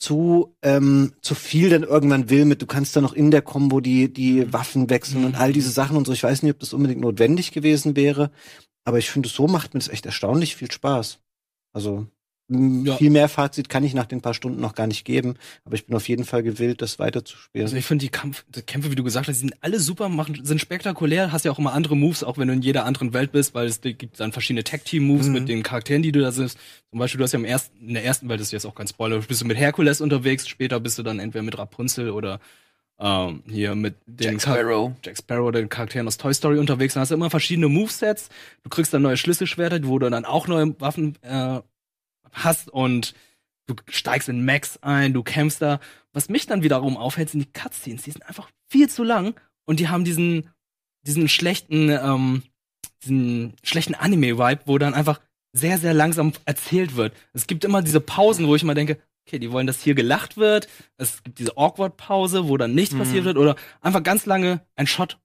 zu 0.01 0.57
ähm, 0.63 1.13
zu 1.21 1.37
viel 1.37 1.71
dann 1.71 1.85
irgendwann 1.85 2.31
will 2.31 2.45
mit. 2.47 2.61
Du 2.61 2.67
kannst 2.67 2.97
dann 2.97 3.05
noch 3.05 3.13
in 3.13 3.31
der 3.31 3.43
Combo 3.43 3.81
die 3.81 4.13
die 4.13 4.53
Waffen 4.53 4.91
wechseln 4.91 5.25
und 5.25 5.37
all 5.37 5.53
diese 5.53 5.71
Sachen 5.71 5.97
und 5.97 6.07
so. 6.07 6.13
Ich 6.13 6.25
weiß 6.25 6.43
nicht 6.43 6.55
ob 6.55 6.59
das 6.59 6.73
unbedingt 6.73 7.01
notwendig 7.01 7.53
gewesen 7.53 7.95
wäre 7.95 8.33
aber 8.85 8.99
ich 8.99 9.11
finde 9.11 9.29
so 9.29 9.47
macht 9.47 9.75
mir 9.75 9.81
das 9.81 9.89
echt 9.89 10.07
erstaunlich 10.07 10.57
viel 10.57 10.71
Spaß. 10.71 11.21
Also 11.73 12.07
Ja. 12.53 12.97
viel 12.97 13.11
mehr 13.11 13.29
Fazit 13.29 13.69
kann 13.69 13.85
ich 13.85 13.95
nach 13.95 14.07
den 14.07 14.21
paar 14.21 14.35
Stunden 14.35 14.61
noch 14.61 14.75
gar 14.75 14.87
nicht 14.89 15.05
geben 15.05 15.35
aber 15.65 15.77
ich 15.77 15.87
bin 15.87 15.95
auf 15.95 16.09
jeden 16.09 16.25
Fall 16.25 16.43
gewillt 16.43 16.83
das 16.83 16.99
weiterzuspielen 16.99 17.65
Also 17.67 17.77
ich 17.77 17.85
finde 17.85 18.05
die, 18.05 18.09
Kampf, 18.09 18.45
die 18.49 18.63
Kämpfe, 18.63 18.91
wie 18.91 18.97
du 18.97 19.05
gesagt 19.05 19.29
hast, 19.29 19.37
die 19.37 19.41
sind 19.49 19.55
alle 19.61 19.79
super, 19.79 20.09
machen, 20.09 20.41
sind 20.45 20.61
spektakulär, 20.61 21.31
hast 21.31 21.45
ja 21.45 21.53
auch 21.53 21.59
immer 21.61 21.73
andere 21.75 21.97
Moves, 21.97 22.25
auch 22.25 22.39
wenn 22.39 22.49
du 22.49 22.55
in 22.55 22.63
jeder 22.63 22.87
anderen 22.87 23.13
Welt 23.13 23.31
bist, 23.31 23.55
weil 23.55 23.67
es 23.69 23.81
gibt 23.81 24.19
dann 24.19 24.33
verschiedene 24.33 24.65
Tag-Team-Moves 24.65 25.29
Mhm. 25.29 25.33
mit 25.33 25.49
den 25.49 25.63
Charakteren, 25.63 26.03
die 26.03 26.11
du 26.13 26.21
da 26.21 26.33
siehst. 26.33 26.59
Zum 26.91 26.99
Beispiel, 26.99 27.19
du 27.19 27.25
hast 27.25 27.33
ja 27.33 27.39
im 27.39 27.45
ersten, 27.45 27.87
in 27.89 27.95
der 27.95 28.05
ersten 28.05 28.29
Welt, 28.29 28.41
das 28.41 28.49
ist 28.49 28.53
jetzt 28.53 28.67
auch 28.67 28.75
kein 28.75 28.89
Spoiler, 28.89 29.19
bist 29.21 29.41
du 29.41 29.45
mit 29.47 29.57
Herkules 29.57 30.01
unterwegs, 30.01 30.49
später 30.49 30.81
bist 30.81 30.99
du 30.99 31.03
dann 31.05 31.21
entweder 31.21 31.45
mit 31.45 31.57
Rapunzel 31.57 32.11
oder 32.11 32.41
ähm, 32.99 33.43
hier 33.49 33.75
mit 33.75 33.95
den 34.07 34.33
Jack 34.33 34.43
Char- 34.43 34.55
Sparrow. 34.57 34.93
Jack 35.05 35.17
Sparrow, 35.17 35.53
den 35.53 35.69
Charakteren 35.69 36.07
aus 36.07 36.19
Toy 36.19 36.35
Story 36.35 36.59
unterwegs. 36.59 36.95
Dann 36.95 37.01
hast 37.03 37.11
du 37.11 37.15
immer 37.15 37.31
verschiedene 37.31 37.69
Movesets. 37.69 38.29
Du 38.63 38.69
kriegst 38.69 38.93
dann 38.93 39.03
neue 39.03 39.17
Schlüsselschwerter, 39.17 39.81
wo 39.85 39.99
du 39.99 40.11
dann 40.11 40.25
auch 40.27 40.49
neue 40.49 40.79
Waffen 40.81 41.17
äh, 41.23 41.61
hast 42.33 42.71
und 42.71 43.15
du 43.67 43.75
steigst 43.89 44.29
in 44.29 44.45
Max 44.45 44.79
ein, 44.83 45.13
du 45.13 45.23
kämpfst 45.23 45.63
da. 45.63 45.81
Was 46.13 46.29
mich 46.29 46.47
dann 46.47 46.63
wiederum 46.63 46.97
aufhält, 46.97 47.31
sind 47.31 47.41
die 47.41 47.53
Cutscenes. 47.53 48.03
Die 48.03 48.11
sind 48.11 48.27
einfach 48.27 48.51
viel 48.69 48.89
zu 48.89 49.05
lang 49.05 49.35
und 49.67 49.79
die 49.81 49.89
haben 49.89 50.05
diesen, 50.05 50.51
diesen 51.07 51.29
schlechten, 51.29 51.89
ähm, 51.91 52.43
diesen 53.05 53.55
schlechten 53.63 53.95
Anime-Vibe, 53.95 54.63
wo 54.67 54.79
dann 54.79 54.95
einfach 54.95 55.21
sehr, 55.53 55.79
sehr 55.79 55.95
langsam 55.95 56.33
erzählt 56.45 56.97
wird. 56.97 57.15
Es 57.33 57.47
gibt 57.47 57.65
immer 57.65 57.83
diese 57.83 58.01
Pausen, 58.01 58.47
wo 58.47 58.55
ich 58.57 58.63
mal 58.65 58.75
denke, 58.75 58.99
okay, 59.27 59.39
die 59.39 59.53
wollen, 59.53 59.67
dass 59.67 59.83
hier 59.83 59.95
gelacht 59.95 60.37
wird. 60.37 60.69
Es 60.97 61.23
gibt 61.23 61.39
diese 61.39 61.57
Awkward-Pause, 61.57 62.49
wo 62.49 62.57
dann 62.57 62.75
nichts 62.75 62.95
Mhm. 62.95 62.99
passiert 62.99 63.25
wird 63.25 63.37
oder 63.37 63.57
einfach 63.81 64.03
ganz 64.03 64.27
lange 64.27 64.65
ein 64.77 64.87
Shot, 64.87 65.19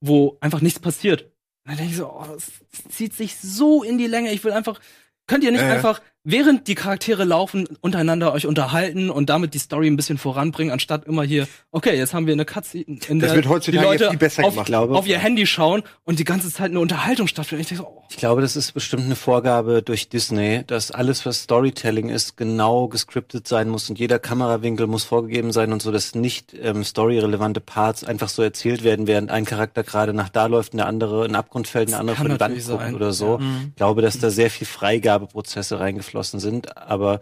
wo 0.00 0.36
einfach 0.40 0.60
nichts 0.60 0.80
passiert. 0.80 1.22
Und 1.64 1.70
dann 1.70 1.76
denke 1.76 1.92
ich 1.92 1.96
so, 1.98 2.10
oh, 2.10 2.24
das, 2.26 2.50
zieht 2.88 3.14
sich 3.14 3.36
so 3.36 3.82
in 3.82 3.98
die 3.98 4.06
Länge. 4.06 4.32
Ich 4.32 4.42
will 4.44 4.52
einfach, 4.52 4.80
könnt 5.26 5.44
ihr 5.44 5.52
nicht 5.52 5.60
Äh. 5.62 5.70
einfach, 5.70 6.00
während 6.24 6.68
die 6.68 6.74
Charaktere 6.74 7.24
laufen, 7.24 7.66
untereinander 7.80 8.32
euch 8.32 8.46
unterhalten 8.46 9.10
und 9.10 9.28
damit 9.28 9.54
die 9.54 9.58
Story 9.58 9.88
ein 9.88 9.96
bisschen 9.96 10.18
voranbringen, 10.18 10.72
anstatt 10.72 11.06
immer 11.06 11.24
hier, 11.24 11.48
okay, 11.70 11.96
jetzt 11.96 12.14
haben 12.14 12.26
wir 12.26 12.32
eine 12.32 12.46
in 12.74 12.98
Das 13.18 13.30
der 13.30 13.36
wird 13.36 13.48
heutzutage 13.48 13.78
die 13.78 13.84
Leute 13.84 14.10
viel 14.10 14.18
besser 14.18 14.44
auf, 14.44 14.54
gemacht. 14.54 14.66
glaube, 14.66 14.94
auf 14.94 15.06
ihr 15.06 15.18
Handy 15.18 15.46
schauen 15.46 15.82
und 16.04 16.18
die 16.18 16.24
ganze 16.24 16.50
Zeit 16.52 16.70
eine 16.70 16.80
Unterhaltung 16.80 17.26
stattfindet. 17.26 17.62
Ich 17.62 17.68
denke 17.76 17.84
so, 17.84 17.88
oh, 17.88 18.04
Ich 18.10 18.16
glaube, 18.16 18.40
das 18.40 18.56
ist 18.56 18.72
bestimmt 18.72 19.04
eine 19.04 19.16
Vorgabe 19.16 19.82
durch 19.82 20.08
Disney, 20.08 20.62
dass 20.66 20.90
alles, 20.90 21.26
was 21.26 21.42
Storytelling 21.42 22.08
ist, 22.08 22.36
genau 22.36 22.88
gescriptet 22.88 23.48
sein 23.48 23.68
muss 23.68 23.90
und 23.90 23.98
jeder 23.98 24.18
Kamerawinkel 24.18 24.86
muss 24.86 25.04
vorgegeben 25.04 25.52
sein 25.52 25.72
und 25.72 25.82
so, 25.82 25.90
dass 25.90 26.14
nicht 26.14 26.54
ähm, 26.60 26.84
storyrelevante 26.84 27.60
Parts 27.60 28.04
einfach 28.04 28.28
so 28.28 28.42
erzählt 28.42 28.84
werden, 28.84 29.06
während 29.06 29.30
ein 29.30 29.44
Charakter 29.44 29.82
gerade 29.82 30.12
nach 30.12 30.28
da 30.28 30.46
läuft 30.46 30.72
und 30.72 30.78
der 30.78 30.86
andere 30.86 31.24
in 31.24 31.32
den 31.32 31.36
Abgrund 31.36 31.66
fällt 31.66 31.88
und 31.88 31.92
der 31.92 32.00
andere 32.00 32.16
vor 32.16 32.28
die 32.28 32.38
Wand 32.38 32.66
guckt 32.66 32.94
oder 32.94 33.12
so. 33.12 33.40
Ich 33.68 33.76
glaube, 33.76 34.02
dass 34.02 34.18
da 34.18 34.30
sehr 34.30 34.50
viel 34.50 34.66
Freigabeprozesse 34.66 35.80
reingeflossen 35.80 36.11
sind, 36.20 36.76
aber 36.76 37.20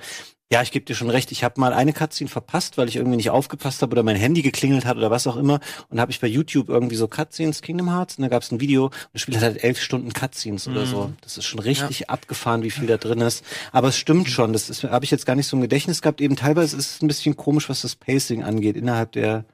ja, 0.52 0.62
ich 0.62 0.72
gebe 0.72 0.84
dir 0.84 0.96
schon 0.96 1.10
recht. 1.10 1.30
Ich 1.30 1.44
habe 1.44 1.60
mal 1.60 1.72
eine 1.72 1.92
Cutscene 1.92 2.28
verpasst, 2.28 2.76
weil 2.76 2.88
ich 2.88 2.96
irgendwie 2.96 3.16
nicht 3.16 3.30
aufgepasst 3.30 3.82
habe 3.82 3.92
oder 3.92 4.02
mein 4.02 4.16
Handy 4.16 4.42
geklingelt 4.42 4.84
hat 4.84 4.96
oder 4.96 5.08
was 5.08 5.28
auch 5.28 5.36
immer. 5.36 5.60
Und 5.90 6.00
habe 6.00 6.10
ich 6.10 6.18
bei 6.18 6.26
YouTube 6.26 6.68
irgendwie 6.68 6.96
so 6.96 7.06
Cutscenes 7.06 7.62
Kingdom 7.62 7.88
Hearts 7.88 8.18
und 8.18 8.22
da 8.22 8.28
gab 8.28 8.42
es 8.42 8.50
ein 8.50 8.60
Video 8.60 8.86
und 8.86 8.94
das 9.12 9.22
Spiel 9.22 9.36
hat 9.36 9.44
halt 9.44 9.62
elf 9.62 9.80
Stunden 9.80 10.12
Cutscenes 10.12 10.66
oder 10.66 10.86
so. 10.86 11.12
Das 11.20 11.38
ist 11.38 11.44
schon 11.44 11.60
richtig 11.60 12.10
abgefahren, 12.10 12.64
wie 12.64 12.72
viel 12.72 12.88
da 12.88 12.96
drin 12.96 13.20
ist. 13.20 13.44
Aber 13.70 13.88
es 13.88 13.96
stimmt 13.96 14.28
schon. 14.28 14.52
Das 14.52 14.68
ist 14.68 14.82
habe 14.82 15.04
ich 15.04 15.12
jetzt 15.12 15.24
gar 15.24 15.36
nicht 15.36 15.46
so 15.46 15.56
im 15.56 15.62
Gedächtnis 15.62 16.02
gehabt. 16.02 16.20
Eben 16.20 16.34
teilweise 16.34 16.76
ist 16.76 16.96
es 16.96 17.02
ein 17.02 17.06
bisschen 17.06 17.36
komisch, 17.36 17.68
was 17.68 17.82
das 17.82 17.94
Pacing 17.94 18.42
angeht 18.42 18.76
innerhalb 18.76 19.12
der 19.12 19.44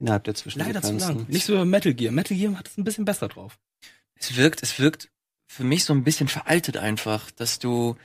innerhalb 0.00 0.24
der 0.24 0.34
leider 0.54 0.80
zu 0.80 0.94
lang. 0.94 1.26
Nicht 1.28 1.44
so 1.44 1.62
Metal 1.66 1.92
Gear. 1.92 2.10
Metal 2.10 2.34
Gear 2.34 2.56
hat 2.56 2.68
es 2.68 2.78
ein 2.78 2.84
bisschen 2.84 3.04
besser 3.04 3.28
drauf. 3.28 3.58
Es 4.14 4.34
wirkt, 4.36 4.62
es 4.62 4.78
wirkt 4.78 5.10
für 5.46 5.64
mich 5.64 5.84
so 5.84 5.92
ein 5.92 6.04
bisschen 6.04 6.28
veraltet 6.28 6.78
einfach, 6.78 7.30
dass 7.30 7.58
du 7.58 7.96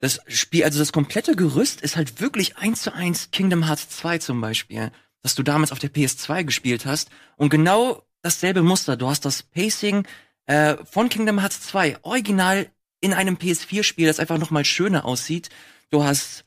das 0.00 0.20
Spiel, 0.26 0.64
also 0.64 0.78
das 0.78 0.92
komplette 0.92 1.36
Gerüst 1.36 1.80
ist 1.80 1.96
halt 1.96 2.20
wirklich 2.20 2.58
eins 2.58 2.82
zu 2.82 2.92
eins 2.92 3.30
Kingdom 3.30 3.66
Hearts 3.66 3.88
2 3.90 4.18
zum 4.18 4.40
Beispiel, 4.40 4.90
dass 5.22 5.34
du 5.34 5.42
damals 5.42 5.72
auf 5.72 5.78
der 5.78 5.92
PS2 5.92 6.44
gespielt 6.44 6.86
hast 6.86 7.10
und 7.36 7.48
genau 7.48 8.02
dasselbe 8.22 8.62
Muster. 8.62 8.96
Du 8.96 9.08
hast 9.08 9.24
das 9.24 9.42
Pacing 9.42 10.06
äh, 10.46 10.76
von 10.84 11.08
Kingdom 11.08 11.40
Hearts 11.40 11.62
2 11.62 11.98
original 12.02 12.70
in 13.00 13.12
einem 13.12 13.36
PS4-Spiel, 13.36 14.06
das 14.06 14.20
einfach 14.20 14.38
noch 14.38 14.50
mal 14.50 14.64
schöner 14.64 15.04
aussieht. 15.04 15.50
Du 15.90 16.04
hast 16.04 16.45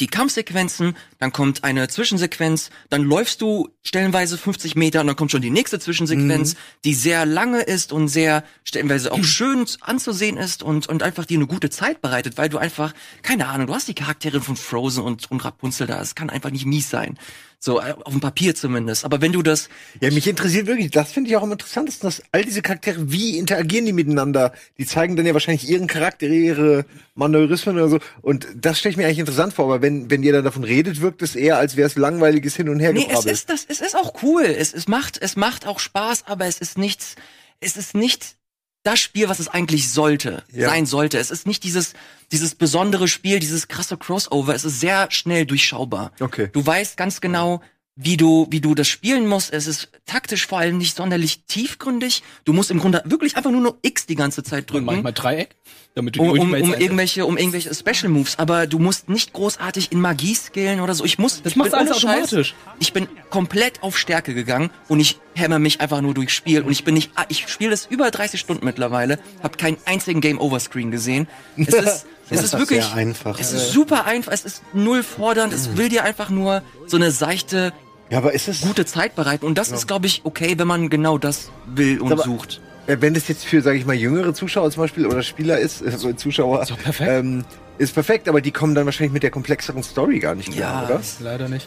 die 0.00 0.08
Kampfsequenzen, 0.08 0.96
dann 1.18 1.32
kommt 1.32 1.62
eine 1.62 1.86
Zwischensequenz, 1.88 2.70
dann 2.90 3.02
läufst 3.02 3.40
du 3.40 3.68
stellenweise 3.82 4.36
50 4.36 4.74
Meter 4.74 5.00
und 5.00 5.06
dann 5.06 5.16
kommt 5.16 5.30
schon 5.30 5.42
die 5.42 5.50
nächste 5.50 5.78
Zwischensequenz, 5.78 6.56
die 6.84 6.94
sehr 6.94 7.24
lange 7.26 7.60
ist 7.62 7.92
und 7.92 8.08
sehr 8.08 8.42
stellenweise 8.64 9.12
auch 9.12 9.22
schön 9.24 9.64
anzusehen 9.80 10.36
ist 10.36 10.62
und, 10.62 10.88
und 10.88 11.02
einfach 11.02 11.24
dir 11.24 11.38
eine 11.38 11.46
gute 11.46 11.70
Zeit 11.70 12.02
bereitet, 12.02 12.36
weil 12.38 12.48
du 12.48 12.58
einfach, 12.58 12.92
keine 13.22 13.46
Ahnung, 13.46 13.68
du 13.68 13.74
hast 13.74 13.86
die 13.86 13.94
Charaktere 13.94 14.40
von 14.40 14.56
Frozen 14.56 15.04
und, 15.04 15.30
und 15.30 15.44
Rapunzel 15.44 15.86
da, 15.86 16.00
es 16.00 16.16
kann 16.16 16.28
einfach 16.28 16.50
nicht 16.50 16.66
mies 16.66 16.90
sein. 16.90 17.16
So, 17.64 17.80
äh, 17.80 17.94
auf 18.04 18.12
dem 18.12 18.20
Papier 18.20 18.54
zumindest. 18.54 19.06
Aber 19.06 19.22
wenn 19.22 19.32
du 19.32 19.40
das, 19.40 19.70
Ja, 20.02 20.10
mich 20.10 20.28
interessiert 20.28 20.66
wirklich, 20.66 20.90
das 20.90 21.12
finde 21.12 21.30
ich 21.30 21.36
auch 21.38 21.42
am 21.42 21.50
interessantesten, 21.50 22.06
dass 22.06 22.22
all 22.30 22.44
diese 22.44 22.60
Charaktere, 22.60 23.10
wie 23.10 23.38
interagieren 23.38 23.86
die 23.86 23.94
miteinander? 23.94 24.52
Die 24.76 24.84
zeigen 24.84 25.16
dann 25.16 25.24
ja 25.24 25.32
wahrscheinlich 25.32 25.66
ihren 25.66 25.86
Charakter, 25.86 26.26
ihre 26.26 26.84
Manörismen 27.14 27.76
oder 27.76 27.88
so. 27.88 28.00
Und 28.20 28.46
das 28.54 28.78
stelle 28.78 28.90
ich 28.90 28.96
mir 28.98 29.06
eigentlich 29.06 29.20
interessant 29.20 29.54
vor, 29.54 29.64
aber 29.64 29.80
wenn, 29.80 30.10
wenn 30.10 30.22
ihr 30.22 30.34
dann 30.34 30.44
davon 30.44 30.62
redet, 30.62 31.00
wirkt 31.00 31.22
es 31.22 31.36
eher, 31.36 31.56
als 31.56 31.74
wäre 31.74 31.86
es 31.86 31.96
langweiliges 31.96 32.54
Hin 32.54 32.68
und 32.68 32.80
Her 32.80 32.92
Nee, 32.92 33.08
es 33.10 33.24
ist 33.24 33.48
das, 33.48 33.64
es 33.66 33.80
ist 33.80 33.96
auch 33.96 34.22
cool. 34.22 34.42
Es, 34.44 34.74
es 34.74 34.86
macht, 34.86 35.16
es 35.22 35.34
macht 35.34 35.66
auch 35.66 35.78
Spaß, 35.78 36.24
aber 36.26 36.44
es 36.44 36.58
ist 36.58 36.76
nichts, 36.76 37.14
es 37.60 37.78
ist 37.78 37.94
nicht 37.94 38.36
das 38.84 39.00
Spiel, 39.00 39.28
was 39.28 39.40
es 39.40 39.48
eigentlich 39.48 39.90
sollte, 39.90 40.44
Ja. 40.52 40.68
sein 40.68 40.86
sollte. 40.86 41.18
Es 41.18 41.30
ist 41.30 41.46
nicht 41.46 41.64
dieses, 41.64 41.94
dieses 42.30 42.54
besondere 42.54 43.08
Spiel, 43.08 43.40
dieses 43.40 43.66
krasse 43.66 43.96
Crossover. 43.96 44.54
Es 44.54 44.64
ist 44.64 44.78
sehr 44.78 45.10
schnell 45.10 45.46
durchschaubar. 45.46 46.12
Okay. 46.20 46.48
Du 46.52 46.64
weißt 46.64 46.96
ganz 46.96 47.20
genau, 47.20 47.62
wie 47.96 48.16
du, 48.16 48.46
wie 48.50 48.60
du 48.60 48.74
das 48.74 48.88
spielen 48.88 49.26
musst. 49.28 49.52
Es 49.52 49.66
ist 49.68 49.88
taktisch 50.04 50.46
vor 50.46 50.58
allem 50.58 50.78
nicht 50.78 50.96
sonderlich 50.96 51.44
tiefgründig. 51.46 52.22
Du 52.44 52.52
musst 52.52 52.70
im 52.72 52.80
Grunde 52.80 53.02
wirklich 53.04 53.36
einfach 53.36 53.52
nur 53.52 53.60
noch 53.60 53.76
X 53.82 54.06
die 54.06 54.16
ganze 54.16 54.42
Zeit 54.42 54.62
Und 54.64 54.70
drücken 54.70 54.86
manchmal 54.86 55.12
Dreieck, 55.12 55.54
damit 55.94 56.16
du 56.16 56.22
um, 56.22 56.34
die 56.34 56.40
um, 56.40 56.52
um 56.52 56.74
irgendwelche, 56.74 57.24
um 57.24 57.36
irgendwelche 57.38 57.72
Special 57.72 58.08
Moves, 58.10 58.36
aber 58.38 58.66
du 58.66 58.80
musst 58.80 59.08
nicht 59.08 59.32
großartig 59.32 59.92
in 59.92 60.00
Magie 60.00 60.34
skillen 60.34 60.80
oder 60.80 60.92
so. 60.94 61.04
Ich 61.04 61.18
muss, 61.18 61.40
Das 61.42 61.52
ich 61.52 61.56
machst 61.56 61.70
bin 61.70 61.86
du 61.86 61.86
alles 61.86 62.02
ohne 62.04 62.14
Scheiß, 62.14 62.24
automatisch. 62.24 62.54
Ich 62.80 62.92
bin 62.92 63.06
komplett 63.30 63.80
auf 63.84 63.96
Stärke 63.96 64.34
gegangen 64.34 64.70
und 64.88 64.98
ich 64.98 65.20
hämmer 65.36 65.60
mich 65.60 65.80
einfach 65.80 66.00
nur 66.00 66.14
durchs 66.14 66.32
Spiel 66.32 66.62
und 66.62 66.72
ich 66.72 66.82
bin 66.82 66.94
nicht, 66.94 67.12
ah, 67.14 67.26
ich 67.28 67.46
spiele 67.46 67.70
das 67.70 67.86
über 67.86 68.10
30 68.10 68.40
Stunden 68.40 68.64
mittlerweile, 68.64 69.20
habe 69.42 69.56
keinen 69.56 69.76
einzigen 69.84 70.20
Game 70.20 70.40
Over 70.40 70.58
Screen 70.58 70.90
gesehen. 70.90 71.28
Es 71.56 71.68
ist, 71.68 71.76
es 71.76 72.04
Das 72.28 72.38
ist 72.38 72.44
ist 72.54 72.58
wirklich, 72.58 72.84
einfach. 72.92 73.38
es 73.38 73.52
ist 73.52 73.70
super 73.70 74.04
einfach, 74.04 74.32
es 74.32 74.44
ist 74.44 74.62
null 74.72 75.04
fordernd, 75.04 75.52
es 75.52 75.76
will 75.76 75.88
dir 75.88 76.02
einfach 76.02 76.30
nur 76.30 76.62
so 76.86 76.96
eine 76.96 77.10
seichte 77.12 77.72
Ja, 78.10 78.18
aber 78.18 78.32
ist 78.32 78.48
es 78.48 78.60
gute 78.60 78.84
Zeit 78.84 79.14
bereiten. 79.16 79.46
Und 79.46 79.56
das 79.56 79.70
ist, 79.72 79.86
glaube 79.86 80.06
ich, 80.06 80.20
okay, 80.24 80.54
wenn 80.58 80.66
man 80.68 80.88
genau 80.90 81.18
das 81.18 81.50
will 81.66 82.00
und 82.00 82.12
Aber- 82.12 82.22
sucht. 82.24 82.60
Äh, 82.86 82.98
wenn 83.00 83.14
das 83.14 83.28
jetzt 83.28 83.46
für, 83.46 83.62
sage 83.62 83.78
ich 83.78 83.86
mal, 83.86 83.94
jüngere 83.94 84.34
Zuschauer 84.34 84.70
zum 84.70 84.82
Beispiel 84.82 85.06
oder 85.06 85.22
Spieler 85.22 85.58
ist, 85.58 85.82
also 85.82 86.12
Zuschauer, 86.12 86.60
Ist 86.60 86.70
doch 86.70 86.78
perfekt. 86.78 87.10
Ähm, 87.10 87.44
ist 87.78 87.94
perfekt, 87.94 88.28
aber 88.28 88.42
die 88.42 88.50
kommen 88.50 88.74
dann 88.74 88.84
wahrscheinlich 88.84 89.12
mit 89.14 89.22
der 89.22 89.30
komplexeren 89.30 89.82
Story 89.82 90.18
gar 90.18 90.34
nicht 90.34 90.52
klar, 90.52 90.82
Ja, 90.82 90.94
oder? 90.96 91.00
Leider 91.20 91.48
nicht. 91.48 91.66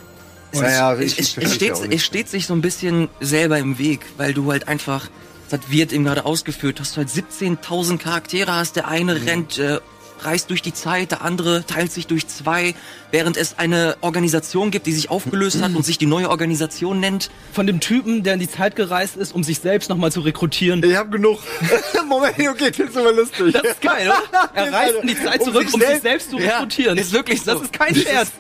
Naja, 0.54 0.94
es, 0.94 1.14
ich 1.14 1.20
es, 1.20 1.30
versteh's 1.34 1.50
es, 1.50 1.56
steht, 1.56 1.90
ja 1.92 1.96
es 1.98 2.06
steht 2.06 2.30
sich 2.30 2.46
so 2.46 2.54
ein 2.54 2.62
bisschen 2.62 3.10
selber 3.20 3.58
im 3.58 3.80
Weg, 3.80 4.02
weil 4.18 4.34
du 4.36 4.52
halt 4.52 4.68
einfach, 4.68 5.10
das 5.50 5.60
hat 5.60 5.72
Wirt 5.72 5.92
eben 5.92 6.04
gerade 6.06 6.24
ausgeführt, 6.24 6.80
hast 6.80 6.96
du 6.96 6.98
halt 7.02 7.10
17.000 7.10 7.98
Charaktere 7.98 8.54
hast, 8.56 8.76
der 8.76 8.88
eine 8.88 9.16
Mhm. 9.16 9.28
rennt, 9.28 9.58
äh, 9.58 9.80
reist 10.20 10.50
durch 10.50 10.62
die 10.62 10.74
Zeit, 10.74 11.12
der 11.12 11.22
andere 11.22 11.66
teilt 11.66 11.92
sich 11.92 12.08
durch 12.08 12.28
zwei, 12.28 12.76
während 13.12 13.38
es 13.38 13.58
eine 13.58 13.96
Organisation 14.02 14.72
gibt, 14.72 14.86
die 14.88 14.94
sich 14.94 15.10
aufgelöst 15.10 15.62
hat 15.62 15.76
und 15.76 15.86
sich 15.86 15.98
die 15.98 16.06
neue 16.06 16.30
Organisation 16.30 17.00
nennt. 17.00 17.30
Von 17.54 17.68
dem 17.68 17.80
Typen, 17.80 18.24
der 18.24 18.34
in 18.36 18.40
die 18.40 18.50
Zeit 18.50 18.76
gereist 18.76 19.16
ist, 19.18 19.34
um 19.34 19.44
sich 19.44 19.60
selbst 19.60 19.90
nochmal 19.90 20.12
zu 20.12 20.22
rekrutieren. 20.22 20.84
Ich 20.84 20.96
hab 20.96 21.12
genug. 21.12 21.40
Moment, 22.08 22.34
okay, 22.40 22.72
das 22.72 22.90
ist 22.90 22.98
aber 22.98 23.14
lustig. 23.14 23.54
Das 23.54 23.64
ist 23.64 23.82
geil, 23.82 24.08
oder? 24.10 24.50
Er 24.54 24.74
reist 24.74 24.96
in 25.02 25.08
die 25.08 25.16
Zeit 25.18 25.40
Um 25.42 25.48
zurück, 25.48 25.66
sich 25.66 25.74
um 25.74 25.82
sich 25.82 26.00
selbst- 26.02 26.30
zu 26.32 26.40
Ja, 26.40 26.56
rekrutieren. 26.58 26.98
ist 26.98 27.12
wirklich 27.12 27.42
so. 27.42 27.54
Das 27.54 27.62
ist 27.64 27.74
kein 27.74 27.96
Scherz. 27.96 28.32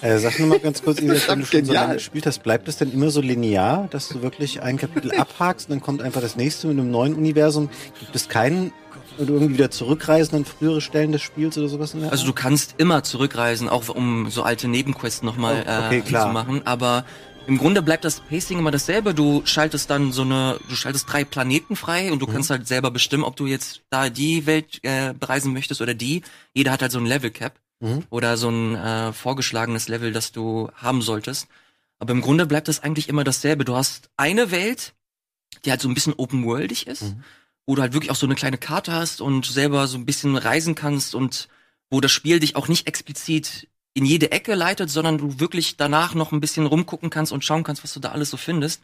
Äh, 0.00 0.18
sag 0.18 0.38
nur 0.38 0.48
mal 0.48 0.58
ganz 0.58 0.82
kurz, 0.82 1.00
Isaac, 1.00 1.28
wenn 1.28 1.40
du 1.40 1.46
schon 1.46 1.64
so 1.64 1.66
Genial. 1.68 1.74
lange 1.84 1.94
gespielt 1.94 2.26
hast, 2.26 2.42
bleibt 2.42 2.68
es 2.68 2.76
denn 2.76 2.92
immer 2.92 3.08
so 3.08 3.22
linear, 3.22 3.88
dass 3.90 4.08
du 4.08 4.20
wirklich 4.20 4.60
ein 4.60 4.76
Kapitel 4.76 5.12
abhakst 5.12 5.68
und 5.70 5.76
dann 5.76 5.80
kommt 5.80 6.02
einfach 6.02 6.20
das 6.20 6.36
nächste 6.36 6.66
mit 6.66 6.78
einem 6.78 6.90
neuen 6.90 7.14
Universum? 7.14 7.70
Gibt 8.00 8.14
es 8.14 8.28
keinen, 8.28 8.72
du 9.18 9.34
irgendwie 9.34 9.54
wieder 9.54 9.70
zurückreisen 9.70 10.36
an 10.38 10.44
frühere 10.44 10.80
Stellen 10.80 11.12
des 11.12 11.22
Spiels 11.22 11.56
oder 11.58 11.68
sowas? 11.68 11.94
Also 12.10 12.26
du 12.26 12.32
kannst 12.32 12.74
immer 12.78 13.02
zurückreisen, 13.02 13.68
auch 13.68 13.88
um 13.88 14.30
so 14.30 14.42
alte 14.42 14.68
Nebenquests 14.68 15.22
nochmal 15.22 15.64
Oh, 15.66 15.86
okay, 15.86 15.98
äh, 15.98 16.00
klar. 16.02 16.26
zu 16.26 16.32
machen. 16.32 16.62
Aber 16.66 17.04
im 17.46 17.58
Grunde 17.58 17.82
bleibt 17.82 18.04
das 18.04 18.20
Pacing 18.20 18.58
immer 18.58 18.70
dasselbe. 18.70 19.14
Du 19.14 19.42
schaltest 19.44 19.90
dann 19.90 20.12
so 20.12 20.22
eine, 20.22 20.58
du 20.68 20.74
schaltest 20.74 21.12
drei 21.12 21.24
Planeten 21.24 21.76
frei 21.76 22.10
und 22.12 22.20
du 22.20 22.26
kannst 22.26 22.50
halt 22.50 22.66
selber 22.66 22.90
bestimmen, 22.90 23.22
ob 23.24 23.36
du 23.36 23.46
jetzt 23.46 23.82
da 23.90 24.08
die 24.10 24.46
Welt 24.46 24.80
äh, 24.82 25.12
bereisen 25.12 25.52
möchtest 25.52 25.80
oder 25.82 25.94
die. 25.94 26.22
Jeder 26.54 26.72
hat 26.72 26.82
halt 26.82 26.92
so 26.92 26.98
ein 26.98 27.06
Level 27.06 27.30
Cap 27.30 27.54
Mhm. 27.80 28.04
oder 28.08 28.36
so 28.36 28.48
ein 28.48 28.76
äh, 28.76 29.12
vorgeschlagenes 29.12 29.88
Level, 29.88 30.12
das 30.12 30.30
du 30.32 30.70
haben 30.76 31.02
solltest. 31.02 31.48
Aber 31.98 32.12
im 32.12 32.20
Grunde 32.22 32.46
bleibt 32.46 32.68
das 32.68 32.82
eigentlich 32.82 33.08
immer 33.08 33.24
dasselbe. 33.24 33.64
Du 33.64 33.74
hast 33.74 34.08
eine 34.16 34.50
Welt, 34.52 34.94
die 35.64 35.70
halt 35.70 35.80
so 35.80 35.88
ein 35.88 35.94
bisschen 35.94 36.14
open-worldig 36.16 36.86
ist, 36.86 37.02
Mhm. 37.02 37.24
Wo 37.66 37.74
du 37.74 37.82
halt 37.82 37.92
wirklich 37.92 38.10
auch 38.10 38.16
so 38.16 38.26
eine 38.26 38.34
kleine 38.34 38.58
Karte 38.58 38.92
hast 38.92 39.20
und 39.20 39.46
selber 39.46 39.86
so 39.86 39.96
ein 39.96 40.06
bisschen 40.06 40.36
reisen 40.36 40.74
kannst 40.74 41.14
und 41.14 41.48
wo 41.90 42.00
das 42.00 42.12
Spiel 42.12 42.40
dich 42.40 42.56
auch 42.56 42.68
nicht 42.68 42.86
explizit 42.86 43.68
in 43.94 44.04
jede 44.04 44.32
Ecke 44.32 44.54
leitet, 44.54 44.90
sondern 44.90 45.18
du 45.18 45.38
wirklich 45.38 45.76
danach 45.76 46.14
noch 46.14 46.32
ein 46.32 46.40
bisschen 46.40 46.66
rumgucken 46.66 47.10
kannst 47.10 47.32
und 47.32 47.44
schauen 47.44 47.62
kannst, 47.62 47.84
was 47.84 47.94
du 47.94 48.00
da 48.00 48.10
alles 48.10 48.30
so 48.30 48.36
findest. 48.36 48.82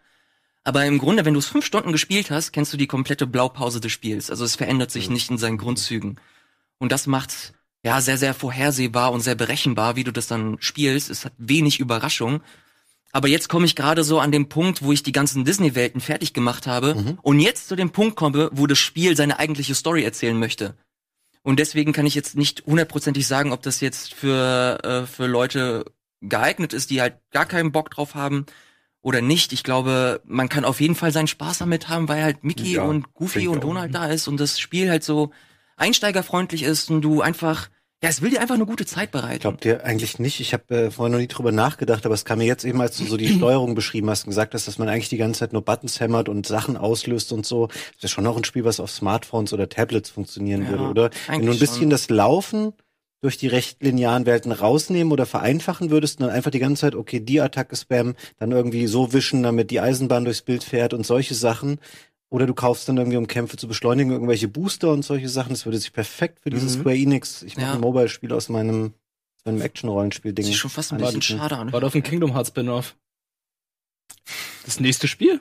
Aber 0.63 0.85
im 0.85 0.99
Grunde, 0.99 1.25
wenn 1.25 1.35
du 1.35 1.41
es 1.41 1.47
fünf 1.47 1.65
Stunden 1.65 1.93
gespielt 1.93 2.31
hast, 2.31 2.53
kennst 2.53 2.73
du 2.73 2.77
die 2.77 2.87
komplette 2.87 3.27
Blaupause 3.27 3.81
des 3.81 3.93
Spiels. 3.93 4.31
Also 4.31 4.45
es 4.45 4.57
verändert 4.57 4.91
sich 4.91 5.11
nicht 5.11 5.31
in 5.31 5.39
seinen 5.39 5.59
Grundzügen. 5.59 6.21
Und 6.79 6.93
das 6.93 7.07
macht 7.07 7.55
ja 7.83 8.01
sehr, 8.01 8.19
sehr 8.19 8.35
vorhersehbar 8.35 9.13
und 9.13 9.21
sehr 9.21 9.35
berechenbar, 9.35 9.97
wie 9.97 10.05
du 10.05 10.13
das 10.13 10.27
dann 10.27 10.59
spielst. 10.61 11.11
Es 11.11 11.25
hat 11.25 11.33
wenig 11.39 11.81
Überraschung. 11.81 12.43
Aber 13.13 13.29
jetzt 13.29 13.49
komme 13.49 13.67
ich 13.67 13.75
gerade 13.75 14.05
so 14.05 14.21
an 14.21 14.31
den 14.31 14.49
Punkt, 14.49 14.83
wo 14.83 14.93
ich 14.93 15.03
die 15.03 15.13
ganzen 15.13 15.45
Disney-Welten 15.45 16.01
fertig 16.01 16.33
gemacht 16.33 16.67
habe 16.67 17.17
und 17.23 17.41
jetzt 17.41 17.69
zu 17.69 17.77
dem 17.77 17.91
Punkt 17.91 18.17
komme, 18.17 18.51
wo 18.53 18.67
das 18.67 18.79
Spiel 18.79 19.17
seine 19.17 19.39
eigentliche 19.39 19.75
Story 19.75 20.05
erzählen 20.05 20.39
möchte. 20.39 20.77
Und 21.43 21.59
deswegen 21.59 21.93
kann 21.93 22.07
ich 22.07 22.15
jetzt 22.15 22.37
nicht 22.37 22.65
hundertprozentig 22.67 23.27
sagen, 23.27 23.53
ob 23.53 23.63
das 23.63 23.81
jetzt 23.81 24.15
für, 24.15 24.79
äh, 24.85 25.07
für 25.07 25.27
Leute 25.27 25.87
geeignet 26.21 26.73
ist, 26.73 26.91
die 26.91 27.01
halt 27.01 27.17
gar 27.31 27.47
keinen 27.47 27.73
Bock 27.73 27.91
drauf 27.91 28.15
haben 28.15 28.45
oder 29.03 29.23
nicht. 29.23 29.53
Ich 29.53 29.63
glaube, 29.63 30.21
man 30.27 30.49
kann 30.49 30.65
auf 30.65 30.81
jeden 30.81 30.95
Fall 30.95 31.13
seinen 31.13 31.29
Spaß 31.29 31.59
damit 31.59 31.89
haben, 31.89 32.09
weil 32.09 32.23
halt 32.23 32.45
Mickey 32.45 32.75
Ja, 32.75 32.83
und 32.83 33.15
Goofy 33.15 33.49
und 33.49 33.59
auch. 33.59 33.63
Donald 33.63 33.95
da 33.95 34.07
ist 34.07 34.29
und 34.29 34.39
das 34.39 34.61
Spiel 34.61 34.91
halt 34.91 35.03
so 35.03 35.31
einsteigerfreundlich 35.77 36.63
ist 36.63 36.91
und 36.91 37.01
du 37.01 37.23
einfach, 37.23 37.71
ja, 38.03 38.09
es 38.09 38.23
will 38.23 38.31
dir 38.31 38.41
einfach 38.41 38.55
eine 38.55 38.65
gute 38.65 38.87
Zeit 38.87 39.11
bereiten. 39.11 39.41
Glaubt 39.41 39.65
ihr 39.67 39.85
eigentlich 39.85 40.19
nicht? 40.19 40.41
Ich 40.41 40.55
habe 40.55 40.75
äh, 40.75 40.91
vorher 40.91 41.13
noch 41.13 41.19
nie 41.19 41.27
drüber 41.29 41.53
nachgedacht, 41.53 42.07
aber 42.07 42.15
es 42.15 42.25
kam 42.25 42.39
mir 42.39 42.47
jetzt 42.47 42.65
eben, 42.65 42.81
als 42.81 42.97
du 42.97 43.05
so 43.05 43.19
die 43.19 43.29
Steuerung 43.37 43.75
beschrieben 43.75 44.09
hast 44.09 44.25
und 44.25 44.31
gesagt 44.31 44.55
hast, 44.55 44.67
dass 44.67 44.79
man 44.79 44.89
eigentlich 44.89 45.11
die 45.11 45.19
ganze 45.19 45.41
Zeit 45.41 45.53
nur 45.53 45.63
Buttons 45.63 46.01
hämmert 46.01 46.29
und 46.31 46.47
Sachen 46.47 46.79
auslöst 46.79 47.31
und 47.33 47.45
so. 47.45 47.67
Das 47.67 48.05
ist 48.05 48.11
schon 48.13 48.27
auch 48.27 48.37
ein 48.39 48.45
Spiel, 48.45 48.65
was 48.65 48.81
auf 48.81 48.91
Smartphones 48.91 49.53
oder 49.53 49.69
Tablets 49.69 50.09
funktionieren 50.09 50.63
Ja, 50.63 50.71
würde, 50.71 50.85
oder? 50.85 51.11
Wenn 51.29 51.45
du 51.45 51.53
ein 51.53 51.59
bisschen 51.59 51.83
schon. 51.83 51.91
das 51.91 52.09
Laufen 52.09 52.73
durch 53.23 53.37
die 53.37 53.49
recht 53.49 53.83
linearen 53.83 54.25
Welten 54.25 54.51
rausnehmen 54.51 55.13
oder 55.13 55.27
vereinfachen 55.27 55.91
würdest 55.91 56.21
und 56.21 56.27
dann 56.27 56.35
einfach 56.35 56.51
die 56.51 56.59
ganze 56.59 56.81
Zeit, 56.81 56.95
okay, 56.95 57.21
die 57.21 57.41
Attacke 57.43 57.77
spammen, 57.77 58.15
dann 58.39 58.51
irgendwie 58.51 58.87
so 58.87 59.13
wischen, 59.13 59.43
damit 59.43 59.71
die 59.71 59.81
Eisenbahn 59.81 60.25
durchs 60.25 60.41
Bild 60.41 60.65
fährt 60.65 60.95
und 60.95 61.05
solche 61.05 61.35
Sachen. 61.35 61.81
Oder 62.31 62.47
du 62.47 62.55
kaufst 62.55 62.89
dann 62.89 62.97
irgendwie, 62.97 63.17
um 63.17 63.27
Kämpfe 63.27 63.57
zu 63.57 63.67
beschleunigen, 63.67 64.13
irgendwelche 64.13 64.47
Booster 64.49 64.91
und 64.93 65.05
solche 65.05 65.29
Sachen. 65.29 65.51
Das 65.51 65.65
würde 65.67 65.79
sich 65.79 65.93
perfekt 65.93 66.41
für 66.41 66.51
dieses 66.51 66.77
Mhm. 66.77 66.81
Square 66.83 66.97
Enix, 66.97 67.43
ich 67.43 67.57
mache 67.57 67.67
Ja. 67.67 67.73
ein 67.75 67.81
Mobile-Spiel 67.81 68.33
aus 68.33 68.49
meinem, 68.49 68.95
aus 69.39 69.45
meinem 69.47 69.61
Action-Rollenspiel-Ding. 69.61 70.45
Das 70.45 70.47
sieht 70.53 70.57
schon 70.61 70.71
fast 70.71 70.93
ein 70.93 70.97
anbieten. 71.03 71.19
bisschen 71.19 71.39
schade 71.39 71.57
an. 71.57 71.73
War 71.73 71.83
auf 71.83 71.95
ein 71.95 72.03
Kingdom 72.05 72.33
Hearts 72.33 72.51
Spin-off. 72.51 72.97
Das 74.65 74.81
nächste 74.81 75.09
Spiel. 75.09 75.41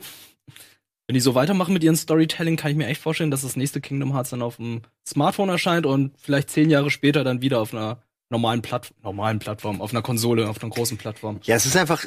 Wenn 1.07 1.13
die 1.15 1.19
so 1.19 1.33
weitermachen 1.35 1.73
mit 1.73 1.83
ihrem 1.83 1.95
Storytelling, 1.95 2.55
kann 2.55 2.71
ich 2.71 2.77
mir 2.77 2.87
echt 2.87 3.01
vorstellen, 3.01 3.31
dass 3.31 3.41
das 3.41 3.55
nächste 3.55 3.81
Kingdom 3.81 4.13
Hearts 4.13 4.29
dann 4.29 4.41
auf 4.41 4.57
dem 4.57 4.81
Smartphone 5.07 5.49
erscheint 5.49 5.85
und 5.85 6.13
vielleicht 6.19 6.49
zehn 6.51 6.69
Jahre 6.69 6.91
später 6.91 7.23
dann 7.23 7.41
wieder 7.41 7.59
auf 7.61 7.73
einer 7.73 8.01
normalen, 8.29 8.61
Platt 8.61 8.93
normalen 9.01 9.39
Plattform, 9.39 9.81
auf 9.81 9.91
einer 9.91 10.03
Konsole, 10.03 10.47
auf 10.49 10.61
einer 10.61 10.69
großen 10.71 10.97
Plattform. 10.97 11.39
Ja, 11.43 11.55
es 11.55 11.65
ist 11.65 11.75
einfach, 11.75 12.05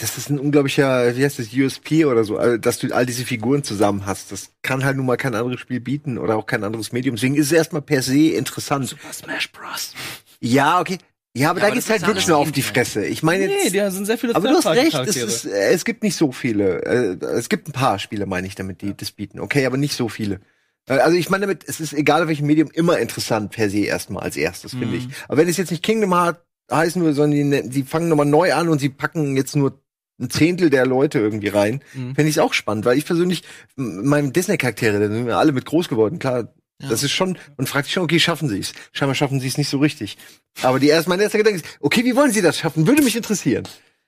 das 0.00 0.16
ist 0.18 0.30
ein 0.30 0.38
unglaublicher, 0.38 1.16
wie 1.16 1.24
heißt 1.24 1.38
das, 1.38 1.52
USP 1.52 2.04
oder 2.06 2.24
so, 2.24 2.38
also, 2.38 2.56
dass 2.56 2.78
du 2.78 2.92
all 2.94 3.06
diese 3.06 3.24
Figuren 3.24 3.62
zusammen 3.62 4.06
hast. 4.06 4.32
Das 4.32 4.50
kann 4.62 4.84
halt 4.84 4.96
nun 4.96 5.06
mal 5.06 5.16
kein 5.16 5.34
anderes 5.34 5.60
Spiel 5.60 5.80
bieten 5.80 6.18
oder 6.18 6.36
auch 6.36 6.46
kein 6.46 6.64
anderes 6.64 6.92
Medium. 6.92 7.16
Deswegen 7.16 7.34
ist 7.36 7.46
es 7.46 7.52
erstmal 7.52 7.82
per 7.82 8.02
se 8.02 8.30
interessant. 8.30 8.88
Super 8.88 9.12
Smash 9.12 9.52
Bros. 9.52 9.94
Ja, 10.40 10.80
okay. 10.80 10.98
Ja, 11.36 11.50
aber 11.50 11.60
Ja, 11.60 11.62
da 11.62 11.66
aber 11.68 11.74
geht's 11.76 11.90
halt 11.90 12.06
wirklich 12.06 12.26
nur 12.26 12.38
auf 12.38 12.50
die. 12.50 12.62
Fresse. 12.62 13.04
Ich 13.06 13.22
meine 13.22 13.46
jetzt. 13.46 13.72
Nee, 13.72 13.78
da 13.78 13.90
sind 13.90 14.06
sehr 14.06 14.18
viele 14.18 14.34
aber 14.34 14.48
du 14.48 14.54
hast 14.56 14.66
recht, 14.66 14.94
es, 15.06 15.16
ist, 15.16 15.44
äh, 15.44 15.70
es 15.70 15.84
gibt 15.84 16.02
nicht 16.02 16.16
so 16.16 16.32
viele. 16.32 16.82
Äh, 16.84 17.24
es 17.36 17.48
gibt 17.48 17.68
ein 17.68 17.72
paar 17.72 17.98
Spiele, 18.00 18.26
meine 18.26 18.46
ich 18.46 18.56
damit, 18.56 18.82
die 18.82 18.96
das 18.96 19.12
bieten. 19.12 19.38
Okay, 19.38 19.64
aber 19.66 19.76
nicht 19.76 19.94
so 19.94 20.08
viele. 20.08 20.40
Äh, 20.88 20.94
Also 20.98 21.16
ich 21.16 21.30
meine 21.30 21.42
damit, 21.46 21.62
es 21.68 21.78
ist 21.78 21.92
egal 21.92 22.22
auf 22.22 22.28
welchem 22.28 22.46
Medium 22.46 22.68
immer 22.72 22.98
interessant 22.98 23.52
per 23.52 23.70
se 23.70 23.80
erstmal 23.80 24.24
als 24.24 24.36
erstes, 24.36 24.72
finde 24.72 24.96
ich. 24.96 25.08
Aber 25.28 25.36
wenn 25.36 25.48
es 25.48 25.56
jetzt 25.56 25.70
nicht 25.70 25.84
Kingdom 25.84 26.12
Hearts 26.14 26.40
heißen 26.72 27.00
würde, 27.02 27.14
sondern 27.14 27.50
die, 27.50 27.68
die 27.68 27.82
fangen 27.84 28.08
nochmal 28.08 28.26
neu 28.26 28.52
an 28.54 28.68
und 28.68 28.78
sie 28.80 28.88
packen 28.88 29.36
jetzt 29.36 29.54
nur 29.54 29.80
ein 30.20 30.30
Zehntel 30.30 30.68
der 30.70 30.86
Leute 30.86 31.18
irgendwie 31.18 31.48
rein, 31.48 31.82
Mhm. 31.94 32.14
finde 32.14 32.24
ich 32.28 32.36
es 32.36 32.38
auch 32.38 32.52
spannend, 32.52 32.84
weil 32.84 32.98
ich 32.98 33.06
persönlich, 33.06 33.42
m- 33.76 34.06
meine 34.06 34.30
Disney-Charaktere, 34.32 35.00
da 35.00 35.08
sind 35.08 35.26
wir 35.26 35.38
alle 35.38 35.52
mit 35.52 35.64
groß 35.64 35.88
geworden, 35.88 36.18
klar. 36.18 36.52
Ja. 36.82 36.88
Das 36.88 37.02
ist 37.02 37.12
schon, 37.12 37.36
man 37.58 37.66
fragt 37.66 37.86
sich 37.86 37.94
schon, 37.94 38.04
okay, 38.04 38.18
schaffen 38.20 38.48
sie 38.48 38.58
es? 38.58 38.72
Scheinbar 38.92 39.14
schaffen 39.14 39.38
sie 39.40 39.48
es 39.48 39.58
nicht 39.58 39.68
so 39.68 39.78
richtig. 39.78 40.16
Aber 40.62 40.78
die 40.78 40.88
erst, 40.88 41.08
mein 41.08 41.20
erster 41.20 41.38
Gedanke 41.38 41.58
ist, 41.60 41.66
okay, 41.80 42.04
wie 42.04 42.16
wollen 42.16 42.30
sie 42.32 42.40
das 42.42 42.58
schaffen? 42.58 42.86
Würde 42.86 43.02
mich 43.02 43.16
interessieren. 43.16 43.64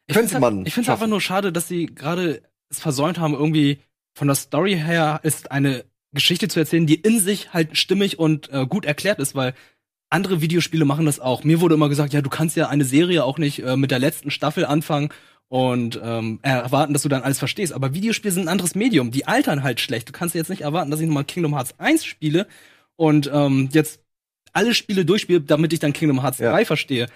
Ich 0.07 0.15
Könnte 0.15 0.31
find's 0.31 0.41
man. 0.41 0.57
halt- 0.59 0.67
Ich 0.69 0.75
finde 0.75 0.89
es 0.89 0.93
einfach 0.93 1.07
nur 1.07 1.21
schade, 1.21 1.53
dass 1.53 1.69
sie 1.69 1.87
gerade 1.87 2.43
es 2.71 2.81
versäumt 2.81 3.19
haben, 3.19 3.35
irgendwie 3.35 3.79
von 4.15 4.27
der 4.29 4.35
Story 4.37 4.75
her 4.77 5.21
ist 5.23 5.51
eine 5.51 5.85
Geschichte 6.15 6.49
zu 6.49 6.61
erzählen, 6.61 6.87
die 6.87 6.95
in 6.97 7.21
sich 7.21 7.53
halt 7.55 7.77
stimmig 7.77 8.19
und 8.19 8.51
äh, 8.51 8.67
gut 8.67 8.85
erklärt 8.87 9.19
ist, 9.19 9.35
weil 9.35 9.55
andere 10.11 10.41
Videospiele 10.43 10.85
machen 10.85 11.07
das 11.07 11.21
auch. 11.21 11.45
Mir 11.45 11.61
wurde 11.61 11.75
immer 11.75 11.89
gesagt, 11.89 12.13
ja, 12.13 12.21
du 12.23 12.29
kannst 12.31 12.57
ja 12.57 12.69
eine 12.69 12.85
Serie 12.85 13.25
auch 13.25 13.39
nicht 13.39 13.61
äh, 13.63 13.77
mit 13.77 13.91
der 13.91 13.99
letzten 13.99 14.31
Staffel 14.31 14.65
anfangen 14.67 15.09
und 15.53 16.01
ähm, 16.03 16.39
erwarten, 16.41 16.95
dass 16.95 17.03
du 17.03 17.11
dann 17.11 17.25
alles 17.25 17.39
verstehst. 17.39 17.75
Aber 17.75 17.93
Videospiele 17.93 18.33
sind 18.33 18.45
ein 18.45 18.49
anderes 18.49 18.75
Medium. 18.75 19.11
Die 19.11 19.27
altern 19.27 19.63
halt 19.63 19.81
schlecht. 19.81 20.09
Du 20.09 20.13
kannst 20.15 20.35
jetzt 20.35 20.49
nicht 20.49 20.63
erwarten, 20.63 20.91
dass 20.91 20.99
ich 20.99 21.07
nochmal 21.07 21.27
Kingdom 21.27 21.55
Hearts 21.55 21.75
1 21.79 22.07
spiele 22.07 22.47
und 22.97 23.31
ähm, 23.31 23.69
jetzt 23.71 24.01
alle 24.55 24.73
Spiele 24.73 25.05
durchspiele, 25.05 25.43
damit 25.43 25.75
ich 25.75 25.79
dann 25.79 25.93
Kingdom 25.93 26.23
Hearts 26.23 26.39
Ja. 26.39 26.53
3 26.53 26.65
verstehe. 26.65 27.07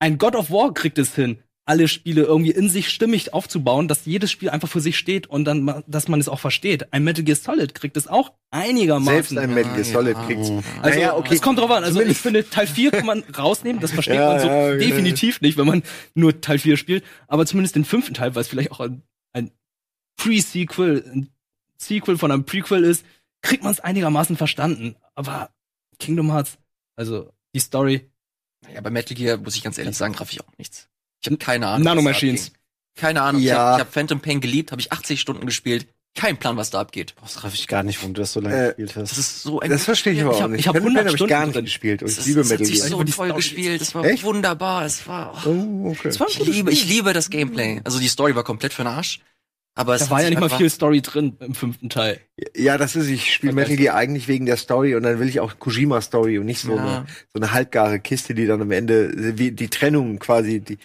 Ein 0.00 0.18
God 0.18 0.36
of 0.36 0.50
War 0.50 0.74
kriegt 0.74 0.98
es 0.98 1.14
hin, 1.14 1.38
alle 1.68 1.88
Spiele 1.88 2.22
irgendwie 2.22 2.52
in 2.52 2.68
sich 2.70 2.88
stimmig 2.90 3.34
aufzubauen, 3.34 3.88
dass 3.88 4.06
jedes 4.06 4.30
Spiel 4.30 4.50
einfach 4.50 4.68
für 4.68 4.80
sich 4.80 4.96
steht 4.96 5.26
und 5.26 5.44
dann, 5.44 5.82
dass 5.88 6.06
man 6.06 6.20
es 6.20 6.28
auch 6.28 6.38
versteht. 6.38 6.92
Ein 6.92 7.02
Metal 7.02 7.24
Gear 7.24 7.36
Solid 7.36 7.74
kriegt 7.74 7.96
es 7.96 8.06
auch 8.06 8.32
einigermaßen. 8.50 9.12
Selbst 9.12 9.36
ein 9.36 9.52
Metal 9.52 9.72
Gear 9.74 9.84
Solid 9.84 10.16
ja. 10.16 10.24
kriegt's. 10.26 10.48
Also, 10.50 10.62
Naja, 10.98 11.16
okay. 11.16 11.34
es 11.34 11.42
kommt 11.42 11.58
drauf 11.58 11.70
an. 11.72 11.82
Also, 11.82 12.00
ich 12.00 12.18
Zumindest- 12.18 12.20
finde, 12.22 12.48
Teil 12.50 12.66
4 12.68 12.90
kann 12.92 13.06
man 13.06 13.24
rausnehmen. 13.36 13.80
Das 13.82 13.90
versteht 13.90 14.14
Ja, 14.14 14.28
man 14.30 14.40
so 14.40 14.46
ja, 14.46 14.74
definitiv 14.76 15.40
nicht, 15.40 15.58
wenn 15.58 15.66
man 15.66 15.82
nur 16.14 16.40
Teil 16.40 16.58
4 16.60 16.76
spielt. 16.76 17.04
Aber 17.26 17.44
zumindest 17.46 17.74
den 17.74 17.84
fünften 17.84 18.14
Teil, 18.14 18.34
weil 18.36 18.42
es 18.42 18.48
vielleicht 18.48 18.70
auch 18.70 18.78
ein, 18.80 19.02
ein 19.32 19.50
Pre-Sequel, 20.16 21.04
ein 21.12 21.28
Sequel 21.78 22.16
von 22.16 22.30
einem 22.30 22.44
Prequel 22.44 22.84
ist, 22.84 23.04
kriegt 23.42 23.62
man 23.62 23.72
es 23.72 23.80
einigermaßen 23.80 24.36
verstanden. 24.36 24.96
Aber 25.14 25.50
Kingdom 25.98 26.32
Hearts, 26.32 26.58
also 26.94 27.30
die 27.54 27.60
Story, 27.60 28.08
Ja, 28.72 28.80
bei 28.80 28.90
Metal 28.90 29.16
Gear 29.16 29.36
muss 29.36 29.56
ich 29.56 29.62
ganz 29.62 29.78
ehrlich 29.78 29.96
sagen, 29.96 30.14
traf 30.14 30.32
ich 30.32 30.40
auch 30.40 30.56
nichts. 30.58 30.88
Ich 31.26 31.32
habe 31.32 31.38
keine 31.38 31.66
Ahnung. 31.66 31.84
Nanomachines. 31.84 32.52
Keine 32.94 33.20
Ahnung. 33.22 33.40
Ich 33.42 33.48
Ja. 33.48 33.56
habe 33.58 33.74
ich 33.76 33.86
hab 33.86 33.92
Phantom 33.92 34.20
Pain 34.20 34.40
geliebt, 34.40 34.70
habe 34.72 34.80
ich 34.80 34.92
80 34.92 35.20
Stunden 35.20 35.44
gespielt. 35.46 35.86
keinen 36.18 36.38
Plan, 36.38 36.56
was 36.56 36.70
da 36.70 36.80
abgeht. 36.80 37.14
Das 37.20 37.44
raff 37.44 37.52
ich 37.52 37.68
gar 37.68 37.82
nicht, 37.82 37.98
warum 38.00 38.14
du 38.14 38.22
das 38.22 38.32
so 38.32 38.40
lange 38.40 38.56
Äh, 38.56 38.66
gespielt 38.68 38.96
hast. 38.96 39.10
Das 39.10 39.18
ist 39.18 39.42
so 39.42 39.60
ein 39.60 39.68
Das 39.68 39.84
verstehe 39.84 40.14
ich 40.14 40.22
aber 40.22 40.30
Ich 40.30 40.36
auch 40.38 40.42
hab- 40.44 40.50
nicht. 40.50 40.60
ich 40.60 40.66
hab 40.68 40.72
Pen 40.72 40.82
and 40.84 40.96
100 40.96 41.02
Pen 41.02 41.08
hab 41.08 41.12
ich 41.12 41.18
Stunden 41.18 41.30
gar 41.30 41.44
nicht 41.44 41.54
drin. 41.56 41.64
gespielt 41.66 42.02
und 42.02 42.08
Das, 42.10 42.18
ich 42.20 42.24
liebe 42.26 42.38
das 42.40 42.46
hat 42.46 42.52
Metal 42.52 42.66
sich 42.66 42.76
Gear. 42.76 42.88
so 42.88 42.94
Aber 42.94 43.04
die 43.04 43.12
toll 43.12 43.26
Story 43.28 43.38
ist- 43.40 43.44
gespielt. 43.50 43.80
Das 43.82 43.94
war 43.94 44.04
Echt? 44.06 44.24
wunderbar. 44.24 44.86
Es 44.86 45.06
war. 45.06 45.42
Oh. 45.44 45.50
Oh, 45.50 45.90
okay. 45.90 46.00
Das 46.04 46.18
war 46.18 46.28
Ich 46.30 46.38
liebe, 46.38 46.70
ich 46.72 46.88
liebe 46.88 47.12
das 47.12 47.28
Gameplay. 47.28 47.82
Also 47.84 47.98
die 47.98 48.08
Story 48.08 48.34
war 48.34 48.44
komplett 48.44 48.72
für 48.72 48.82
den 48.84 48.92
Arsch. 48.92 49.20
Aber 49.74 49.92
es 49.94 49.98
Da 50.00 50.04
hat 50.06 50.10
war 50.12 50.20
ja 50.20 50.28
sich 50.28 50.38
nicht 50.38 50.40
mal 50.40 50.56
viel 50.56 50.70
Story 50.70 51.02
drin 51.02 51.36
im 51.40 51.54
fünften 51.54 51.90
Teil. 51.90 52.18
Ja, 52.56 52.78
das 52.78 52.96
ist, 52.96 53.08
ich 53.08 53.34
spiele 53.34 53.52
Metal 53.52 53.76
Gear 53.76 53.94
eigentlich 53.94 54.26
wegen 54.26 54.46
der 54.46 54.56
Story 54.56 54.94
und 54.94 55.02
dann 55.02 55.20
will 55.20 55.28
ich 55.28 55.40
auch 55.40 55.58
Kojima-Story 55.58 56.38
und 56.38 56.46
nicht 56.46 56.60
so, 56.62 56.76
Ja. 56.76 56.82
eine, 57.00 57.06
so 57.34 57.38
eine 57.40 57.52
halbgare 57.52 58.00
Kiste, 58.00 58.32
die 58.32 58.46
dann 58.46 58.62
am 58.62 58.70
Ende, 58.70 59.36
wie 59.38 59.50
die 59.52 59.68
Trennung 59.68 60.18
quasi, 60.18 60.60
die, 60.60 60.74
ich 60.74 60.78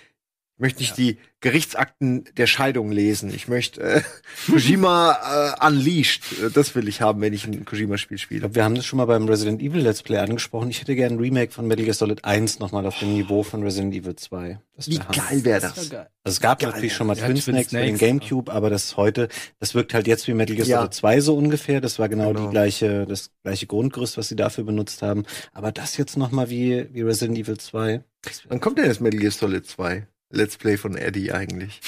möchte 0.62 0.80
nicht 0.80 0.98
die 0.98 1.18
Gerichtsakten 1.42 2.26
der 2.38 2.48
Scheidung 2.48 2.92
lesen. 2.92 3.34
Ich 3.34 3.48
möchte 3.48 3.82
äh, 3.82 4.02
Kojima 4.46 5.56
äh, 5.60 5.66
Unleashed. 5.68 6.24
Das 6.54 6.76
will 6.76 6.88
ich 6.88 7.02
haben, 7.02 7.20
wenn 7.22 7.34
ich 7.34 7.46
ein 7.46 7.66
Kojima-Spiel 7.66 8.16
Ich 8.16 8.22
spiele. 8.22 8.42
glaube, 8.42 8.56
wir 8.56 8.64
haben 8.64 8.76
das 8.76 8.86
schon 8.86 8.98
mal 8.98 9.06
beim 9.06 9.28
Resident 9.28 9.62
Evil 9.62 9.82
Let's 9.82 10.04
Play 10.04 10.18
angesprochen. 10.20 10.70
Ich 10.70 10.80
hätte 10.82 10.96
gerne 10.96 11.16
ein 11.16 11.20
Remake 11.20 11.52
von 11.52 11.68
Metal 11.68 11.84
Gear 11.84 11.94
Solid 11.96 12.24
1 12.24 12.60
nochmal 12.60 12.86
auf 12.86 12.98
dem 13.00 13.14
Niveau 13.14 13.44
von 13.44 13.64
Resident 13.64 13.94
Evil 13.96 14.16
2. 14.16 14.60
Das 14.76 14.88
Wie 14.88 14.98
wär 14.98 15.08
Hammer. 15.08 15.28
geil 15.30 15.44
wäre 15.46 15.62
Das 15.62 15.74
das? 15.74 15.92
war 15.92 15.98
geil. 16.00 16.10
Also 16.24 16.36
es 16.36 16.40
gab 16.42 16.60
Geil, 16.60 16.70
natürlich 16.70 16.92
ja. 16.92 16.98
schon 16.98 17.08
mal 17.08 17.18
Ja, 17.18 17.26
Twin 17.26 17.36
Twin 17.38 17.42
Snakes 17.56 17.72
für 17.72 17.82
den 17.82 17.98
Gamecube, 17.98 18.52
aber 18.52 18.70
das 18.70 18.96
heute, 18.98 19.28
das 19.60 19.74
wirkt 19.74 19.94
halt 19.96 20.06
jetzt 20.08 20.28
wie 20.28 20.34
Metal 20.36 20.56
Gear 20.56 20.68
Ja. 20.68 20.78
Solid 20.78 20.94
2 20.94 21.22
so 21.22 21.36
ungefähr. 21.36 21.82
Das 21.82 21.98
war 21.98 22.08
genau, 22.08 22.30
Genau. 22.34 22.46
die 22.46 22.52
gleiche, 22.52 23.06
das 23.08 23.32
gleiche 23.44 23.66
Grundgerüst, 23.66 24.18
was 24.18 24.28
sie 24.28 24.36
dafür 24.36 24.64
benutzt 24.64 25.02
haben. 25.02 25.24
Aber 25.54 25.72
das 25.72 25.98
jetzt 25.98 26.18
nochmal 26.18 26.50
wie, 26.52 26.88
wie 26.94 27.02
Resident 27.02 27.38
Evil 27.40 27.58
2. 27.58 28.04
Wann 28.50 28.60
kommt 28.60 28.78
denn 28.78 28.86
das 28.88 29.00
Metal 29.00 29.20
Gear 29.20 29.32
Solid 29.32 29.66
2? 29.66 30.06
Let's 30.32 30.58
Play 30.58 30.78
von 30.78 30.96
Eddie 30.98 31.32
eigentlich. 31.32 31.82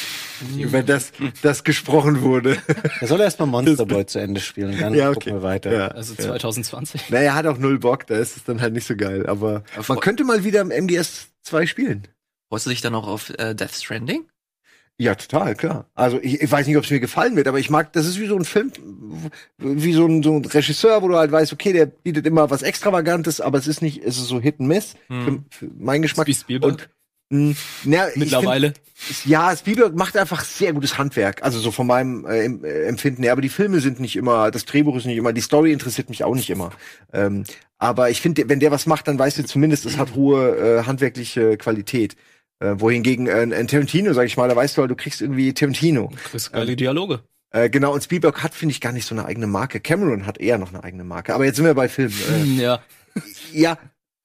Über 0.57 0.83
das, 0.83 1.11
das 1.41 1.63
gesprochen 1.63 2.21
wurde. 2.21 2.57
Er 2.99 3.07
soll 3.07 3.21
erst 3.21 3.39
mal 3.39 3.45
Monster 3.47 3.85
Boy 3.85 4.05
zu 4.05 4.19
Ende 4.19 4.41
spielen 4.41 4.73
und 4.73 4.81
dann 4.81 4.93
Ja, 4.93 5.09
okay. 5.09 5.15
gucken 5.15 5.33
wir 5.35 5.43
weiter. 5.43 5.71
Ja. 5.73 5.87
Also 5.89 6.13
Ja. 6.15 6.23
2020. 6.25 7.09
Naja, 7.09 7.23
er 7.31 7.35
hat 7.35 7.45
auch 7.47 7.57
null 7.57 7.79
Bock, 7.79 8.05
da 8.07 8.15
ist 8.17 8.37
es 8.37 8.43
dann 8.43 8.61
halt 8.61 8.73
nicht 8.73 8.87
so 8.87 8.95
geil. 8.95 9.25
Aber 9.27 9.63
man 9.87 9.99
könnte 9.99 10.23
mal 10.23 10.43
wieder 10.43 10.61
im 10.61 10.69
MGS 10.71 11.27
2 11.43 11.65
spielen. 11.65 12.07
Freust 12.49 12.65
du 12.65 12.69
dich 12.69 12.81
dann 12.81 12.95
auch 12.95 13.07
auf 13.07 13.29
äh, 13.39 13.55
Death 13.55 13.71
Stranding? 13.73 14.25
Ja, 14.99 15.15
total, 15.15 15.55
klar. 15.55 15.89
Also 15.95 16.19
ich, 16.21 16.39
ich 16.41 16.51
weiß 16.51 16.67
nicht, 16.67 16.77
ob 16.77 16.83
es 16.83 16.91
mir 16.91 16.99
gefallen 16.99 17.35
wird, 17.35 17.47
aber 17.47 17.57
ich 17.57 17.71
mag, 17.71 17.91
das 17.93 18.05
ist 18.05 18.19
wie 18.19 18.27
so 18.27 18.35
ein 18.35 18.45
Film, 18.45 18.71
wie 19.57 19.93
so 19.93 20.05
ein, 20.05 20.21
so 20.21 20.33
ein 20.35 20.45
Regisseur, 20.45 21.01
wo 21.01 21.07
du 21.07 21.15
halt 21.17 21.31
weißt, 21.31 21.51
okay, 21.51 21.73
der 21.73 21.87
bietet 21.87 22.27
immer 22.27 22.51
was 22.51 22.61
Extravagantes, 22.61 23.41
aber 23.41 23.57
es 23.57 23.65
ist 23.67 23.81
nicht, 23.81 24.03
es 24.03 24.17
ist 24.17 24.27
so 24.27 24.39
Hit 24.39 24.59
and 24.59 24.69
Miss 24.69 24.93
Hm. 25.07 25.45
für, 25.49 25.65
für 25.65 25.71
mein 25.79 26.03
Geschmack. 26.03 26.27
Wie 26.27 26.33
Spielberg. 26.35 26.71
Und 26.73 26.89
na, 27.83 28.09
ich 28.09 28.15
Mittlerweile. 28.15 28.73
Find, 28.95 29.25
ja, 29.25 29.55
Spielberg 29.55 29.95
macht 29.95 30.15
einfach 30.15 30.43
sehr 30.43 30.73
gutes 30.73 30.97
Handwerk, 30.97 31.43
also 31.43 31.59
so 31.59 31.71
von 31.71 31.87
meinem 31.87 32.25
äh, 32.25 32.45
äh, 32.45 32.85
Empfinden 32.85 33.23
her. 33.23 33.33
Aber 33.33 33.41
die 33.41 33.49
Filme 33.49 33.79
sind 33.81 33.99
nicht 33.99 34.15
immer, 34.15 34.51
das 34.51 34.65
Drehbuch 34.65 34.95
ist 34.95 35.05
nicht 35.05 35.17
immer, 35.17 35.33
die 35.33 35.41
Story 35.41 35.73
interessiert 35.73 36.09
mich 36.09 36.23
auch 36.23 36.35
nicht 36.35 36.49
immer. 36.49 36.71
Ähm, 37.11 37.43
aber 37.77 38.09
ich 38.09 38.21
finde, 38.21 38.47
wenn 38.47 38.59
der 38.59 38.71
was 38.71 38.85
macht, 38.85 39.07
dann 39.07 39.19
weißt 39.19 39.39
du 39.39 39.45
zumindest, 39.45 39.85
es 39.85 39.97
hat 39.97 40.15
hohe 40.15 40.55
äh, 40.57 40.83
handwerkliche 40.85 41.57
Qualität. 41.57 42.15
Äh, 42.59 42.79
wohingegen 42.79 43.27
äh, 43.27 43.41
ein 43.41 43.67
Tarantino, 43.67 44.13
sag 44.13 44.25
ich 44.25 44.37
mal, 44.37 44.47
da 44.47 44.55
weißt 44.55 44.77
du 44.77 44.81
halt, 44.81 44.91
du 44.91 44.95
kriegst 44.95 45.21
irgendwie 45.21 45.53
Tarantino. 45.53 46.11
Das 46.31 46.51
geile 46.51 46.75
Dialoge. 46.75 47.23
Äh, 47.49 47.69
genau, 47.69 47.93
und 47.93 48.03
Spielberg 48.03 48.41
hat, 48.41 48.53
finde 48.53 48.71
ich, 48.71 48.81
gar 48.81 48.93
nicht 48.93 49.05
so 49.05 49.13
eine 49.13 49.25
eigene 49.25 49.47
Marke. 49.47 49.79
Cameron 49.79 50.25
hat 50.25 50.39
eher 50.39 50.57
noch 50.57 50.69
eine 50.69 50.83
eigene 50.83 51.03
Marke. 51.03 51.35
Aber 51.35 51.45
jetzt 51.45 51.57
sind 51.57 51.65
wir 51.65 51.73
bei 51.73 51.89
Filmen. 51.89 52.13
Äh, 52.57 52.61
Ja. 52.61 52.81
ja, 53.51 53.77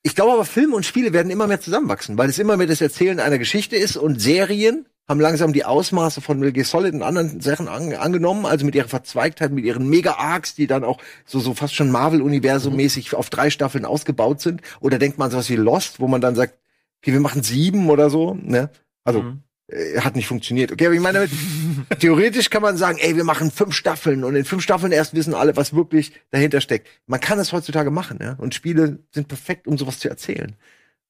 ich 0.03 0.15
glaube 0.15 0.33
aber, 0.33 0.45
Filme 0.45 0.77
und 0.77 0.87
Spiele 0.87 1.13
werden 1.13 1.31
immer 1.31 1.47
mehr 1.47 1.61
zusammenwachsen, 1.61 2.17
weil 2.19 2.29
es 2.29 2.39
immer 2.39 2.57
mehr 2.57 2.67
das 2.67 2.81
Erzählen 2.81 3.21
einer 3.21 3.39
Geschichte 3.39 3.77
ist 3.77 3.97
und 3.97 4.21
Serien 4.21 4.87
haben 5.09 5.21
langsam 5.21 5.55
die 5.55 5.65
Ausmaße 5.65 6.21
von 6.21 6.39
Metal 6.39 6.53
Gear 6.53 6.67
Solid 6.67 6.93
und 6.95 7.03
anderen 7.03 7.41
Sachen 7.41 7.67
an, 7.67 7.95
angenommen, 7.95 8.45
also 8.45 8.67
mit 8.67 8.75
ihrer 8.75 8.89
Verzweigtheit, 8.89 9.53
mit 9.53 9.65
ihren 9.65 9.89
Mega-Arcs, 9.89 10.55
die 10.55 10.67
dann 10.67 10.85
auch 10.85 10.99
so, 11.25 11.41
so 11.41 11.55
fast 11.55 11.75
schon 11.75 11.91
Marvel-Universum-mäßig 11.91 13.15
auf 13.15 13.31
drei 13.31 13.49
Staffeln 13.49 13.87
ausgebaut 13.87 14.43
sind. 14.43 14.61
Oder 14.81 14.99
denkt 14.99 15.17
man 15.19 15.31
sowas 15.31 15.49
wie 15.49 15.57
Lost, 15.57 15.99
wo 15.99 16.09
man 16.09 16.21
dann 16.21 16.35
sagt, 16.35 16.59
okay, 17.01 17.13
wir 17.13 17.21
machen 17.21 17.43
sieben 17.43 17.89
oder 17.89 18.11
so, 18.11 18.35
ne? 18.35 18.69
Also, 19.03 19.23
Mhm. 19.23 19.43
äh, 19.69 20.01
hat 20.01 20.15
nicht 20.15 20.27
funktioniert. 20.29 20.73
Okay, 20.73 20.85
aber 20.87 20.95
ich 20.95 21.01
meine, 21.01 21.21
damit, 21.21 21.31
theoretisch 21.99 22.51
kann 22.51 22.63
man 22.63 22.77
sagen, 22.77 22.99
ey, 22.99 23.17
wir 23.17 23.25
machen 23.25 23.51
fünf 23.51 23.75
Staffeln 23.75 24.25
und 24.25 24.37
in 24.37 24.45
fünf 24.45 24.63
Staffeln 24.63 24.93
erst 24.93 25.15
wissen 25.15 25.35
alle, 25.35 25.57
was 25.57 25.75
wirklich 25.75 26.13
dahinter 26.31 26.61
steckt. 26.61 26.89
Man 27.07 27.21
kann 27.21 27.39
das 27.39 27.53
heutzutage 27.53 27.91
machen, 27.91 28.19
ja. 28.21 28.35
Und 28.35 28.55
Spiele 28.55 28.99
sind 29.13 29.29
perfekt, 29.29 29.67
um 29.67 29.79
sowas 29.79 29.99
zu 29.99 30.09
erzählen. 30.09 30.57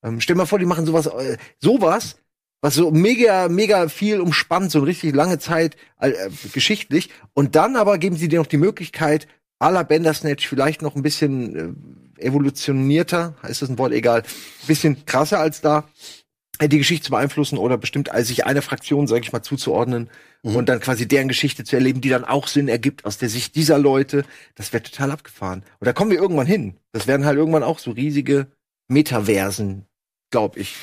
Ähm, 0.03 0.21
stell 0.21 0.37
mal 0.37 0.47
vor, 0.47 0.59
die 0.59 0.67
machen 0.67 0.87
sowas, 0.87 1.07
äh, 1.07 1.37
sowas, 1.61 2.17
was 2.61 2.75
so 2.75 2.91
mega, 2.91 3.49
mega 3.49 3.89
viel 3.89 4.21
umspannt, 4.21 4.71
so 4.71 4.79
eine 4.79 4.87
richtig 4.87 5.15
lange 5.15 5.39
Zeit 5.39 5.77
äh, 6.01 6.13
geschichtlich. 6.53 7.11
Und 7.35 7.57
dann 7.57 7.77
aber 7.77 7.99
geben 7.99 8.17
sie 8.17 8.29
dir 8.29 8.39
noch 8.39 8.47
die 8.47 8.57
Möglichkeit, 8.57 9.27
à 9.61 9.71
la 9.71 9.83
Bandersnatch 9.83 10.47
vielleicht 10.47 10.83
noch 10.83 10.95
ein 10.95 11.03
bisschen 11.03 11.77
äh, 12.19 12.25
evolutionierter, 12.25 13.35
ist 13.49 13.63
das 13.63 13.69
ein 13.69 13.79
Wort, 13.79 13.93
egal, 13.93 14.23
bisschen 14.67 15.05
krasser 15.07 15.41
als 15.41 15.61
da, 15.61 15.85
äh, 16.59 16.69
die 16.69 16.79
Geschichte 16.79 17.07
zu 17.07 17.11
beeinflussen 17.11 17.59
oder 17.59 17.77
bestimmt 17.79 18.11
als 18.11 18.29
sich 18.29 18.47
einer 18.47 18.63
Fraktion, 18.63 19.07
sage 19.07 19.23
ich 19.23 19.33
mal, 19.33 19.43
zuzuordnen 19.43 20.11
Mhm. 20.43 20.57
und 20.57 20.69
dann 20.69 20.81
quasi 20.81 21.09
deren 21.09 21.29
Geschichte 21.29 21.65
zu 21.65 21.77
erleben, 21.77 22.01
die 22.01 22.09
dann 22.09 22.25
auch 22.25 22.47
Sinn 22.47 22.69
ergibt 22.69 23.05
aus 23.05 23.19
der 23.19 23.29
Sicht 23.29 23.55
dieser 23.55 23.79
Leute. 23.79 24.25
Das 24.55 24.73
wäre 24.73 24.83
total 24.83 25.11
abgefahren. 25.11 25.65
Und 25.81 25.87
da 25.87 25.93
kommen 25.93 26.11
wir 26.11 26.19
irgendwann 26.19 26.47
hin. 26.47 26.77
Das 26.93 27.07
werden 27.07 27.27
halt 27.27 27.39
irgendwann 27.39 27.63
auch 27.63 27.79
so 27.79 27.91
riesige 27.91 28.49
Metaversen, 28.89 29.87
glaube 30.31 30.61
ich. 30.61 30.77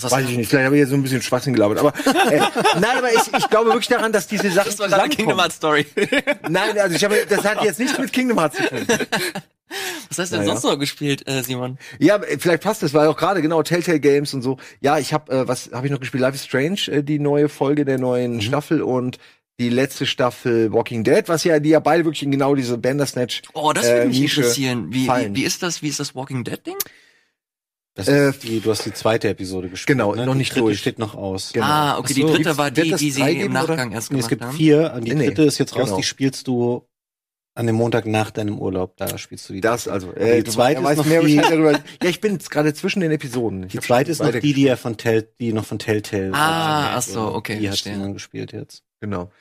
Was 0.00 0.12
Weiß 0.12 0.28
ich 0.28 0.36
nicht, 0.36 0.48
vielleicht 0.48 0.66
habe 0.66 0.76
ich 0.76 0.80
jetzt 0.80 0.90
so 0.90 0.94
ein 0.94 1.02
bisschen 1.02 1.20
Schwachsinn 1.22 1.54
gelabert. 1.54 1.78
Aber 1.78 1.92
äh, 2.30 2.38
nein, 2.80 2.98
aber 2.98 3.12
ich, 3.12 3.20
ich 3.36 3.50
glaube 3.50 3.70
wirklich 3.70 3.88
daran, 3.88 4.12
dass 4.12 4.28
diese 4.28 4.48
Sachen 4.50 4.68
Das 4.70 4.78
war 4.78 4.88
gerade 4.88 5.08
Kingdom. 5.08 5.40
Hearts 5.40 5.56
Story. 5.56 5.86
Nein, 6.48 6.78
also 6.78 6.94
ich 6.94 7.02
habe, 7.02 7.16
das 7.28 7.44
hat 7.44 7.64
jetzt 7.64 7.80
nichts 7.80 7.98
mit 7.98 8.12
Kingdom 8.12 8.38
Hearts 8.38 8.56
zu 8.58 8.62
tun. 8.68 8.86
Was 10.08 10.18
hast 10.18 10.32
du 10.32 10.36
denn 10.36 10.46
Naja. 10.46 10.56
sonst 10.56 10.62
noch 10.70 10.78
gespielt, 10.78 11.26
äh, 11.28 11.42
Simon? 11.42 11.78
Ja, 11.98 12.16
äh, 12.16 12.38
vielleicht 12.38 12.62
passt 12.62 12.82
das, 12.84 12.94
weil 12.94 13.08
auch 13.08 13.16
gerade 13.16 13.42
genau 13.42 13.60
Telltale 13.64 13.98
Games 13.98 14.32
und 14.34 14.42
so. 14.42 14.56
Ja, 14.80 14.98
ich 15.00 15.12
habe 15.12 15.32
äh, 15.32 15.48
was 15.48 15.70
habe 15.72 15.86
ich 15.86 15.92
noch 15.92 15.98
gespielt? 16.00 16.20
Life 16.22 16.36
is 16.36 16.44
Strange, 16.44 16.78
äh, 16.88 17.02
die 17.02 17.18
neue 17.18 17.48
Folge 17.48 17.84
der 17.84 17.98
neuen 17.98 18.36
Mhm. 18.36 18.40
Staffel 18.42 18.82
und 18.82 19.18
die 19.58 19.68
letzte 19.68 20.06
Staffel 20.06 20.72
Walking 20.72 21.02
Dead, 21.02 21.24
was 21.26 21.42
ja 21.42 21.58
die 21.58 21.70
ja 21.70 21.80
beide 21.80 22.04
wirklich 22.04 22.22
in 22.22 22.30
genau 22.30 22.54
diese 22.54 22.78
Bandersnatch. 22.78 23.42
Oh, 23.52 23.72
das 23.72 23.84
würde 23.86 24.02
äh, 24.02 24.06
mich 24.06 24.20
Nische 24.20 24.40
interessieren. 24.42 24.86
Wie, 24.90 25.08
wie, 25.08 25.34
wie 25.34 25.42
ist 25.42 25.64
das? 25.64 25.82
Wie 25.82 25.88
ist 25.88 25.98
das 25.98 26.14
Walking 26.14 26.44
Dead 26.44 26.64
Ding? 26.64 26.76
Das 27.98 28.08
Äh, 28.08 28.30
ist 28.30 28.42
die, 28.44 28.60
du 28.60 28.70
hast 28.70 28.86
die 28.86 28.92
zweite 28.92 29.28
Episode 29.28 29.68
gespielt. 29.68 29.98
Genau, 29.98 30.14
ne? 30.14 30.24
noch 30.24 30.32
die 30.32 30.38
nicht 30.38 30.52
dritte 30.52 30.60
durch. 30.66 30.78
steht 30.78 30.98
noch 30.98 31.14
aus. 31.14 31.52
Genau. 31.52 31.66
Ah, 31.66 31.98
okay, 31.98 32.06
Ach 32.10 32.14
die 32.14 32.22
so. 32.22 32.28
dritte 32.34 32.56
war 32.56 32.70
die, 32.70 32.92
die 32.94 33.10
sie 33.10 33.20
im 33.20 33.26
geben, 33.26 33.56
oder? 33.56 33.66
Nachgang 33.66 33.92
erst 33.92 34.12
Nee, 34.12 34.20
es 34.20 34.28
gemacht 34.28 34.30
gibt 34.30 34.42
haben. 34.44 34.56
vier, 34.56 34.92
und 34.94 35.04
die 35.04 35.14
Nee, 35.14 35.26
dritte 35.26 35.42
ist 35.42 35.58
jetzt 35.58 35.74
raus, 35.76 35.86
genau. 35.86 35.96
die 35.96 36.02
spielst 36.04 36.46
du 36.46 36.86
an 37.56 37.66
dem 37.66 37.74
Montag 37.74 38.06
nach 38.06 38.30
deinem 38.30 38.60
Urlaub. 38.60 38.96
Da 38.98 39.18
spielst 39.18 39.48
du 39.48 39.52
die. 39.52 39.60
Das 39.60 39.88
also. 39.88 40.12
Äh, 40.14 40.44
die 40.44 40.50
zweite 40.50 40.80
ist 40.80 40.96
noch 40.96 41.04
mehr 41.06 41.22
die. 41.24 41.34
Ja, 42.02 42.08
ich 42.08 42.20
bin 42.20 42.34
jetzt 42.34 42.52
gerade 42.52 42.72
zwischen 42.72 43.00
den 43.00 43.10
Episoden. 43.10 43.64
Ich 43.64 43.72
die 43.72 43.80
zweite 43.80 44.12
ist 44.12 44.22
noch 44.22 44.30
die, 44.30 44.52
die 44.52 44.62
ja 44.62 44.76
von 44.76 44.96
Tell, 44.96 45.28
die 45.40 45.52
noch 45.52 45.64
von 45.64 45.80
Telltale. 45.80 46.30
Ah, 46.34 46.94
ach 46.96 47.02
so, 47.02 47.34
okay, 47.34 47.58
Die 47.58 47.68
hat 47.68 47.76
sie 47.78 47.90
dann 47.90 48.12
gespielt 48.14 48.52
jetzt. 48.52 48.84
Genau. 49.00 49.32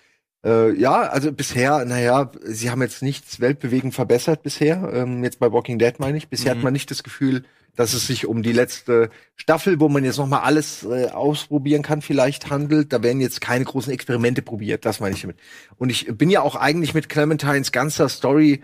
Äh, 0.43 0.73
ja, 0.79 1.01
also 1.01 1.31
bisher, 1.31 1.85
naja, 1.85 2.31
sie 2.43 2.71
haben 2.71 2.81
jetzt 2.81 3.03
nichts 3.03 3.39
weltbewegend 3.39 3.93
verbessert 3.93 4.41
bisher. 4.41 4.89
Ähm, 4.93 5.23
jetzt 5.23 5.39
bei 5.39 5.51
Walking 5.51 5.77
Dead 5.77 5.99
meine 5.99 6.17
ich. 6.17 6.27
Bisher 6.27 6.53
Mhm. 6.55 6.57
hat 6.59 6.63
man 6.63 6.73
nicht 6.73 6.89
das 6.89 7.03
Gefühl, 7.03 7.43
dass 7.77 7.93
es 7.93 8.07
sich 8.07 8.25
um 8.25 8.43
die 8.43 8.51
letzte 8.51 9.09
Staffel, 9.35 9.79
wo 9.79 9.87
man 9.87 10.03
jetzt 10.03 10.17
noch 10.17 10.27
mal 10.27 10.41
alles 10.41 10.83
äh, 10.83 11.05
ausprobieren 11.11 11.83
kann, 11.83 12.01
vielleicht 12.01 12.49
handelt. 12.49 12.91
Da 12.91 13.03
werden 13.03 13.21
jetzt 13.21 13.39
keine 13.39 13.65
großen 13.65 13.93
Experimente 13.93 14.41
probiert. 14.41 14.83
Das 14.83 14.99
meine 14.99 15.15
ich 15.15 15.21
damit. 15.21 15.37
Und 15.77 15.91
ich 15.91 16.07
bin 16.07 16.29
ja 16.29 16.41
auch 16.41 16.55
eigentlich 16.55 16.93
mit 16.95 17.07
Clementines 17.07 17.71
ganzer 17.71 18.09
Story, 18.09 18.63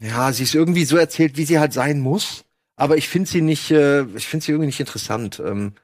ja, 0.00 0.32
sie 0.32 0.42
ist 0.42 0.56
irgendwie 0.56 0.84
so 0.84 0.96
erzählt, 0.96 1.36
wie 1.36 1.44
sie 1.44 1.60
halt 1.60 1.72
sein 1.72 2.00
muss. 2.00 2.44
Aber 2.74 2.96
ich 2.96 3.08
finde 3.08 3.30
sie 3.30 3.40
nicht, 3.40 3.70
äh, 3.70 4.02
ich 4.16 4.26
finde 4.26 4.44
sie 4.44 4.52
irgendwie 4.52 4.66
nicht 4.66 4.80
interessant. 4.80 5.40
Ähm, 5.44 5.74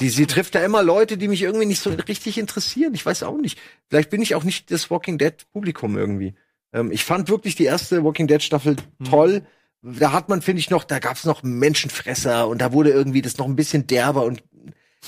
Sie, 0.00 0.08
sie 0.08 0.26
trifft 0.26 0.56
da 0.56 0.64
immer 0.64 0.82
Leute, 0.82 1.16
die 1.16 1.28
mich 1.28 1.42
irgendwie 1.42 1.66
nicht 1.66 1.80
so 1.80 1.90
richtig 1.90 2.36
interessieren. 2.36 2.94
Ich 2.94 3.06
weiß 3.06 3.22
auch 3.22 3.38
nicht. 3.38 3.60
Vielleicht 3.88 4.10
bin 4.10 4.20
ich 4.20 4.34
auch 4.34 4.42
nicht 4.42 4.72
das 4.72 4.90
Walking 4.90 5.18
Dead 5.18 5.34
Publikum 5.52 5.96
irgendwie. 5.96 6.34
Ähm, 6.72 6.90
ich 6.90 7.04
fand 7.04 7.28
wirklich 7.28 7.54
die 7.54 7.66
erste 7.66 8.02
Walking 8.02 8.26
Dead 8.26 8.42
Staffel 8.42 8.74
toll. 9.08 9.46
Da 9.82 10.12
hat 10.12 10.28
man, 10.28 10.42
finde 10.42 10.60
ich, 10.60 10.70
noch, 10.70 10.84
da 10.84 11.00
gab's 11.00 11.24
noch 11.24 11.42
Menschenfresser 11.42 12.46
und 12.46 12.60
da 12.60 12.72
wurde 12.72 12.90
irgendwie 12.90 13.22
das 13.22 13.36
noch 13.38 13.46
ein 13.46 13.56
bisschen 13.56 13.86
derber 13.86 14.24
und 14.24 14.42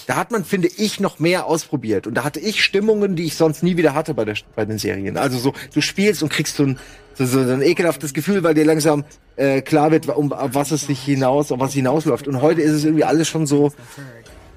da 0.06 0.16
hat 0.16 0.32
man, 0.32 0.44
finde 0.44 0.68
ich, 0.76 0.98
noch 0.98 1.20
mehr 1.20 1.46
ausprobiert. 1.46 2.06
Und 2.06 2.14
da 2.14 2.24
hatte 2.24 2.40
ich 2.40 2.64
Stimmungen, 2.64 3.14
die 3.14 3.24
ich 3.24 3.36
sonst 3.36 3.62
nie 3.62 3.76
wieder 3.76 3.94
hatte 3.94 4.12
bei, 4.12 4.24
der, 4.24 4.34
bei 4.56 4.64
den 4.64 4.78
Serien. 4.78 5.16
Also 5.16 5.38
so, 5.38 5.54
du 5.72 5.80
spielst 5.80 6.22
und 6.22 6.30
kriegst 6.30 6.56
so 6.56 6.64
ein, 6.64 6.78
so, 7.14 7.24
so 7.26 7.38
ein 7.38 7.62
ekelhaftes 7.62 8.12
Gefühl, 8.12 8.42
weil 8.42 8.54
dir 8.54 8.64
langsam 8.64 9.04
äh, 9.36 9.62
klar 9.62 9.92
wird, 9.92 10.08
um 10.08 10.30
was 10.30 10.72
es 10.72 10.88
sich 10.88 11.00
hinaus, 11.00 11.52
auf 11.52 11.60
was 11.60 11.72
hinausläuft. 11.72 12.26
Und 12.26 12.42
heute 12.42 12.60
ist 12.60 12.72
es 12.72 12.84
irgendwie 12.84 13.04
alles 13.04 13.28
schon 13.28 13.46
so, 13.46 13.72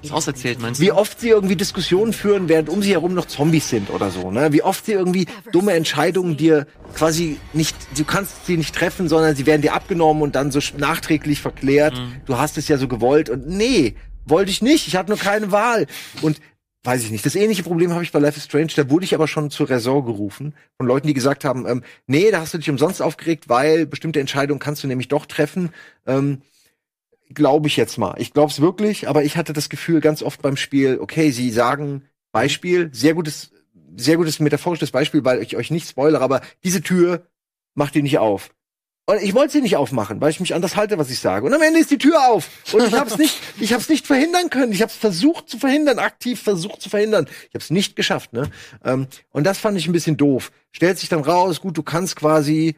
Ist 0.02 0.12
auserzählt, 0.12 0.60
meinst 0.60 0.80
du? 0.80 0.84
wie 0.84 0.92
oft 0.92 1.18
sie 1.20 1.30
irgendwie 1.30 1.56
Diskussionen 1.56 2.12
führen, 2.12 2.48
während 2.48 2.68
um 2.68 2.82
sie 2.82 2.92
herum 2.92 3.14
noch 3.14 3.26
Zombies 3.26 3.68
sind 3.68 3.90
oder 3.90 4.10
so, 4.10 4.30
ne? 4.30 4.52
Wie 4.52 4.62
oft 4.62 4.86
sie 4.86 4.92
irgendwie 4.92 5.26
dumme 5.50 5.72
Entscheidungen 5.72 6.36
dir 6.36 6.66
quasi 6.94 7.38
nicht, 7.52 7.76
du 7.96 8.04
kannst 8.04 8.46
sie 8.46 8.56
nicht 8.56 8.74
treffen, 8.74 9.08
sondern 9.08 9.34
sie 9.34 9.46
werden 9.46 9.62
dir 9.62 9.74
abgenommen 9.74 10.22
und 10.22 10.36
dann 10.36 10.52
so 10.52 10.60
nachträglich 10.76 11.40
verklärt. 11.40 12.00
Du 12.26 12.38
hast 12.38 12.58
es 12.58 12.68
ja 12.68 12.78
so 12.78 12.86
gewollt 12.86 13.28
und 13.28 13.48
nee, 13.48 13.96
wollte 14.24 14.50
ich 14.50 14.62
nicht. 14.62 14.86
Ich 14.86 14.96
hatte 14.96 15.10
nur 15.10 15.18
keine 15.18 15.50
Wahl. 15.50 15.86
Und 16.22 16.40
weiß 16.84 17.04
ich 17.04 17.10
nicht. 17.10 17.26
Das 17.26 17.34
ähnliche 17.34 17.62
Problem 17.62 17.92
habe 17.92 18.02
ich 18.02 18.12
bei 18.12 18.18
Life 18.18 18.38
is 18.38 18.44
Strange. 18.44 18.72
Da 18.76 18.88
wurde 18.88 19.04
ich 19.04 19.14
aber 19.14 19.28
schon 19.28 19.50
zur 19.50 19.68
Raison 19.68 20.04
gerufen 20.04 20.54
von 20.76 20.86
Leuten, 20.86 21.06
die 21.06 21.14
gesagt 21.14 21.44
haben, 21.44 21.66
ähm, 21.66 21.82
nee, 22.06 22.30
da 22.30 22.40
hast 22.40 22.54
du 22.54 22.58
dich 22.58 22.70
umsonst 22.70 23.02
aufgeregt, 23.02 23.48
weil 23.48 23.86
bestimmte 23.86 24.20
Entscheidungen 24.20 24.60
kannst 24.60 24.82
du 24.82 24.86
nämlich 24.86 25.08
doch 25.08 25.26
treffen. 25.26 25.70
Ähm, 26.06 26.42
glaube 27.30 27.68
ich 27.68 27.76
jetzt 27.76 27.98
mal. 27.98 28.14
Ich 28.18 28.32
glaube 28.32 28.50
es 28.50 28.60
wirklich, 28.60 29.08
aber 29.08 29.24
ich 29.24 29.36
hatte 29.36 29.52
das 29.52 29.68
Gefühl 29.68 30.00
ganz 30.00 30.22
oft 30.22 30.42
beim 30.42 30.56
Spiel, 30.56 30.98
okay, 31.00 31.30
sie 31.30 31.50
sagen 31.50 32.04
Beispiel, 32.32 32.90
sehr 32.92 33.14
gutes, 33.14 33.52
sehr 33.96 34.16
gutes 34.16 34.40
metaphorisches 34.40 34.90
Beispiel, 34.90 35.24
weil 35.24 35.42
ich 35.42 35.56
euch 35.56 35.70
nicht 35.70 35.88
spoilere, 35.88 36.22
aber 36.22 36.40
diese 36.64 36.82
Tür 36.82 37.26
macht 37.74 37.96
ihr 37.96 38.02
nicht 38.02 38.18
auf. 38.18 38.50
Und 39.08 39.22
ich 39.22 39.34
wollte 39.34 39.54
sie 39.54 39.62
nicht 39.62 39.76
aufmachen, 39.76 40.20
weil 40.20 40.28
ich 40.28 40.38
mich 40.38 40.54
an 40.54 40.60
das 40.60 40.76
halte, 40.76 40.98
was 40.98 41.08
ich 41.08 41.18
sage. 41.18 41.46
Und 41.46 41.54
am 41.54 41.62
Ende 41.62 41.80
ist 41.80 41.90
die 41.90 41.96
Tür 41.96 42.28
auf. 42.28 42.50
Und 42.74 42.86
ich 42.86 42.92
habe 42.92 43.08
es 43.08 43.16
nicht, 43.16 43.40
ich 43.58 43.72
habe 43.72 43.80
es 43.80 43.88
nicht 43.88 44.06
verhindern 44.06 44.50
können. 44.50 44.70
Ich 44.70 44.82
habe 44.82 44.90
es 44.90 44.98
versucht 44.98 45.48
zu 45.48 45.58
verhindern, 45.58 45.98
aktiv 45.98 46.42
versucht 46.42 46.82
zu 46.82 46.90
verhindern. 46.90 47.26
Ich 47.48 47.54
habe 47.54 47.60
es 47.60 47.70
nicht 47.70 47.96
geschafft. 47.96 48.34
Ne? 48.34 48.50
Ähm, 48.84 49.06
und 49.30 49.44
das 49.44 49.56
fand 49.56 49.78
ich 49.78 49.86
ein 49.86 49.92
bisschen 49.92 50.18
doof. 50.18 50.52
Stellt 50.72 50.98
sich 50.98 51.08
dann 51.08 51.20
raus, 51.20 51.62
gut, 51.62 51.78
du 51.78 51.82
kannst 51.82 52.16
quasi 52.16 52.76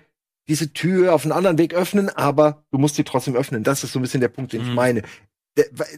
diese 0.50 0.72
Tür 0.72 1.14
auf 1.14 1.24
einen 1.24 1.32
anderen 1.32 1.58
Weg 1.58 1.72
öffnen, 1.72 2.10
aber 2.10 2.64
du 2.72 2.78
musst 2.78 2.96
sie 2.96 3.04
trotzdem 3.04 3.36
öffnen. 3.36 3.62
Das 3.62 3.84
ist 3.84 3.92
so 3.92 4.00
ein 4.00 4.02
bisschen 4.02 4.20
der 4.20 4.28
Punkt, 4.28 4.52
den 4.52 4.62
ich 4.62 4.74
meine. 4.74 5.02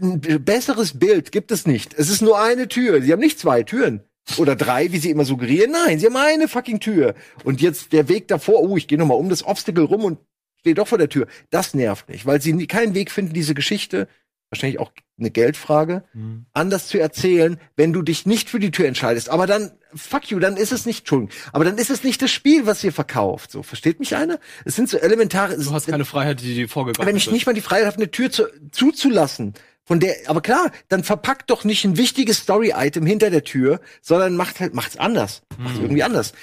Ein 0.00 0.20
besseres 0.44 0.98
Bild 0.98 1.32
gibt 1.32 1.50
es 1.50 1.66
nicht. 1.66 1.94
Es 1.94 2.08
ist 2.08 2.22
nur 2.22 2.40
eine 2.40 2.68
Tür. 2.68 3.02
Sie 3.02 3.12
haben 3.12 3.20
nicht 3.20 3.38
zwei 3.38 3.62
Türen. 3.62 4.02
Oder 4.36 4.54
drei, 4.54 4.92
wie 4.92 4.98
sie 4.98 5.10
immer 5.10 5.24
suggerieren. 5.24 5.72
Nein, 5.72 5.98
sie 5.98 6.06
haben 6.06 6.16
eine 6.16 6.48
fucking 6.48 6.80
Tür. 6.80 7.14
Und 7.44 7.60
jetzt 7.60 7.92
der 7.92 8.08
Weg 8.08 8.28
davor, 8.28 8.60
oh, 8.62 8.76
ich 8.76 8.86
gehe 8.86 8.98
noch 8.98 9.06
mal 9.06 9.14
um 9.14 9.28
das 9.28 9.44
Obstacle 9.44 9.84
rum 9.84 10.04
und 10.04 10.18
stehe 10.60 10.74
doch 10.74 10.86
vor 10.86 10.98
der 10.98 11.08
Tür. 11.08 11.26
Das 11.50 11.74
nervt 11.74 12.08
mich, 12.08 12.24
weil 12.24 12.40
sie 12.40 12.52
nie, 12.52 12.66
keinen 12.66 12.94
Weg 12.94 13.10
finden, 13.10 13.32
diese 13.32 13.54
Geschichte, 13.54 14.06
wahrscheinlich 14.52 14.78
auch 14.78 14.92
eine 15.18 15.30
Geldfrage, 15.30 16.04
anders 16.52 16.88
zu 16.88 16.98
erzählen, 16.98 17.58
wenn 17.76 17.92
du 17.92 18.02
dich 18.02 18.26
nicht 18.26 18.50
für 18.50 18.60
die 18.60 18.70
Tür 18.70 18.86
entscheidest. 18.86 19.30
Aber 19.30 19.46
dann, 19.46 19.72
fuck 19.94 20.30
you, 20.30 20.38
dann 20.38 20.56
ist 20.56 20.72
es 20.72 20.86
nicht, 20.86 21.00
Entschuldigung, 21.00 21.34
aber 21.52 21.64
dann 21.64 21.78
ist 21.78 21.90
es 21.90 22.04
nicht 22.04 22.20
das 22.22 22.30
Spiel, 22.30 22.66
was 22.66 22.84
ihr 22.84 22.92
verkauft. 22.92 23.50
So, 23.50 23.62
versteht 23.62 23.98
mich 23.98 24.14
einer? 24.14 24.38
Es 24.64 24.76
sind 24.76 24.88
so 24.88 24.98
elementare, 24.98 25.56
Du 25.56 25.72
hast 25.72 25.88
keine 25.88 26.04
Freiheit, 26.04 26.40
die 26.40 26.54
dir 26.54 26.68
vorgegeben 26.68 27.06
wenn 27.06 27.16
ich 27.16 27.30
nicht 27.30 27.46
mal 27.46 27.54
die 27.54 27.60
Freiheit 27.60 27.86
habe, 27.86 27.96
eine 27.96 28.10
Tür 28.10 28.30
zu, 28.30 28.44
zuzulassen, 28.70 29.54
von 29.84 29.98
der, 29.98 30.14
aber 30.26 30.40
klar, 30.42 30.70
dann 30.88 31.02
verpackt 31.02 31.50
doch 31.50 31.64
nicht 31.64 31.84
ein 31.84 31.96
wichtiges 31.96 32.38
Story-Item 32.38 33.04
hinter 33.04 33.30
der 33.30 33.42
Tür, 33.42 33.80
sondern 34.00 34.36
macht 34.36 34.60
halt, 34.60 34.74
macht's 34.74 34.96
anders. 34.96 35.42
Macht's 35.58 35.80
irgendwie 35.80 36.04
anders. 36.04 36.34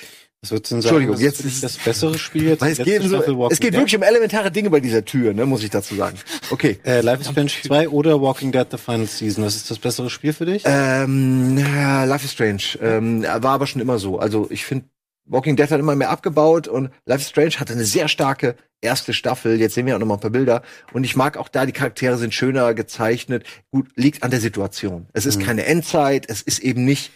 Was 0.41 0.51
würdest 0.51 0.71
du 0.71 0.75
denn 0.75 0.81
sagen? 0.81 0.95
Entschuldigung, 0.95 1.21
jetzt 1.21 1.41
ist 1.41 1.63
das 1.63 1.77
bessere 1.77 2.17
Spiel 2.17 2.47
jetzt. 2.47 2.61
Weil 2.61 2.71
es 2.71 2.77
geht, 2.77 3.01
so, 3.03 3.47
es 3.49 3.59
geht 3.59 3.73
Dead? 3.73 3.79
wirklich 3.79 3.97
um 3.97 4.03
elementare 4.03 4.49
Dinge 4.51 4.69
bei 4.69 4.79
dieser 4.79 5.03
Tür, 5.03 5.33
ne, 5.33 5.45
muss 5.45 5.63
ich 5.63 5.69
dazu 5.69 5.95
sagen. 5.95 6.17
Okay. 6.49 6.79
Äh, 6.85 7.01
Life 7.01 7.21
is 7.21 7.29
Strange 7.29 7.51
2 7.63 7.89
oder 7.89 8.21
Walking 8.21 8.53
Dead 8.53 8.65
The 8.71 8.77
Final 8.77 9.05
Season. 9.05 9.43
Was 9.43 9.57
ist 9.57 9.69
das 9.69 9.79
bessere 9.79 10.09
Spiel 10.09 10.31
für 10.31 10.45
dich? 10.45 10.63
Ähm, 10.65 11.57
ja, 11.57 12.05
Life 12.05 12.23
is 12.23 12.31
Strange. 12.31 12.61
Ähm, 12.81 13.23
war 13.23 13.51
aber 13.51 13.67
schon 13.67 13.81
immer 13.81 13.99
so. 13.99 14.17
Also 14.17 14.47
ich 14.49 14.63
finde, 14.63 14.85
Walking 15.25 15.57
Dead 15.57 15.69
hat 15.69 15.79
immer 15.79 15.95
mehr 15.95 16.09
abgebaut 16.09 16.69
und 16.69 16.89
Life 17.05 17.21
is 17.21 17.29
Strange 17.29 17.59
hatte 17.59 17.73
eine 17.73 17.83
sehr 17.83 18.07
starke 18.07 18.55
erste 18.79 19.13
Staffel. 19.13 19.59
Jetzt 19.59 19.75
sehen 19.75 19.87
wir 19.87 19.95
auch 19.95 19.99
noch 19.99 20.07
mal 20.07 20.13
ein 20.13 20.21
paar 20.21 20.31
Bilder. 20.31 20.63
Und 20.93 21.03
ich 21.03 21.17
mag 21.17 21.35
auch 21.35 21.49
da, 21.49 21.65
die 21.65 21.73
Charaktere 21.73 22.17
sind 22.17 22.33
schöner 22.33 22.73
gezeichnet. 22.73 23.43
Gut, 23.71 23.89
liegt 23.95 24.23
an 24.23 24.31
der 24.31 24.39
Situation. 24.39 25.07
Es 25.11 25.25
ist 25.25 25.41
keine 25.41 25.65
Endzeit, 25.65 26.29
es 26.29 26.41
ist 26.41 26.59
eben 26.59 26.85
nicht 26.85 27.11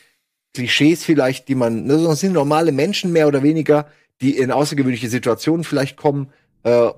Klischees 0.54 1.04
vielleicht, 1.04 1.48
die 1.48 1.56
man, 1.56 1.86
ne, 1.86 1.98
sondern 1.98 2.16
sind 2.16 2.34
normale 2.34 2.72
Menschen 2.72 3.12
mehr 3.12 3.28
oder 3.28 3.44
weniger, 3.44 3.88
die 4.22 4.38
in 4.38 4.52
außergewöhnliche 4.52 5.10
Situationen 5.10 5.64
vielleicht 5.64 5.98
kommen. 5.98 6.30
Äh, 6.64 6.90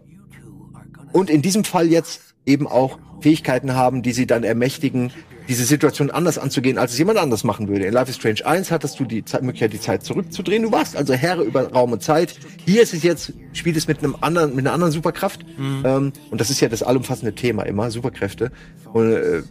und 1.13 1.29
in 1.29 1.41
diesem 1.41 1.63
Fall 1.63 1.87
jetzt 1.87 2.35
eben 2.45 2.67
auch 2.67 2.99
Fähigkeiten 3.21 3.73
haben, 3.73 4.01
die 4.01 4.11
sie 4.11 4.27
dann 4.27 4.43
ermächtigen, 4.43 5.11
diese 5.47 5.63
Situation 5.63 6.11
anders 6.11 6.37
anzugehen, 6.37 6.77
als 6.77 6.93
es 6.93 6.97
jemand 6.97 7.19
anders 7.19 7.43
machen 7.43 7.67
würde. 7.67 7.85
In 7.85 7.93
Life 7.93 8.09
is 8.09 8.17
Strange 8.17 8.45
1 8.45 8.71
hattest 8.71 8.99
du 8.99 9.05
die 9.05 9.23
Zeit, 9.23 9.43
Möglichkeit, 9.43 9.73
die 9.73 9.79
Zeit 9.79 10.03
zurückzudrehen. 10.03 10.63
Du 10.63 10.71
warst 10.71 10.95
also 10.95 11.13
Herr 11.13 11.39
über 11.39 11.71
Raum 11.71 11.91
und 11.91 12.03
Zeit. 12.03 12.35
Hier 12.65 12.81
ist 12.81 12.93
es 12.93 13.03
jetzt, 13.03 13.33
spielt 13.53 13.77
es 13.77 13.87
mit 13.87 13.99
einem 13.99 14.15
anderen, 14.21 14.55
mit 14.55 14.65
einer 14.65 14.73
anderen 14.73 14.91
Superkraft. 14.91 15.45
Ähm, 15.85 16.13
und 16.31 16.41
das 16.41 16.49
ist 16.49 16.61
ja 16.61 16.67
das 16.67 16.83
allumfassende 16.83 17.35
Thema 17.35 17.63
immer, 17.63 17.91
Superkräfte. 17.91 18.51
Und, 18.91 19.13
äh, 19.13 19.43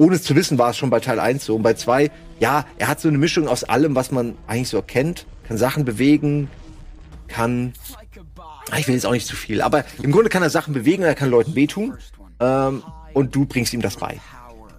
ohne 0.00 0.16
es 0.16 0.22
zu 0.22 0.34
wissen, 0.34 0.58
war 0.58 0.70
es 0.70 0.76
schon 0.78 0.88
bei 0.90 0.98
Teil 1.00 1.20
1 1.20 1.44
so. 1.44 1.54
Und 1.56 1.62
bei 1.62 1.74
2, 1.74 2.10
ja, 2.40 2.64
er 2.78 2.88
hat 2.88 3.00
so 3.00 3.08
eine 3.08 3.18
Mischung 3.18 3.48
aus 3.48 3.64
allem, 3.64 3.94
was 3.94 4.10
man 4.10 4.34
eigentlich 4.46 4.68
so 4.68 4.80
kennt. 4.82 5.26
Kann 5.46 5.58
Sachen 5.58 5.84
bewegen, 5.84 6.48
kann 7.28 7.72
Ah, 8.70 8.78
ich 8.78 8.86
will 8.86 8.94
jetzt 8.94 9.04
auch 9.06 9.12
nicht 9.12 9.26
zu 9.26 9.34
viel, 9.36 9.62
aber 9.62 9.84
im 10.02 10.12
Grunde 10.12 10.28
kann 10.30 10.42
er 10.42 10.50
Sachen 10.50 10.72
bewegen, 10.74 11.02
er 11.02 11.14
kann 11.16 11.28
Leuten 11.28 11.54
wehtun 11.56 11.98
ähm, 12.38 12.82
und 13.14 13.34
du 13.34 13.44
bringst 13.44 13.72
ihm 13.74 13.82
das 13.82 13.96
bei. 13.96 14.20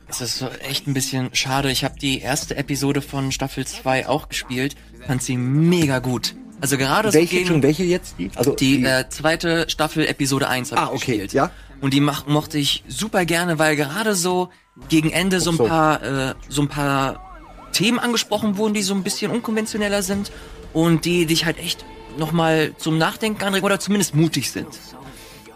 Es 0.08 0.22
ist 0.22 0.38
so 0.38 0.48
echt 0.68 0.88
ein 0.88 0.94
bisschen 0.94 1.30
schade. 1.34 1.70
Ich 1.72 1.84
habe 1.84 2.00
die 2.00 2.20
erste 2.20 2.56
Episode 2.56 3.02
von 3.02 3.32
Staffel 3.32 3.66
2 3.68 4.08
auch 4.08 4.30
gespielt. 4.30 4.76
Fand 5.08 5.22
sie 5.24 5.36
mega 5.38 6.00
gut. 6.00 6.36
Also 6.62 6.78
gerade 6.78 7.10
so 7.12 7.18
Welche, 7.18 7.36
gegen 7.38 7.48
schon 7.48 7.64
welche 7.64 7.84
jetzt? 7.84 8.16
Die, 8.18 8.30
also 8.36 8.54
die 8.56 8.84
äh, 8.86 9.08
zweite 9.10 9.70
Staffel 9.70 10.06
Episode 10.06 10.48
1 10.48 10.72
habe 10.72 10.82
Ah, 10.82 10.86
ich 10.86 11.02
okay, 11.02 11.12
gespielt. 11.12 11.34
ja. 11.34 11.52
Und 11.82 11.94
die 11.94 12.02
mach, 12.02 12.28
mochte 12.28 12.58
ich 12.58 12.84
super 12.88 13.26
gerne, 13.26 13.58
weil 13.60 13.76
gerade 13.76 14.16
so 14.16 14.50
gegen 14.90 15.12
Ende 15.12 15.40
so 15.40 15.52
ein 15.52 15.58
paar 15.58 16.04
äh, 16.04 16.34
so 16.50 16.62
ein 16.62 16.68
paar 16.68 17.32
Themen 17.72 18.00
angesprochen 18.00 18.58
wurden, 18.58 18.74
die 18.74 18.82
so 18.82 18.94
ein 18.94 19.04
bisschen 19.04 19.32
unkonventioneller 19.32 20.04
sind 20.04 20.32
und 20.74 21.06
die 21.06 21.26
dich 21.26 21.46
halt 21.46 21.58
echt 21.58 21.86
nochmal 22.18 22.74
zum 22.78 22.98
Nachdenken 22.98 23.44
anregen 23.44 23.66
oder 23.66 23.80
zumindest 23.80 24.16
mutig 24.16 24.52
sind. 24.52 24.68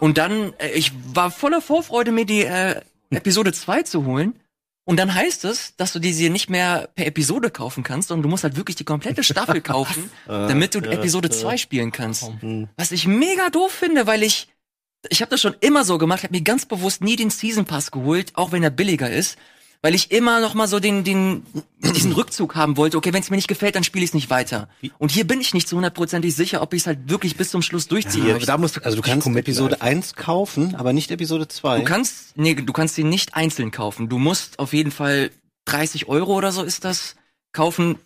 Und 0.00 0.18
dann, 0.18 0.52
äh, 0.58 0.70
ich 0.74 0.92
war 1.14 1.30
voller 1.30 1.60
Vorfreude, 1.60 2.12
mir 2.12 2.26
die 2.26 2.44
äh, 2.44 2.80
Episode 3.10 3.52
2 3.52 3.82
zu 3.82 4.04
holen. 4.04 4.38
Und 4.84 4.98
dann 4.98 5.12
heißt 5.12 5.44
es, 5.44 5.74
dass 5.76 5.92
du 5.92 5.98
die 5.98 6.12
sie 6.12 6.30
nicht 6.30 6.48
mehr 6.48 6.88
per 6.94 7.06
Episode 7.06 7.50
kaufen 7.50 7.82
kannst, 7.82 8.08
sondern 8.08 8.22
du 8.22 8.28
musst 8.28 8.44
halt 8.44 8.56
wirklich 8.56 8.76
die 8.76 8.84
komplette 8.84 9.24
Staffel 9.24 9.60
kaufen, 9.62 10.10
damit 10.26 10.76
du 10.76 10.78
Episode 10.78 11.28
2 11.28 11.56
spielen 11.56 11.90
kannst. 11.90 12.30
Was 12.76 12.92
ich 12.92 13.08
mega 13.08 13.50
doof 13.50 13.72
finde, 13.72 14.06
weil 14.06 14.22
ich 14.22 14.46
ich 15.10 15.20
habe 15.20 15.30
das 15.30 15.40
schon 15.40 15.54
immer 15.60 15.84
so 15.84 15.98
gemacht, 15.98 16.22
habe 16.22 16.34
mir 16.34 16.42
ganz 16.42 16.66
bewusst 16.66 17.02
nie 17.02 17.16
den 17.16 17.30
Season 17.30 17.64
Pass 17.64 17.90
geholt, 17.90 18.32
auch 18.34 18.52
wenn 18.52 18.62
er 18.62 18.70
billiger 18.70 19.10
ist, 19.10 19.36
weil 19.82 19.94
ich 19.94 20.10
immer 20.10 20.40
noch 20.40 20.54
mal 20.54 20.66
so 20.68 20.80
den 20.80 21.04
den 21.04 21.44
diesen 21.78 22.12
Rückzug 22.12 22.54
haben 22.56 22.76
wollte. 22.76 22.96
Okay, 22.96 23.12
wenn 23.12 23.22
es 23.22 23.30
mir 23.30 23.36
nicht 23.36 23.48
gefällt, 23.48 23.76
dann 23.76 23.84
spiele 23.84 24.04
ich 24.04 24.10
es 24.10 24.14
nicht 24.14 24.30
weiter. 24.30 24.68
Und 24.98 25.10
hier 25.10 25.26
bin 25.26 25.40
ich 25.40 25.54
nicht 25.54 25.68
zu 25.68 25.76
hundertprozentig 25.76 26.34
sicher, 26.34 26.62
ob 26.62 26.74
ich 26.74 26.82
es 26.82 26.86
halt 26.86 27.08
wirklich 27.08 27.36
bis 27.36 27.50
zum 27.50 27.62
Schluss 27.62 27.86
durchziehe. 27.86 28.34
aber 28.34 28.46
da 28.46 28.58
musst 28.58 28.76
du 28.76 28.84
Also 28.84 28.96
du 28.96 29.02
kannst 29.02 29.26
Episode 29.26 29.74
einfach. 29.74 29.86
1 29.86 30.14
kaufen, 30.14 30.74
aber 30.74 30.92
nicht 30.92 31.10
Episode 31.10 31.46
2. 31.46 31.78
Du 31.78 31.84
kannst, 31.84 32.36
nee, 32.36 32.54
du 32.54 32.72
kannst 32.72 32.94
sie 32.94 33.04
nicht 33.04 33.34
einzeln 33.34 33.70
kaufen. 33.70 34.08
Du 34.08 34.18
musst 34.18 34.58
auf 34.58 34.72
jeden 34.72 34.90
Fall 34.90 35.30
30 35.66 36.08
Euro 36.08 36.34
oder 36.34 36.52
so 36.52 36.62
ist 36.62 36.84
das 36.84 37.16
kaufen, 37.52 37.98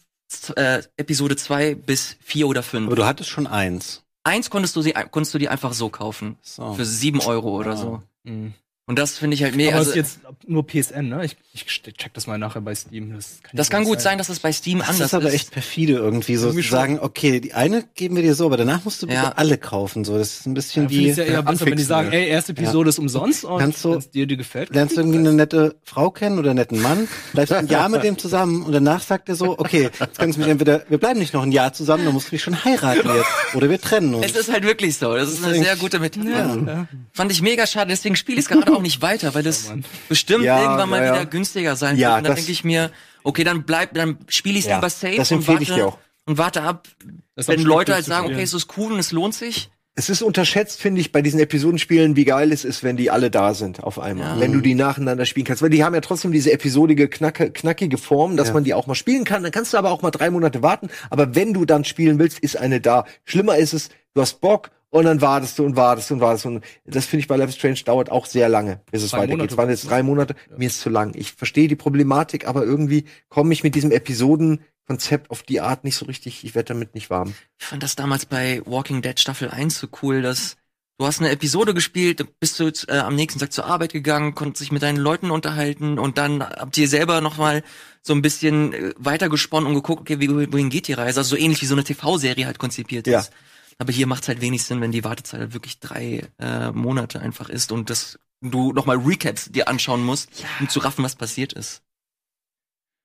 äh, 0.56 0.82
Episode 0.96 1.36
2 1.36 1.74
bis 1.74 2.16
4 2.20 2.46
oder 2.48 2.62
5. 2.62 2.86
aber 2.86 2.96
du 2.96 3.04
hattest 3.04 3.30
schon 3.30 3.46
eins. 3.46 4.02
Eins 4.22 4.50
konntest 4.50 4.76
du 4.76 4.82
sie, 4.82 4.92
konntest 4.92 5.34
du 5.34 5.38
die 5.38 5.48
einfach 5.48 5.72
so 5.72 5.88
kaufen. 5.88 6.36
So. 6.42 6.74
Für 6.74 6.84
7 6.84 7.20
Euro 7.20 7.56
oder 7.56 7.76
so. 7.76 8.02
Mhm. 8.24 8.54
Und 8.90 8.98
das 8.98 9.18
finde 9.18 9.34
ich 9.36 9.44
halt 9.44 9.54
mega. 9.54 9.70
Aber 9.70 9.78
Also, 9.78 9.90
ist 9.92 9.96
jetzt 9.96 10.18
nur 10.48 10.66
PSN, 10.66 11.08
ne? 11.08 11.24
Ich, 11.24 11.36
ich 11.54 11.64
check 11.64 12.12
das 12.12 12.26
mal 12.26 12.38
nachher 12.38 12.60
bei 12.60 12.74
Steam. 12.74 13.12
Das 13.14 13.38
kann, 13.40 13.52
das 13.56 13.70
kann 13.70 13.84
gut 13.84 14.00
sein, 14.00 14.18
dass 14.18 14.28
es 14.28 14.40
bei 14.40 14.50
Steam 14.52 14.80
Das 14.80 14.88
anders 14.88 15.06
ist 15.06 15.14
aber 15.14 15.32
echt 15.32 15.52
perfide 15.52 15.92
irgendwie, 15.92 16.34
so 16.34 16.46
Irgendwie 16.48 16.62
zu 16.62 16.68
schon. 16.70 16.76
sagen, 16.78 16.98
okay, 17.00 17.38
die 17.38 17.54
eine 17.54 17.84
geben 17.94 18.16
wir 18.16 18.24
dir 18.24 18.34
so, 18.34 18.46
aber 18.46 18.56
danach 18.56 18.84
musst 18.84 19.00
du 19.00 19.06
bitte 19.06 19.20
Ja. 19.20 19.32
alle 19.36 19.58
kaufen. 19.58 20.04
So, 20.04 20.18
das 20.18 20.40
ist 20.40 20.46
ein 20.46 20.54
bisschen 20.54 20.84
Ja, 20.84 20.90
wie 20.90 21.08
ich 21.10 21.16
ja 21.16 21.22
eher 21.22 21.42
besser, 21.44 21.66
wenn 21.66 21.76
die 21.76 21.84
sagen, 21.84 22.10
ey, 22.10 22.26
erste 22.28 22.50
Episode 22.50 22.88
ist 22.88 22.98
umsonst 22.98 23.44
und 23.44 23.60
wenn 23.60 23.70
es 23.96 24.10
dir, 24.10 24.26
dir 24.26 24.36
gefällt. 24.36 24.74
lernst 24.74 24.96
du 24.96 25.02
irgendwie 25.02 25.20
eine 25.20 25.34
nette 25.34 25.76
Frau 25.84 26.10
kennen 26.10 26.40
oder 26.40 26.50
einen 26.50 26.58
netten 26.58 26.82
Mann, 26.82 27.06
bleibst 27.32 27.52
ein 27.52 27.68
Jahr 27.68 27.88
mit 27.88 28.02
dem 28.02 28.18
zusammen 28.18 28.64
und 28.64 28.72
danach 28.72 29.02
sagt 29.04 29.28
er 29.28 29.36
so, 29.36 29.56
okay, 29.56 29.90
jetzt 30.00 30.18
kannst 30.18 30.36
du 30.36 30.40
mich 30.42 30.50
entweder, 30.50 30.82
wir 30.88 30.98
bleiben 30.98 31.20
nicht 31.20 31.32
noch 31.32 31.44
ein 31.44 31.52
Jahr 31.52 31.72
zusammen, 31.72 32.04
dann 32.06 32.14
musst 32.14 32.32
du 32.32 32.34
mich 32.34 32.42
schon 32.42 32.64
heiraten 32.64 33.08
jetzt. 33.08 33.54
Oder 33.54 33.70
wir 33.70 33.80
trennen 33.80 34.14
uns. 34.14 34.26
Es 34.26 34.34
ist 34.36 34.52
halt 34.52 34.64
wirklich 34.64 34.96
so. 34.96 35.14
Das 35.14 35.30
ist 35.32 35.44
eine 35.44 35.54
sehr 35.62 35.76
gute 35.76 36.00
Methode. 36.00 36.30
Ja. 36.66 36.88
Fand 37.12 37.30
ich 37.30 37.40
mega 37.40 37.68
schade. 37.68 37.90
Deswegen 37.90 38.16
spiele 38.16 38.38
ich 38.38 38.46
es 38.46 38.48
gerade 38.48 38.72
auch 38.72 38.79
nicht 38.82 39.02
weiter, 39.02 39.34
weil 39.34 39.42
das 39.42 39.72
bestimmt 40.08 40.44
Ja, 40.44 40.62
irgendwann 40.62 40.88
mal 40.90 41.00
ja, 41.00 41.06
ja. 41.06 41.12
wieder 41.14 41.26
günstiger 41.26 41.76
sein 41.76 41.96
Ja, 41.96 42.08
wird. 42.10 42.18
Und 42.18 42.24
dann 42.28 42.36
denke 42.36 42.52
ich 42.52 42.64
mir, 42.64 42.90
okay, 43.22 43.44
dann 43.44 43.64
bleib, 43.64 43.94
dann 43.94 44.18
spiele 44.28 44.58
ich 44.58 44.64
es 44.64 44.70
Ja, 44.70 44.76
lieber 44.76 44.90
safe 44.90 45.16
das 45.16 45.30
und 45.30 45.38
empfehle 45.38 45.62
ich 45.62 45.68
warte, 45.70 45.80
dir 45.82 45.86
auch. 45.88 45.98
und 46.26 46.38
warte 46.38 46.62
ab, 46.62 46.88
Das 47.34 47.48
wenn 47.48 47.60
Leute 47.62 47.94
halt 47.94 48.04
sagen, 48.04 48.26
okay, 48.26 48.42
es 48.42 48.54
ist 48.54 48.68
cool 48.76 48.92
und 48.92 48.98
es 48.98 49.12
lohnt 49.12 49.34
sich. 49.34 49.70
Es 49.96 50.08
ist 50.08 50.22
unterschätzt, 50.22 50.80
finde 50.80 51.00
ich, 51.00 51.10
bei 51.12 51.20
diesen 51.20 51.40
Episodenspielen, 51.40 52.14
wie 52.14 52.24
geil 52.24 52.52
es 52.52 52.64
ist, 52.64 52.84
wenn 52.84 52.96
die 52.96 53.10
alle 53.10 53.28
da 53.30 53.54
sind 53.54 53.82
auf 53.82 53.98
einmal. 53.98 54.36
Ja. 54.36 54.40
Wenn 54.40 54.52
du 54.52 54.60
die 54.60 54.74
nacheinander 54.76 55.26
spielen 55.26 55.44
kannst. 55.44 55.62
Weil 55.62 55.68
die 55.70 55.84
haben 55.84 55.94
ja 55.94 56.00
trotzdem 56.00 56.30
diese 56.32 56.52
episodige, 56.52 57.08
knacke, 57.08 57.50
knackige 57.50 57.98
Form, 57.98 58.36
dass 58.36 58.52
man 58.54 58.62
die 58.64 58.72
auch 58.72 58.86
mal 58.86 58.94
spielen 58.94 59.24
kann. 59.24 59.42
Dann 59.42 59.52
kannst 59.52 59.74
du 59.74 59.78
aber 59.78 59.90
auch 59.90 60.00
mal 60.00 60.12
drei 60.12 60.30
Monate 60.30 60.62
warten. 60.62 60.88
Aber 61.10 61.34
wenn 61.34 61.52
du 61.52 61.64
dann 61.64 61.84
spielen 61.84 62.18
willst, 62.20 62.38
ist 62.38 62.56
eine 62.56 62.80
da. 62.80 63.04
Schlimmer 63.24 63.56
ist 63.56 63.74
es, 63.74 63.88
du 64.14 64.20
hast 64.22 64.40
Bock 64.40 64.70
und 64.90 65.04
dann 65.04 65.20
wartest 65.20 65.58
du 65.58 65.64
und 65.64 65.76
wartest 65.76 66.10
und 66.12 66.20
wartest. 66.20 66.46
Und 66.46 66.64
das 66.84 67.06
finde 67.06 67.20
ich 67.22 67.28
bei 67.28 67.36
Life 67.36 67.50
is 67.50 67.56
Strange 67.56 67.80
dauert 67.84 68.10
auch 68.10 68.26
sehr 68.26 68.48
lange, 68.48 68.80
bis 68.90 69.02
es 69.02 69.10
Drei 69.10 69.18
weitergeht. 69.18 69.36
Monate. 69.38 69.52
Es 69.52 69.58
waren 69.58 69.70
jetzt 69.70 69.90
drei 69.90 70.02
Monate. 70.02 70.34
Mir 70.56 70.66
ist 70.66 70.80
zu 70.80 70.88
lang. 70.90 71.12
Ich 71.14 71.32
verstehe 71.32 71.68
die 71.68 71.76
Problematik, 71.76 72.46
aber 72.46 72.64
irgendwie 72.64 73.04
komme 73.28 73.52
ich 73.52 73.62
mit 73.62 73.74
diesem 73.74 73.90
Episodenkonzept 73.92 75.30
auf 75.30 75.42
die 75.42 75.60
Art 75.60 75.84
nicht 75.84 75.96
so 75.96 76.06
richtig. 76.06 76.44
Ich 76.44 76.54
werde 76.54 76.68
damit 76.74 76.94
nicht 76.94 77.10
warm. 77.10 77.34
Ich 77.58 77.66
fand 77.66 77.82
das 77.82 77.96
damals 77.96 78.26
bei 78.26 78.62
Walking 78.66 79.02
Dead 79.02 79.18
Staffel 79.18 79.50
1 79.50 79.78
so 79.78 79.88
cool, 80.02 80.22
dass 80.22 80.56
Du 80.98 81.06
hast 81.06 81.18
eine 81.20 81.30
Episode 81.30 81.72
gespielt, 81.72 82.22
bist 82.40 82.60
du 82.60 82.70
äh, 82.88 82.98
am 82.98 83.14
nächsten 83.16 83.40
Tag 83.40 83.54
zur 83.54 83.64
Arbeit 83.64 83.94
gegangen, 83.94 84.34
konntest 84.34 84.60
dich 84.60 84.70
mit 84.70 84.82
deinen 84.82 84.98
Leuten 84.98 85.30
unterhalten 85.30 85.98
und 85.98 86.18
dann 86.18 86.42
habt 86.42 86.76
ihr 86.76 86.88
selber 86.88 87.22
noch 87.22 87.38
mal 87.38 87.62
so 88.02 88.12
ein 88.12 88.20
bisschen 88.20 88.74
äh, 88.74 88.92
weitergesponnen 88.98 89.66
und 89.66 89.74
geguckt, 89.76 90.02
okay, 90.02 90.20
wie, 90.20 90.28
wohin 90.52 90.68
geht 90.68 90.88
die 90.88 90.92
Reise? 90.92 91.20
Also 91.20 91.36
so 91.36 91.42
ähnlich 91.42 91.62
wie 91.62 91.66
so 91.66 91.74
eine 91.74 91.84
TV-Serie 91.84 92.44
halt 92.44 92.58
konzipiert 92.58 93.06
Ja. 93.06 93.20
ist. 93.20 93.32
Aber 93.80 93.92
hier 93.92 94.06
macht's 94.06 94.28
halt 94.28 94.42
wenig 94.42 94.62
Sinn, 94.64 94.80
wenn 94.82 94.92
die 94.92 95.04
Wartezeit 95.04 95.40
halt 95.40 95.54
wirklich 95.54 95.80
drei 95.80 96.22
äh, 96.38 96.70
Monate 96.70 97.20
einfach 97.20 97.48
ist 97.48 97.72
und 97.72 97.88
das 97.88 98.18
du 98.42 98.72
noch 98.72 98.84
mal 98.86 98.96
Recaps 98.98 99.50
dir 99.50 99.68
anschauen 99.68 100.04
musst, 100.04 100.28
um 100.60 100.68
zu 100.68 100.80
raffen, 100.80 101.04
was 101.04 101.16
passiert 101.16 101.52
ist. 101.54 101.82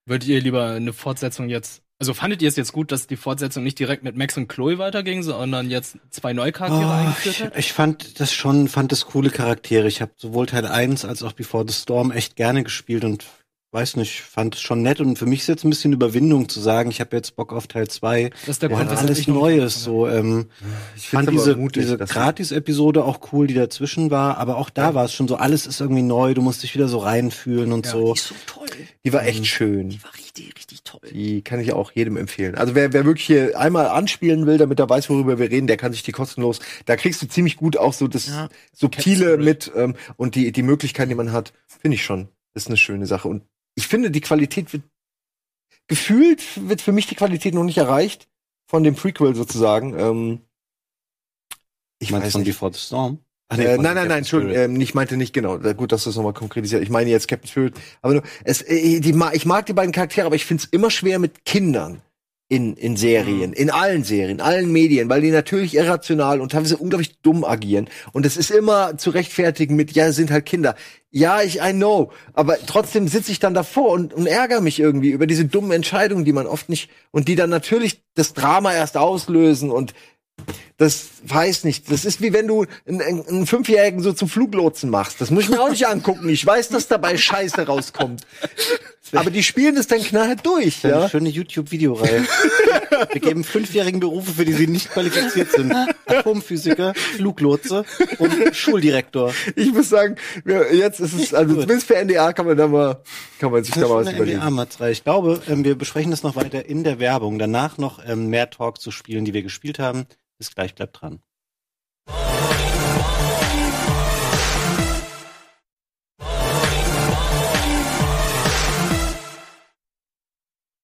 Würdet 0.05 0.27
ihr 0.29 0.41
lieber 0.41 0.71
eine 0.71 0.93
Fortsetzung 0.93 1.49
jetzt, 1.49 1.81
also 1.99 2.13
fandet 2.13 2.41
ihr 2.41 2.49
es 2.49 2.55
jetzt 2.57 2.73
gut, 2.73 2.91
dass 2.91 3.07
die 3.07 3.15
Fortsetzung 3.15 3.63
nicht 3.63 3.79
direkt 3.79 4.03
mit 4.03 4.15
Max 4.17 4.37
und 4.37 4.47
Chloe 4.49 4.77
weiterging, 4.77 5.23
sondern 5.23 5.69
jetzt 5.69 5.97
zwei 6.09 6.33
neue 6.33 6.51
Charaktere 6.51 6.89
Oh, 6.89 6.93
eingeführt 6.93 7.35
ich, 7.35 7.43
hat? 7.43 7.57
ich 7.57 7.73
fand 7.73 8.19
das 8.19 8.33
schon, 8.33 8.67
fand 8.67 8.91
das 8.91 9.05
coole 9.05 9.29
Charaktere. 9.29 9.87
Ich 9.87 10.01
habe 10.01 10.11
sowohl 10.17 10.45
Teil 10.45 10.65
1 10.65 11.05
als 11.05 11.23
auch 11.23 11.31
Before 11.33 11.65
the 11.67 11.73
Storm 11.73 12.11
echt 12.11 12.35
gerne 12.35 12.63
gespielt 12.63 13.03
und 13.03 13.25
weiß 13.75 13.97
nicht, 13.97 14.21
fand 14.21 14.55
es 14.55 14.61
schon 14.61 14.81
nett 14.81 14.99
und 15.01 15.19
für 15.19 15.27
mich 15.27 15.41
ist 15.41 15.47
jetzt 15.47 15.63
ein 15.65 15.69
bisschen 15.69 15.93
Überwindung 15.93 16.49
zu 16.49 16.59
sagen, 16.59 16.89
ich 16.89 16.99
habe 17.01 17.15
jetzt 17.15 17.35
Bock 17.35 17.53
auf 17.53 17.67
Teil 17.67 17.87
2. 17.87 18.29
Das 18.31 18.49
ist 18.49 18.61
der 18.63 18.71
Ja, 18.71 18.77
Grund, 18.77 18.89
weshalb 18.89 19.07
alles 19.07 19.27
Neues, 19.27 19.83
so, 19.83 20.07
ähm, 20.07 20.47
Ich 20.95 21.09
fand 21.09 21.29
diese, 21.29 21.55
mutig, 21.55 21.83
diese 21.83 21.97
dass- 21.97 22.09
Gratis-Episode 22.09 23.03
auch 23.03 23.19
cool, 23.31 23.45
die 23.47 23.53
dazwischen 23.53 24.09
war, 24.09 24.37
aber 24.37 24.57
auch 24.57 24.69
da 24.71 24.95
war 24.95 25.05
es 25.05 25.13
schon 25.13 25.27
so, 25.27 25.35
alles 25.35 25.67
ist 25.67 25.79
irgendwie 25.81 26.01
neu, 26.01 26.33
du 26.33 26.41
musst 26.41 26.63
dich 26.63 26.73
wieder 26.73 26.87
so 26.87 26.97
reinfühlen 26.97 27.71
und 27.73 27.85
Ja, 27.85 27.91
so. 27.91 28.13
Die 28.13 28.19
ist 28.19 28.27
so 28.29 28.35
toll. 28.47 28.65
Die 29.03 29.13
war 29.13 29.23
echt 29.25 29.45
schön. 29.45 29.89
Die 29.89 30.01
war 30.03 30.13
richtig, 30.15 30.55
richtig 30.57 30.83
toll. 30.83 31.01
Die 31.13 31.41
kann 31.43 31.59
ich 31.59 31.73
auch 31.73 31.91
jedem 31.91 32.17
empfehlen. 32.17 32.55
Also 32.55 32.73
wer, 32.75 32.93
wer 32.93 33.05
wirklich 33.05 33.25
hier 33.27 33.59
einmal 33.59 33.87
anspielen 33.87 34.47
will, 34.47 34.57
damit 34.57 34.79
er 34.79 34.89
weiß, 34.89 35.09
worüber 35.09 35.37
wir 35.37 35.51
reden, 35.51 35.67
der 35.67 35.77
kann 35.77 35.91
sich 35.91 36.01
die 36.03 36.11
kostenlos. 36.11 36.59
Da 36.85 36.95
kriegst 36.95 37.21
du 37.21 37.27
ziemlich 37.27 37.57
gut 37.57 37.77
auch 37.77 37.93
so 37.93 38.07
das 38.07 38.27
Ja. 38.27 38.49
Subtile 38.73 39.25
Capture 39.25 39.43
mit 39.43 39.71
ähm, 39.75 39.95
und 40.17 40.35
die, 40.35 40.51
die 40.51 40.63
Möglichkeiten, 40.63 41.09
die 41.09 41.15
man 41.15 41.31
hat, 41.33 41.53
finde 41.67 41.95
ich 41.95 42.03
schon. 42.05 42.29
Ist 42.53 42.67
eine 42.67 42.77
schöne 42.77 43.05
Sache. 43.05 43.27
Und 43.27 43.43
ich 43.75 43.87
finde, 43.87 44.11
die 44.11 44.21
Qualität 44.21 44.73
wird 44.73 44.83
gefühlt 45.87 46.41
wird 46.67 46.81
für 46.81 46.91
mich 46.91 47.07
die 47.07 47.15
Qualität 47.15 47.53
noch 47.53 47.63
nicht 47.63 47.77
erreicht 47.77 48.27
von 48.67 48.83
dem 48.83 48.95
Prequel 48.95 49.35
sozusagen. 49.35 49.97
Ähm, 49.97 50.41
ich 51.99 52.11
meine 52.11 52.29
von 52.29 52.41
nicht. 52.41 52.49
Before 52.49 52.73
the 52.73 52.79
Storm. 52.79 53.19
Ach, 53.49 53.57
Äh, 53.57 53.75
von 53.75 53.83
nein, 53.83 53.95
nein, 53.95 54.07
nein, 54.07 54.17
Entschuldigung, 54.19 54.55
ähm, 54.55 54.81
ich 54.81 54.95
meinte 54.95 55.17
nicht 55.17 55.33
genau. 55.33 55.57
Äh, 55.59 55.75
Gut, 55.75 55.91
dass 55.91 56.03
du 56.03 56.09
es 56.09 56.15
nochmal 56.15 56.33
konkretisiert. 56.33 56.81
Ich 56.81 56.89
meine 56.89 57.09
jetzt 57.09 57.27
Captain 57.27 57.47
Spirit. 57.47 57.75
Aber 58.01 58.15
nur, 58.15 58.23
es, 58.43 58.61
äh, 58.63 58.99
die, 58.99 59.15
ich 59.33 59.45
mag 59.45 59.65
die 59.67 59.73
beiden 59.73 59.91
Charaktere, 59.91 60.25
aber 60.25 60.35
ich 60.35 60.45
finde 60.45 60.63
es 60.63 60.69
immer 60.69 60.89
schwer 60.89 61.19
mit 61.19 61.45
Kindern 61.45 62.01
in, 62.47 62.75
in 62.75 62.95
Serien, 62.95 63.53
in 63.53 63.71
allen 63.71 64.03
Serien, 64.03 64.39
allen 64.39 64.71
Medien, 64.71 65.09
weil 65.09 65.21
die 65.21 65.31
natürlich 65.31 65.75
irrational 65.75 66.41
und 66.41 66.51
teilweise 66.51 66.77
unglaublich 66.77 67.19
dumm 67.21 67.43
agieren. 67.43 67.89
Und 68.11 68.25
es 68.25 68.37
ist 68.37 68.51
immer 68.51 68.97
zu 68.97 69.09
rechtfertigen 69.09 69.75
mit, 69.75 69.93
ja, 69.93 70.11
sind 70.11 70.29
halt 70.29 70.45
Kinder. 70.45 70.75
Ja, 71.09 71.41
ich, 71.41 71.59
I 71.59 71.73
know. 71.73 72.11
Aber 72.33 72.57
trotzdem 72.67 73.07
sitze 73.07 73.31
ich 73.31 73.39
dann 73.39 73.55
davor 73.55 73.91
und, 73.91 74.13
und 74.13 74.27
ärgere 74.27 74.61
mich 74.61 74.79
irgendwie 74.79 75.09
über 75.09 75.25
diese 75.25 75.45
dummen 75.45 75.71
Entscheidungen, 75.71 76.23
die 76.23 76.33
man 76.33 76.45
oft 76.45 76.69
nicht, 76.69 76.91
und 77.09 77.27
die 77.27 77.35
dann 77.35 77.49
natürlich 77.49 78.03
das 78.13 78.33
Drama 78.33 78.73
erst 78.73 78.97
auslösen 78.97 79.71
und 79.71 79.93
das 80.77 81.07
weiß 81.23 81.63
nicht. 81.63 81.89
Das 81.89 82.03
ist 82.03 82.21
wie 82.21 82.33
wenn 82.33 82.47
du 82.47 82.65
einen, 82.85 83.01
einen, 83.01 83.47
Fünfjährigen 83.47 84.01
so 84.01 84.11
zum 84.11 84.27
Fluglotsen 84.27 84.89
machst. 84.89 85.21
Das 85.21 85.31
muss 85.31 85.43
ich 85.43 85.49
mir 85.49 85.61
auch 85.61 85.69
nicht 85.69 85.87
angucken. 85.87 86.27
Ich 86.27 86.45
weiß, 86.45 86.69
dass 86.69 86.87
dabei 86.87 87.15
Scheiße 87.15 87.65
rauskommt. 87.65 88.25
Aber 89.13 89.29
die 89.29 89.43
spielen 89.43 89.77
es 89.77 89.87
dann 89.87 90.01
knallhart 90.01 90.45
durch, 90.45 90.83
Eine 90.83 90.93
ja. 90.93 91.09
schöne 91.09 91.29
YouTube-Videoreihe. 91.29 92.25
Wir 93.11 93.21
geben 93.21 93.43
fünfjährigen 93.43 93.99
Berufe, 93.99 94.31
für 94.31 94.45
die 94.45 94.53
sie 94.53 94.67
nicht 94.67 94.91
qualifiziert 94.91 95.51
sind. 95.51 95.73
Atomphysiker, 96.05 96.93
Fluglotse 96.93 97.85
und 98.17 98.55
Schuldirektor. 98.55 99.33
Ich 99.55 99.71
muss 99.71 99.89
sagen, 99.89 100.15
jetzt 100.73 100.99
ist 100.99 101.13
es, 101.13 101.33
also 101.33 101.53
zumindest 101.53 101.87
für 101.87 102.03
NDA 102.03 102.33
kann 102.33 102.47
man 102.47 102.57
da 102.57 102.67
mal, 102.67 103.01
kann 103.39 103.51
man 103.51 103.63
sich 103.63 103.75
da 103.75 103.81
mal 103.81 103.97
was 103.97 104.07
eine 104.07 104.17
überlegen. 104.17 104.39
NDA-Matz-Reihe. 104.39 104.91
Ich 104.91 105.03
glaube, 105.03 105.41
ähm, 105.47 105.63
wir 105.63 105.75
besprechen 105.75 106.11
das 106.11 106.23
noch 106.23 106.35
weiter 106.35 106.65
in 106.65 106.83
der 106.83 106.99
Werbung. 106.99 107.37
Danach 107.37 107.77
noch 107.77 107.99
ähm, 108.05 108.29
mehr 108.29 108.49
Talk 108.49 108.81
zu 108.81 108.91
Spielen, 108.91 109.23
die 109.23 109.33
wir 109.33 109.43
gespielt 109.43 109.79
haben. 109.79 110.07
Bis 110.37 110.53
gleich, 110.53 110.75
bleibt 110.75 111.01
dran. 111.01 111.21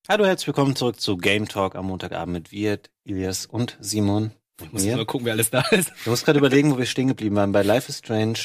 Hallo, 0.09 0.25
herzlich 0.25 0.47
willkommen 0.47 0.75
zurück 0.75 0.99
zu 0.99 1.15
Game 1.15 1.47
Talk 1.47 1.75
am 1.75 1.87
Montagabend 1.87 2.33
mit 2.33 2.51
Wirt, 2.51 2.89
Ilias 3.05 3.45
und 3.45 3.77
Simon. 3.79 4.31
Und 4.59 4.73
Muss 4.73 4.83
mir. 4.83 4.97
mal 4.97 5.05
gucken, 5.05 5.25
wer 5.25 5.33
alles 5.33 5.49
da 5.51 5.61
ist. 5.71 5.91
Ich 6.01 6.07
muss 6.07 6.25
gerade 6.25 6.39
überlegen, 6.39 6.71
wo 6.71 6.77
wir 6.77 6.85
stehen 6.85 7.07
geblieben 7.07 7.35
waren. 7.35 7.51
Bei 7.51 7.61
Life 7.63 7.89
is 7.89 7.99
Strange. 7.99 8.37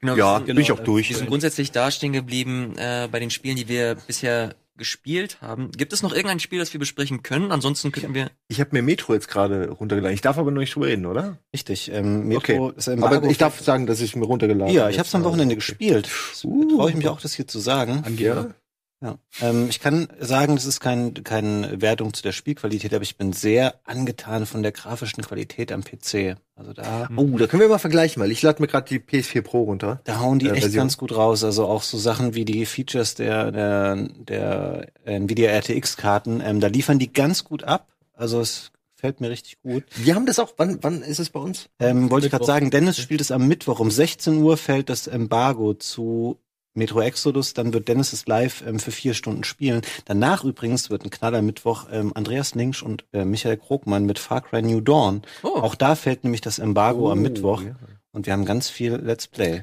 Genau, 0.00 0.16
Ja, 0.16 0.36
sind, 0.38 0.46
bin 0.46 0.58
ich 0.58 0.72
auch 0.72 0.76
genau, 0.76 0.86
durch. 0.86 1.10
wir 1.10 1.16
sind 1.16 1.28
grundsätzlich 1.28 1.70
da 1.70 1.90
stehen 1.90 2.12
geblieben 2.12 2.74
äh, 2.76 3.08
bei 3.10 3.20
den 3.20 3.30
Spielen, 3.30 3.56
die 3.56 3.68
wir 3.68 3.94
bisher 3.94 4.54
gespielt 4.76 5.38
haben. 5.40 5.70
Gibt 5.72 5.92
es 5.92 6.02
noch 6.02 6.12
irgendein 6.12 6.40
Spiel, 6.40 6.58
das 6.58 6.72
wir 6.72 6.80
besprechen 6.80 7.22
können? 7.22 7.52
Ansonsten 7.52 7.92
könnten 7.92 8.14
wir. 8.14 8.30
Ich 8.48 8.60
habe 8.60 8.70
mir 8.72 8.82
Metro 8.82 9.14
jetzt 9.14 9.28
gerade 9.28 9.70
runtergeladen. 9.70 10.14
Ich 10.14 10.20
darf 10.22 10.38
aber 10.38 10.50
noch 10.50 10.60
nicht 10.60 10.74
drüber 10.74 10.86
reden, 10.86 11.06
oder? 11.06 11.38
Richtig, 11.52 11.90
ähm, 11.92 12.26
Metro 12.28 12.66
Okay. 12.68 12.72
ist 12.78 12.86
Embargo. 12.88 13.16
Aber 13.16 13.26
ich 13.28 13.38
darf 13.38 13.60
sagen, 13.60 13.86
dass 13.86 14.00
ich 14.00 14.16
mir 14.16 14.24
runtergeladen 14.24 14.74
Ja, 14.74 14.82
habe. 14.82 14.92
ich 14.92 14.98
habe 14.98 15.06
es 15.06 15.14
am 15.14 15.24
Wochenende 15.24 15.54
gespielt. 15.54 16.08
Uh. 16.44 16.76
Traue 16.76 16.90
ich 16.90 16.96
mich 16.96 17.08
auch, 17.08 17.20
das 17.20 17.34
hier 17.34 17.46
zu 17.46 17.58
sagen. 17.58 18.02
Ja. 18.16 18.54
Ja. 19.02 19.18
Ähm, 19.40 19.66
ich 19.68 19.80
kann 19.80 20.06
sagen, 20.20 20.54
das 20.54 20.64
ist 20.64 20.78
kein, 20.80 21.12
keine 21.24 21.80
Wertung 21.82 22.14
zu 22.14 22.22
der 22.22 22.30
Spielqualität, 22.32 22.94
aber 22.94 23.02
ich 23.02 23.16
bin 23.16 23.32
sehr 23.32 23.74
angetan 23.84 24.46
von 24.46 24.62
der 24.62 24.70
grafischen 24.72 25.24
Qualität 25.24 25.72
am 25.72 25.82
PC. 25.82 26.36
Also 26.54 26.72
da, 26.72 27.08
Oh, 27.16 27.36
da 27.36 27.46
können 27.48 27.62
wir 27.62 27.68
mal 27.68 27.78
vergleichen, 27.78 28.22
weil 28.22 28.30
ich 28.30 28.42
lade 28.42 28.62
mir 28.62 28.68
gerade 28.68 28.88
die 28.88 29.00
PS4 29.00 29.42
Pro 29.42 29.62
runter. 29.64 30.00
da 30.04 30.20
hauen 30.20 30.38
die 30.38 30.46
Äh, 30.46 30.52
echt 30.52 30.60
Version. 30.62 30.82
ganz 30.84 30.96
gut 30.98 31.16
raus. 31.16 31.42
Also 31.42 31.66
auch 31.66 31.82
so 31.82 31.98
Sachen 31.98 32.34
wie 32.34 32.44
die 32.44 32.64
Features 32.64 33.16
der, 33.16 33.50
der, 33.50 33.96
der 33.96 34.86
Nvidia 35.04 35.50
RTX-Karten, 35.50 36.40
ähm, 36.44 36.60
da 36.60 36.68
liefern 36.68 36.98
die 37.00 37.12
ganz 37.12 37.42
gut 37.44 37.64
ab. 37.64 37.88
Also 38.14 38.40
es 38.40 38.70
gefällt 38.94 39.20
mir 39.20 39.30
richtig 39.30 39.60
gut. 39.62 39.82
Wir 39.96 40.14
haben 40.14 40.26
das 40.26 40.38
auch, 40.38 40.52
wann, 40.58 40.78
wann 40.82 41.02
ist 41.02 41.18
es 41.18 41.30
bei 41.30 41.40
uns? 41.40 41.68
Ähm, 41.80 42.08
wollte 42.08 42.26
ich 42.26 42.30
gerade 42.30 42.44
sagen, 42.44 42.70
Dennis 42.70 42.98
spielt 42.98 43.20
es 43.20 43.32
am 43.32 43.48
Mittwoch. 43.48 43.80
Um 43.80 43.90
16 43.90 44.36
Uhr 44.38 44.56
fällt 44.56 44.88
das 44.90 45.08
Embargo 45.08 45.74
zu 45.74 46.38
Metro 46.74 47.00
Exodus. 47.00 47.54
Dann 47.54 47.72
wird 47.72 47.88
Dennis 47.88 48.12
es 48.12 48.26
live 48.26 48.62
ähm, 48.66 48.78
für 48.78 48.90
vier 48.90 49.14
Stunden 49.14 49.44
spielen. 49.44 49.82
Danach 50.04 50.44
übrigens 50.44 50.90
wird 50.90 51.04
ein 51.04 51.10
Knaller 51.10 51.42
Mittwoch 51.42 51.86
ähm, 51.90 52.12
Andreas 52.14 52.54
Linksch 52.54 52.82
und 52.82 53.04
äh, 53.12 53.24
Michael 53.24 53.56
Krogmann 53.56 54.04
mit 54.06 54.18
Far 54.18 54.40
Cry 54.42 54.62
New 54.62 54.80
Dawn. 54.80 55.22
Oh, 55.42 55.48
Auch 55.60 55.74
da 55.74 55.94
fällt 55.94 56.24
nämlich 56.24 56.40
das 56.40 56.58
Embargo 56.58 57.10
am 57.10 57.20
Mittwoch. 57.22 57.62
ja. 57.62 57.74
Und 58.12 58.26
wir 58.26 58.32
haben 58.34 58.44
ganz 58.44 58.68
viel 58.68 58.94
Let's 58.96 59.26
Play. 59.26 59.62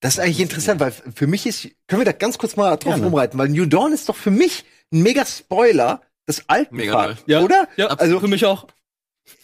Das 0.00 0.14
ist 0.14 0.20
eigentlich 0.20 0.40
interessant, 0.40 0.80
weil 0.80 0.92
für 0.92 1.26
mich 1.26 1.46
ist, 1.46 1.62
können 1.86 2.02
wir 2.02 2.04
da 2.04 2.12
ganz 2.12 2.36
kurz 2.36 2.56
mal 2.56 2.70
drauf 2.76 2.92
Gerne. 2.92 3.04
rumreiten, 3.06 3.38
weil 3.38 3.48
New 3.48 3.64
Dawn 3.64 3.92
ist 3.92 4.08
doch 4.10 4.16
für 4.16 4.30
mich 4.30 4.64
ein 4.92 5.02
mega 5.02 5.24
Spoiler 5.24 6.02
des 6.28 6.46
alten 6.48 6.76
Mega 6.76 6.92
Part, 6.92 7.24
Ja. 7.26 7.40
oder? 7.42 7.68
Ja, 7.76 7.86
Also 7.86 8.20
für 8.20 8.28
mich 8.28 8.44
auch. 8.44 8.66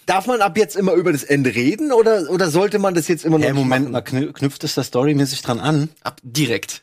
Darf 0.07 0.27
man 0.27 0.41
ab 0.41 0.57
jetzt 0.57 0.77
immer 0.77 0.93
über 0.95 1.13
das 1.13 1.23
Ende 1.23 1.55
reden 1.55 1.93
oder, 1.93 2.31
oder 2.31 2.51
sollte 2.51 2.79
man 2.79 2.95
das 2.95 3.09
jetzt 3.09 3.25
immer 3.25 3.39
noch 3.39 3.45
Hey, 3.47 3.53
Moment 3.55 3.91
mal, 3.91 4.03
knü- 4.03 4.33
knüpft 4.33 4.65
es 4.65 4.75
da 4.75 4.83
storymäßig 4.83 5.43
dran 5.43 5.61
an? 5.61 5.89
ab 6.03 6.21
direkt. 6.23 6.83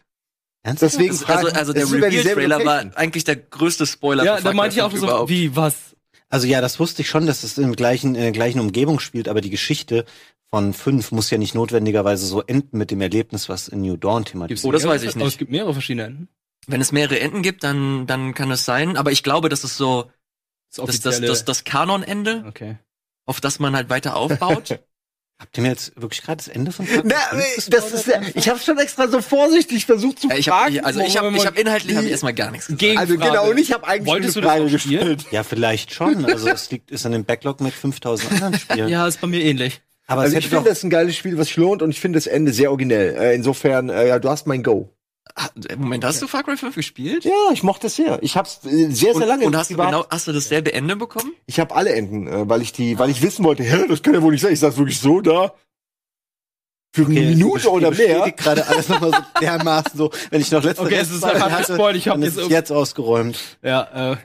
Ernsthaft? 0.63 0.93
Deswegen 0.95 1.17
also, 1.25 1.47
also 1.47 1.73
der 1.73 1.85
Reveal-Trailer 1.89 2.65
war 2.65 2.85
eigentlich 2.95 3.23
der 3.23 3.35
größte 3.37 3.85
Spoiler. 3.85 4.23
Ja, 4.23 4.37
für 4.37 4.43
da 4.43 4.53
meinte 4.53 4.75
ich 4.75 4.81
auch 4.81 4.89
5 4.89 4.99
so, 4.99 5.07
überhaupt. 5.07 5.29
wie, 5.29 5.55
was? 5.55 5.75
Also 6.29 6.45
ja, 6.47 6.59
das 6.59 6.79
wusste 6.79 7.01
ich 7.03 7.09
schon, 7.09 7.25
dass 7.25 7.43
es 7.43 7.57
in, 7.57 7.73
gleichen, 7.75 8.15
in 8.15 8.21
der 8.21 8.31
gleichen 8.33 8.59
Umgebung 8.59 8.99
spielt, 8.99 9.29
aber 9.29 9.39
die 9.41 9.49
Geschichte 9.49 10.05
von 10.49 10.73
fünf 10.73 11.11
muss 11.11 11.29
ja 11.29 11.37
nicht 11.37 11.55
notwendigerweise 11.55 12.25
so 12.25 12.41
enden 12.41 12.77
mit 12.77 12.91
dem 12.91 12.99
Erlebnis, 13.01 13.47
was 13.49 13.67
in 13.67 13.81
New 13.81 13.97
Dawn 13.97 14.25
thematisiert 14.25 14.67
Oh, 14.67 14.71
das 14.71 14.85
weiß 14.85 15.03
ich 15.03 15.15
nicht. 15.15 15.21
Aber 15.23 15.27
es 15.27 15.37
gibt 15.37 15.51
mehrere 15.51 15.73
verschiedene 15.73 16.05
Enden. 16.05 16.27
Wenn 16.67 16.81
es 16.81 16.91
mehrere 16.91 17.19
Enden 17.19 17.43
gibt, 17.43 17.63
dann, 17.63 18.07
dann 18.07 18.33
kann 18.33 18.51
es 18.51 18.65
sein. 18.65 18.97
Aber 18.97 19.11
ich 19.11 19.23
glaube, 19.23 19.47
das 19.47 19.63
ist 19.63 19.77
so 19.77 20.09
Das 20.75 20.85
das, 20.85 20.99
das, 20.99 21.21
das, 21.21 21.45
das 21.45 21.63
Kanonende, 21.63 22.43
okay. 22.47 22.77
Auf 23.27 23.39
das 23.39 23.59
man 23.59 23.75
halt 23.75 23.89
weiter 23.91 24.15
aufbaut. 24.15 24.79
Habt 25.39 25.55
ihr 25.55 25.61
mir 25.61 25.69
jetzt 25.69 25.91
wirklich 26.01 26.23
gerade 26.23 26.37
das 26.37 26.47
Ende 26.47 26.71
von 26.71 26.87
Na, 27.03 27.15
5 27.15 27.41
äh, 27.67 27.69
das 27.69 27.91
gespoilert 27.91 28.27
ist, 28.29 28.35
ich 28.37 28.49
habe 28.49 28.57
schon 28.59 28.79
extra 28.79 29.07
so 29.07 29.21
vorsichtig 29.21 29.85
versucht 29.85 30.17
zu 30.21 30.29
Äh, 30.31 30.39
ich 30.39 30.49
hab, 30.49 30.61
fragen. 30.61 30.73
ich, 30.77 30.83
also 30.83 30.99
ich 31.01 31.15
habe 31.15 31.29
ich 31.37 31.45
hab 31.45 31.59
inhaltlich 31.59 31.95
hab 31.95 32.03
ich 32.05 32.09
erstmal 32.09 32.33
gar 32.33 32.49
nichts 32.49 32.65
gesagt. 32.65 32.79
Gegen- 32.79 32.97
also 32.97 33.15
genau, 33.19 33.47
und 33.51 33.59
ich 33.59 33.71
habe 33.71 33.85
eigentlich 33.85 34.07
Wolltest 34.07 34.35
eine 34.37 34.47
das 34.47 34.51
Frage 34.55 34.69
gestellt. 34.71 35.25
Ja, 35.29 35.43
vielleicht 35.43 35.93
schon. 35.93 36.25
Also 36.31 36.49
es 36.49 36.71
liegt, 36.71 36.89
ist 36.89 37.05
an 37.05 37.11
dem 37.11 37.23
Backlog 37.23 37.61
mit 37.61 37.73
5000 37.75 38.31
anderen 38.31 38.57
Spielen. 38.57 38.87
Ja, 38.89 39.07
ist 39.07 39.21
bei 39.21 39.27
mir 39.27 39.41
ähnlich. 39.43 39.79
Aber 40.07 40.21
Also 40.21 40.35
ich 40.37 40.47
finde 40.47 40.69
das 40.69 40.81
ein 40.83 40.89
geiles 40.89 41.15
Spiel, 41.15 41.37
was 41.37 41.47
sich 41.47 41.57
lohnt 41.57 41.83
und 41.83 41.91
ich 41.91 41.99
finde 41.99 42.17
das 42.17 42.25
Ende 42.25 42.51
sehr 42.51 42.71
originell. 42.71 43.15
Äh, 43.15 43.35
insofern, 43.35 43.89
äh, 43.89 44.07
ja, 44.07 44.17
du 44.17 44.29
hast 44.29 44.47
mein 44.47 44.63
Go. 44.63 44.89
Moment, 45.77 46.03
hast 46.03 46.21
du 46.21 46.27
Far 46.27 46.43
Cry 46.43 46.57
5 46.57 46.75
gespielt? 46.75 47.25
Ja, 47.25 47.31
ich 47.53 47.63
mochte 47.63 47.87
es 47.87 47.95
sehr. 47.95 48.19
Ich 48.21 48.35
hab's 48.37 48.59
äh, 48.65 48.89
sehr, 48.91 49.13
Und, 49.13 49.19
sehr 49.19 49.27
lange 49.27 49.45
und 49.45 49.55
hast 49.55 49.69
du 49.71 49.75
genau, 49.75 50.05
hast 50.09 50.27
du 50.27 50.31
dasselbe 50.31 50.73
Ende 50.73 50.95
bekommen? 50.95 51.31
Ich 51.45 51.59
habe 51.59 51.75
alle 51.75 51.93
Enden, 51.93 52.27
äh, 52.27 52.49
weil 52.49 52.61
ich 52.61 52.73
die, 52.73 52.97
weil 52.99 53.09
ich 53.09 53.21
wissen 53.21 53.43
wollte, 53.43 53.63
hä, 53.63 53.85
das 53.87 54.01
kann 54.03 54.13
ja 54.13 54.21
wohl 54.21 54.31
nicht 54.31 54.41
sein. 54.41 54.53
Ich 54.53 54.59
saß 54.59 54.77
wirklich 54.77 54.99
so 54.99 55.21
da. 55.21 55.53
Für 56.95 57.05
eine 57.05 57.11
Okay, 57.19 57.29
Minute 57.29 57.67
ihr 57.67 57.71
oder 57.73 57.91
mehr. 57.91 58.31
gerade 58.31 58.67
alles 58.67 58.89
nochmal 58.89 59.11
so 59.11 59.17
dermaßen 59.41 59.91
so, 59.97 60.11
wenn 60.31 60.41
ich 60.41 60.51
noch 60.51 60.63
letzte 60.63 60.83
Okay, 60.83 60.95
es 60.95 61.11
ist 61.11 61.23
einfach 61.23 61.51
hatte, 61.51 61.73
gespoilt. 61.73 61.95
Ich 61.97 62.07
hab 62.07 62.15
dann 62.15 62.23
jetzt 62.23 62.37
jetzt 62.49 62.71
ausgeräumt. 62.71 63.37
Ja, 63.61 64.13
äh, 64.13 64.17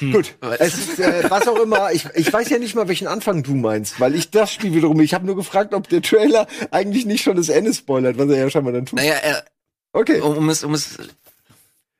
Gut, 0.00 0.34
es 0.58 0.74
ist, 0.76 0.98
äh, 0.98 1.30
was 1.30 1.46
auch 1.46 1.58
immer. 1.60 1.92
Ich, 1.92 2.04
ich 2.16 2.32
weiß 2.32 2.48
ja 2.50 2.58
nicht 2.58 2.74
mal, 2.74 2.88
welchen 2.88 3.06
Anfang 3.06 3.44
du 3.44 3.54
meinst, 3.54 4.00
weil 4.00 4.14
ich 4.16 4.30
das 4.30 4.52
Spiel 4.52 4.74
wiederum. 4.74 5.00
Ich 5.00 5.14
habe 5.14 5.24
nur 5.24 5.36
gefragt, 5.36 5.72
ob 5.72 5.88
der 5.88 6.02
Trailer 6.02 6.48
eigentlich 6.72 7.06
nicht 7.06 7.22
schon 7.22 7.36
das 7.36 7.48
Ende 7.48 7.72
spoilert, 7.72 8.18
was 8.18 8.28
er 8.28 8.38
ja 8.38 8.50
scheinbar 8.50 8.72
dann 8.72 8.86
tut. 8.86 8.98
Naja, 8.98 9.14
er, 9.14 9.44
Okay, 9.92 10.20
um, 10.20 10.36
um 10.36 10.48
es, 10.50 10.64
um 10.64 10.74
es, 10.74 10.96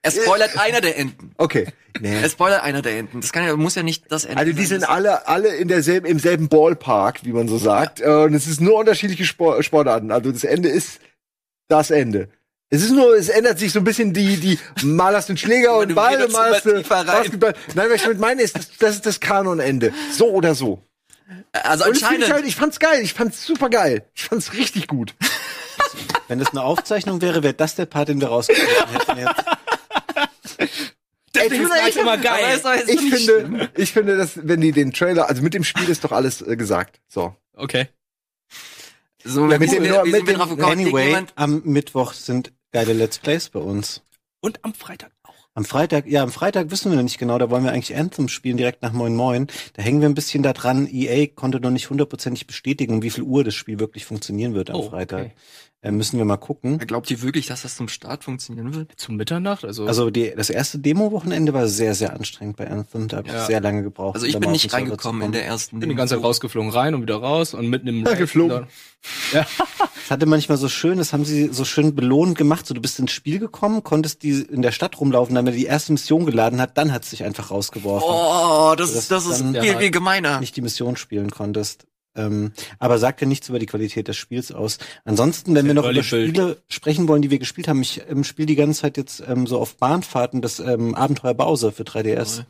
er 0.02 0.10
spoilert 0.10 0.58
einer 0.58 0.80
der 0.80 0.98
Enden. 0.98 1.32
okay. 1.38 1.66
Nee. 2.00 2.22
Er 2.22 2.28
spoilert 2.28 2.62
einer 2.62 2.80
der 2.80 2.96
Enden. 2.96 3.20
Das 3.20 3.32
kann 3.32 3.44
ja, 3.44 3.56
muss 3.56 3.74
ja 3.74 3.82
nicht 3.82 4.04
das 4.12 4.24
Ende 4.24 4.38
Also 4.38 4.52
die 4.52 4.58
sein. 4.66 4.80
sind 4.80 4.88
alle, 4.88 5.26
alle 5.26 5.48
in 5.56 5.66
derselben, 5.66 6.06
im 6.06 6.20
selben 6.20 6.48
Ballpark, 6.48 7.24
wie 7.24 7.32
man 7.32 7.48
so 7.48 7.58
sagt. 7.58 8.00
Äh, 8.00 8.06
Und 8.08 8.34
es 8.34 8.46
ist 8.46 8.60
nur 8.60 8.76
unterschiedliche 8.76 9.24
Sport, 9.24 9.64
Sportarten. 9.64 10.12
Also 10.12 10.30
das 10.30 10.44
Ende 10.44 10.68
ist 10.68 11.00
das 11.66 11.90
Ende. 11.90 12.28
Es 12.70 12.82
ist 12.82 12.92
nur, 12.92 13.16
es 13.16 13.28
ändert 13.30 13.58
sich 13.58 13.72
so 13.72 13.80
ein 13.80 13.84
bisschen 13.84 14.12
die, 14.12 14.36
die, 14.36 14.58
mal 14.84 15.16
hast 15.16 15.28
du 15.28 15.32
einen 15.32 15.38
Schläger 15.38 15.76
und 15.78 15.88
Du 15.88 15.94
Ball, 15.96 16.28
mal 16.28 16.54
hast 16.54 16.66
du 16.66 16.76
tiefer 16.76 16.98
rein. 16.98 17.06
Basketball. 17.06 17.54
Nein, 17.74 17.88
was 17.88 17.96
ich 17.96 18.02
damit 18.02 18.20
meine, 18.20 18.42
ist, 18.42 18.54
das, 18.56 18.68
das 18.78 18.94
ist 18.96 19.06
das 19.06 19.18
Kanonende. 19.18 19.92
So 20.12 20.30
oder 20.30 20.54
so. 20.54 20.80
Also 21.52 21.86
Und 21.86 22.00
das 22.00 22.08
find 22.08 22.22
anscheinend. 22.22 22.24
ich, 22.26 22.32
halt, 22.32 22.46
ich 22.46 22.54
fand's 22.54 22.78
geil, 22.78 23.00
ich 23.02 23.14
fand's 23.14 23.44
super 23.44 23.70
geil. 23.70 24.04
Ich 24.14 24.24
fand's 24.26 24.52
richtig 24.52 24.86
gut. 24.86 25.14
Wenn 26.28 26.38
das 26.38 26.50
eine 26.50 26.62
Aufzeichnung 26.62 27.20
wäre, 27.22 27.42
wäre 27.42 27.54
das 27.54 27.74
der 27.74 27.86
Part, 27.86 28.08
den 28.08 28.20
wir 28.20 28.28
rausgeschnitten 28.28 28.88
hätten 28.90 29.18
jetzt. 29.18 29.44
Ey, 31.36 31.46
ist 31.88 31.96
immer 31.96 32.12
Aber 32.14 32.22
geil. 32.22 32.60
ich 32.88 33.00
nicht 33.00 33.28
finde, 33.30 33.70
ich 33.76 33.92
finde, 33.92 34.16
dass, 34.16 34.46
wenn 34.48 34.60
die 34.60 34.72
den 34.72 34.92
Trailer, 34.92 35.28
also 35.28 35.40
mit 35.42 35.54
dem 35.54 35.62
Spiel 35.62 35.88
ist 35.88 36.02
doch 36.04 36.10
alles 36.12 36.42
äh, 36.42 36.56
gesagt. 36.56 37.00
So. 37.06 37.34
Okay. 37.54 37.88
So, 39.24 39.48
Ja, 39.50 39.58
mit 39.58 39.70
dem, 39.70 39.84
wie 39.84 39.88
mit 40.10 40.12
wir 40.12 40.22
dem- 40.24 40.36
drauf 40.36 40.48
gekommen? 40.48 40.72
Anyway, 40.72 41.16
am 41.36 41.62
Mittwoch 41.64 42.12
sind 42.12 42.52
geile 42.72 42.92
Let's 42.92 43.18
Plays 43.18 43.50
bei 43.50 43.60
uns. 43.60 44.02
Und 44.40 44.64
am 44.64 44.74
Freitag 44.74 45.12
auch. 45.22 45.34
Am 45.54 45.64
Freitag, 45.64 46.06
ja, 46.06 46.22
am 46.22 46.30
Freitag 46.32 46.70
wissen 46.70 46.90
wir 46.90 46.96
noch 46.96 47.02
nicht 47.02 47.18
genau, 47.18 47.36
da 47.38 47.50
wollen 47.50 47.64
wir 47.64 47.72
eigentlich 47.72 47.96
Anthem 47.96 48.28
spielen, 48.28 48.56
direkt 48.56 48.82
nach 48.82 48.92
Moin 48.92 49.14
Moin. 49.16 49.48
Da 49.74 49.82
hängen 49.82 50.00
wir 50.00 50.08
ein 50.08 50.14
bisschen 50.14 50.42
da 50.42 50.52
dran. 50.52 50.88
EA 50.90 51.26
konnte 51.34 51.60
noch 51.60 51.70
nicht 51.70 51.90
hundertprozentig 51.90 52.46
bestätigen, 52.46 52.94
um 52.94 53.02
wie 53.02 53.10
viel 53.10 53.24
Uhr 53.24 53.44
das 53.44 53.54
Spiel 53.54 53.78
wirklich 53.80 54.04
funktionieren 54.06 54.54
wird 54.54 54.70
am 54.70 54.76
Oh, 54.76 54.88
Freitag. 54.90 55.20
okay. 55.26 55.32
Äh, 55.80 55.92
müssen 55.92 56.18
wir 56.18 56.24
mal 56.24 56.36
gucken. 56.38 56.78
Glaubt 56.78 57.08
ihr 57.08 57.22
wirklich, 57.22 57.46
dass 57.46 57.62
das 57.62 57.76
zum 57.76 57.86
Start 57.86 58.24
funktionieren 58.24 58.74
wird? 58.74 58.94
Zum 58.96 59.14
Mitternacht? 59.14 59.64
Also, 59.64 59.86
Also 59.86 60.10
die, 60.10 60.32
das 60.36 60.50
erste 60.50 60.80
Demo-Wochenende 60.80 61.54
war 61.54 61.68
sehr, 61.68 61.94
sehr 61.94 62.14
anstrengend 62.14 62.56
bei 62.56 62.68
Anthem. 62.68 63.06
Da 63.06 63.18
habe 63.18 63.28
ich 63.28 63.34
Ja. 63.34 63.46
sehr 63.46 63.60
lange 63.60 63.84
gebraucht. 63.84 64.16
Also 64.16 64.26
ich 64.26 64.36
bin 64.40 64.50
nicht 64.50 64.72
reingekommen 64.72 65.22
in 65.22 65.30
der 65.30 65.44
ersten. 65.46 65.78
bin 65.78 65.88
die 65.88 65.94
ganze 65.94 66.16
Zeit 66.16 66.24
rausgeflogen, 66.24 66.72
rein 66.72 66.96
und 66.96 67.02
wieder 67.02 67.18
raus 67.18 67.54
und 67.54 67.68
mitten 67.68 67.86
im 67.86 68.04
Ja, 68.04 68.14
geflogen. 68.14 68.66
dann- 68.66 68.66
Das 70.08 70.10
hatte 70.10 70.26
manchmal 70.26 70.56
so 70.58 70.68
schön, 70.68 70.98
das 70.98 71.12
haben 71.12 71.24
sie 71.24 71.50
so 71.52 71.64
schön 71.64 71.94
belohnt 71.94 72.36
gemacht. 72.36 72.66
So, 72.66 72.74
du 72.74 72.80
bist 72.80 72.98
ins 72.98 73.12
Spiel 73.12 73.38
gekommen, 73.38 73.84
konntest 73.84 74.22
die 74.24 74.40
in 74.40 74.62
der 74.62 74.72
Stadt 74.72 74.98
rumlaufen, 75.00 75.34
dann, 75.34 75.44
wenn 75.46 75.52
er 75.52 75.58
die 75.58 75.66
erste 75.66 75.92
Mission 75.92 76.24
geladen 76.26 76.60
hat, 76.60 76.76
dann 76.78 76.92
hat 76.92 77.04
es 77.04 77.10
dich 77.10 77.22
einfach 77.24 77.50
rausgeworfen. 77.52 78.08
Oh, 78.10 78.74
das, 78.76 78.92
Das 78.94 78.98
ist, 79.04 79.10
das 79.12 79.42
viel, 79.42 79.54
Ja. 79.54 79.78
viel 79.78 79.90
gemeiner. 79.90 80.40
nicht 80.40 80.56
die 80.56 80.62
Mission 80.62 80.96
spielen 80.96 81.30
konntest. 81.30 81.84
Ähm, 82.18 82.52
aber 82.78 82.98
sagt 82.98 83.20
ja 83.20 83.26
nichts 83.26 83.48
über 83.48 83.58
die 83.58 83.66
Qualität 83.66 84.08
des 84.08 84.16
Spiels 84.16 84.52
aus. 84.52 84.78
Ansonsten, 85.04 85.54
wenn 85.54 85.66
wir 85.66 85.74
noch 85.74 85.88
über. 85.88 86.02
Spiele 86.02 86.58
sprechen 86.68 87.08
wollen, 87.08 87.22
die 87.22 87.30
wir 87.30 87.38
gespielt 87.38 87.68
haben, 87.68 87.80
ich 87.80 88.02
ähm, 88.10 88.24
spiele 88.24 88.46
die 88.46 88.56
ganze 88.56 88.82
Zeit 88.82 88.96
jetzt 88.96 89.22
ähm, 89.26 89.46
so 89.46 89.58
auf 89.58 89.76
Bahnfahrten 89.76 90.42
das 90.42 90.58
ähm, 90.58 90.94
Abenteuer 90.94 91.34
Bowser 91.34 91.72
für 91.72 91.84
3DS. 91.84 92.44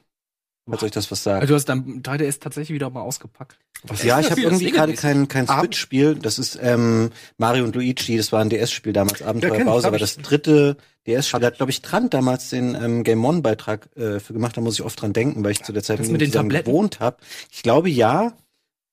Falls 0.69 0.83
euch 0.83 0.91
das 0.91 1.11
was 1.11 1.23
sagt. 1.23 1.41
Also 1.41 1.53
du 1.53 1.55
hast 1.57 1.65
dein 1.67 2.03
3DS 2.03 2.41
tatsächlich 2.41 2.75
wieder 2.75 2.91
mal 2.91 3.01
ausgepackt. 3.01 3.59
ja, 4.03 4.21
ich 4.21 4.31
habe 4.31 4.41
irgendwie 4.41 4.71
gerade 4.71 4.93
kein, 4.95 5.29
kein 5.29 5.49
Abend- 5.49 5.75
Switch-Spiel. 5.75 6.17
Das 6.17 6.39
ist 6.39 6.59
ähm, 6.61 7.11
Mario 7.39 7.65
und 7.65 7.75
Luigi, 7.75 8.17
das 8.17 8.33
war 8.33 8.41
ein 8.41 8.51
DS-Spiel 8.51 8.93
damals, 8.93 9.23
Abenteuer 9.23 9.59
ich, 9.59 9.65
Bowser, 9.65 9.93
ich. 9.95 10.01
das 10.01 10.17
dritte 10.19 10.77
DS-Spiel. 11.07 11.41
Da 11.41 11.47
hat, 11.47 11.57
glaube 11.57 11.71
ich, 11.71 11.81
Trant 11.81 12.13
damals 12.13 12.51
den 12.51 12.75
ähm, 12.75 13.03
Game 13.05 13.25
One-Beitrag 13.25 13.89
äh, 13.97 14.21
für 14.21 14.35
gemacht, 14.35 14.57
da 14.57 14.61
muss 14.61 14.75
ich 14.75 14.83
oft 14.85 15.01
dran 15.01 15.13
denken, 15.13 15.43
weil 15.43 15.53
ich 15.53 15.63
zu 15.63 15.73
der 15.73 15.83
Zeit 15.83 16.01
Das 16.01 16.09
mit 16.09 16.21
den 16.21 16.49
gewohnt 16.49 17.01
habe. 17.01 17.17
Ich 17.51 17.63
glaube 17.63 17.89
ja. 17.89 18.35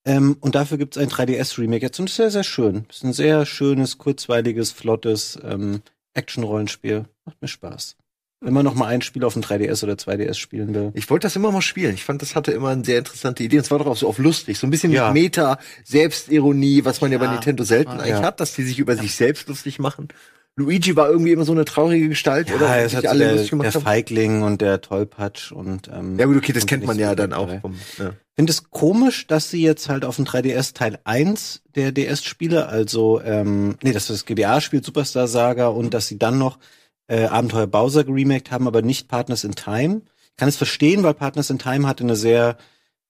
Ähm, 0.06 0.38
und 0.40 0.56
dafür 0.56 0.78
gibt's 0.78 0.98
ein 0.98 1.10
3DS-Remake 1.10 1.84
jetzt 1.84 2.00
und 2.00 2.10
ist 2.10 2.16
sehr, 2.16 2.30
sehr 2.32 2.44
schön. 2.44 2.86
Ist 2.90 3.04
ein 3.04 3.14
sehr 3.14 3.46
schönes, 3.46 3.98
kurzweiliges, 3.98 4.72
flottes 4.72 5.40
ähm, 5.44 5.82
Action-Rollenspiel. 6.14 7.06
Macht 7.26 7.42
mir 7.42 7.48
Spaß. 7.48 7.96
Wenn 8.42 8.54
man 8.54 8.66
noch 8.66 8.76
mal 8.76 8.88
ein 8.88 9.02
Spiel 9.02 9.24
auf 9.24 9.34
dem 9.34 9.42
3DS 9.42 9.84
oder 9.84 9.94
2DS 9.94 10.36
spielen 10.36 10.76
will. 10.76 10.92
Ich 10.94 11.10
wollte 11.10 11.26
das 11.26 11.36
immer 11.36 11.52
mal 11.52 11.62
spielen. 11.62 11.96
Ich 11.96 12.04
fand, 12.04 12.22
das 12.22 12.36
hatte 12.36 12.52
immer 12.52 12.70
eine 12.70 12.86
sehr 12.86 13.00
interessante 13.00 13.42
Idee. 13.42 13.58
Und 13.58 13.64
es 13.66 13.72
war 13.72 13.80
doch 13.80 13.88
auch 13.88 13.98
so 13.98 14.08
auf 14.08 14.20
lustig. 14.20 14.60
So 14.60 14.68
ein 14.68 14.70
bisschen 14.70 14.92
Ja. 14.92 15.12
mit 15.12 15.24
Meta, 15.24 15.58
Selbstironie, 15.84 16.86
was 16.86 17.02
man 17.02 17.12
ja, 17.12 17.18
bei 17.18 17.26
Ja. 17.26 17.32
Nintendo 17.32 17.64
selten 17.64 17.92
Ja. 17.94 17.98
eigentlich 18.00 18.14
hat, 18.22 18.40
dass 18.40 18.54
die 18.54 18.64
sich 18.64 18.78
über 18.78 18.96
sich 18.96 19.16
selbst 19.16 19.48
lustig 19.48 19.80
machen. 19.80 20.10
Luigi 20.58 20.96
war 20.96 21.10
irgendwie 21.10 21.32
immer 21.32 21.44
so 21.44 21.52
eine 21.52 21.66
traurige 21.66 22.08
Gestalt, 22.08 22.54
oder? 22.54 22.68
Ja, 22.68 22.78
es 22.78 22.96
hat 22.96 23.06
alle 23.08 23.36
der, 23.36 23.46
gemacht 23.46 23.66
der 23.66 23.74
haben. 23.74 23.82
Feigling 23.84 24.42
und 24.42 24.62
der 24.62 24.80
Tollpatsch 24.80 25.52
und 25.52 25.90
ähm, 25.94 26.18
Ja 26.18 26.26
gut, 26.26 26.38
okay, 26.38 26.54
das 26.54 26.66
kennt 26.66 26.86
man 26.86 26.98
ja 26.98 27.14
dann 27.14 27.34
auch 27.34 27.50
vom. 27.60 27.76
Ja. 27.98 28.14
finde 28.36 28.52
es 28.52 28.70
komisch, 28.70 29.28
dass 29.28 29.50
sie 29.50 29.62
jetzt 29.62 29.90
halt 29.90 30.06
auf 30.06 30.16
dem 30.16 30.24
3DS 30.24 30.74
Teil 30.74 31.00
1 31.04 31.64
der 31.76 31.92
DS-Spiele, 31.92 32.68
also 32.68 33.22
ähm, 33.22 33.76
nee, 33.84 33.92
dass 33.92 34.08
das 34.08 34.26
GBA-Spiel 34.26 34.82
Superstar 34.82 35.28
Saga 35.28 35.68
und 35.68 35.94
dass 35.94 36.08
sie 36.08 36.18
dann 36.18 36.38
noch 36.38 36.58
äh, 37.08 37.26
Abenteuer 37.26 37.68
Bowser 37.68 38.06
geremaked 38.06 38.50
haben, 38.52 38.68
aber 38.68 38.82
nicht 38.82 39.10
Partners 39.10 39.44
in 39.44 39.56
Time. 39.56 40.04
Ich 40.32 40.38
kann 40.38 40.48
es 40.48 40.56
verstehen, 40.56 41.04
weil 41.04 41.14
Partners 41.14 41.50
in 41.50 41.60
Time 41.60 41.86
hatte 41.86 42.06
eine 42.06 42.16
sehr 42.16 42.58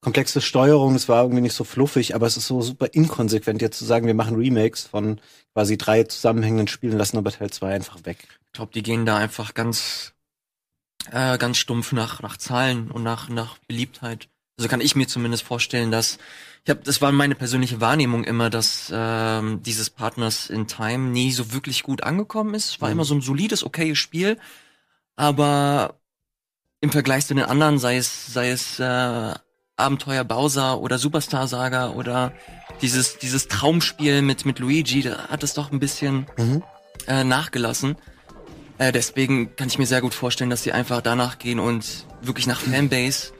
komplexe 0.06 0.40
Steuerung, 0.40 0.94
es 0.96 1.10
war 1.10 1.24
irgendwie 1.24 1.42
nicht 1.42 1.56
so 1.56 1.64
fluffig, 1.64 2.14
aber 2.14 2.28
es 2.28 2.38
ist 2.38 2.46
so 2.48 2.62
super 2.62 2.94
inkonsequent 2.94 3.60
jetzt 3.62 3.80
zu 3.80 3.86
sagen, 3.86 4.06
wir 4.06 4.14
machen 4.14 4.36
Remakes 4.36 4.84
von 4.84 5.20
quasi 5.54 5.78
drei 5.78 6.04
zusammenhängenden 6.04 6.68
Spielen, 6.68 6.96
lassen 6.98 7.18
aber 7.18 7.32
Teil 7.32 7.50
2 7.50 7.74
einfach 7.74 8.06
weg. 8.06 8.20
Ich 8.46 8.54
glaube, 8.54 8.72
die 8.72 8.84
gehen 8.84 9.08
da 9.08 9.18
einfach 9.18 9.56
ganz, 9.56 10.14
äh, 11.12 11.38
ganz 11.40 11.58
stumpf 11.58 11.92
nach, 11.92 12.22
nach 12.22 12.38
Zahlen 12.38 12.92
und 12.92 13.02
nach, 13.02 13.30
nach 13.30 13.58
Beliebtheit. 13.68 14.30
Also 14.60 14.70
kann 14.70 14.80
ich 14.80 14.96
mir 14.96 15.08
zumindest 15.08 15.44
vorstellen, 15.44 15.90
dass 15.92 16.20
ich 16.64 16.70
habe, 16.70 16.82
das 16.84 17.02
war 17.02 17.12
meine 17.12 17.36
persönliche 17.36 17.82
Wahrnehmung 17.82 18.24
immer, 18.24 18.50
dass 18.52 18.92
ähm, 18.94 19.62
dieses 19.64 19.90
Partners 19.90 20.50
in 20.52 20.68
Time 20.68 21.10
nie 21.10 21.32
so 21.32 21.52
wirklich 21.52 21.82
gut 21.84 22.04
angekommen 22.04 22.54
ist. 22.54 22.70
Es 22.70 22.82
war 22.82 22.90
Mhm. 22.90 22.94
immer 22.94 23.06
so 23.06 23.16
ein 23.16 23.22
solides, 23.22 23.64
okayes 23.64 23.98
Spiel, 23.98 24.38
aber 25.16 26.00
im 26.82 26.92
Vergleich 26.92 27.26
zu 27.26 27.34
den 27.34 27.44
anderen, 27.44 27.80
sei 27.80 27.98
es, 27.98 28.28
sei 28.34 28.50
es 28.52 28.80
äh, 28.80 29.34
Abenteuer 29.80 30.24
Bowser 30.24 30.80
oder 30.80 30.98
Superstar 30.98 31.48
Saga 31.48 31.90
oder 31.90 32.32
dieses, 32.82 33.18
dieses 33.18 33.48
Traumspiel 33.50 34.22
mit, 34.22 34.46
mit 34.46 34.60
Luigi, 34.60 35.02
da 35.02 35.28
hat 35.28 35.44
es 35.44 35.54
doch 35.54 35.72
ein 35.72 35.80
bisschen 35.80 36.28
Mhm. 36.38 36.64
äh, 37.08 37.24
nachgelassen. 37.26 37.98
Äh, 38.78 38.92
deswegen 38.94 39.56
kann 39.56 39.68
ich 39.68 39.78
mir 39.78 39.86
sehr 39.86 40.02
gut 40.02 40.14
vorstellen, 40.14 40.50
dass 40.50 40.64
sie 40.64 40.72
einfach 40.72 41.02
danach 41.02 41.40
gehen 41.40 41.60
und 41.60 42.06
wirklich 42.22 42.48
nach 42.48 42.60
Fanbase. 42.62 43.34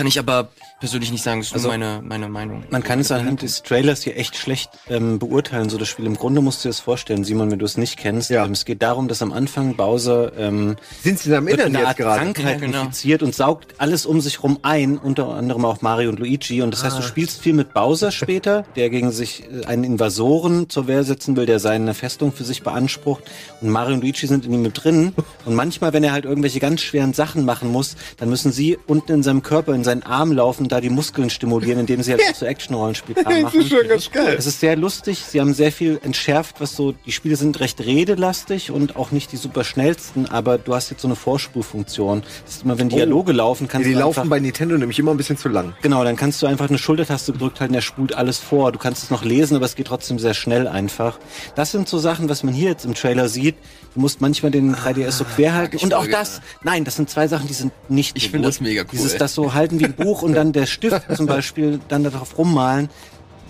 Kann 0.00 0.06
ich 0.06 0.18
aber 0.18 0.48
persönlich 0.80 1.12
nicht 1.12 1.22
sagen, 1.22 1.40
das 1.40 1.48
ist 1.48 1.52
Also, 1.52 1.68
nur 1.68 1.76
meine, 1.76 2.00
meine 2.02 2.28
Meinung. 2.30 2.64
Man 2.70 2.82
kann 2.82 3.00
es 3.00 3.12
anhand 3.12 3.42
des 3.42 3.62
Trailers 3.62 4.02
hier 4.02 4.16
echt 4.16 4.34
schlecht 4.34 4.70
ähm, 4.88 5.18
beurteilen, 5.18 5.68
so 5.68 5.76
das 5.76 5.88
Spiel. 5.88 6.06
Im 6.06 6.16
Grunde 6.16 6.40
musst 6.40 6.64
du 6.64 6.68
dir 6.68 6.70
das 6.70 6.80
vorstellen, 6.80 7.22
Simon, 7.22 7.50
wenn 7.50 7.58
du 7.58 7.66
es 7.66 7.76
nicht 7.76 7.98
kennst. 7.98 8.30
Ja. 8.30 8.46
Ähm, 8.46 8.52
es 8.52 8.64
geht 8.64 8.80
darum, 8.80 9.06
dass 9.06 9.20
am 9.20 9.30
Anfang 9.30 9.76
Bowser 9.76 10.32
ähm, 10.38 10.76
Sind 11.02 11.18
sie 11.18 11.36
am 11.36 11.46
einer 11.46 11.66
jetzt 11.66 11.76
Art 11.86 11.96
gerade? 11.98 12.20
Krankheit 12.20 12.60
Ja, 12.62 12.66
genau. 12.66 12.80
infiziert 12.80 13.22
und 13.22 13.34
saugt 13.34 13.74
alles 13.76 14.06
um 14.06 14.22
sich 14.22 14.42
rum 14.42 14.58
ein, 14.62 14.96
unter 14.96 15.28
anderem 15.34 15.66
auch 15.66 15.82
Mario 15.82 16.08
und 16.08 16.18
Luigi. 16.18 16.62
Und 16.62 16.70
das 16.70 16.82
heißt, 16.82 16.96
du 16.96 17.02
spielst 17.02 17.42
viel 17.42 17.52
mit 17.52 17.74
Bowser 17.74 18.10
später, 18.10 18.62
der 18.76 18.88
gegen 18.88 19.12
sich 19.12 19.44
äh, 19.52 19.66
einen 19.66 19.84
Invasoren 19.84 20.70
zur 20.70 20.86
Wehr 20.88 21.04
setzen 21.04 21.36
will, 21.36 21.44
der 21.44 21.58
seine 21.58 21.92
Festung 21.92 22.32
für 22.32 22.44
sich 22.44 22.62
beansprucht. 22.62 23.24
Und 23.60 23.68
Mario 23.68 23.96
und 23.96 24.00
Luigi 24.00 24.26
sind 24.26 24.46
in 24.46 24.54
ihm 24.54 24.62
mit 24.62 24.82
drin. 24.82 25.12
Und 25.44 25.54
manchmal, 25.54 25.92
wenn 25.92 26.04
er 26.04 26.12
halt 26.12 26.24
irgendwelche 26.24 26.58
ganz 26.60 26.80
schweren 26.80 27.12
Sachen 27.12 27.44
machen 27.44 27.70
muss, 27.70 27.96
dann 28.16 28.30
müssen 28.30 28.50
sie 28.52 28.78
unten 28.86 29.12
in 29.12 29.22
seinem 29.22 29.42
Körper, 29.42 29.74
in 29.74 29.84
seinen 29.90 30.02
Arm 30.04 30.32
laufen, 30.32 30.68
da 30.68 30.80
die 30.80 30.90
Muskeln 30.90 31.30
stimulieren, 31.30 31.80
indem 31.80 32.02
sie 32.02 32.12
halt 32.12 32.22
so 32.34 32.46
Action-Rollenspielkram 32.46 33.42
machen. 33.42 33.66
schon 33.66 33.88
ganz 33.88 34.10
geil. 34.10 34.36
Es 34.38 34.46
ist 34.46 34.60
sehr 34.60 34.76
lustig. 34.76 35.18
Sie 35.26 35.40
haben 35.40 35.52
sehr 35.54 35.72
viel 35.72 36.00
entschärft, 36.02 36.60
was 36.60 36.76
so, 36.76 36.92
die 36.92 37.12
Spiele 37.12 37.36
sind 37.36 37.58
recht 37.60 37.80
redelastig 37.80 38.70
und 38.70 38.96
auch 38.96 39.10
nicht 39.10 39.32
die 39.32 39.36
super 39.36 39.64
schnellsten, 39.64 40.26
aber 40.26 40.58
du 40.58 40.74
hast 40.74 40.90
jetzt 40.90 41.02
so 41.02 41.08
eine 41.08 41.16
Vorspulfunktion. 41.16 42.22
Das 42.44 42.54
ist 42.56 42.62
immer, 42.64 42.78
wenn 42.78 42.88
Dialoge 42.88 43.32
laufen, 43.32 43.68
kannst 43.68 43.88
Die 43.88 43.92
du 43.92 43.98
laufen 43.98 44.20
einfach, 44.20 44.30
bei 44.30 44.40
Nintendo 44.40 44.76
nämlich 44.78 44.98
immer 44.98 45.10
ein 45.10 45.16
bisschen 45.16 45.36
zu 45.36 45.48
lang. 45.48 45.74
genau, 45.82 46.04
dann 46.04 46.16
kannst 46.16 46.40
du 46.42 46.46
einfach 46.46 46.68
eine 46.68 46.78
Schultertaste 46.78 47.32
gedrückt 47.32 47.60
halten, 47.60 47.72
der 47.74 47.80
spult 47.80 48.14
alles 48.14 48.38
vor. 48.38 48.72
Du 48.72 48.78
kannst 48.78 49.02
es 49.02 49.10
noch 49.10 49.24
lesen, 49.24 49.56
aber 49.56 49.64
es 49.66 49.74
geht 49.74 49.86
trotzdem 49.88 50.18
sehr 50.18 50.34
schnell 50.34 50.68
einfach. 50.68 51.18
Das 51.54 51.72
sind 51.72 51.88
so 51.88 51.98
Sachen, 51.98 52.28
was 52.28 52.42
man 52.42 52.54
hier 52.54 52.70
jetzt 52.70 52.84
im 52.84 52.94
Trailer 52.94 53.28
sieht. 53.28 53.56
Du 53.94 54.00
musst 54.00 54.20
manchmal 54.20 54.52
den 54.52 54.74
3DS 54.74 55.10
so 55.12 55.24
quer 55.24 55.54
halten. 55.54 55.78
Und 55.78 55.94
auch 55.94 56.06
das, 56.06 56.40
nein, 56.62 56.84
das 56.84 56.96
sind 56.96 57.10
zwei 57.10 57.26
Sachen, 57.26 57.48
die 57.48 57.54
sind 57.54 57.72
nicht 57.88 58.16
Ich 58.16 58.24
so 58.24 58.28
find 58.30 58.44
gut. 58.44 58.48
das 58.54 58.60
mega 58.60 58.82
cool. 58.82 58.88
Dieses, 58.92 59.16
das 59.16 59.34
so 59.34 59.52
halten 59.70 59.80
wie 59.80 59.84
ein 59.84 59.94
Buch 59.94 60.22
und 60.22 60.34
dann 60.34 60.52
der 60.52 60.66
Stift 60.66 61.02
zum 61.16 61.26
Beispiel, 61.26 61.80
dann 61.88 62.04
darauf 62.04 62.36
rummalen. 62.38 62.88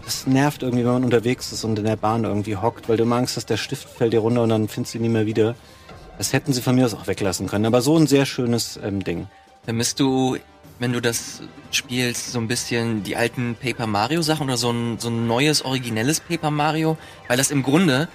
Das 0.04 0.26
nervt 0.26 0.62
irgendwie, 0.62 0.84
wenn 0.84 0.92
man 0.92 1.04
unterwegs 1.04 1.52
ist 1.52 1.64
und 1.64 1.78
in 1.78 1.84
der 1.84 1.96
Bahn 1.96 2.24
irgendwie 2.24 2.56
hockt, 2.56 2.88
weil 2.88 2.96
du 2.96 3.04
immer 3.04 3.16
Angst 3.16 3.36
hast, 3.36 3.48
der 3.48 3.56
Stift 3.56 3.88
fällt 3.88 4.12
dir 4.12 4.20
runter 4.20 4.42
und 4.42 4.48
dann 4.48 4.68
findest 4.68 4.94
du 4.94 4.98
ihn 4.98 5.02
nie 5.02 5.08
mehr 5.08 5.26
wieder. 5.26 5.54
Das 6.18 6.32
hätten 6.32 6.52
sie 6.52 6.62
von 6.62 6.74
mir 6.74 6.84
aus 6.84 6.94
auch 6.94 7.06
weglassen 7.06 7.46
können. 7.46 7.66
Aber 7.66 7.80
so 7.80 7.96
ein 7.96 8.06
sehr 8.06 8.26
schönes 8.26 8.78
ähm, 8.82 9.04
Ding. 9.04 9.28
Vermisst 9.64 10.00
du, 10.00 10.36
wenn 10.78 10.92
du 10.92 11.00
das 11.00 11.42
spielst, 11.70 12.32
so 12.32 12.38
ein 12.38 12.48
bisschen 12.48 13.02
die 13.04 13.16
alten 13.16 13.54
Paper 13.54 13.86
Mario 13.86 14.20
Sachen 14.22 14.44
oder 14.44 14.56
so 14.56 14.70
ein, 14.70 14.98
so 14.98 15.08
ein 15.08 15.26
neues, 15.26 15.64
originelles 15.64 16.20
Paper 16.20 16.50
Mario? 16.50 16.98
Weil 17.28 17.36
das 17.36 17.50
im 17.50 17.62
Grunde 17.62 18.08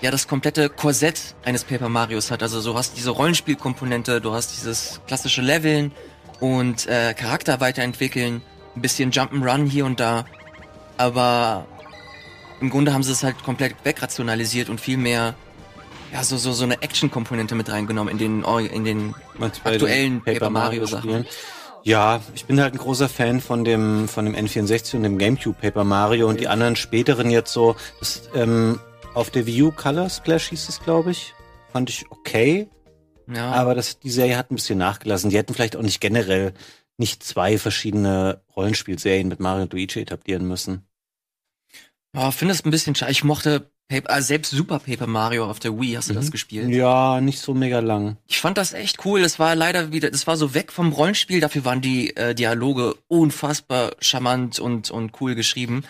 ja 0.00 0.10
das 0.10 0.28
komplette 0.28 0.68
Korsett 0.68 1.34
eines 1.44 1.64
Paper 1.64 1.88
Marios 1.88 2.30
hat. 2.30 2.42
Also 2.42 2.62
du 2.62 2.76
hast 2.76 2.96
diese 2.96 3.10
Rollenspielkomponente, 3.10 4.20
du 4.20 4.32
hast 4.32 4.56
dieses 4.56 5.00
klassische 5.06 5.42
Leveln, 5.42 5.92
und 6.40 6.86
äh, 6.86 7.14
Charakter 7.14 7.60
weiterentwickeln, 7.60 8.42
ein 8.76 8.82
bisschen 8.82 9.10
Jump'n'Run 9.10 9.66
hier 9.68 9.86
und 9.86 10.00
da, 10.00 10.24
aber 10.96 11.66
im 12.60 12.70
Grunde 12.70 12.92
haben 12.92 13.02
sie 13.02 13.12
es 13.12 13.22
halt 13.22 13.42
komplett 13.42 13.74
wegrationalisiert 13.84 14.68
und 14.68 14.80
viel 14.80 14.96
mehr 14.96 15.34
ja 16.12 16.24
so 16.24 16.36
so 16.36 16.52
so 16.52 16.64
eine 16.64 16.82
Action-Komponente 16.82 17.54
mit 17.54 17.70
reingenommen 17.70 18.12
in 18.12 18.18
den 18.18 18.44
in 18.72 18.84
den 18.84 19.14
aktuellen 19.64 20.22
Paper 20.22 20.50
Mario 20.50 20.86
Sachen. 20.86 21.10
Spielen? 21.10 21.26
Ja, 21.84 22.20
ich 22.34 22.44
bin 22.44 22.60
halt 22.60 22.74
ein 22.74 22.78
großer 22.78 23.08
Fan 23.08 23.40
von 23.40 23.64
dem 23.64 24.08
von 24.08 24.24
dem 24.24 24.34
N64 24.34 24.96
und 24.96 25.04
dem 25.04 25.18
GameCube 25.18 25.56
Paper 25.60 25.84
Mario 25.84 26.28
und 26.28 26.40
die 26.40 26.48
anderen 26.48 26.76
späteren 26.76 27.30
jetzt 27.30 27.52
so 27.52 27.76
das, 28.00 28.28
ähm, 28.34 28.80
auf 29.14 29.30
der 29.30 29.46
Wii 29.46 29.62
U 29.62 29.72
Color 29.72 30.10
Splash 30.10 30.48
hieß 30.48 30.68
es, 30.68 30.80
glaube 30.80 31.12
ich. 31.12 31.34
Fand 31.72 31.90
ich 31.90 32.06
okay, 32.10 32.68
Ja. 33.30 33.52
aber 33.52 33.74
das, 33.74 33.98
die 33.98 34.10
Serie 34.10 34.36
hat 34.36 34.50
ein 34.50 34.56
bisschen 34.56 34.78
nachgelassen. 34.78 35.30
Die 35.30 35.36
hätten 35.36 35.54
vielleicht 35.54 35.76
auch 35.76 35.82
nicht 35.82 36.00
generell 36.00 36.54
nicht 36.96 37.22
zwei 37.22 37.58
verschiedene 37.58 38.40
Rollenspielserien 38.56 39.28
mit 39.28 39.40
Mario 39.40 39.62
und 39.62 39.72
Luigi 39.72 40.00
etablieren 40.00 40.46
müssen. 40.46 40.82
Ja, 42.14 42.30
finde 42.30 42.54
es 42.54 42.64
ein 42.64 42.70
bisschen 42.70 42.94
schade. 42.94 43.12
Ich 43.12 43.22
mochte 43.22 43.70
Paper, 43.88 44.10
also 44.10 44.26
selbst 44.26 44.50
Super 44.50 44.78
Paper 44.78 45.06
Mario 45.06 45.48
auf 45.48 45.60
der 45.60 45.78
Wii, 45.78 45.94
hast 45.94 46.10
du 46.10 46.14
das 46.14 46.30
gespielt? 46.30 46.68
Ja, 46.68 47.20
nicht 47.20 47.38
so 47.38 47.54
mega 47.54 47.80
lang. 47.80 48.18
Ich 48.26 48.38
fand 48.40 48.58
das 48.58 48.74
echt 48.74 49.04
cool. 49.04 49.22
Das 49.22 49.38
war 49.38 49.54
leider 49.54 49.92
wieder, 49.92 50.10
das 50.10 50.26
war 50.26 50.36
so 50.36 50.52
weg 50.52 50.72
vom 50.72 50.92
Rollenspiel. 50.92 51.40
Dafür 51.40 51.64
waren 51.64 51.80
die 51.80 52.14
äh, 52.16 52.34
Dialoge 52.34 52.96
unfassbar 53.08 53.92
charmant 54.00 54.58
und, 54.58 54.90
und 54.90 55.18
cool 55.20 55.34
geschrieben. 55.34 55.84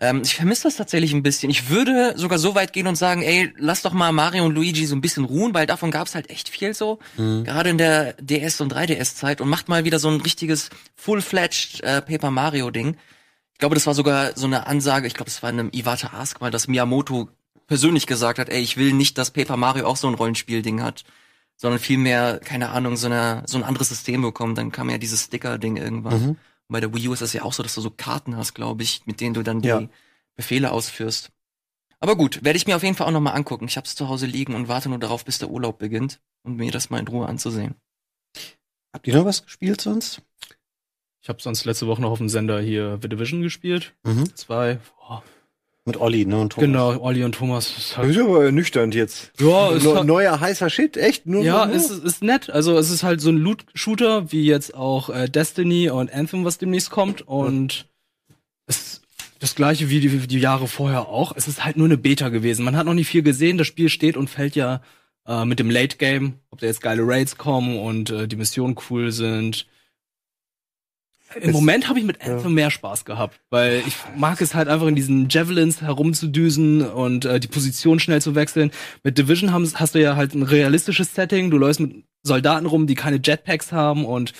Ähm, 0.00 0.22
ich 0.24 0.34
vermisse 0.34 0.62
das 0.64 0.76
tatsächlich 0.76 1.12
ein 1.12 1.22
bisschen. 1.22 1.50
Ich 1.50 1.68
würde 1.68 2.14
sogar 2.16 2.38
so 2.38 2.54
weit 2.54 2.72
gehen 2.72 2.86
und 2.86 2.96
sagen, 2.96 3.22
ey, 3.22 3.52
lass 3.58 3.82
doch 3.82 3.92
mal 3.92 4.12
Mario 4.12 4.46
und 4.46 4.54
Luigi 4.54 4.86
so 4.86 4.96
ein 4.96 5.02
bisschen 5.02 5.26
ruhen, 5.26 5.52
weil 5.52 5.66
davon 5.66 5.90
gab's 5.90 6.14
halt 6.14 6.30
echt 6.30 6.48
viel 6.48 6.72
so. 6.72 6.98
Gerade 7.44 7.68
in 7.70 7.76
der 7.78 8.16
DS- 8.18 8.62
und 8.62 8.72
3DS-Zeit 8.72 9.40
und 9.42 9.48
macht 9.50 9.68
mal 9.68 9.84
wieder 9.84 9.98
so 9.98 10.08
ein 10.08 10.20
richtiges 10.22 10.70
Full-Fledged 10.96 11.82
äh, 11.82 12.00
Paper 12.00 12.30
Mario-Ding. 12.30 12.96
Ich 13.52 13.58
glaube, 13.58 13.74
das 13.74 13.86
war 13.86 13.92
sogar 13.92 14.36
so 14.36 14.46
eine 14.46 14.66
Ansage, 14.66 15.06
ich 15.06 15.12
glaube, 15.12 15.28
es 15.28 15.42
war 15.42 15.50
in 15.50 15.60
einem 15.60 15.70
Iwata 15.70 16.18
Ask 16.18 16.40
mal, 16.40 16.50
dass 16.50 16.66
Miyamoto 16.66 17.28
persönlich 17.66 18.06
gesagt 18.06 18.38
hat, 18.38 18.48
ey, 18.48 18.62
ich 18.62 18.78
will 18.78 18.94
nicht, 18.94 19.18
dass 19.18 19.30
Paper 19.30 19.58
Mario 19.58 19.86
auch 19.86 19.96
so 19.96 20.08
ein 20.08 20.14
Rollenspiel-Ding 20.14 20.82
hat, 20.82 21.04
sondern 21.56 21.78
vielmehr, 21.78 22.40
keine 22.42 22.70
Ahnung, 22.70 22.96
so, 22.96 23.06
eine, 23.06 23.42
so 23.46 23.58
ein 23.58 23.64
anderes 23.64 23.90
System 23.90 24.22
bekommen. 24.22 24.54
Dann 24.54 24.72
kam 24.72 24.88
ja 24.88 24.96
dieses 24.96 25.24
Sticker-Ding 25.24 25.76
irgendwann. 25.76 26.14
Und 26.30 26.38
bei 26.70 26.80
der 26.80 26.94
Wii 26.94 27.08
U 27.08 27.12
ist 27.12 27.22
das 27.22 27.32
ja 27.32 27.42
auch 27.42 27.52
so, 27.52 27.62
dass 27.62 27.74
du 27.74 27.80
so 27.80 27.90
Karten 27.90 28.36
hast, 28.36 28.54
glaube 28.54 28.82
ich, 28.82 29.04
mit 29.06 29.20
denen 29.20 29.34
du 29.34 29.42
dann 29.42 29.60
die 29.60 29.68
Ja. 29.68 29.82
Befehle 30.36 30.72
ausführst. 30.72 31.30
Aber 31.98 32.16
gut, 32.16 32.42
werde 32.44 32.56
ich 32.56 32.66
mir 32.66 32.76
auf 32.76 32.82
jeden 32.82 32.96
Fall 32.96 33.06
auch 33.06 33.12
nochmal 33.12 33.34
angucken. 33.34 33.66
Ich 33.66 33.76
hab's 33.76 33.94
zu 33.94 34.08
Hause 34.08 34.26
liegen 34.26 34.54
und 34.54 34.68
warte 34.68 34.88
nur 34.88 34.98
darauf, 34.98 35.24
bis 35.24 35.38
der 35.38 35.50
Urlaub 35.50 35.78
beginnt, 35.78 36.20
um 36.42 36.56
mir 36.56 36.70
das 36.72 36.88
mal 36.88 36.98
in 36.98 37.08
Ruhe 37.08 37.26
anzusehen. 37.28 37.74
Habt 38.94 39.06
ihr 39.06 39.14
noch 39.14 39.24
was 39.26 39.44
gespielt 39.44 39.80
sonst? 39.80 40.22
Ich 41.22 41.28
habe 41.28 41.42
sonst 41.42 41.64
letzte 41.66 41.86
Woche 41.86 42.00
noch 42.00 42.10
auf 42.10 42.18
dem 42.18 42.30
Sender 42.30 42.60
hier 42.60 42.98
The 43.02 43.08
Division 43.08 43.42
gespielt. 43.42 43.94
Mhm. 44.04 44.34
Zwei. 44.34 44.80
Boah. 44.96 45.22
Mit 45.86 45.96
Olli, 45.96 46.26
ne? 46.26 46.38
Und 46.40 46.52
Thomas. 46.52 46.66
Genau, 46.66 47.00
Olli 47.00 47.24
und 47.24 47.34
Thomas. 47.34 47.68
Das 47.68 47.78
ist 47.78 47.90
Das 47.92 47.96
halt, 47.98 48.10
ist 48.10 48.18
aber 48.20 48.44
ernüchternd 48.44 48.94
jetzt. 48.94 49.32
ja, 49.40 49.70
ist 49.70 49.86
halt, 49.86 50.06
neuer 50.06 50.38
heißer 50.38 50.68
Shit, 50.68 50.96
echt? 50.96 51.26
Nur, 51.26 51.42
ja, 51.42 51.66
nur? 51.66 51.74
es 51.74 51.90
ist, 51.90 52.04
ist 52.04 52.22
nett. 52.22 52.50
Also 52.50 52.76
es 52.76 52.90
ist 52.90 53.02
halt 53.02 53.20
so 53.20 53.30
ein 53.30 53.38
Loot-Shooter, 53.38 54.30
wie 54.30 54.44
jetzt 54.44 54.74
auch 54.74 55.08
äh, 55.08 55.28
Destiny 55.28 55.88
und 55.88 56.12
Anthem, 56.12 56.44
was 56.44 56.58
demnächst 56.58 56.90
kommt. 56.90 57.22
Und 57.26 57.86
es 58.66 58.76
ist 58.76 59.02
das 59.38 59.54
gleiche 59.54 59.88
wie 59.88 60.00
die, 60.00 60.18
die 60.26 60.38
Jahre 60.38 60.68
vorher 60.68 61.08
auch. 61.08 61.32
Es 61.34 61.48
ist 61.48 61.64
halt 61.64 61.78
nur 61.78 61.86
eine 61.86 61.96
Beta 61.96 62.28
gewesen. 62.28 62.64
Man 62.64 62.76
hat 62.76 62.84
noch 62.84 62.94
nicht 62.94 63.08
viel 63.08 63.22
gesehen. 63.22 63.56
Das 63.56 63.66
Spiel 63.66 63.88
steht 63.88 64.18
und 64.18 64.28
fällt 64.28 64.54
ja 64.56 64.82
äh, 65.26 65.46
mit 65.46 65.58
dem 65.58 65.70
Late 65.70 65.96
Game, 65.96 66.34
ob 66.50 66.60
da 66.60 66.66
jetzt 66.66 66.82
geile 66.82 67.02
Raids 67.06 67.38
kommen 67.38 67.78
und 67.78 68.10
äh, 68.10 68.28
die 68.28 68.36
Missionen 68.36 68.76
cool 68.90 69.12
sind. 69.12 69.66
Im 71.40 71.52
Moment 71.52 71.88
habe 71.88 71.98
ich 71.98 72.04
mit 72.04 72.20
Anthem 72.22 72.54
mehr 72.54 72.70
Spaß 72.70 73.04
gehabt, 73.04 73.40
weil 73.50 73.82
ich 73.86 73.94
mag 74.16 74.40
es 74.40 74.54
halt 74.54 74.68
einfach 74.68 74.86
in 74.86 74.96
diesen 74.96 75.28
Javelins 75.28 75.80
herumzudüsen 75.80 76.82
und 76.82 77.24
äh, 77.24 77.38
die 77.38 77.48
Position 77.48 78.00
schnell 78.00 78.20
zu 78.20 78.34
wechseln. 78.34 78.70
Mit 79.04 79.18
Division 79.18 79.52
haben, 79.52 79.70
hast 79.74 79.94
du 79.94 80.00
ja 80.00 80.16
halt 80.16 80.34
ein 80.34 80.42
realistisches 80.42 81.14
Setting. 81.14 81.50
Du 81.50 81.58
läufst 81.58 81.80
mit 81.80 82.04
Soldaten 82.22 82.66
rum, 82.66 82.86
die 82.86 82.94
keine 82.94 83.20
Jetpacks 83.22 83.70
haben 83.72 84.04
und 84.04 84.32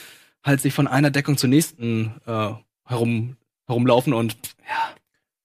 halt 0.42 0.60
sich 0.60 0.74
von 0.74 0.88
einer 0.88 1.10
Deckung 1.10 1.36
zur 1.36 1.48
nächsten 1.48 2.14
äh, 2.26 2.50
herum 2.84 3.36
herumlaufen 3.66 4.12
und 4.12 4.36
ja, 4.68 4.94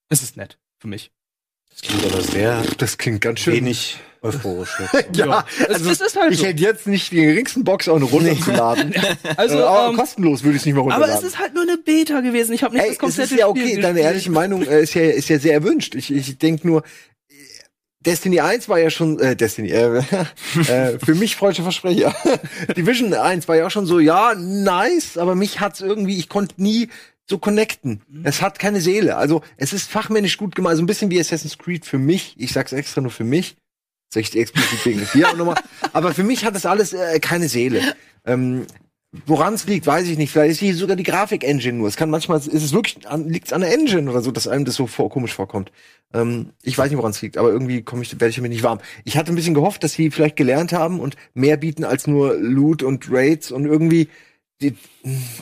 es 0.09 0.23
ist 0.23 0.35
nett 0.35 0.57
für 0.79 0.87
mich. 0.87 1.11
Das 1.69 1.81
klingt 1.81 2.05
aber 2.05 2.21
sehr 2.21 2.63
das 2.77 2.97
klingt 2.97 3.21
ganz 3.21 3.41
schön. 3.41 3.53
wenig 3.53 3.99
euphorisch. 4.25 4.69
jetzt. 4.93 5.09
Ja, 5.17 5.45
Es- 5.59 5.75
also 5.75 5.89
es 5.91 6.01
ist 6.01 6.15
halt 6.19 6.31
ich 6.33 6.39
so. 6.39 6.45
hätte 6.45 6.61
jetzt 6.61 6.87
nicht 6.87 7.11
die 7.11 7.21
geringsten 7.21 7.63
Box 7.63 7.87
auch 7.87 7.95
eine 7.95 8.05
runterzuladen. 8.05 8.93
Also, 9.37 9.57
Äh, 9.59 9.61
aber 9.63 9.89
ähm, 9.91 9.95
kostenlos 9.97 10.43
würde 10.43 10.55
ich 10.55 10.61
es 10.61 10.65
nicht 10.65 10.75
mehr 10.75 10.83
aber 10.83 10.93
runterladen. 10.93 11.25
es 11.27 11.33
ist 11.33 11.39
halt 11.39 11.53
nur 11.53 11.63
eine 11.63 11.77
Beta 11.77 12.19
gewesen. 12.21 12.53
Ich 12.53 12.63
habe 12.63 12.73
nicht 12.75 12.83
Ey, 12.83 12.89
das 12.89 12.99
komplette 12.99 13.33
ist 13.33 13.39
ja 13.39 13.47
Spiel 13.49 13.61
okay, 13.63 13.75
deine 13.75 13.93
gespielt. 13.93 14.05
ehrliche 14.05 14.31
Meinung 14.31 14.63
äh, 14.67 14.81
ist 14.81 14.93
ja, 14.93 15.03
ist 15.03 15.29
ja 15.29 15.39
sehr 15.39 15.53
erwünscht. 15.53 15.95
Ich, 15.95 16.11
ich 16.11 16.37
denke 16.37 16.67
nur, 16.67 16.83
Destiny 18.01 18.39
1 18.39 18.69
war 18.69 18.77
ja 18.79 18.91
schon, 18.91 19.19
äh, 19.19 19.35
Destiny, 19.35 19.69
äh, 19.71 19.97
äh, 20.67 20.99
für 20.99 21.15
mich 21.15 21.35
freudscher 21.35 21.63
Versprecher. 21.63 22.13
Division 22.77 23.13
1 23.13 23.47
war 23.47 23.55
ja 23.55 23.65
auch 23.65 23.71
schon 23.71 23.87
so, 23.87 23.99
ja, 23.99 24.35
nice, 24.35 25.17
aber 25.17 25.33
mich 25.35 25.59
hat's 25.59 25.81
irgendwie, 25.81 26.17
ich 26.19 26.29
konnte 26.29 26.61
nie 26.61 26.89
so 27.27 27.39
connecten. 27.39 28.03
Es 28.23 28.43
hat 28.43 28.59
keine 28.59 28.79
Seele. 28.81 29.17
Also, 29.17 29.41
es 29.57 29.73
ist 29.73 29.89
fachmännisch 29.89 30.37
gut 30.37 30.53
gemacht, 30.53 30.69
also 30.71 30.83
ein 30.83 30.85
bisschen 30.85 31.09
wie 31.09 31.19
Assassin's 31.19 31.57
Creed 31.57 31.83
für 31.83 31.97
mich. 31.97 32.35
Ich 32.37 32.53
sag's 32.53 32.71
extra 32.73 33.01
nur 33.01 33.09
für 33.09 33.23
mich. 33.23 33.55
Ich 34.13 34.35
explizit 34.35 34.85
wegen 34.85 35.07
hier 35.11 35.29
auch 35.29 35.35
nochmal. 35.35 35.61
Aber 35.93 36.13
für 36.13 36.23
mich 36.23 36.45
hat 36.45 36.55
das 36.55 36.65
alles 36.65 36.93
äh, 36.93 37.19
keine 37.19 37.49
Seele. 37.49 37.81
Ähm, 38.25 38.65
Woran 39.25 39.53
es 39.53 39.65
liegt, 39.65 39.87
weiß 39.87 40.07
ich 40.07 40.17
nicht. 40.17 40.31
Vielleicht 40.31 40.51
ist 40.51 40.59
hier 40.59 40.75
sogar 40.75 40.95
die 40.95 41.03
Grafik-Engine 41.03 41.77
nur. 41.77 41.87
Es 41.87 41.95
kann 41.95 42.09
manchmal, 42.09 42.39
ist 42.39 42.53
es 42.53 42.73
wirklich, 42.73 42.97
liegt 43.25 43.47
es 43.47 43.53
an 43.53 43.61
der 43.61 43.73
Engine 43.73 44.09
oder 44.09 44.21
so, 44.21 44.31
dass 44.31 44.47
einem 44.47 44.65
das 44.65 44.75
so 44.75 44.87
vor, 44.87 45.09
komisch 45.09 45.33
vorkommt. 45.33 45.71
Ähm, 46.13 46.49
ich 46.63 46.77
weiß 46.77 46.89
nicht, 46.89 46.97
woran 46.97 47.11
es 47.11 47.21
liegt, 47.21 47.37
aber 47.37 47.49
irgendwie 47.49 47.81
komme 47.81 48.01
ich, 48.01 48.11
werde 48.11 48.29
ich 48.29 48.35
damit 48.35 48.51
nicht 48.51 48.63
warm. 48.63 48.79
Ich 49.05 49.17
hatte 49.17 49.31
ein 49.31 49.35
bisschen 49.35 49.53
gehofft, 49.53 49.83
dass 49.83 49.93
sie 49.93 50.11
vielleicht 50.11 50.35
gelernt 50.35 50.73
haben 50.73 50.99
und 50.99 51.15
mehr 51.33 51.57
bieten 51.57 51.83
als 51.83 52.07
nur 52.07 52.35
Loot 52.35 52.83
und 52.83 53.09
Raids 53.09 53.51
und 53.51 53.65
irgendwie, 53.65 54.09
die, 54.61 54.75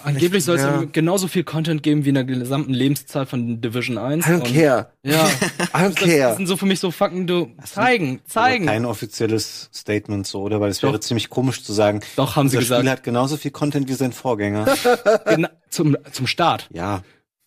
Angeblich 0.03 0.43
soll 0.43 0.55
es 0.55 0.63
Ja. 0.63 0.83
genauso 0.91 1.27
viel 1.27 1.43
Content 1.43 1.83
geben 1.83 2.03
wie 2.03 2.09
in 2.09 2.15
der 2.15 2.23
gesamten 2.23 2.73
Lebenszahl 2.73 3.25
von 3.27 3.61
Division 3.61 3.97
1. 3.99 4.25
I 4.25 4.29
don't 4.29 4.33
Und- 4.41 4.53
care. 4.53 4.91
Ja. 5.03 5.27
I 5.29 5.29
don't 5.29 5.69
Das, 5.71 5.95
das 5.95 6.03
care. 6.09 6.35
sind 6.35 6.47
so 6.47 6.57
für 6.57 6.65
mich 6.65 6.79
so 6.79 6.89
Fakten, 6.89 7.27
du 7.27 7.51
zeigen, 7.63 8.21
zeigen. 8.25 8.65
Kein 8.65 8.85
offizielles 8.85 9.69
Statement 9.73 10.25
so, 10.25 10.41
oder? 10.41 10.59
Weil 10.59 10.71
es 10.71 10.81
wäre 10.81 10.99
ziemlich 10.99 11.29
komisch 11.29 11.63
zu 11.63 11.73
sagen, 11.73 12.01
Doch, 12.15 12.35
haben 12.35 12.49
sie 12.49 12.57
unser 12.57 12.65
Spiel 12.65 12.77
gesagt. 12.79 12.97
hat 12.99 13.03
genauso 13.03 13.37
viel 13.37 13.51
Content 13.51 13.87
wie 13.87 13.93
sein 13.93 14.13
Vorgänger. 14.13 14.65
Gena 15.25 15.51
zum, 15.69 15.95
zum 16.11 16.25
Start. 16.27 16.67
ja, 16.73 17.03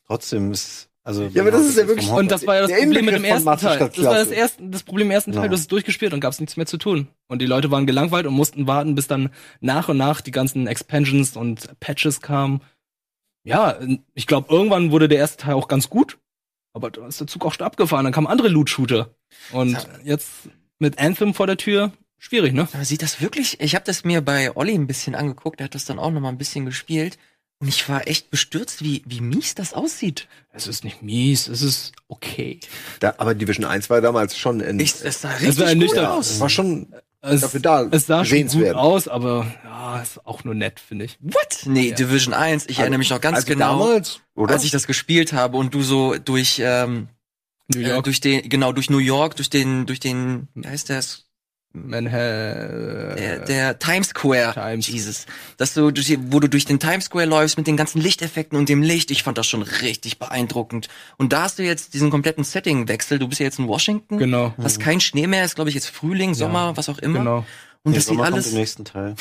trotzdem 0.07 0.53
ist, 0.53 0.89
also. 1.07 1.25
Ja, 1.33 1.43
aber 1.43 1.51
das 1.51 1.65
ist 1.67 1.79
ja 1.79 1.87
wirklich- 1.89 2.11
Und 2.11 2.31
das 2.31 2.47
war 2.47 2.57
ja 2.57 2.63
das 2.63 2.73
Problem 2.73 3.05
mit 3.05 3.15
dem 3.15 3.25
ersten 3.25 3.57
Teil. 3.59 3.79
Das 3.79 4.05
war 4.05 4.15
das, 4.15 4.31
erste, 4.31 4.69
das 4.69 4.83
Problem 4.83 5.07
im 5.07 5.13
ersten 5.13 5.33
Teil, 5.33 5.43
Ja. 5.45 5.49
du 5.49 5.55
hast 5.55 5.61
es 5.61 5.69
durchgespielt 5.69 6.13
und 6.13 6.21
gab 6.21 6.33
es 6.33 6.41
nichts 6.41 6.57
mehr 6.57 6.67
zu 6.67 6.77
tun. 6.79 7.09
Und 7.29 7.41
die 7.41 7.47
Leute 7.47 7.71
waren 7.71 7.87
gelangweilt 7.87 8.27
und 8.27 8.35
mussten 8.35 8.67
warten, 8.67 8.95
bis 8.95 9.07
dann 9.07 9.31
nach 9.61 9.89
und 9.89 9.97
nach 9.97 10.21
die 10.21 10.33
ganzen 10.33 10.67
Expansions 10.67 11.37
und 11.37 11.79
Patches 11.81 12.21
kamen. 12.21 12.61
Ja, 13.45 13.79
ich 14.15 14.27
glaube, 14.27 14.53
irgendwann 14.53 14.91
wurde 14.91 15.09
der 15.09 15.19
erste 15.19 15.37
Teil 15.45 15.55
auch 15.55 15.69
ganz 15.69 15.89
gut. 15.89 16.19
Aber 16.73 16.91
da 16.91 17.07
ist 17.07 17.21
der 17.21 17.27
Zug 17.27 17.47
auch 17.47 17.55
schon 17.55 17.65
abgefahren. 17.67 18.05
Dann 18.05 18.13
kamen 18.13 18.27
andere 18.27 18.49
Loot-Shooter. 18.49 19.15
Und 19.53 19.89
jetzt 20.05 20.31
mit 20.79 20.99
Anthem 20.99 21.33
vor 21.33 21.47
der 21.47 21.57
Tür, 21.57 21.93
schwierig, 22.19 22.53
ne? 22.53 22.69
Aber 22.73 22.85
sieht 22.85 23.01
das 23.03 23.21
wirklich? 23.21 23.61
Ich 23.61 23.75
habe 23.75 23.85
das 23.85 24.05
mir 24.05 24.21
bei 24.21 24.55
Olli 24.57 24.75
ein 24.75 24.87
bisschen 24.87 25.15
angeguckt. 25.15 25.61
Der 25.61 25.67
hat 25.67 25.75
das 25.75 25.85
dann 25.87 25.99
auch 25.99 26.11
noch 26.11 26.21
mal 26.21 26.29
ein 26.29 26.37
bisschen 26.39 26.67
gespielt. 26.67 27.17
Und 27.59 27.69
ich 27.69 27.89
war 27.89 28.07
echt 28.07 28.31
bestürzt, 28.31 28.83
wie, 28.83 29.03
wie 29.07 29.21
mies 29.21 29.55
das 29.55 29.73
aussieht. 29.73 30.29
Es 30.53 30.67
ist 30.67 30.85
nicht 30.85 31.03
mies, 31.03 31.49
es 31.49 31.63
ist 31.63 31.93
okay. 32.09 32.61
Da, 33.01 33.15
aber 33.17 33.35
Division 33.35 33.65
1 33.65 33.89
war 33.89 34.01
damals 34.01 34.37
schon 34.37 34.61
ein, 34.61 34.79
Ich, 34.79 34.95
es 35.03 35.23
sah 35.23 35.31
war 35.31 35.41
richtig 35.41 35.57
gut 35.57 35.67
ernüchternd. 35.67 36.09
aus. 36.09 36.41
war 36.41 36.51
schon 36.51 36.93
Es, 37.23 37.41
dafür 37.41 37.61
da, 37.61 37.83
es 37.91 38.07
sah 38.07 38.25
schon 38.25 38.47
gut 38.47 38.69
aus, 38.75 39.09
aber 39.09 39.47
ja, 39.65 40.01
ist 40.03 40.25
auch 40.27 40.45
nur 40.45 40.55
nett, 40.55 40.81
finde 40.81 41.07
ich. 41.07 41.19
What? 41.21 41.61
Nee, 41.65 41.93
Division 41.93 42.35
1. 42.35 42.67
Ich 42.69 42.79
erinnere 42.79 42.99
mich 42.99 43.11
noch 43.11 43.21
ganz 43.21 43.37
also 43.37 43.47
genau, 43.47 43.79
damals, 43.79 44.21
oder? 44.35 44.53
als 44.55 44.65
ich 44.65 44.71
das 44.71 44.87
gespielt 44.87 45.33
habe 45.33 45.57
und 45.57 45.73
du 45.75 45.83
so 45.83 46.17
durch, 46.19 46.61
ähm, 46.63 47.09
New 47.69 47.81
äh, 47.81 47.89
York, 47.89 48.05
durch 48.05 48.21
den, 48.21 48.49
genau, 48.49 48.73
durch 48.73 48.91
New 48.91 48.99
York, 48.99 49.37
durch 49.37 49.51
den, 49.51 49.87
durch 49.87 50.01
den, 50.01 50.49
wie 50.55 50.69
heißt 50.69 50.91
das? 50.91 51.26
Manhattan. 51.85 53.17
Der, 53.17 53.39
der 53.41 53.79
Times 53.79 54.09
Square. 54.09 54.55
Times. 54.55 54.89
Jesus. 54.89 55.27
Dass 55.57 55.75
du, 55.75 55.93
wo 56.31 56.41
du 56.41 56.49
durch 56.49 56.65
den 56.65 56.79
Times 56.79 57.05
Square 57.07 57.27
läufst 57.27 57.57
mit 57.59 57.67
den 57.67 57.77
ganzen 57.77 58.01
Lichteffekten 58.01 58.59
und 58.59 58.69
dem 58.69 58.83
Licht. 58.83 59.11
Ich 59.11 59.23
fand 59.23 59.39
das 59.39 59.47
schon 59.47 59.63
richtig 59.63 60.19
beeindruckend. 60.19 60.89
Und 61.19 61.33
da 61.33 61.43
hast 61.43 61.59
du 61.59 61.63
jetzt 61.63 61.95
diesen 61.95 62.11
kompletten 62.11 62.45
Setting-Wechsel. 62.45 63.19
Du 63.19 63.29
bist 63.29 63.41
ja 63.41 63.45
jetzt 63.45 63.59
in 63.59 63.69
Washington. 63.69 64.19
Genau. 64.19 64.55
Hast 64.63 64.81
kein 64.81 65.01
Schnee 65.01 65.27
mehr. 65.27 65.45
Ist, 65.45 65.55
glaube 65.55 65.71
ich, 65.71 65.75
jetzt 65.75 65.89
Frühling, 65.91 66.35
Sommer, 66.35 66.77
was 66.77 66.89
auch 66.89 66.99
immer. 66.99 67.19
Genau. 67.21 67.45
Und 67.83 67.93
Nee, 67.93 67.97
das 67.99 68.05
sieht 68.07 68.15
Sommer 68.15 68.25
kommt 68.25 68.35
alles. 68.35 68.49
im 68.49 68.55
nächsten 68.59 68.85
Teil. 68.85 69.15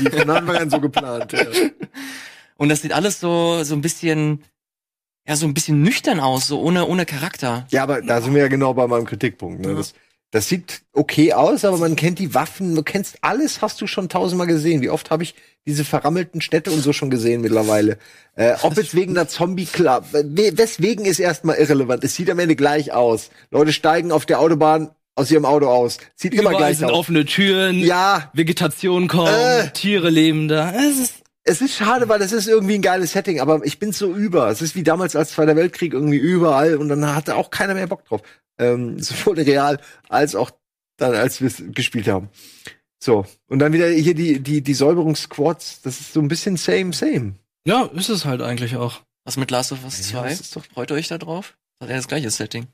Die 0.00 0.10
von 0.10 0.30
Anfang 0.30 0.56
an 0.56 0.70
so 0.70 0.80
geplant. 0.80 1.32
Ja. 1.32 1.44
Und 2.56 2.68
das 2.68 2.82
sieht 2.82 2.92
alles 2.92 3.20
so, 3.20 3.64
so 3.64 3.74
ein 3.74 3.80
bisschen, 3.80 4.44
ja, 5.26 5.36
so 5.36 5.46
ein 5.46 5.54
bisschen 5.54 5.82
nüchtern 5.82 6.20
aus, 6.20 6.46
so 6.48 6.60
ohne, 6.60 6.86
ohne 6.86 7.06
Charakter. 7.06 7.66
Ja, 7.70 7.82
aber 7.84 8.02
da 8.02 8.20
sind 8.20 8.34
wir 8.34 8.42
ja 8.42 8.48
genau 8.48 8.74
bei 8.74 8.86
meinem 8.86 9.04
Kritikpunkt. 9.06 9.64
Ne? 9.64 9.74
Das, 9.74 9.94
Das 10.32 10.48
sieht 10.48 10.82
okay 10.92 11.32
aus, 11.32 11.64
aber 11.64 11.76
man 11.78 11.96
kennt 11.96 12.18
die 12.18 12.34
Waffen, 12.34 12.74
du 12.74 12.82
kennst 12.82 13.18
alles, 13.22 13.62
hast 13.62 13.80
du 13.80 13.86
schon 13.86 14.08
tausendmal 14.08 14.46
gesehen. 14.46 14.80
Wie 14.80 14.90
oft 14.90 15.10
habe 15.10 15.22
ich 15.22 15.34
diese 15.66 15.84
verrammelten 15.84 16.40
Städte 16.40 16.70
und 16.70 16.80
so 16.80 16.92
schon 16.92 17.10
gesehen 17.10 17.42
mittlerweile? 17.42 17.98
Äh, 18.34 18.54
ob 18.62 18.76
jetzt 18.76 18.94
wegen 18.94 19.14
der 19.14 19.28
Zombie-Club, 19.28 20.04
weswegen 20.12 21.04
ist 21.04 21.18
erstmal 21.18 21.56
irrelevant. 21.56 22.02
Es 22.04 22.14
sieht 22.14 22.30
am 22.30 22.38
Ende 22.38 22.56
gleich 22.56 22.92
aus. 22.92 23.30
Leute 23.50 23.72
steigen 23.72 24.12
auf 24.12 24.24
der 24.24 24.40
Autobahn 24.40 24.90
aus 25.16 25.30
ihrem 25.30 25.44
Auto 25.44 25.66
aus. 25.66 25.98
Sieht 26.14 26.32
immer 26.32 26.42
Überall 26.50 26.56
gleich 26.56 26.78
sind 26.78 26.90
aus. 26.90 26.96
offene 26.98 27.24
Türen, 27.26 27.78
Ja, 27.80 28.30
Vegetation 28.32 29.06
kommt, 29.08 29.28
Äh. 29.28 29.68
Tiere 29.74 30.08
leben 30.08 30.48
da. 30.48 30.72
Es 30.72 30.96
ist 30.98 31.14
es 31.50 31.60
ist 31.60 31.74
schade, 31.74 32.08
weil 32.08 32.18
das 32.18 32.32
ist 32.32 32.46
irgendwie 32.48 32.74
ein 32.76 32.82
geiles 32.82 33.12
Setting, 33.12 33.40
aber 33.40 33.64
ich 33.64 33.78
bin 33.78 33.92
so 33.92 34.14
über. 34.14 34.48
Es 34.48 34.62
ist 34.62 34.74
wie 34.74 34.82
damals 34.82 35.16
als 35.16 35.30
Zweiter 35.32 35.56
Weltkrieg 35.56 35.92
irgendwie 35.92 36.16
überall 36.18 36.76
und 36.76 36.88
dann 36.88 37.14
hatte 37.14 37.36
auch 37.36 37.50
keiner 37.50 37.74
mehr 37.74 37.86
Bock 37.86 38.04
drauf. 38.04 38.22
Ähm, 38.58 38.98
sowohl 39.02 39.40
real 39.40 39.80
als 40.08 40.34
auch 40.34 40.50
dann, 40.96 41.14
als 41.14 41.40
wir 41.40 41.48
es 41.48 41.62
gespielt 41.72 42.08
haben. 42.08 42.28
So. 43.02 43.24
Und 43.48 43.58
dann 43.60 43.72
wieder 43.72 43.88
hier 43.88 44.14
die, 44.14 44.40
die, 44.40 44.60
die 44.62 44.74
Säuberungsquads. 44.74 45.82
Das 45.82 46.00
ist 46.00 46.12
so 46.12 46.20
ein 46.20 46.28
bisschen 46.28 46.56
same, 46.56 46.92
same. 46.92 47.34
ja, 47.66 47.84
ist 47.94 48.08
es 48.10 48.24
halt 48.24 48.42
eigentlich 48.42 48.76
auch. 48.76 49.00
Was 49.24 49.36
mit 49.36 49.50
Last 49.50 49.72
of 49.72 49.84
Us 49.84 49.98
Ja, 50.12 50.20
2? 50.22 50.28
das 50.30 50.40
ist 50.40 50.56
doch- 50.56 50.64
Freut 50.64 50.90
ihr 50.90 50.96
euch 50.96 51.08
da 51.08 51.18
drauf? 51.18 51.56
Das 51.78 51.86
hat 51.86 51.90
ja 51.90 51.96
das 51.96 52.08
gleiche 52.08 52.30
Setting. 52.30 52.66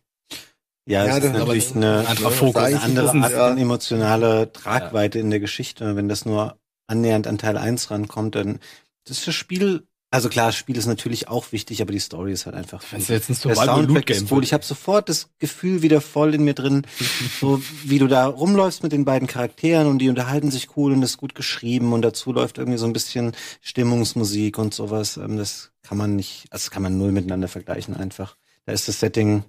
Ja, 0.88 1.04
Ja, 1.04 1.10
es 1.10 1.16
ist 1.16 1.24
das- 1.24 1.32
natürlich 1.32 1.70
aber 1.70 1.80
eine, 1.80 2.02
Ja, 2.04 2.30
Fokus. 2.30 2.68
ist 2.68 2.82
eine 2.82 3.10
andere 3.10 3.10
Art 3.24 3.32
ja. 3.32 3.62
emotionale 3.62 4.52
Tragweite 4.52 5.18
in 5.18 5.30
der 5.30 5.40
Geschichte. 5.40 5.96
Wenn 5.96 6.08
das 6.08 6.24
nur 6.24 6.56
annähernd 6.87 7.26
an 7.26 7.39
Teil 7.39 7.57
1 7.57 7.91
rankommt, 7.91 8.34
dann 8.34 8.59
das 9.05 9.18
ist 9.18 9.26
das 9.28 9.34
Spiel. 9.34 9.87
Also 10.11 10.28
klar, 10.28 10.47
das 10.47 10.57
Spiel 10.57 10.76
ist 10.76 10.87
natürlich 10.87 11.28
auch 11.28 11.51
wichtig, 11.51 11.82
aber 11.82 11.93
die 11.93 11.99
Story 11.99 12.32
ist 12.32 12.47
halt 12.47 12.55
einfach. 12.55 12.82
Wenn 12.91 13.01
es 13.01 13.09
jetzt 13.09 13.28
ein 13.28 13.34
Survival 13.34 13.84
Loot 13.84 14.07
Game 14.07 14.24
ist 14.24 14.30
cool. 14.30 14.45
Ich 14.45 14.53
habe 14.53 14.64
sofort 14.64 15.09
das 15.09 15.28
Gefühl 15.39 15.82
wieder 15.82 16.01
voll 16.01 16.34
in 16.34 16.45
mir 16.45 16.55
drin, 16.55 16.87
so 17.41 17.61
wie 17.84 17.99
du 17.99 18.07
da 18.07 18.26
rumläufst 18.26 18.82
mit 18.82 18.93
den 18.93 19.05
beiden 19.05 19.26
Charakteren 19.26 19.89
und 19.89 19.99
die 19.99 20.09
unterhalten 20.09 20.51
sich 20.51 20.76
cool 20.76 20.93
und 20.93 21.01
das 21.01 21.11
ist 21.11 21.16
gut 21.16 21.34
geschrieben 21.34 21.93
und 21.93 22.03
dazu 22.03 22.32
läuft 22.32 22.59
irgendwie 22.59 22.78
so 22.78 22.87
ein 22.87 22.93
bisschen 22.93 23.32
Stimmungsmusik 23.61 24.59
und 24.59 24.74
sowas. 24.74 25.16
Ähm, 25.16 25.37
Das 25.37 25.72
kann 25.82 25.99
man 25.99 26.16
nicht, 26.16 26.47
also 26.51 26.64
das 26.64 26.70
kann 26.70 26.82
man 26.82 26.97
null 26.97 27.12
miteinander 27.12 27.49
vergleichen 27.49 27.97
einfach. 27.97 28.37
Da 28.64 28.72
ist 28.72 28.89
das 28.89 29.01
Setting 29.01 29.45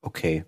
okay 0.00 0.44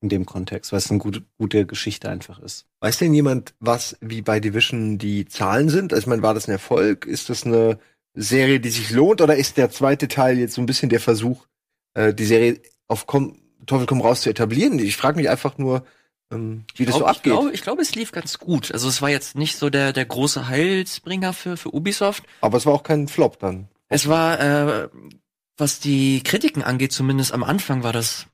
in 0.00 0.08
dem 0.08 0.26
Kontext, 0.26 0.70
weil 0.72 0.78
es 0.78 0.90
eine 0.90 1.00
gute, 1.00 1.22
gute 1.38 1.66
Geschichte 1.66 2.08
einfach 2.08 2.38
ist. 2.38 2.66
Weiß 2.80 2.98
denn 2.98 3.12
jemand, 3.14 3.54
was 3.58 3.96
wie 4.00 4.22
bei 4.22 4.38
Division 4.40 4.98
die 4.98 5.26
Zahlen 5.26 5.68
sind? 5.68 5.92
Also 5.92 6.02
ich 6.02 6.06
meine, 6.06 6.22
war 6.22 6.34
das 6.34 6.46
ein 6.48 6.52
Erfolg? 6.52 7.04
Ist 7.06 7.28
das 7.30 7.44
eine 7.44 7.78
Serie, 8.14 8.60
die 8.60 8.70
sich 8.70 8.90
lohnt? 8.90 9.20
Oder 9.20 9.36
ist 9.36 9.56
der 9.56 9.70
zweite 9.70 10.06
Teil 10.08 10.38
jetzt 10.38 10.54
so 10.54 10.62
ein 10.62 10.66
bisschen 10.66 10.88
der 10.88 11.00
Versuch, 11.00 11.46
äh, 11.94 12.14
die 12.14 12.24
Serie 12.26 12.60
auf 12.86 13.06
komm, 13.06 13.38
Teufel 13.66 13.86
komm 13.86 14.00
raus 14.00 14.20
zu 14.22 14.30
etablieren? 14.30 14.78
Ich 14.78 14.96
frage 14.96 15.16
mich 15.16 15.28
einfach 15.28 15.58
nur, 15.58 15.84
ähm, 16.30 16.64
wie 16.76 16.84
das 16.84 16.94
so 16.94 17.00
Glaub- 17.00 17.10
Ich 17.10 17.16
abgeht. 17.16 17.32
glaube, 17.32 17.50
ich 17.52 17.62
glaube, 17.62 17.82
es 17.82 17.94
lief 17.96 18.12
ganz 18.12 18.38
gut. 18.38 18.70
Also 18.72 18.88
es 18.88 19.02
war 19.02 19.10
jetzt 19.10 19.34
nicht 19.36 19.56
so 19.56 19.68
der, 19.68 19.92
der 19.92 20.04
große 20.06 20.46
Heilsbringer 20.46 21.32
für, 21.32 21.56
für 21.56 21.74
Ubisoft. 21.74 22.22
Aber 22.40 22.56
es 22.58 22.66
war 22.66 22.74
auch 22.74 22.82
kein 22.84 23.08
Flop 23.08 23.38
dann. 23.40 23.66
Es 23.88 24.06
war, 24.06 24.38
äh, 24.40 24.88
was 25.56 25.80
die 25.80 26.22
Kritiken 26.22 26.62
angeht, 26.62 26.92
zumindest 26.92 27.32
am 27.32 27.42
Anfang 27.42 27.82
war 27.82 27.92
das 27.92 28.26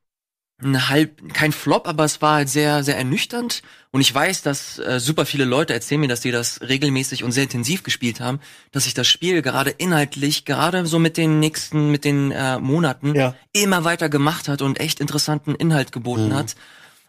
ein 0.63 0.89
halb, 0.89 1.35
kein 1.35 1.53
Flop, 1.53 1.89
aber 1.89 2.05
es 2.05 2.23
war 2.23 2.37
halt 2.37 2.49
sehr, 2.49 2.85
sehr 2.85 2.97
ernüchternd. 2.97 3.63
Und 3.91 4.01
ich 4.01 4.15
weiß, 4.15 4.43
dass 4.43 4.79
äh, 4.79 5.01
super 5.01 5.27
viele 5.27 5.45
Leute 5.45 5.75
erzählen 5.75 6.01
mir, 6.01 6.09
dass 6.09 6.21
die 6.21 6.31
das 6.31 6.61
regelmäßig 6.63 7.25
und 7.25 7.33
sehr 7.33 7.43
intensiv 7.43 7.83
gespielt 7.83 8.21
haben, 8.21 8.41
dass 8.71 8.85
sich 8.85 8.95
das 8.95 9.09
Spiel 9.09 9.43
gerade 9.43 9.71
inhaltlich, 9.71 10.45
gerade 10.45 10.87
so 10.87 10.99
mit 10.99 11.17
den 11.17 11.41
nächsten, 11.41 11.91
mit 11.91 12.05
den 12.05 12.31
äh, 12.31 12.59
Monaten, 12.59 13.15
Ja. 13.15 13.35
immer 13.53 13.85
weiter 13.85 14.09
gemacht 14.09 14.49
hat 14.49 14.63
und 14.63 14.79
echt 14.81 15.01
interessanten 15.01 15.55
Inhalt 15.55 15.91
geboten 15.93 16.29
Mhm. 16.29 16.35
hat. 16.35 16.55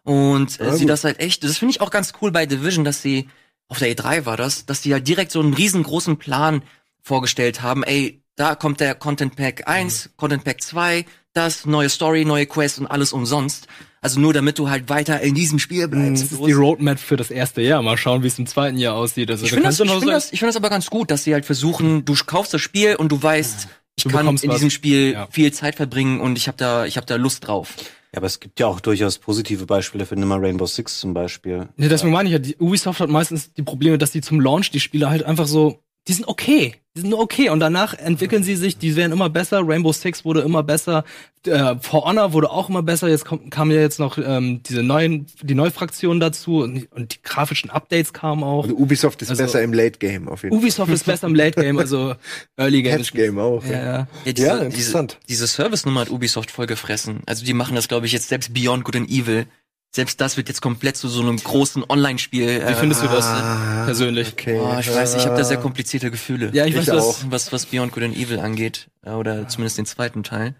Und 0.03 0.59
äh, 0.59 0.65
Ja, 0.67 0.73
sie 0.73 0.83
gut. 0.83 0.89
das 0.89 1.03
halt 1.03 1.19
echt, 1.19 1.43
das 1.43 1.57
finde 1.57 1.71
ich 1.71 1.81
auch 1.81 1.91
ganz 1.91 2.13
cool 2.21 2.31
bei 2.31 2.45
Division, 2.45 2.83
dass 2.83 3.01
sie, 3.01 3.29
auf 3.67 3.79
der 3.79 3.89
E3 3.95 4.25
war 4.25 4.37
das, 4.37 4.65
dass 4.65 4.81
die 4.81 4.93
halt 4.93 5.07
direkt 5.07 5.31
so 5.31 5.39
einen 5.39 5.53
riesengroßen 5.53 6.17
Plan 6.17 6.61
vorgestellt 7.01 7.61
haben, 7.61 7.83
ey, 7.83 8.21
da 8.35 8.55
kommt 8.55 8.79
der 8.79 8.95
Content 8.95 9.35
Pack 9.35 9.67
1, 9.67 10.11
Content 10.17 10.43
Pack 10.43 10.61
2, 10.61 11.05
das, 11.35 11.65
neue 11.65 11.89
Story, 11.89 12.25
neue 12.25 12.45
Quest 12.45 12.79
und 12.79 12.87
alles 12.87 13.13
umsonst. 13.13 13.67
Also 14.01 14.19
nur 14.19 14.33
damit 14.33 14.59
du 14.59 14.69
halt 14.69 14.87
weiter 14.89 15.19
in 15.21 15.33
diesem 15.35 15.57
Spiel 15.59 15.87
bleibst. 15.87 16.23
Das 16.25 16.31
ist 16.31 16.45
die 16.45 16.51
Roadmap 16.51 16.99
für 16.99 17.15
das 17.17 17.31
erste 17.31 17.61
Jahr. 17.61 17.81
Mal 17.81 17.97
schauen, 17.97 18.23
wie 18.23 18.27
es 18.27 18.37
im 18.39 18.45
zweiten 18.47 18.77
Jahr 18.77 18.95
aussieht. 18.95 19.29
Also, 19.31 19.45
ich 19.45 19.51
finde 19.51 19.65
das, 19.67 19.79
ich 19.79 19.89
find 19.89 20.07
das, 20.07 20.31
ich 20.31 20.39
find 20.39 20.49
das 20.49 20.55
aber 20.55 20.69
ganz 20.69 20.89
gut, 20.89 21.09
dass 21.11 21.23
sie 21.23 21.33
halt 21.33 21.45
versuchen, 21.45 22.05
du 22.05 22.13
kaufst 22.25 22.53
das 22.53 22.61
Spiel 22.61 22.95
und 22.95 23.11
du 23.11 23.21
weißt, 23.21 23.67
ich 23.97 24.03
Du 24.03 24.09
kann 24.09 24.27
in 24.27 24.33
was. 24.33 24.41
diesem 24.41 24.69
Spiel 24.69 25.13
Ja. 25.13 25.27
viel 25.31 25.51
Zeit 25.53 25.75
verbringen 25.75 26.19
und 26.21 26.37
ich 26.37 26.47
habe 26.47 26.57
da, 26.57 26.85
ich 26.85 26.97
habe 26.97 27.07
da 27.07 27.15
Lust 27.15 27.47
drauf. 27.47 27.73
Ja, 28.13 28.17
aber 28.19 28.27
es 28.27 28.39
gibt 28.39 28.59
ja 28.59 28.67
auch 28.67 28.79
durchaus 28.79 29.17
positive 29.17 29.65
Beispiele 29.65 30.05
für 30.05 30.15
Nimmer 30.15 30.41
Rainbow 30.41 30.65
Six 30.67 30.99
zum 30.99 31.13
Beispiel. 31.13 31.67
Nee, 31.75 31.87
deswegen 31.89 32.13
meine 32.13 32.29
ich 32.29 32.33
ja, 32.33 32.39
die 32.39 32.55
Ubisoft 32.57 32.99
hat 32.99 33.09
meistens 33.09 33.51
die 33.53 33.63
Probleme, 33.63 33.97
dass 33.97 34.11
die 34.11 34.21
zum 34.21 34.39
Launch 34.39 34.69
die 34.71 34.79
Spiele 34.79 35.09
halt 35.09 35.23
einfach 35.23 35.47
so, 35.47 35.81
die 36.07 36.13
sind 36.13 36.27
okay. 36.27 36.75
Die 36.95 37.01
sind 37.01 37.09
nur 37.09 37.19
okay. 37.19 37.49
Und 37.49 37.59
danach 37.59 37.93
entwickeln 37.93 38.43
sie 38.43 38.55
sich, 38.55 38.77
die 38.77 38.95
werden 38.95 39.11
immer 39.11 39.29
besser. 39.29 39.61
Rainbow 39.67 39.91
Six 39.91 40.23
wurde 40.23 40.41
immer 40.41 40.63
besser. 40.63 41.03
Äh, 41.45 41.75
For 41.81 42.05
Honor 42.05 42.31
wurde 42.31 42.49
auch 42.49 42.69
immer 42.69 42.83
besser. 42.83 43.09
Jetzt 43.09 43.25
kommt, 43.25 43.51
kam 43.51 43.69
ja 43.69 43.81
jetzt 43.81 43.99
noch 43.99 44.17
ähm, 44.17 44.61
diese 44.63 44.81
neuen, 44.81 45.25
die 45.41 45.55
neue 45.55 45.71
Fraktion 45.71 46.21
dazu 46.21 46.59
und, 46.63 46.89
und 46.93 47.13
die 47.15 47.21
grafischen 47.21 47.69
Updates 47.69 48.13
kamen 48.13 48.43
auch. 48.43 48.63
Also 48.63 48.75
Ubisoft 48.77 49.21
ist 49.23 49.29
Also- 49.29 49.43
besser 49.43 49.61
im 49.61 49.73
Late 49.73 49.99
Game 49.99 50.29
auf 50.29 50.43
jeden 50.43 50.55
Fall. 50.55 50.61
Ubisoft 50.63 50.91
ist 50.91 51.05
besser 51.05 51.27
im 51.27 51.35
Late 51.35 51.59
Game, 51.61 51.77
also 51.79 52.15
Early 52.57 52.81
Game. 52.81 52.97
Patch 52.97 53.11
Game 53.11 53.39
auch. 53.39 53.63
Ja, 53.65 53.71
ja. 53.71 54.07
Ja, 54.25 54.31
diese, 54.31 54.47
Ja, 54.47 54.53
diese, 54.55 54.65
interessant. 54.67 55.19
diese 55.27 55.47
Service-Nummer 55.47 56.01
hat 56.01 56.09
Ubisoft 56.11 56.49
voll 56.49 56.67
gefressen. 56.67 57.21
Also 57.25 57.43
die 57.45 57.53
machen 57.53 57.75
das, 57.75 57.89
glaube 57.89 58.05
ich, 58.05 58.13
jetzt 58.13 58.29
selbst 58.29 58.53
Beyond 58.53 58.85
Good 58.85 58.95
and 58.95 59.09
Evil. 59.09 59.47
Selbst 59.95 60.19
das 60.19 60.35
wird 60.35 60.49
jetzt 60.49 60.61
komplett 60.61 60.97
zu 60.97 61.07
so 61.07 61.21
einem 61.21 61.37
großen 61.37 61.85
Online-Spiel. 61.87 62.49
äh, 62.49 62.69
Wie 62.69 62.73
findest 62.73 63.01
du 63.01 63.07
das 63.07 63.23
Ah, 63.25 63.83
persönlich? 63.85 64.33
Okay. 64.33 64.59
Oh, 64.61 64.77
ich 64.77 64.93
weiß, 64.93 65.15
ich 65.15 65.25
habe 65.25 65.37
da 65.37 65.43
sehr 65.45 65.55
komplizierte 65.55 66.11
Gefühle. 66.11 66.49
Ja, 66.53 66.65
ich, 66.65 66.71
Ich 66.75 66.79
weiß 66.81 66.89
auch. 66.89 67.13
das. 67.17 67.31
was, 67.31 67.51
was 67.53 67.65
Beyond 67.67 67.93
Good 67.93 68.03
and 68.03 68.17
Evil 68.17 68.39
angeht. 68.39 68.89
äh, 69.05 69.11
Oder 69.11 69.47
zumindest 69.47 69.77
den 69.77 69.85
zweiten 69.85 70.23
Teil. 70.23 70.53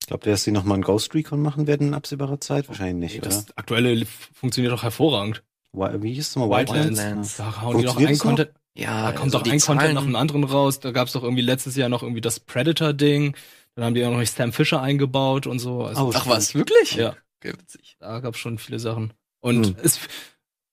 Ich 0.00 0.06
glaube, 0.06 0.30
dass 0.30 0.44
sie 0.44 0.52
nochmal 0.52 0.74
einen 0.74 0.84
Ghost 0.84 1.12
Recon 1.14 1.42
machen 1.42 1.66
werden 1.66 1.88
in 1.88 1.94
absehbarer 1.94 2.40
Zeit. 2.40 2.68
Wahrscheinlich 2.68 3.14
nicht, 3.14 3.26
Das 3.26 3.46
aktuelle 3.56 4.00
f- 4.02 4.30
funktioniert 4.34 4.72
doch 4.72 4.84
hervorragend. 4.84 5.42
oder? 5.72 5.94
Wi- 5.94 6.02
Wie 6.04 6.12
hieß 6.14 6.28
es 6.28 6.36
nochmal? 6.36 6.60
Wildlands? 6.60 7.00
Wildlands. 7.00 7.36
Da 7.38 7.60
hauen 7.62 7.78
die 7.78 7.84
doch 7.84 7.94
Funktioniert 7.94 8.10
ein 8.10 8.12
das 8.12 8.18
noch? 8.18 8.30
Content, 8.30 8.50
Ja, 8.76 9.02
da 9.02 9.12
kommt 9.12 9.24
also 9.34 9.38
doch 9.38 9.44
ein 9.46 9.58
Content 9.58 9.80
Zahlen- 9.80 9.94
nach 9.94 10.02
dem 10.04 10.14
anderen 10.14 10.44
raus. 10.44 10.78
Da 10.78 10.92
gab's 10.92 11.10
doch 11.12 11.24
irgendwie 11.24 11.42
letztes 11.42 11.74
Jahr 11.74 11.88
noch 11.88 12.02
irgendwie 12.04 12.20
das 12.20 12.38
Predator-Ding. 12.38 13.34
Dann 13.74 13.84
haben 13.84 13.94
die 13.94 14.04
auch 14.04 14.12
noch 14.12 14.24
Sam 14.24 14.52
Fisher 14.52 14.80
eingebaut 14.80 15.48
und 15.48 15.58
so. 15.58 15.82
Also, 15.82 16.06
Oh, 16.06 16.12
Ach 16.14 16.28
was, 16.28 16.54
wirklich? 16.54 16.94
Ja. 16.94 17.16
Okay, 17.44 17.54
witzig. 17.58 17.96
da 18.00 18.20
gab's 18.20 18.38
schon 18.38 18.58
viele 18.58 18.78
Sachen. 18.78 19.12
Und 19.40 19.66
Hm. 19.66 19.76
es, 19.82 20.00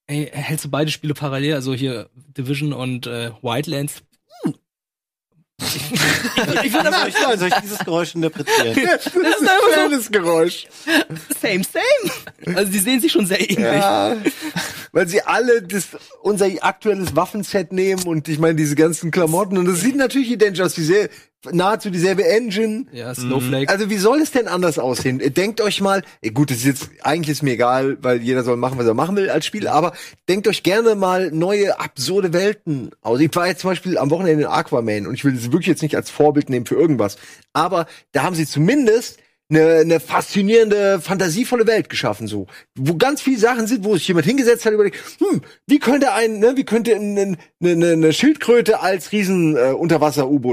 ey, 0.07 0.29
hältst 0.31 0.65
du 0.65 0.69
beide 0.69 0.89
Spiele 0.89 1.13
parallel, 1.13 1.55
also 1.55 1.73
hier 1.73 2.09
Division 2.15 2.71
und 2.71 3.07
äh, 3.07 3.31
Wildlands? 3.41 4.03
Ich 6.63 6.73
würde 6.73 6.87
aber 6.87 7.05
nicht 7.05 7.17
soll 7.17 7.49
ich 7.49 7.53
dieses 7.61 7.77
Geräusch 7.79 8.15
interpretieren. 8.15 8.73
Das 8.95 9.05
ist 9.05 9.15
ein 9.15 9.73
schönes 9.75 10.11
Geräusch. 10.11 10.65
Same, 11.39 11.63
same. 11.63 12.55
Also 12.57 12.71
die 12.71 12.79
sehen 12.79 12.99
sich 12.99 13.11
schon 13.11 13.27
sehr 13.27 13.39
ähnlich. 13.39 13.59
Ja, 13.59 14.17
weil 14.91 15.07
sie 15.07 15.21
alle 15.21 15.61
das, 15.61 15.89
unser 16.23 16.47
aktuelles 16.61 17.15
Waffenset 17.15 17.71
nehmen 17.73 18.03
und 18.07 18.27
ich 18.27 18.39
meine 18.39 18.55
diese 18.55 18.73
ganzen 18.75 19.11
Klamotten 19.11 19.57
und 19.59 19.65
das 19.65 19.81
sieht 19.81 19.95
natürlich 19.95 20.31
identisch 20.31 20.61
aus, 20.61 20.73
diesel, 20.73 21.11
nahezu 21.51 21.89
dieselbe 21.89 22.27
Engine. 22.27 22.85
Ja, 22.91 23.13
Snowflake. 23.13 23.69
Also 23.69 23.89
wie 23.89 23.97
soll 23.97 24.19
es 24.19 24.31
denn 24.31 24.47
anders 24.47 24.77
aussehen? 24.77 25.19
Denkt 25.33 25.61
euch 25.61 25.81
mal, 25.81 26.03
eh, 26.21 26.29
gut, 26.29 26.51
das 26.51 26.57
ist 26.57 26.65
jetzt 26.65 26.89
eigentlich 27.01 27.29
ist 27.29 27.43
mir 27.43 27.53
egal, 27.53 27.97
weil 28.01 28.21
jeder 28.21 28.43
soll 28.43 28.57
machen, 28.57 28.77
was 28.77 28.85
er 28.85 28.93
machen 28.93 29.15
will 29.15 29.29
als 29.29 29.45
Spiel, 29.45 29.67
aber 29.67 29.93
denkt 30.29 30.47
euch 30.47 30.63
gerne 30.63 30.95
mal 30.95 31.31
neue 31.31 31.79
absurde 31.79 32.33
Welten 32.33 32.91
aus. 33.01 33.19
Ich 33.19 33.35
war 33.35 33.47
jetzt 33.47 33.61
zum 33.61 33.71
Beispiel 33.71 33.97
am 33.97 34.09
Wochenende 34.09 34.43
in 34.43 34.49
Aquaman 34.49 35.07
und 35.07 35.15
ich 35.15 35.25
will 35.25 35.33
das 35.33 35.45
wirklich 35.45 35.67
jetzt 35.67 35.81
nicht 35.81 35.95
als 35.95 36.09
Vorbild 36.09 36.49
nehmen 36.49 36.65
für 36.65 36.75
irgendwas, 36.75 37.17
aber 37.53 37.87
da 38.11 38.23
haben 38.23 38.35
sie 38.35 38.45
zumindest 38.45 39.17
eine, 39.51 39.75
eine 39.79 39.99
faszinierende, 39.99 40.99
fantasievolle 41.01 41.67
Welt 41.67 41.89
geschaffen, 41.89 42.27
so. 42.27 42.47
Wo 42.75 42.95
ganz 42.95 43.21
viele 43.21 43.37
Sachen 43.37 43.67
sind, 43.67 43.83
wo 43.83 43.95
sich 43.95 44.07
jemand 44.07 44.25
hingesetzt 44.25 44.65
hat 44.65 44.73
überlegt, 44.73 44.97
hm, 45.19 45.41
wie 45.67 45.79
könnte 45.79 46.13
ein, 46.13 46.39
ne, 46.39 46.53
wie 46.55 46.63
könnte 46.63 46.95
eine, 46.95 47.37
eine, 47.61 47.91
eine 47.91 48.13
Schildkröte 48.13 48.79
als 48.79 49.11
riesen 49.11 49.55
äh, 49.55 49.71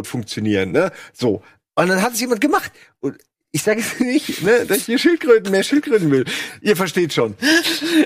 funktionieren, 0.06 0.72
ne? 0.72 0.90
So. 1.12 1.42
Und 1.76 1.88
dann 1.88 2.02
hat 2.02 2.12
es 2.14 2.20
jemand 2.20 2.40
gemacht. 2.40 2.72
Und 3.00 3.16
ich 3.50 3.62
sage 3.62 3.80
es 3.80 3.98
nicht, 4.00 4.42
ne, 4.42 4.66
dass 4.66 4.78
ich 4.78 4.84
hier 4.84 4.98
Schildkröten, 4.98 5.50
mehr 5.50 5.62
Schildkröten 5.62 6.10
will. 6.10 6.24
Ihr 6.60 6.76
versteht 6.76 7.14
schon. 7.14 7.34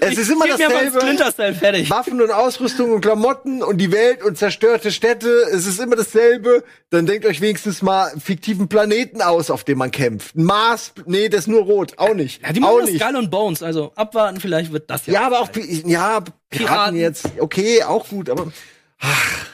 Es 0.00 0.16
ist 0.16 0.30
immer 0.30 0.46
dasselbe. 0.46 1.54
Fertig. 1.54 1.90
Waffen 1.90 2.20
und 2.20 2.30
Ausrüstung 2.30 2.92
und 2.92 3.00
Klamotten 3.00 3.62
und 3.62 3.78
die 3.78 3.90
Welt 3.90 4.22
und 4.22 4.38
zerstörte 4.38 4.92
Städte. 4.92 5.28
Es 5.52 5.66
ist 5.66 5.80
immer 5.80 5.96
dasselbe. 5.96 6.62
Dann 6.90 7.06
denkt 7.06 7.26
euch 7.26 7.40
wenigstens 7.40 7.82
mal 7.82 8.12
fiktiven 8.20 8.68
Planeten 8.68 9.20
aus, 9.20 9.50
auf 9.50 9.64
dem 9.64 9.78
man 9.78 9.90
kämpft. 9.90 10.36
Mars, 10.36 10.92
nee, 11.06 11.28
das 11.28 11.42
ist 11.42 11.48
nur 11.48 11.62
rot. 11.62 11.94
Auch 11.96 12.14
nicht. 12.14 12.42
Ja, 12.42 12.52
die 12.52 12.62
auch 12.62 12.66
machen 12.66 12.80
das 12.80 12.90
nicht. 12.90 13.02
Skull 13.02 13.16
und 13.16 13.30
Bones, 13.30 13.62
also 13.62 13.92
abwarten, 13.96 14.38
vielleicht 14.38 14.72
wird 14.72 14.88
das 14.90 15.06
ja. 15.06 15.14
Ja, 15.14 15.26
aber 15.26 15.40
auch, 15.40 15.48
ja, 15.56 16.20
Piraten, 16.20 16.34
Piraten. 16.50 16.96
jetzt, 16.96 17.28
okay, 17.38 17.82
auch 17.82 18.08
gut, 18.08 18.30
aber, 18.30 18.52
ach. 19.00 19.46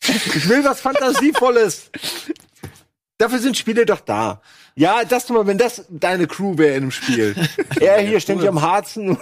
ich 0.00 0.48
will 0.48 0.64
was 0.64 0.80
Fantasievolles. 0.80 1.90
Dafür 3.18 3.38
sind 3.38 3.56
Spiele 3.56 3.86
doch 3.86 4.00
da. 4.00 4.42
Ja, 4.78 5.04
das 5.04 5.26
mal, 5.30 5.46
wenn 5.46 5.56
das 5.56 5.86
deine 5.88 6.26
Crew 6.26 6.58
wäre 6.58 6.74
in 6.76 6.82
einem 6.82 6.90
Spiel. 6.90 7.34
er 7.80 7.98
hier 8.00 8.20
ständig 8.20 8.46
am 8.46 8.60
Harzen. 8.60 9.16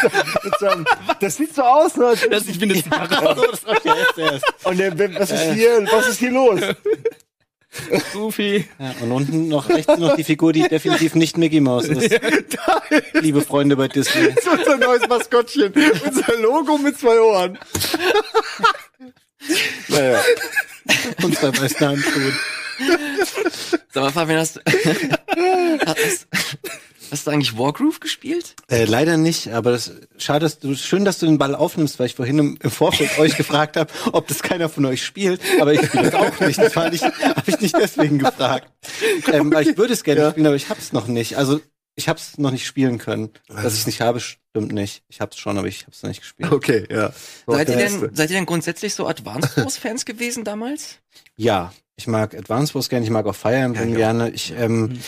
seinem, 0.60 0.86
das 1.20 1.36
sieht 1.36 1.54
so 1.54 1.60
aus, 1.60 1.94
ne? 1.96 2.14
Das, 2.30 2.46
ich 2.48 2.58
bin 2.58 2.70
das 2.90 2.90
hab 2.90 3.78
ich 3.78 3.84
ja 3.84 3.96
jetzt 3.96 4.18
erst. 4.18 4.44
Und 4.64 4.78
der, 4.78 4.98
was 5.18 5.30
ist 5.30 5.52
hier, 5.52 5.86
was 5.92 6.08
ist 6.08 6.20
hier 6.20 6.30
los? 6.30 6.58
Goofy. 8.14 8.66
Ja, 8.78 8.94
und 9.02 9.12
unten 9.12 9.48
noch 9.48 9.68
rechts 9.68 9.98
noch 9.98 10.16
die 10.16 10.24
Figur, 10.24 10.54
die 10.54 10.66
definitiv 10.68 11.14
nicht 11.16 11.36
Mickey 11.36 11.60
Mouse 11.60 11.88
ist. 11.88 12.18
Liebe 13.12 13.42
Freunde 13.42 13.76
bei 13.76 13.88
Disney. 13.88 14.32
Das 14.32 14.44
ist 14.44 14.48
unser 14.48 14.78
neues 14.78 15.06
Maskottchen. 15.06 15.74
Unser 16.06 16.38
Logo 16.40 16.78
mit 16.78 16.98
zwei 16.98 17.20
Ohren. 17.20 17.58
naja. 19.88 20.20
Und 21.22 21.36
zwei 21.36 21.48
weißen 21.48 21.86
Handschuhen. 21.86 22.38
Sag 23.92 24.02
mal, 24.02 24.12
Fabian, 24.12 24.38
hast, 24.38 24.60
hast, 25.86 26.26
hast 27.10 27.26
du 27.26 27.30
eigentlich 27.30 27.56
Wargroove 27.56 28.00
gespielt? 28.00 28.56
Äh, 28.68 28.84
leider 28.84 29.16
nicht, 29.16 29.48
aber 29.48 29.70
das 29.70 29.92
schade, 30.16 30.40
dass 30.40 30.58
du 30.58 30.74
schön, 30.74 31.04
dass 31.04 31.18
du 31.18 31.26
den 31.26 31.38
Ball 31.38 31.54
aufnimmst, 31.54 31.98
weil 31.98 32.06
ich 32.06 32.14
vorhin 32.14 32.38
im, 32.38 32.58
im 32.60 32.70
Vorfeld 32.70 33.10
euch 33.18 33.36
gefragt 33.36 33.76
habe, 33.76 33.92
ob 34.12 34.26
das 34.26 34.42
keiner 34.42 34.68
von 34.68 34.84
euch 34.86 35.04
spielt, 35.04 35.40
aber 35.60 35.72
ich 35.74 35.84
spiele 35.86 36.10
das 36.10 36.14
auch 36.14 36.40
nicht. 36.40 36.58
Das 36.58 36.74
war 36.76 36.90
nicht, 36.90 37.04
habe 37.04 37.50
ich 37.50 37.60
nicht 37.60 37.76
deswegen 37.76 38.18
gefragt. 38.18 38.68
Ähm, 39.32 39.52
weil 39.52 39.68
ich 39.68 39.76
würde 39.76 39.92
es 39.92 40.02
gerne 40.04 40.30
spielen, 40.30 40.46
aber 40.46 40.56
ich 40.56 40.68
hab's 40.68 40.92
noch 40.92 41.06
nicht. 41.06 41.36
Also 41.36 41.60
ich 41.96 42.08
hab's 42.08 42.38
noch 42.38 42.50
nicht 42.50 42.66
spielen 42.66 42.98
können. 42.98 43.30
Dass 43.48 43.74
ich 43.74 43.80
es 43.80 43.86
nicht 43.86 44.00
habe, 44.00 44.20
stimmt 44.20 44.72
nicht. 44.72 45.02
Ich 45.08 45.20
hab's 45.20 45.38
schon, 45.38 45.58
aber 45.58 45.68
ich 45.68 45.86
hab's 45.86 46.02
noch 46.02 46.08
nicht 46.08 46.20
gespielt. 46.20 46.50
Okay, 46.50 46.86
ja. 46.90 47.12
Seid 47.46 47.68
ihr, 47.68 47.76
denn, 47.76 48.10
seid 48.14 48.30
ihr 48.30 48.36
denn 48.36 48.46
grundsätzlich 48.46 48.94
so 48.94 49.06
Advanced 49.06 49.56
Wars 49.56 49.76
Fans 49.76 50.04
gewesen 50.04 50.44
damals? 50.44 50.98
Ja, 51.36 51.72
ich 51.96 52.06
mag 52.06 52.34
Advance 52.34 52.74
Wars 52.74 52.88
gerne, 52.88 53.04
ich 53.04 53.10
mag 53.10 53.26
auch 53.26 53.34
Fire 53.34 53.54
Emblem 53.54 53.90
Ja, 53.90 53.96
gerne. 53.96 54.30
Ich, 54.30 54.52
ähm, 54.56 54.98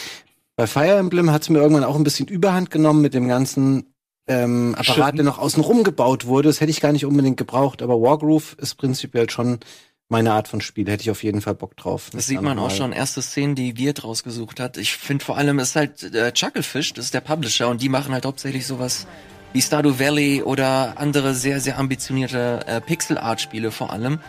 bei 0.57 0.67
Fire 0.67 0.97
Emblem 0.97 1.31
hat's 1.31 1.49
mir 1.49 1.59
irgendwann 1.59 1.85
auch 1.85 1.97
ein 1.97 2.05
bisschen 2.05 2.29
Überhand 2.29 2.71
genommen 2.71 3.03
mit 3.03 3.15
dem 3.15 3.29
ganzen 3.29 3.93
ähm, 4.29 4.75
Apparat, 4.77 4.95
Stimmt. 5.09 5.19
der 5.19 5.25
noch 5.25 5.39
außen 5.39 5.63
rum 5.63 5.85
gebaut 5.85 6.27
wurde. 6.27 6.49
Das 6.49 6.61
hätte 6.61 6.71
ich 6.71 6.81
gar 6.81 6.93
nicht 6.93 7.07
unbedingt 7.07 7.37
gebraucht, 7.37 7.83
aber 7.83 8.01
Wargroove 8.01 8.55
ist 8.55 8.77
prinzipiell 8.77 9.31
schon 9.31 9.61
meine 10.09 10.33
Art 10.33 10.49
von 10.49 10.61
Spiel. 10.61 10.89
Hätte 10.89 11.03
ich 11.03 11.11
auf 11.11 11.23
jeden 11.23 11.41
Fall 11.41 11.55
Bock 11.55 11.77
drauf. 11.77 12.11
Das 12.13 12.27
sieht 12.27 12.41
man 12.41 12.59
auch 12.59 12.71
schon, 12.71 12.93
erste 12.93 13.23
Szenen, 13.23 13.55
die 13.55 13.77
Wirt 13.77 14.05
rausgesucht 14.05 14.61
hat. 14.61 14.77
Ich 14.77 14.97
finde 14.97 15.25
vor 15.25 15.37
allem, 15.37 15.59
es 15.59 15.71
ist 15.71 15.77
halt 15.77 16.15
äh, 16.15 16.33
Chucklefish, 16.33 16.93
das 16.95 17.07
ist 17.07 17.15
der 17.15 17.21
Publisher 17.21 17.69
und 17.69 17.83
die 17.83 17.89
machen 17.89 18.13
halt 18.13 18.25
hauptsächlich 18.25 18.67
sowas 18.67 19.07
wie 19.53 19.63
Stardew 19.63 19.99
Valley 19.99 20.43
oder 20.43 20.95
andere 20.97 21.35
sehr, 21.35 21.61
sehr 21.61 21.79
ambitionierte 21.79 22.65
äh, 22.67 22.81
Pixel-Art-Spiele 22.81 23.71
vor 23.71 23.91
allem. 23.91 24.21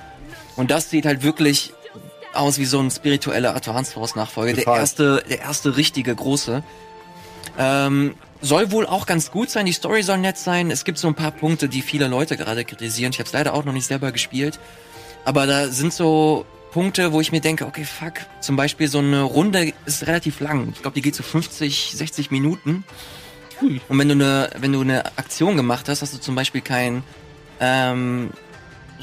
Und 0.55 0.71
das 0.71 0.89
sieht 0.89 1.05
halt 1.05 1.21
wirklich 1.21 1.73
aus 2.37 2.57
wie 2.57 2.65
so 2.65 2.79
ein 2.79 2.91
spiritueller 2.91 3.55
Advance 3.55 3.95
Wars 3.95 4.15
Nachfolger. 4.15 4.53
Der 4.53 4.67
erste, 4.67 5.23
der 5.29 5.41
erste 5.41 5.77
richtige 5.77 6.15
große. 6.15 6.63
Ähm, 7.57 8.15
soll 8.41 8.71
wohl 8.71 8.85
auch 8.85 9.05
ganz 9.05 9.31
gut 9.31 9.49
sein, 9.49 9.65
die 9.65 9.73
Story 9.73 10.03
soll 10.03 10.19
nett 10.19 10.37
sein. 10.37 10.69
Es 10.69 10.85
gibt 10.85 10.97
so 10.99 11.07
ein 11.07 11.15
paar 11.15 11.31
Punkte, 11.31 11.67
die 11.67 11.81
viele 11.81 12.07
Leute 12.07 12.37
gerade 12.37 12.65
kritisieren. 12.65 13.11
Ich 13.11 13.19
habe 13.19 13.27
es 13.27 13.33
leider 13.33 13.53
auch 13.53 13.65
noch 13.65 13.73
nicht 13.73 13.87
selber 13.87 14.11
gespielt. 14.11 14.59
Aber 15.25 15.47
da 15.47 15.67
sind 15.69 15.91
so 15.91 16.45
Punkte, 16.71 17.11
wo 17.11 17.21
ich 17.21 17.31
mir 17.31 17.41
denke, 17.41 17.65
okay, 17.65 17.85
fuck, 17.85 18.13
zum 18.39 18.55
Beispiel 18.55 18.87
so 18.87 18.99
eine 18.99 19.23
Runde 19.23 19.73
ist 19.85 20.05
relativ 20.05 20.39
lang. 20.39 20.69
Ich 20.73 20.81
glaube, 20.81 20.95
die 20.95 21.01
geht 21.01 21.15
so 21.15 21.23
50, 21.23 21.93
60 21.95 22.31
Minuten. 22.31 22.83
Hui. 23.61 23.81
Und 23.89 23.97
wenn 23.97 24.07
du 24.07 24.13
eine, 24.13 24.49
wenn 24.59 24.73
du 24.73 24.81
eine 24.81 25.05
Aktion 25.17 25.57
gemacht 25.57 25.89
hast, 25.89 26.01
hast 26.01 26.13
du 26.13 26.19
zum 26.19 26.35
Beispiel 26.35 26.61
keinen 26.61 27.03
ähm, 27.59 28.29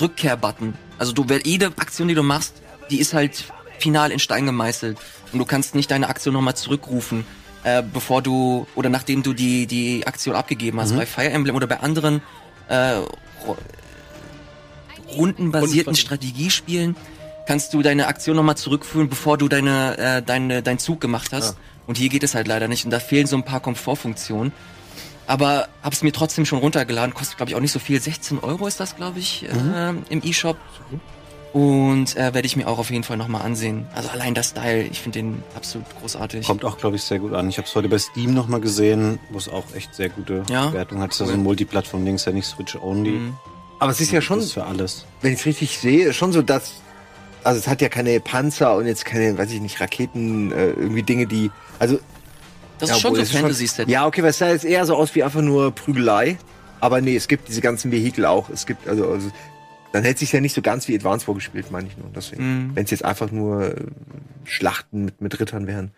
Rückkehr-Button. 0.00 0.74
Also 0.98 1.12
du, 1.12 1.26
jede 1.44 1.66
Aktion, 1.66 2.08
die 2.08 2.14
du 2.14 2.22
machst, 2.22 2.62
die 2.90 3.00
ist 3.00 3.14
halt 3.14 3.44
final 3.78 4.10
in 4.10 4.18
Stein 4.18 4.46
gemeißelt. 4.46 4.98
Und 5.32 5.38
du 5.38 5.44
kannst 5.44 5.74
nicht 5.74 5.90
deine 5.90 6.08
Aktion 6.08 6.34
nochmal 6.34 6.56
zurückrufen, 6.56 7.26
äh, 7.64 7.82
bevor 7.82 8.22
du, 8.22 8.66
oder 8.74 8.88
nachdem 8.88 9.22
du 9.22 9.32
die, 9.32 9.66
die 9.66 10.06
Aktion 10.06 10.34
abgegeben 10.36 10.80
hast. 10.80 10.96
Bei 10.96 11.06
Fire 11.06 11.30
Emblem 11.30 11.56
oder 11.56 11.66
bei 11.66 11.80
anderen 11.80 12.22
äh, 12.68 13.00
rundenbasierten 15.16 15.94
Strategiespielen 15.94 16.96
kannst 17.46 17.74
du 17.74 17.82
deine 17.82 18.06
Aktion 18.06 18.36
nochmal 18.36 18.56
zurückführen, 18.56 19.08
bevor 19.08 19.36
du 19.38 19.48
deine, 19.48 19.98
äh, 19.98 20.22
deine, 20.22 20.62
deinen 20.62 20.78
Zug 20.78 21.00
gemacht 21.00 21.32
hast. 21.32 21.56
Und 21.86 21.98
hier 21.98 22.08
geht 22.08 22.22
es 22.22 22.34
halt 22.34 22.48
leider 22.48 22.68
nicht. 22.68 22.84
Und 22.84 22.90
da 22.90 23.00
fehlen 23.00 23.26
so 23.26 23.36
ein 23.36 23.44
paar 23.44 23.60
Komfortfunktionen. 23.60 24.52
Aber 25.26 25.68
hab's 25.82 26.02
mir 26.02 26.12
trotzdem 26.12 26.46
schon 26.46 26.58
runtergeladen. 26.58 27.14
Kostet, 27.14 27.36
glaube 27.36 27.50
ich, 27.50 27.56
auch 27.56 27.60
nicht 27.60 27.72
so 27.72 27.78
viel. 27.78 28.00
16 28.00 28.38
Euro 28.40 28.66
ist 28.66 28.80
das, 28.80 28.96
glaube 28.96 29.18
ich, 29.18 29.44
äh, 29.44 29.94
im 30.08 30.22
E-Shop. 30.22 30.56
Und 31.54 32.16
äh, 32.16 32.34
werde 32.34 32.46
ich 32.46 32.56
mir 32.56 32.66
auch 32.66 32.78
auf 32.80 32.90
jeden 32.90 33.04
Fall 33.04 33.16
nochmal 33.16 33.42
ansehen. 33.42 33.86
Also 33.94 34.08
allein 34.08 34.34
das 34.34 34.48
Style, 34.48 34.82
ich 34.82 35.00
finde 35.00 35.20
den 35.20 35.42
absolut 35.54 35.86
großartig. 36.00 36.44
Kommt 36.44 36.64
auch, 36.64 36.76
glaube 36.78 36.96
ich, 36.96 37.02
sehr 37.04 37.20
gut 37.20 37.32
an. 37.32 37.48
Ich 37.48 37.58
habe 37.58 37.68
es 37.68 37.74
heute 37.76 37.88
bei 37.88 37.98
Steam 37.98 38.34
noch 38.34 38.48
mal 38.48 38.60
gesehen, 38.60 39.20
wo 39.30 39.38
es 39.38 39.48
auch 39.48 39.62
echt 39.72 39.94
sehr 39.94 40.08
gute 40.08 40.42
Ja? 40.50 40.72
Wertung 40.72 41.00
hat. 41.00 41.12
Es 41.12 41.16
ist 41.16 41.20
ja 41.20 41.26
so 41.26 41.32
ein 41.34 41.44
Multiplattform-Ding, 41.44 42.16
ist 42.16 42.26
ja 42.26 42.32
nicht 42.32 42.46
Switch-only. 42.46 43.10
Mhm. 43.10 43.34
Aber 43.78 43.92
es 43.92 44.00
ist 44.00 44.10
ja 44.10 44.20
schon, 44.20 44.38
Das 44.38 44.46
ist 44.46 44.52
für 44.54 44.64
alles. 44.66 45.06
wenn 45.20 45.32
ich 45.32 45.38
es 45.38 45.46
richtig 45.46 45.78
sehe, 45.78 46.12
schon 46.12 46.32
so, 46.32 46.42
dass 46.42 46.72
also 47.44 47.60
es 47.60 47.68
hat 47.68 47.80
ja 47.80 47.88
keine 47.88 48.18
Panzer 48.18 48.74
und 48.74 48.86
jetzt 48.86 49.04
keine, 49.04 49.38
weiß 49.38 49.52
ich 49.52 49.60
nicht, 49.60 49.80
Raketen, 49.80 50.50
äh, 50.50 50.70
irgendwie 50.70 51.02
Dinge, 51.04 51.26
die 51.26 51.52
also 51.78 52.00
Das 52.80 52.88
ja, 52.88 52.96
ist 52.96 53.02
schon 53.02 53.14
so 53.14 53.24
Fantasy-Set. 53.24 53.88
Ja, 53.88 54.06
okay, 54.06 54.22
weil 54.22 54.30
es 54.30 54.38
sah 54.38 54.48
jetzt 54.48 54.64
eher 54.64 54.84
so 54.86 54.96
aus 54.96 55.14
wie 55.14 55.22
einfach 55.22 55.42
nur 55.42 55.70
Prügelei. 55.70 56.36
Aber 56.80 57.00
nee, 57.00 57.14
es 57.14 57.28
gibt 57.28 57.46
diese 57.48 57.60
ganzen 57.60 57.92
Vehikel 57.92 58.26
auch. 58.26 58.48
Es 58.50 58.66
gibt, 58.66 58.88
also, 58.88 59.08
also 59.08 59.30
dann 59.94 60.02
hätte 60.02 60.18
sich 60.18 60.32
ja 60.32 60.40
nicht 60.40 60.54
so 60.54 60.60
ganz 60.60 60.88
wie 60.88 60.96
Advance 60.96 61.24
vorgespielt, 61.24 61.70
meine 61.70 61.86
ich 61.86 61.96
nur. 61.96 62.10
Deswegen. 62.12 62.42
Mhm. 62.42 62.70
Wenn 62.74 62.84
es 62.84 62.90
jetzt 62.90 63.04
einfach 63.04 63.30
nur 63.30 63.76
äh, 63.76 63.86
Schlachten 64.44 65.04
mit, 65.04 65.20
mit 65.20 65.38
Rittern 65.38 65.68
wären. 65.68 65.92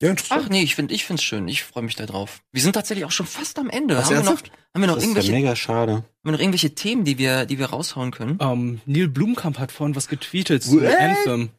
Ja, 0.00 0.08
interessant. 0.08 0.44
Ach 0.46 0.48
nee, 0.48 0.62
ich 0.62 0.74
finde 0.74 0.94
ich 0.94 1.04
find's 1.04 1.22
schön. 1.22 1.48
Ich 1.48 1.64
freue 1.64 1.82
mich 1.82 1.96
da 1.96 2.06
drauf. 2.06 2.40
Wir 2.50 2.62
sind 2.62 2.72
tatsächlich 2.72 3.04
auch 3.04 3.10
schon 3.10 3.26
fast 3.26 3.58
am 3.58 3.68
Ende. 3.68 3.94
Was, 3.94 4.06
haben, 4.06 4.24
wir 4.24 4.30
noch, 4.30 4.40
haben 4.40 4.80
wir 4.80 4.86
noch 4.86 4.94
Das 4.94 5.02
ist 5.02 5.02
ja 5.02 5.08
irgendwelche, 5.08 5.32
haben 5.32 5.42
mega 5.42 5.56
schade. 5.56 6.04
wir 6.22 6.32
noch 6.32 6.38
irgendwelche 6.38 6.74
Themen, 6.74 7.04
die 7.04 7.18
wir, 7.18 7.44
die 7.44 7.58
wir 7.58 7.66
raushauen 7.66 8.10
können? 8.10 8.38
Ähm, 8.40 8.80
Neil 8.86 9.08
Blumkamp 9.08 9.58
hat 9.58 9.70
vorhin 9.70 9.94
was 9.94 10.08
getweetet 10.08 10.62
zu 10.62 10.80
What? 10.80 10.94
Anthem. 10.94 11.50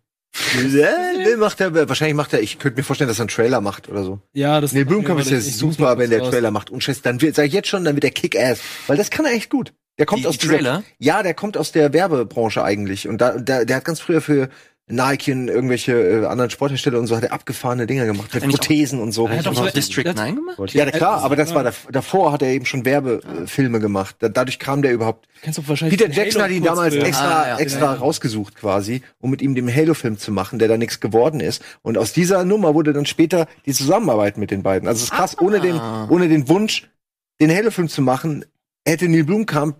Äh, 0.57 1.35
macht 1.37 1.61
er, 1.61 1.89
wahrscheinlich 1.89 2.15
macht 2.15 2.33
er, 2.33 2.41
ich 2.41 2.57
könnte 2.57 2.77
mir 2.79 2.83
vorstellen, 2.83 3.07
dass 3.07 3.19
er 3.19 3.23
einen 3.23 3.29
Trailer 3.29 3.61
macht 3.61 3.87
oder 3.87 4.03
so. 4.03 4.19
Ja, 4.33 4.61
das 4.61 4.73
Nee, 4.73 4.83
Blumkamp 4.83 5.19
ist 5.19 5.29
ja 5.29 5.41
super, 5.41 5.97
wenn 5.99 6.09
der. 6.09 6.23
Trailer 6.23 6.49
macht. 6.49 6.71
Und 6.71 6.83
Scheiße, 6.83 7.01
dann 7.03 7.21
wird, 7.21 7.35
sag 7.35 7.45
ich 7.45 7.53
jetzt 7.53 7.67
schon, 7.67 7.83
dann 7.83 7.95
wird 7.95 8.03
der 8.03 8.11
Kick-Ass. 8.11 8.61
Weil 8.87 8.97
das 8.97 9.09
kann 9.11 9.25
er 9.25 9.33
echt 9.33 9.49
gut. 9.51 9.73
Der 9.99 10.05
kommt 10.05 10.23
Die- 10.23 10.27
aus 10.27 10.37
die 10.37 10.47
dieser? 10.47 10.83
Ja, 10.97 11.21
der 11.23 11.33
kommt 11.35 11.57
aus 11.57 11.71
der 11.71 11.93
Werbebranche 11.93 12.63
eigentlich. 12.63 13.07
Und 13.07 13.19
da, 13.21 13.37
der, 13.37 13.65
der 13.65 13.75
hat 13.77 13.85
ganz 13.85 13.99
früher 13.99 14.21
für 14.21 14.49
Nike 14.91 15.31
und 15.33 15.49
irgendwelche 15.49 15.91
äh, 15.93 16.25
anderen 16.25 16.49
Sporthersteller 16.49 16.97
und 16.97 17.05
so 17.05 17.15
hat 17.15 17.23
er 17.23 17.31
abgefahrene 17.31 17.85
Dinger 17.85 18.07
gemacht. 18.07 18.33
Mit 18.33 18.49
Prothesen 18.49 18.99
und 18.99 19.11
so. 19.11 19.25
Er 19.27 19.31
hat 19.31 19.37
Hast 19.39 19.45
doch 19.45 19.53
du 19.53 19.67
so- 19.67 19.69
District 19.75 20.03
das- 20.03 20.15
9 20.15 20.35
gemacht? 20.35 20.73
Ja, 20.73 20.89
klar, 20.89 21.21
aber 21.21 21.35
das 21.35 21.53
war 21.53 21.63
dav- 21.63 21.87
davor 21.91 22.31
hat 22.31 22.41
er 22.41 22.47
eben 22.49 22.65
schon 22.65 22.85
Werbefilme 22.85 23.79
gemacht. 23.79 24.15
Da, 24.17 24.29
dadurch 24.29 24.57
kam 24.57 24.81
der 24.81 24.93
überhaupt. 24.93 25.27
Kennst 25.43 25.59
du 25.59 25.67
wahrscheinlich 25.67 25.95
Peter 25.99 26.11
Jackson 26.11 26.41
hat 26.41 26.49
ihn 26.49 26.63
damals 26.63 26.95
Halo-Kurzfilm? 26.95 27.05
extra, 27.05 27.41
Ah, 27.43 27.47
ja. 27.49 27.57
extra 27.59 27.79
Ja, 27.85 27.93
ja. 27.93 27.99
rausgesucht 27.99 28.55
quasi, 28.55 29.03
um 29.19 29.29
mit 29.29 29.43
ihm 29.43 29.53
den 29.53 29.71
Halo-Film 29.73 30.17
zu 30.17 30.31
machen, 30.31 30.57
der 30.57 30.67
da 30.69 30.77
nichts 30.77 30.99
geworden 30.99 31.39
ist. 31.39 31.61
Und 31.83 31.97
aus 31.99 32.11
dieser 32.13 32.43
Nummer 32.43 32.73
wurde 32.73 32.91
dann 32.93 33.05
später 33.05 33.47
die 33.67 33.73
Zusammenarbeit 33.73 34.37
mit 34.37 34.49
den 34.49 34.63
beiden. 34.63 34.87
Also 34.87 34.99
es 34.99 35.03
ist 35.03 35.11
krass, 35.11 35.37
ohne 35.39 35.59
den, 35.59 35.79
ohne 36.09 36.29
den 36.29 36.47
Wunsch, 36.49 36.89
den 37.39 37.53
Halo-Film 37.55 37.89
zu 37.89 38.01
machen, 38.01 38.43
hätte 38.87 39.07
Neil 39.07 39.23
Blumkamp 39.25 39.75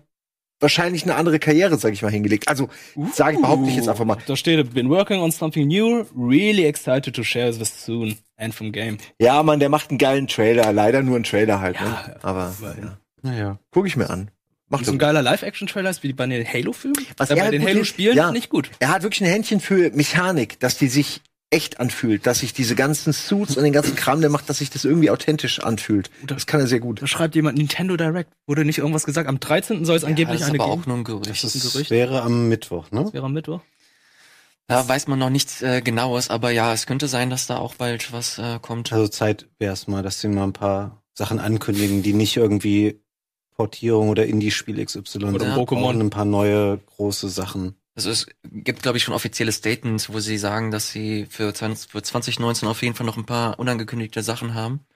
wahrscheinlich 0.60 1.02
eine 1.02 1.16
andere 1.16 1.38
Karriere, 1.38 1.76
sag 1.78 1.92
ich 1.92 2.02
mal, 2.02 2.10
hingelegt. 2.10 2.48
Also, 2.48 2.68
sage 3.12 3.36
ich, 3.36 3.42
behaupte 3.42 3.68
ich 3.68 3.76
jetzt 3.76 3.88
einfach 3.88 4.04
mal. 4.04 4.18
Da 4.26 4.36
steht, 4.36 4.72
been 4.72 4.88
working 4.88 5.20
on 5.20 5.32
something 5.32 5.66
new, 5.66 6.04
really 6.16 6.64
excited 6.64 7.14
to 7.14 7.22
share 7.22 7.52
this 7.52 7.84
soon. 7.84 8.16
Anthem 8.36 8.72
Game. 8.72 8.98
Ja, 9.20 9.42
Mann, 9.42 9.60
der 9.60 9.68
macht 9.68 9.90
einen 9.90 9.98
geilen 9.98 10.26
Trailer. 10.26 10.72
Leider 10.72 11.02
nur 11.02 11.16
einen 11.16 11.24
Trailer 11.24 11.60
halt, 11.60 11.78
ne? 11.80 12.16
Aber, 12.22 12.54
aber, 12.58 12.76
ja. 12.80 12.98
Naja. 13.22 13.58
Guck 13.70 13.86
ich 13.86 13.96
mir 13.96 14.08
an. 14.08 14.30
Macht 14.68 14.86
So 14.86 14.92
ein 14.92 14.98
geiler 14.98 15.20
Live-Action-Trailer 15.20 15.90
ist 15.90 16.02
wie 16.04 16.12
bei 16.12 16.26
den 16.26 16.46
Halo-Filmen. 16.46 17.04
Was 17.16 17.28
er 17.28 17.36
bei 17.36 17.50
den 17.50 17.66
Halo-Spielen 17.66 18.12
ist, 18.12 18.18
ja. 18.18 18.30
nicht 18.30 18.50
gut. 18.50 18.70
Er 18.78 18.88
hat 18.88 19.02
wirklich 19.02 19.20
ein 19.20 19.26
Händchen 19.26 19.60
für 19.60 19.90
Mechanik, 19.90 20.60
dass 20.60 20.78
die 20.78 20.86
sich 20.86 21.22
echt 21.50 21.80
anfühlt, 21.80 22.26
dass 22.26 22.40
sich 22.40 22.52
diese 22.52 22.76
ganzen 22.76 23.12
Suits 23.12 23.56
und 23.56 23.64
den 23.64 23.72
ganzen 23.72 23.96
Kram, 23.96 24.20
der 24.20 24.30
macht, 24.30 24.48
dass 24.48 24.58
sich 24.58 24.70
das 24.70 24.84
irgendwie 24.84 25.10
authentisch 25.10 25.58
anfühlt. 25.60 26.10
Das 26.24 26.46
kann 26.46 26.60
er 26.60 26.68
sehr 26.68 26.78
gut. 26.78 27.02
Da 27.02 27.06
schreibt 27.08 27.34
jemand 27.34 27.58
Nintendo 27.58 27.96
Direct. 27.96 28.30
Wurde 28.46 28.64
nicht 28.64 28.78
irgendwas 28.78 29.04
gesagt? 29.04 29.28
Am 29.28 29.40
13. 29.40 29.84
soll 29.84 29.96
es 29.96 30.04
angeblich 30.04 30.38
das 30.38 30.48
ist 30.48 30.54
eine 30.54 30.62
aber 30.62 30.70
geben. 30.70 30.82
auch 30.82 30.86
nur 30.86 30.96
ein 30.98 31.04
Gerücht. 31.04 31.30
Das 31.30 31.42
ein 31.42 31.58
ist, 31.58 31.72
Gerücht. 31.72 31.90
wäre 31.90 32.22
am 32.22 32.48
Mittwoch, 32.48 32.90
ne? 32.92 33.12
Wäre 33.12 33.26
am 33.26 33.32
Mittwoch. 33.32 33.60
Da 34.68 34.86
weiß 34.86 35.08
man 35.08 35.18
noch 35.18 35.30
nichts 35.30 35.62
äh, 35.62 35.82
Genaues, 35.82 36.30
aber 36.30 36.52
ja, 36.52 36.72
es 36.72 36.86
könnte 36.86 37.08
sein, 37.08 37.28
dass 37.28 37.48
da 37.48 37.56
auch 37.56 37.74
bald 37.74 38.12
was 38.12 38.38
äh, 38.38 38.60
kommt. 38.62 38.92
Also 38.92 39.08
Zeit 39.08 39.48
wäre 39.58 39.72
es 39.72 39.88
mal, 39.88 40.04
dass 40.04 40.20
sie 40.20 40.28
mal 40.28 40.44
ein 40.44 40.52
paar 40.52 41.02
Sachen 41.14 41.40
ankündigen, 41.40 42.04
die 42.04 42.12
nicht 42.12 42.36
irgendwie 42.36 43.00
Portierung 43.56 44.08
oder 44.10 44.26
Indie-Spiel 44.26 44.82
XY 44.84 45.00
Oder 45.24 45.40
sind. 45.40 45.54
Pokémon. 45.54 45.98
Ein 45.98 46.10
paar 46.10 46.24
neue 46.24 46.78
große 46.78 47.28
Sachen. 47.28 47.74
Also 47.94 48.10
es 48.10 48.26
gibt, 48.44 48.82
glaube 48.82 48.98
ich, 48.98 49.04
schon 49.04 49.14
offizielle 49.14 49.52
Statements, 49.52 50.10
wo 50.12 50.20
sie 50.20 50.38
sagen, 50.38 50.70
dass 50.70 50.90
sie 50.90 51.26
für, 51.26 51.52
20, 51.52 51.90
für 51.90 52.02
2019 52.02 52.68
auf 52.68 52.82
jeden 52.82 52.94
Fall 52.94 53.06
noch 53.06 53.16
ein 53.16 53.26
paar 53.26 53.58
unangekündigte 53.58 54.22
Sachen 54.22 54.54
haben. 54.54 54.86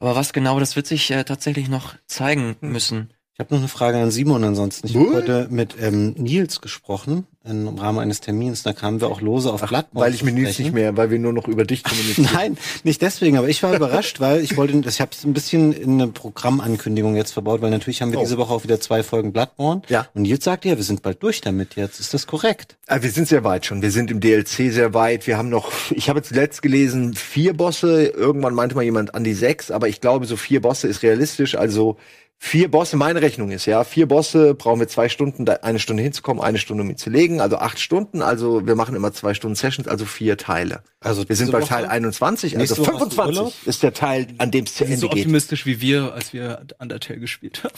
Aber 0.00 0.16
was 0.16 0.32
genau, 0.32 0.60
das 0.60 0.76
wird 0.76 0.86
sich 0.86 1.10
äh, 1.10 1.24
tatsächlich 1.24 1.68
noch 1.68 1.96
zeigen 2.06 2.56
müssen. 2.60 3.12
Ich 3.36 3.40
habe 3.40 3.52
noch 3.54 3.60
eine 3.60 3.68
Frage 3.68 3.98
an 3.98 4.10
Simon 4.10 4.42
ansonsten. 4.44 4.86
Ich 4.86 4.96
habe 4.96 5.12
heute 5.12 5.48
mit 5.50 5.74
ähm, 5.78 6.14
Nils 6.16 6.62
gesprochen 6.62 7.26
im 7.44 7.68
Rahmen 7.76 7.98
eines 7.98 8.22
Termins. 8.22 8.62
Da 8.62 8.72
kamen 8.72 9.02
wir 9.02 9.08
auch 9.08 9.20
lose 9.20 9.52
auf 9.52 9.60
Bloodborne 9.60 10.06
Weil 10.06 10.14
ich 10.14 10.22
mit 10.22 10.34
Nils 10.34 10.58
nicht 10.58 10.72
mehr, 10.72 10.96
weil 10.96 11.10
wir 11.10 11.18
nur 11.18 11.34
noch 11.34 11.46
über 11.46 11.66
dich 11.66 11.84
kommunizieren. 11.84 12.30
Nein, 12.34 12.56
nicht 12.82 13.02
deswegen, 13.02 13.36
aber 13.36 13.50
ich 13.50 13.62
war 13.62 13.76
überrascht, 13.76 14.20
weil 14.20 14.40
ich 14.40 14.56
wollte, 14.56 14.80
ich 14.88 15.02
habe 15.02 15.10
es 15.12 15.22
ein 15.24 15.34
bisschen 15.34 15.74
in 15.74 16.00
eine 16.00 16.08
Programmankündigung 16.08 17.14
jetzt 17.14 17.32
verbaut, 17.32 17.60
weil 17.60 17.70
natürlich 17.70 18.00
haben 18.00 18.10
wir 18.10 18.20
Oh. 18.20 18.22
diese 18.22 18.38
Woche 18.38 18.54
auch 18.54 18.64
wieder 18.64 18.80
zwei 18.80 19.02
Folgen 19.02 19.34
Bloodborne. 19.34 19.82
Ja. 19.90 20.08
Und 20.14 20.22
Nils 20.22 20.42
sagte 20.42 20.70
ja, 20.70 20.78
wir 20.78 20.84
sind 20.84 21.02
bald 21.02 21.22
durch 21.22 21.42
damit 21.42 21.76
jetzt. 21.76 22.00
Ist 22.00 22.14
das 22.14 22.26
korrekt? 22.26 22.78
Ah, 22.86 23.02
wir 23.02 23.10
sind 23.10 23.28
sehr 23.28 23.44
weit 23.44 23.66
schon. 23.66 23.82
Wir 23.82 23.90
sind 23.90 24.10
im 24.10 24.20
DLC 24.20 24.72
sehr 24.72 24.94
weit. 24.94 25.26
Wir 25.26 25.36
haben 25.36 25.50
noch, 25.50 25.70
ich 25.90 26.08
habe 26.08 26.20
jetzt 26.20 26.34
letzt 26.34 26.62
gelesen, 26.62 27.12
vier 27.12 27.54
Bosse. 27.54 28.06
Irgendwann 28.06 28.54
meinte 28.54 28.74
mal 28.74 28.82
jemand 28.82 29.14
an 29.14 29.24
die 29.24 29.34
sechs, 29.34 29.70
aber 29.70 29.88
ich 29.88 30.00
glaube, 30.00 30.24
so 30.24 30.36
vier 30.36 30.62
Bosse 30.62 30.88
ist 30.88 31.02
realistisch. 31.02 31.54
Also 31.54 31.98
vier 32.38 32.70
Bosse, 32.70 32.96
meine 32.96 33.22
Rechnung 33.22 33.50
ist, 33.50 33.66
ja, 33.66 33.82
vier 33.84 34.06
Bosse 34.06 34.54
brauchen 34.54 34.80
wir 34.80 34.88
zwei 34.88 35.08
Stunden, 35.08 35.44
da 35.44 35.54
eine 35.62 35.78
Stunde 35.78 36.02
hinzukommen, 36.02 36.42
eine 36.42 36.58
Stunde 36.58 36.82
um 36.82 36.90
ihn 36.90 36.96
zu 36.96 37.10
legen, 37.10 37.40
also 37.40 37.56
acht 37.58 37.80
Stunden. 37.80 38.22
Also 38.22 38.66
wir 38.66 38.74
machen 38.74 38.94
immer 38.94 39.12
zwei 39.12 39.34
Stunden 39.34 39.56
Sessions, 39.56 39.88
also 39.88 40.04
vier 40.04 40.36
Teile. 40.36 40.82
Also 41.00 41.28
Wir 41.28 41.36
sind 41.36 41.50
bei? 41.52 41.60
Teil 41.60 41.86
21, 41.86 42.56
also 42.56 42.58
Nächste 42.60 42.78
Woche 42.78 42.92
hast 42.92 43.12
du 43.12 43.16
25 43.16 43.38
Urlaub? 43.38 43.54
ist 43.66 43.82
der 43.82 43.92
Teil, 43.94 44.26
an 44.38 44.50
dem 44.50 44.64
es 44.64 44.74
zu 44.74 44.84
Ende 44.84 44.96
so 44.98 45.08
geht. 45.08 45.18
optimistisch 45.24 45.66
wie 45.66 45.80
wir, 45.80 46.12
als 46.14 46.32
wir 46.32 46.66
Undertale 46.78 47.18
gespielt 47.20 47.64
haben. 47.64 47.74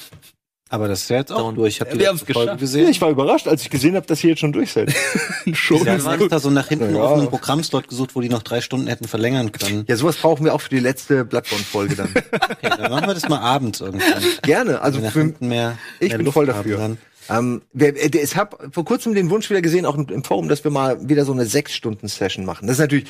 Aber 0.70 0.86
das 0.88 1.02
ist 1.02 1.10
ja 1.10 1.16
jetzt 1.18 1.32
auch 1.32 1.52
durch. 1.54 1.80
Ihr 1.80 1.86
Wir 1.86 1.92
die 1.92 1.98
letzte 1.98 2.32
Folge 2.32 2.40
geschafft. 2.42 2.60
gesehen? 2.60 2.84
Ja, 2.84 2.90
ich 2.90 3.00
war 3.00 3.08
überrascht, 3.10 3.48
als 3.48 3.62
ich 3.62 3.70
gesehen 3.70 3.96
habe, 3.96 4.06
dass 4.06 4.22
ihr 4.22 4.30
jetzt 4.30 4.40
schon 4.40 4.52
durch 4.52 4.72
seid. 4.72 4.94
Schon. 5.52 5.82
Sie 5.82 5.90
haben 5.90 6.20
extra 6.20 6.38
so 6.38 6.50
nach 6.50 6.68
hinten 6.68 6.94
Ja. 6.94 7.02
auf 7.02 7.18
einen 7.18 7.28
Programmslot 7.28 7.88
gesucht, 7.88 8.14
wo 8.14 8.20
die 8.20 8.28
noch 8.28 8.42
drei 8.42 8.60
Stunden 8.60 8.86
hätten 8.86 9.08
verlängern 9.08 9.50
können. 9.52 9.84
Ja, 9.88 9.96
sowas 9.96 10.16
brauchen 10.16 10.44
wir 10.44 10.54
auch 10.54 10.60
für 10.60 10.70
die 10.70 10.80
letzte 10.80 11.24
Bloodborne-Folge 11.24 11.96
dann. 11.96 12.08
Okay, 12.50 12.70
dann 12.76 12.90
machen 12.90 13.06
wir 13.06 13.14
das 13.14 13.28
mal 13.28 13.38
abends 13.38 13.80
irgendwann. 13.80 14.22
Gerne, 14.42 14.82
also 14.82 15.00
für, 15.00 15.20
hinten 15.20 15.48
mehr, 15.48 15.78
Ich 16.00 16.08
mehr 16.08 16.18
bin 16.18 16.26
Luft 16.26 16.34
voll 16.34 16.46
dafür. 16.46 16.96
Ähm, 17.30 17.62
wer, 17.72 17.96
äh, 17.96 18.10
ich 18.18 18.36
habe 18.36 18.70
vor 18.72 18.84
kurzem 18.84 19.14
den 19.14 19.30
Wunsch 19.30 19.48
wieder 19.48 19.62
gesehen, 19.62 19.86
auch 19.86 19.94
im, 19.96 20.08
im 20.08 20.24
Forum, 20.24 20.48
dass 20.48 20.64
wir 20.64 20.70
mal 20.70 21.08
wieder 21.08 21.24
so 21.24 21.32
eine 21.32 21.46
sechs 21.46 21.74
Stunden 21.74 22.08
Session 22.08 22.44
machen. 22.44 22.66
Das 22.66 22.76
ist 22.76 22.80
natürlich 22.80 23.06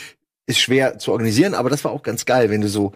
ist 0.47 0.59
schwer 0.61 0.99
zu 0.99 1.13
organisieren, 1.13 1.55
aber 1.55 1.71
das 1.71 1.85
war 1.85 1.93
auch 1.93 2.03
ganz 2.03 2.25
geil, 2.25 2.51
wenn 2.51 2.61
du 2.61 2.69
so 2.69 2.93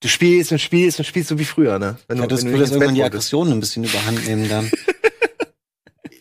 du 0.00 0.08
spielst 0.08 0.52
und 0.52 0.58
spielst 0.60 0.98
und 0.98 1.04
spielst 1.04 1.28
so 1.28 1.38
wie 1.38 1.44
früher, 1.44 1.78
ne? 1.78 1.96
Wenn 2.08 2.18
Ja, 2.18 2.26
das 2.26 2.44
wenn 2.44 2.58
das 2.58 2.70
irgendwann 2.70 2.94
die. 2.94 3.02
Aggressionen 3.02 3.52
ein 3.54 3.60
bisschen 3.60 3.84
überhand 3.84 4.26
nehmen 4.26 4.48
dann. 4.48 4.70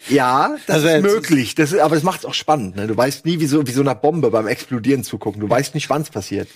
Ja, 0.10 0.58
das 0.66 0.84
Also 0.84 0.88
ist 0.88 1.02
möglich. 1.04 1.54
Das 1.54 1.72
ist, 1.72 1.80
aber 1.80 1.94
das 1.94 2.04
macht 2.04 2.22
es 2.22 2.26
auch 2.26 2.34
spannend. 2.34 2.76
Ne? 2.76 2.88
Du 2.88 2.98
weißt 2.98 3.26
nie, 3.28 3.40
wie 3.40 3.46
so, 3.46 3.68
wie 3.68 3.72
so 3.72 3.82
einer 3.82 3.94
Bombe 3.94 4.32
beim 4.32 4.48
Explodieren 4.48 5.04
zugucken. 5.04 5.40
Du 5.40 5.48
weißt 5.48 5.76
nicht, 5.76 5.88
wann's 5.92 6.10
passiert. 6.10 6.48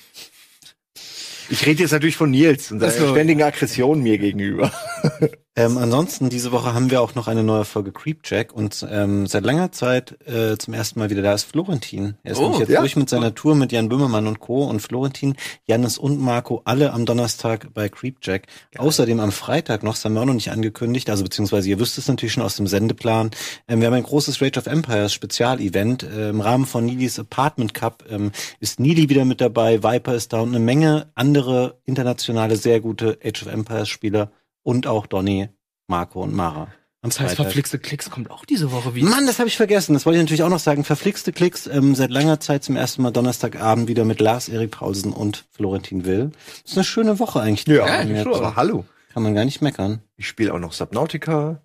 Ich 1.50 1.64
rede 1.68 1.84
jetzt 1.84 1.92
natürlich 1.92 2.16
von 2.16 2.32
Nils 2.32 2.72
und 2.72 2.80
seiner 2.80 2.92
so. 2.94 3.12
ständigen 3.12 3.44
Aggression 3.44 4.02
mir 4.02 4.18
gegenüber. 4.18 4.72
Ähm, 5.56 5.78
ansonsten, 5.78 6.30
diese 6.30 6.52
Woche 6.52 6.74
haben 6.74 6.90
wir 6.90 7.00
auch 7.00 7.14
noch 7.14 7.28
eine 7.28 7.44
neue 7.44 7.64
Folge 7.64 7.92
Creepjack 7.92 8.54
und 8.54 8.88
ähm, 8.90 9.28
seit 9.28 9.44
langer 9.44 9.72
Zeit 9.72 10.18
äh, 10.28 10.58
zum 10.58 10.74
ersten 10.74 10.98
Mal 10.98 11.12
wieder 11.12 11.22
da 11.22 11.32
ist 11.36 11.44
Florentin. 11.44 12.16
Er 12.24 12.32
ist 12.32 12.40
Oh, 12.40 12.42
nämlich 12.42 12.62
jetzt 12.62 12.70
ja? 12.70 12.80
durch 12.80 12.96
mit 12.96 13.08
seiner 13.08 13.36
Tour 13.36 13.54
mit 13.54 13.72
Jan 13.72 13.88
Böhmermann 13.88 14.26
und 14.26 14.40
Co. 14.40 14.64
und 14.64 14.80
Florentin, 14.80 15.36
Jannis 15.68 16.00
und 16.00 16.20
Marco 16.20 16.64
alle 16.66 16.92
am 16.92 17.06
Donnerstag 17.06 17.72
bei 17.72 17.88
Creepjack. 17.88 18.48
Außerdem 18.80 19.20
am 19.20 19.32
Freitag 19.32 19.84
noch, 19.84 19.94
das 19.94 20.04
haben 20.06 20.16
wir 20.16 20.22
auch 20.22 20.26
noch 20.26 20.34
nicht 20.34 20.50
angekündigt, 20.50 21.12
also 21.12 21.24
beziehungsweise 21.24 21.70
ihr 21.70 21.80
wisst 21.80 22.00
es 22.00 22.08
natürlich 22.08 22.34
schon 22.34 22.42
aus 22.42 22.56
dem 22.56 22.66
Sendeplan, 22.66 23.30
ähm, 23.68 23.80
wir 23.80 23.86
haben 23.88 23.94
ein 23.94 24.02
großes 24.02 24.42
Rage 24.42 24.58
of 24.58 24.66
Empires 24.66 25.14
Spezialevent. 25.14 26.02
Äh, 26.02 26.30
Im 26.30 26.42
Rahmen 26.42 26.66
von 26.66 26.84
Nidis 26.88 27.20
Apartment 27.20 27.76
Cup 27.76 28.06
ähm, 28.10 28.32
ist 28.60 28.80
Nili 28.80 29.08
wieder 29.08 29.24
mit 29.24 29.40
dabei, 29.40 29.84
Viper 29.84 30.16
ist 30.16 30.34
da 30.34 30.40
und 30.40 30.50
eine 30.50 30.60
Menge 30.60 31.12
andere 31.14 31.78
internationale, 31.86 32.56
sehr 32.56 32.80
gute 32.80 33.20
Age 33.24 33.44
of 33.44 33.54
Empires 33.54 33.90
Spieler 33.90 34.32
und 34.64 34.88
auch 34.88 35.06
Donny, 35.08 35.50
Marco 35.88 36.24
und 36.24 36.34
Mara. 36.34 36.68
Am 37.02 37.10
Das 37.10 37.20
heißt, 37.20 37.32
Freitag. 37.36 37.46
verflixte 37.48 37.80
Klicks 37.80 38.10
kommt 38.10 38.32
auch 38.32 38.46
diese 38.46 38.72
Woche 38.72 38.96
wieder. 38.96 39.10
Mann, 39.10 39.28
das 39.28 39.40
habe 39.40 39.50
ich 39.50 39.58
vergessen. 39.58 39.94
Das 39.94 40.06
wollte 40.06 40.18
ich 40.20 40.24
natürlich 40.24 40.44
auch 40.44 40.50
noch 40.50 40.60
sagen. 40.60 40.86
Verflixte 40.86 41.34
Klicks 41.34 41.68
ähm, 41.68 41.96
seit 41.96 42.12
langer 42.12 42.40
Zeit 42.40 42.64
zum 42.64 42.78
ersten 42.78 43.02
Mal 43.02 43.12
Donnerstagabend 43.12 43.90
wieder 43.90 44.06
mit 44.06 44.22
Lars 44.22 44.48
Erik 44.48 44.72
Paulsen 44.72 45.12
und 45.12 45.46
Florentin 45.52 46.06
Will. 46.06 46.32
Das 46.64 46.72
ist 46.72 46.78
eine 46.78 46.86
schöne 46.86 47.20
Woche 47.20 47.42
eigentlich. 47.42 47.68
haben 47.82 48.16
jetzt. 48.16 48.26
aber 48.26 48.56
hallo. 48.56 48.86
Kann 49.14 49.22
man 49.24 49.36
gar 49.36 49.44
nicht 49.44 49.62
meckern. 49.62 50.02
Ich 50.16 50.28
spiele 50.28 50.54
auch 50.54 50.60
noch 50.60 50.72
Subnautica. 50.72 51.62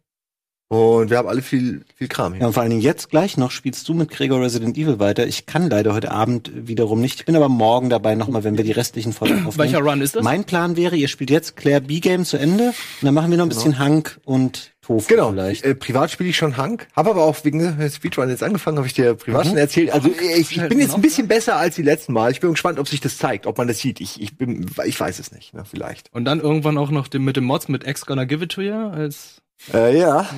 Und 0.68 1.08
wir 1.08 1.16
haben 1.16 1.28
alle 1.28 1.40
viel, 1.40 1.82
viel 1.96 2.08
Kram 2.08 2.34
hier. 2.34 2.42
Ja, 2.42 2.46
und 2.48 2.52
vor 2.52 2.62
allen 2.62 2.68
Dingen 2.68 2.82
jetzt 2.82 3.08
gleich 3.08 3.38
noch 3.38 3.50
spielst 3.50 3.88
du 3.88 3.94
mit 3.94 4.10
Gregor 4.10 4.42
Resident 4.42 4.76
Evil 4.76 4.98
weiter. 4.98 5.26
Ich 5.26 5.46
kann 5.46 5.70
leider 5.70 5.94
heute 5.94 6.10
Abend 6.10 6.50
wiederum 6.54 7.00
nicht. 7.00 7.20
Ich 7.20 7.24
bin 7.24 7.36
aber 7.36 7.48
morgen 7.48 7.88
dabei 7.88 8.14
nochmal, 8.14 8.44
wenn 8.44 8.58
wir 8.58 8.64
die 8.64 8.72
restlichen 8.72 9.14
Folgen 9.14 9.34
aufnehmen. 9.46 9.72
Welcher 9.72 9.80
Run 9.80 10.02
ist 10.02 10.16
das? 10.16 10.22
Mein 10.22 10.44
Plan 10.44 10.76
wäre, 10.76 10.94
ihr 10.94 11.08
spielt 11.08 11.30
jetzt 11.30 11.56
Claire 11.56 11.80
B-Game 11.80 12.26
zu 12.26 12.36
Ende 12.36 12.68
und 12.68 12.74
dann 13.06 13.14
machen 13.14 13.30
wir 13.30 13.38
noch 13.38 13.46
ein 13.46 13.48
bisschen 13.48 13.78
Hank 13.78 14.20
und 14.26 14.72
Tofu 14.82 15.06
Genau. 15.08 15.30
vielleicht. 15.30 15.64
Äh, 15.64 15.74
privat 15.74 16.10
spiele 16.10 16.28
ich 16.28 16.36
schon 16.36 16.58
Hank, 16.58 16.86
habe 16.94 17.10
aber 17.10 17.24
auch 17.24 17.44
wegen 17.44 17.90
Speedrun 17.90 18.28
jetzt 18.28 18.42
angefangen, 18.42 18.76
habe 18.76 18.86
ich 18.86 18.94
dir 18.94 19.14
privat 19.14 19.46
schon 19.46 19.56
erzählt. 19.56 19.90
Also 19.92 20.10
ich, 20.36 20.56
ich 20.56 20.68
bin 20.68 20.78
jetzt 20.80 20.94
ein 20.94 21.00
bisschen 21.02 21.28
besser 21.28 21.56
als 21.56 21.76
die 21.76 21.82
letzten 21.82 22.12
Mal. 22.12 22.30
Ich 22.30 22.40
bin 22.40 22.50
gespannt, 22.50 22.78
ob 22.78 22.88
sich 22.88 23.00
das 23.00 23.16
zeigt, 23.16 23.46
ob 23.46 23.56
man 23.56 23.68
das 23.68 23.78
sieht. 23.78 24.00
Ich, 24.02 24.20
ich 24.20 24.36
bin, 24.36 24.66
ich 24.84 25.00
weiß 25.00 25.18
es 25.18 25.32
nicht, 25.32 25.54
ne, 25.54 25.64
vielleicht. 25.64 26.12
Und 26.14 26.26
dann 26.26 26.40
irgendwann 26.40 26.76
auch 26.76 26.90
noch 26.90 27.08
mit 27.12 27.36
dem 27.36 27.44
Mods 27.44 27.68
mit 27.68 27.86
X 27.86 28.04
Gonna 28.04 28.24
Give 28.24 28.44
It 28.44 28.52
To 28.52 28.60
You 28.60 28.74
als 28.90 29.40
Äh, 29.72 29.98
ja. 29.98 30.28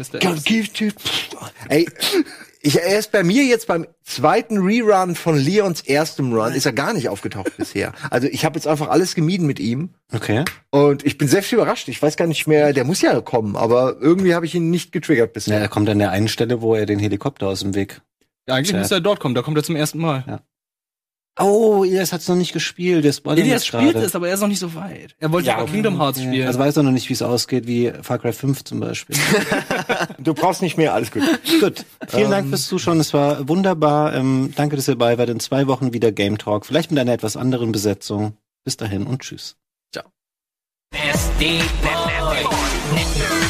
Ey, 1.69 1.87
ich, 2.63 2.79
er 2.81 2.99
ist 2.99 3.11
bei 3.13 3.23
mir 3.23 3.45
jetzt 3.45 3.67
beim 3.67 3.87
zweiten 4.05 4.59
Rerun 4.59 5.15
von 5.15 5.39
Leons 5.39 5.81
erstem 5.81 6.33
Run, 6.33 6.53
ist 6.53 6.67
er 6.67 6.73
gar 6.73 6.93
nicht 6.93 7.09
aufgetaucht 7.09 7.57
bisher. 7.57 7.93
Also 8.11 8.29
ich 8.29 8.45
habe 8.45 8.57
jetzt 8.57 8.67
einfach 8.67 8.89
alles 8.89 9.15
gemieden 9.15 9.47
mit 9.47 9.59
ihm. 9.61 9.91
Okay. 10.13 10.45
Und 10.71 11.05
ich 11.07 11.17
bin 11.17 11.27
selbst 11.29 11.53
überrascht. 11.53 11.89
Ich 11.89 12.03
weiß 12.03 12.17
gar 12.17 12.27
nicht 12.27 12.47
mehr, 12.47 12.73
der 12.73 12.85
muss 12.85 13.01
ja 13.01 13.19
kommen, 13.21 13.57
aber 13.57 13.97
irgendwie 14.01 14.35
habe 14.35 14.45
ich 14.47 14.55
ihn 14.55 14.69
nicht 14.71 14.93
getriggert 14.93 15.31
Ja, 15.31 15.33
bisher. 15.33 15.61
er 15.61 15.69
kommt 15.69 15.89
an 15.89 15.99
der 15.99 16.11
einen 16.11 16.29
Stelle, 16.29 16.61
wo 16.61 16.75
er 16.75 16.85
den 16.87 16.99
Helikopter 16.99 17.47
aus 17.49 17.61
dem 17.61 17.75
Weg 17.75 18.03
Ja, 18.47 18.55
eigentlich 18.57 18.77
muss 18.77 18.91
er 18.91 19.01
dort 19.01 19.21
kommen, 19.21 19.35
da 19.35 19.43
kommt 19.43 19.57
er 19.57 19.63
zum 19.65 19.77
ersten 19.77 19.99
Mal. 19.99 20.43
Oh, 21.39 21.85
Elias 21.85 22.12
hat's 22.12 22.28
noch 22.28 22.36
nicht 22.36 22.52
gespielt. 22.52 23.05
Der 23.05 23.12
spoilert 23.12 23.40
Elias 23.44 23.62
jetzt 23.62 23.66
spielt 23.66 23.97
es, 23.97 24.15
aber 24.15 24.28
er 24.28 24.35
ist 24.35 24.40
noch 24.40 24.48
nicht 24.48 24.59
so 24.59 24.74
weit. 24.74 25.15
Er 25.19 25.32
wollte 25.32 25.48
ja, 25.48 25.65
Kingdom 25.65 25.98
Hearts 25.98 26.19
Ja, 26.19 26.27
spielen. 26.27 26.47
Also 26.47 26.59
weiß 26.59 26.77
er 26.77 26.82
noch 26.82 26.90
nicht, 26.90 27.09
wie 27.09 27.15
es 27.15 27.23
ausgeht, 27.23 27.66
wie 27.66 27.93
Far 28.02 28.19
Cry 28.19 28.32
5 28.32 28.65
zum 28.65 28.81
Beispiel. 28.81 29.16
Du 30.19 30.35
brauchst 30.35 30.61
nicht 30.61 30.77
mehr, 30.77 30.93
alles 30.93 31.11
gut. 31.11 31.23
Gut, 31.61 31.85
vielen 32.09 32.31
Dank 32.31 32.48
fürs 32.48 32.66
Zuschauen. 32.66 33.01
Es 33.01 33.15
war 33.15 33.48
wunderbar. 33.48 34.15
Ähm, 34.15 34.52
danke, 34.55 34.77
dass 34.77 34.86
ihr 34.89 34.94
dabei 34.94 35.16
wart. 35.16 35.31
In 35.31 35.40
zwei 35.40 35.66
Wochen 35.66 35.94
wieder 35.94 36.12
Game 36.12 36.36
Talk. 36.36 36.66
Vielleicht 36.66 36.90
mit 36.90 37.01
einer 37.01 37.12
etwas 37.12 37.36
anderen 37.36 37.73
Besetzung. 37.73 38.35
Bis 38.65 38.77
dahin 38.77 39.07
und 39.07 39.23
tschüss. 39.23 39.57
Boy. 41.82 43.50